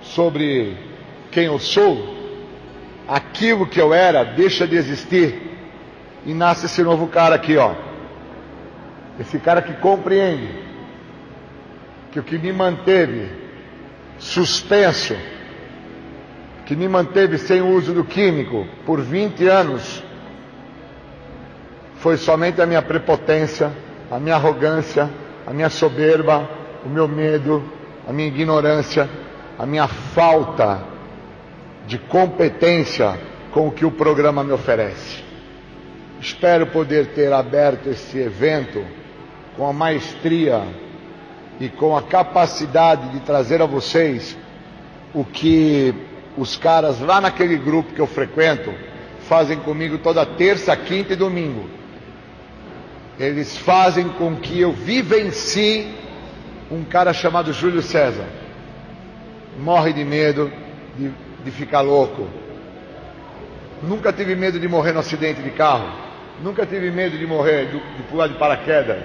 sobre 0.00 0.74
quem 1.30 1.44
eu 1.44 1.58
sou, 1.58 2.16
aquilo 3.06 3.66
que 3.66 3.78
eu 3.78 3.92
era 3.92 4.24
deixa 4.24 4.66
de 4.66 4.74
existir 4.74 5.38
e 6.24 6.32
nasce 6.32 6.64
esse 6.64 6.82
novo 6.82 7.08
cara 7.08 7.34
aqui, 7.34 7.58
ó. 7.58 7.91
Esse 9.22 9.38
cara 9.38 9.62
que 9.62 9.74
compreende 9.74 10.48
que 12.10 12.18
o 12.18 12.24
que 12.24 12.36
me 12.36 12.52
manteve 12.52 13.30
suspenso, 14.18 15.14
que 16.66 16.74
me 16.74 16.88
manteve 16.88 17.38
sem 17.38 17.62
o 17.62 17.68
uso 17.68 17.94
do 17.94 18.02
químico 18.02 18.66
por 18.84 19.00
20 19.00 19.46
anos, 19.46 20.02
foi 21.98 22.16
somente 22.16 22.60
a 22.60 22.66
minha 22.66 22.82
prepotência, 22.82 23.70
a 24.10 24.18
minha 24.18 24.34
arrogância, 24.34 25.08
a 25.46 25.52
minha 25.52 25.70
soberba, 25.70 26.50
o 26.84 26.88
meu 26.88 27.06
medo, 27.06 27.62
a 28.08 28.12
minha 28.12 28.26
ignorância, 28.26 29.08
a 29.56 29.64
minha 29.64 29.86
falta 29.86 30.82
de 31.86 31.96
competência 31.96 33.16
com 33.52 33.68
o 33.68 33.70
que 33.70 33.84
o 33.84 33.90
programa 33.92 34.42
me 34.42 34.50
oferece. 34.50 35.22
Espero 36.20 36.66
poder 36.66 37.14
ter 37.14 37.32
aberto 37.32 37.88
esse 37.88 38.18
evento 38.18 38.84
com 39.56 39.66
a 39.66 39.72
maestria 39.72 40.62
e 41.60 41.68
com 41.68 41.96
a 41.96 42.02
capacidade 42.02 43.08
de 43.10 43.20
trazer 43.20 43.60
a 43.62 43.66
vocês 43.66 44.36
o 45.14 45.24
que 45.24 45.94
os 46.36 46.56
caras 46.56 47.00
lá 47.00 47.20
naquele 47.20 47.56
grupo 47.56 47.92
que 47.92 48.00
eu 48.00 48.06
frequento 48.06 48.72
fazem 49.28 49.58
comigo 49.58 49.98
toda 49.98 50.24
terça, 50.24 50.74
quinta 50.76 51.12
e 51.12 51.16
domingo. 51.16 51.68
Eles 53.18 53.56
fazem 53.56 54.08
com 54.08 54.36
que 54.36 54.60
eu 54.60 54.72
vivencie 54.72 55.94
um 56.70 56.82
cara 56.82 57.12
chamado 57.12 57.52
Júlio 57.52 57.82
César. 57.82 58.26
Morre 59.60 59.92
de 59.92 60.04
medo 60.04 60.50
de, 60.96 61.10
de 61.44 61.50
ficar 61.50 61.82
louco. 61.82 62.26
Nunca 63.82 64.12
tive 64.12 64.34
medo 64.34 64.58
de 64.58 64.66
morrer 64.66 64.92
no 64.92 65.00
acidente 65.00 65.42
de 65.42 65.50
carro. 65.50 65.88
Nunca 66.42 66.64
tive 66.64 66.90
medo 66.90 67.18
de 67.18 67.26
morrer, 67.26 67.66
de, 67.66 67.78
de 67.96 68.02
pular 68.04 68.28
de 68.28 68.34
paraquedas, 68.34 69.02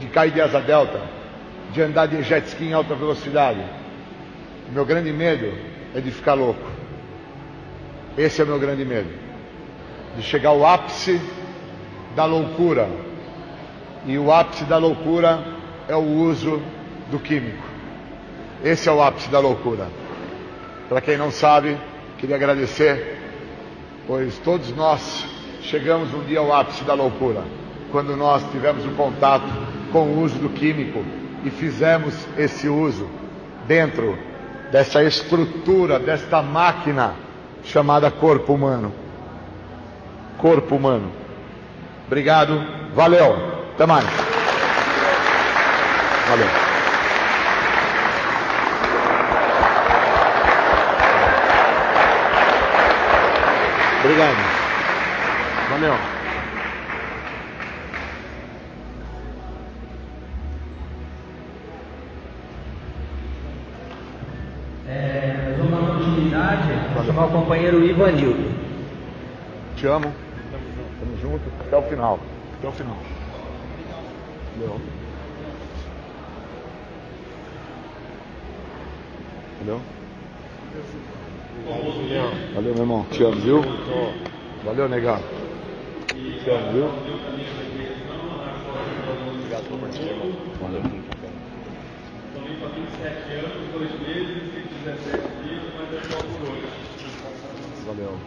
de 0.00 0.06
cair 0.08 0.32
de 0.32 0.40
asa 0.40 0.60
delta 0.60 1.18
de 1.72 1.82
andar 1.82 2.06
de 2.06 2.22
jet 2.22 2.46
ski 2.48 2.66
em 2.66 2.72
alta 2.72 2.94
velocidade. 2.94 3.60
O 4.68 4.72
meu 4.72 4.84
grande 4.84 5.12
medo 5.12 5.52
é 5.94 6.00
de 6.00 6.10
ficar 6.10 6.34
louco. 6.34 6.66
Esse 8.16 8.40
é 8.40 8.44
o 8.44 8.46
meu 8.46 8.58
grande 8.58 8.84
medo. 8.84 9.10
De 10.16 10.22
chegar 10.22 10.50
ao 10.50 10.66
ápice 10.66 11.20
da 12.16 12.24
loucura. 12.24 12.88
E 14.06 14.18
o 14.18 14.32
ápice 14.32 14.64
da 14.64 14.78
loucura 14.78 15.44
é 15.88 15.94
o 15.94 16.02
uso 16.02 16.60
do 17.10 17.18
químico. 17.18 17.66
Esse 18.64 18.88
é 18.88 18.92
o 18.92 19.02
ápice 19.02 19.28
da 19.28 19.38
loucura. 19.38 19.86
Para 20.88 21.00
quem 21.00 21.16
não 21.16 21.30
sabe, 21.30 21.76
queria 22.16 22.36
agradecer, 22.36 23.18
pois 24.06 24.38
todos 24.38 24.74
nós 24.74 25.26
chegamos 25.62 26.12
um 26.14 26.24
dia 26.24 26.38
ao 26.38 26.52
ápice 26.52 26.82
da 26.82 26.94
loucura, 26.94 27.44
quando 27.92 28.16
nós 28.16 28.42
tivemos 28.50 28.84
um 28.86 28.94
contato 28.94 29.46
com 29.92 30.02
o 30.04 30.22
uso 30.22 30.38
do 30.38 30.48
químico 30.48 31.04
e 31.44 31.50
fizemos 31.50 32.14
esse 32.36 32.68
uso 32.68 33.08
dentro 33.66 34.18
dessa 34.70 35.02
estrutura, 35.02 35.98
desta 35.98 36.42
máquina 36.42 37.14
chamada 37.64 38.10
corpo 38.10 38.54
humano. 38.54 38.92
Corpo 40.38 40.76
humano. 40.76 41.10
Obrigado, 42.06 42.64
valeu, 42.94 43.36
até 43.74 43.86
mais. 43.86 44.06
Valeu. 46.28 46.68
Obrigado. 54.00 54.36
Valeu. 55.70 56.17
Chamar 67.18 67.26
o 67.26 67.30
companheiro 67.32 67.84
Ivanildo. 67.84 68.48
Te 69.76 69.86
amo. 69.88 70.12
Tamo 71.00 71.16
junto 71.20 71.42
até 71.66 71.76
o 71.76 71.82
final. 71.82 72.20
Até 72.58 72.68
o 72.68 72.72
final. 72.72 72.96
Valeu. 74.56 74.80
Entendeu? 79.56 79.80
Valeu, 82.54 82.72
meu 82.74 82.82
irmão. 82.82 83.06
Te 83.10 83.24
amo, 83.24 83.40
viu? 83.40 83.62
Valeu, 84.64 84.88
negado. 84.88 85.24
Te 86.44 86.50
amo, 86.50 86.72
viu? 86.72 86.86
Obrigado 89.34 89.64
por 89.68 89.78
participar, 89.80 90.12
irmão. 90.12 90.30
Valeu. 90.62 90.82
Então, 92.30 92.42
27 92.70 93.32
anos, 93.32 93.72
2 93.72 93.90
meses, 94.02 94.42
17 94.84 95.18
dias, 95.42 95.62
mas 95.76 95.88
é 95.94 96.87
Valeu. 97.88 98.18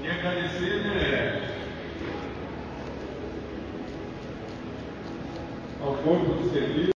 E 0.00 0.08
agradecer, 0.08 0.84
né? 0.84 1.42
Ao 5.82 5.92
corpo 5.96 6.34
do 6.34 6.50
serviço. 6.52 6.95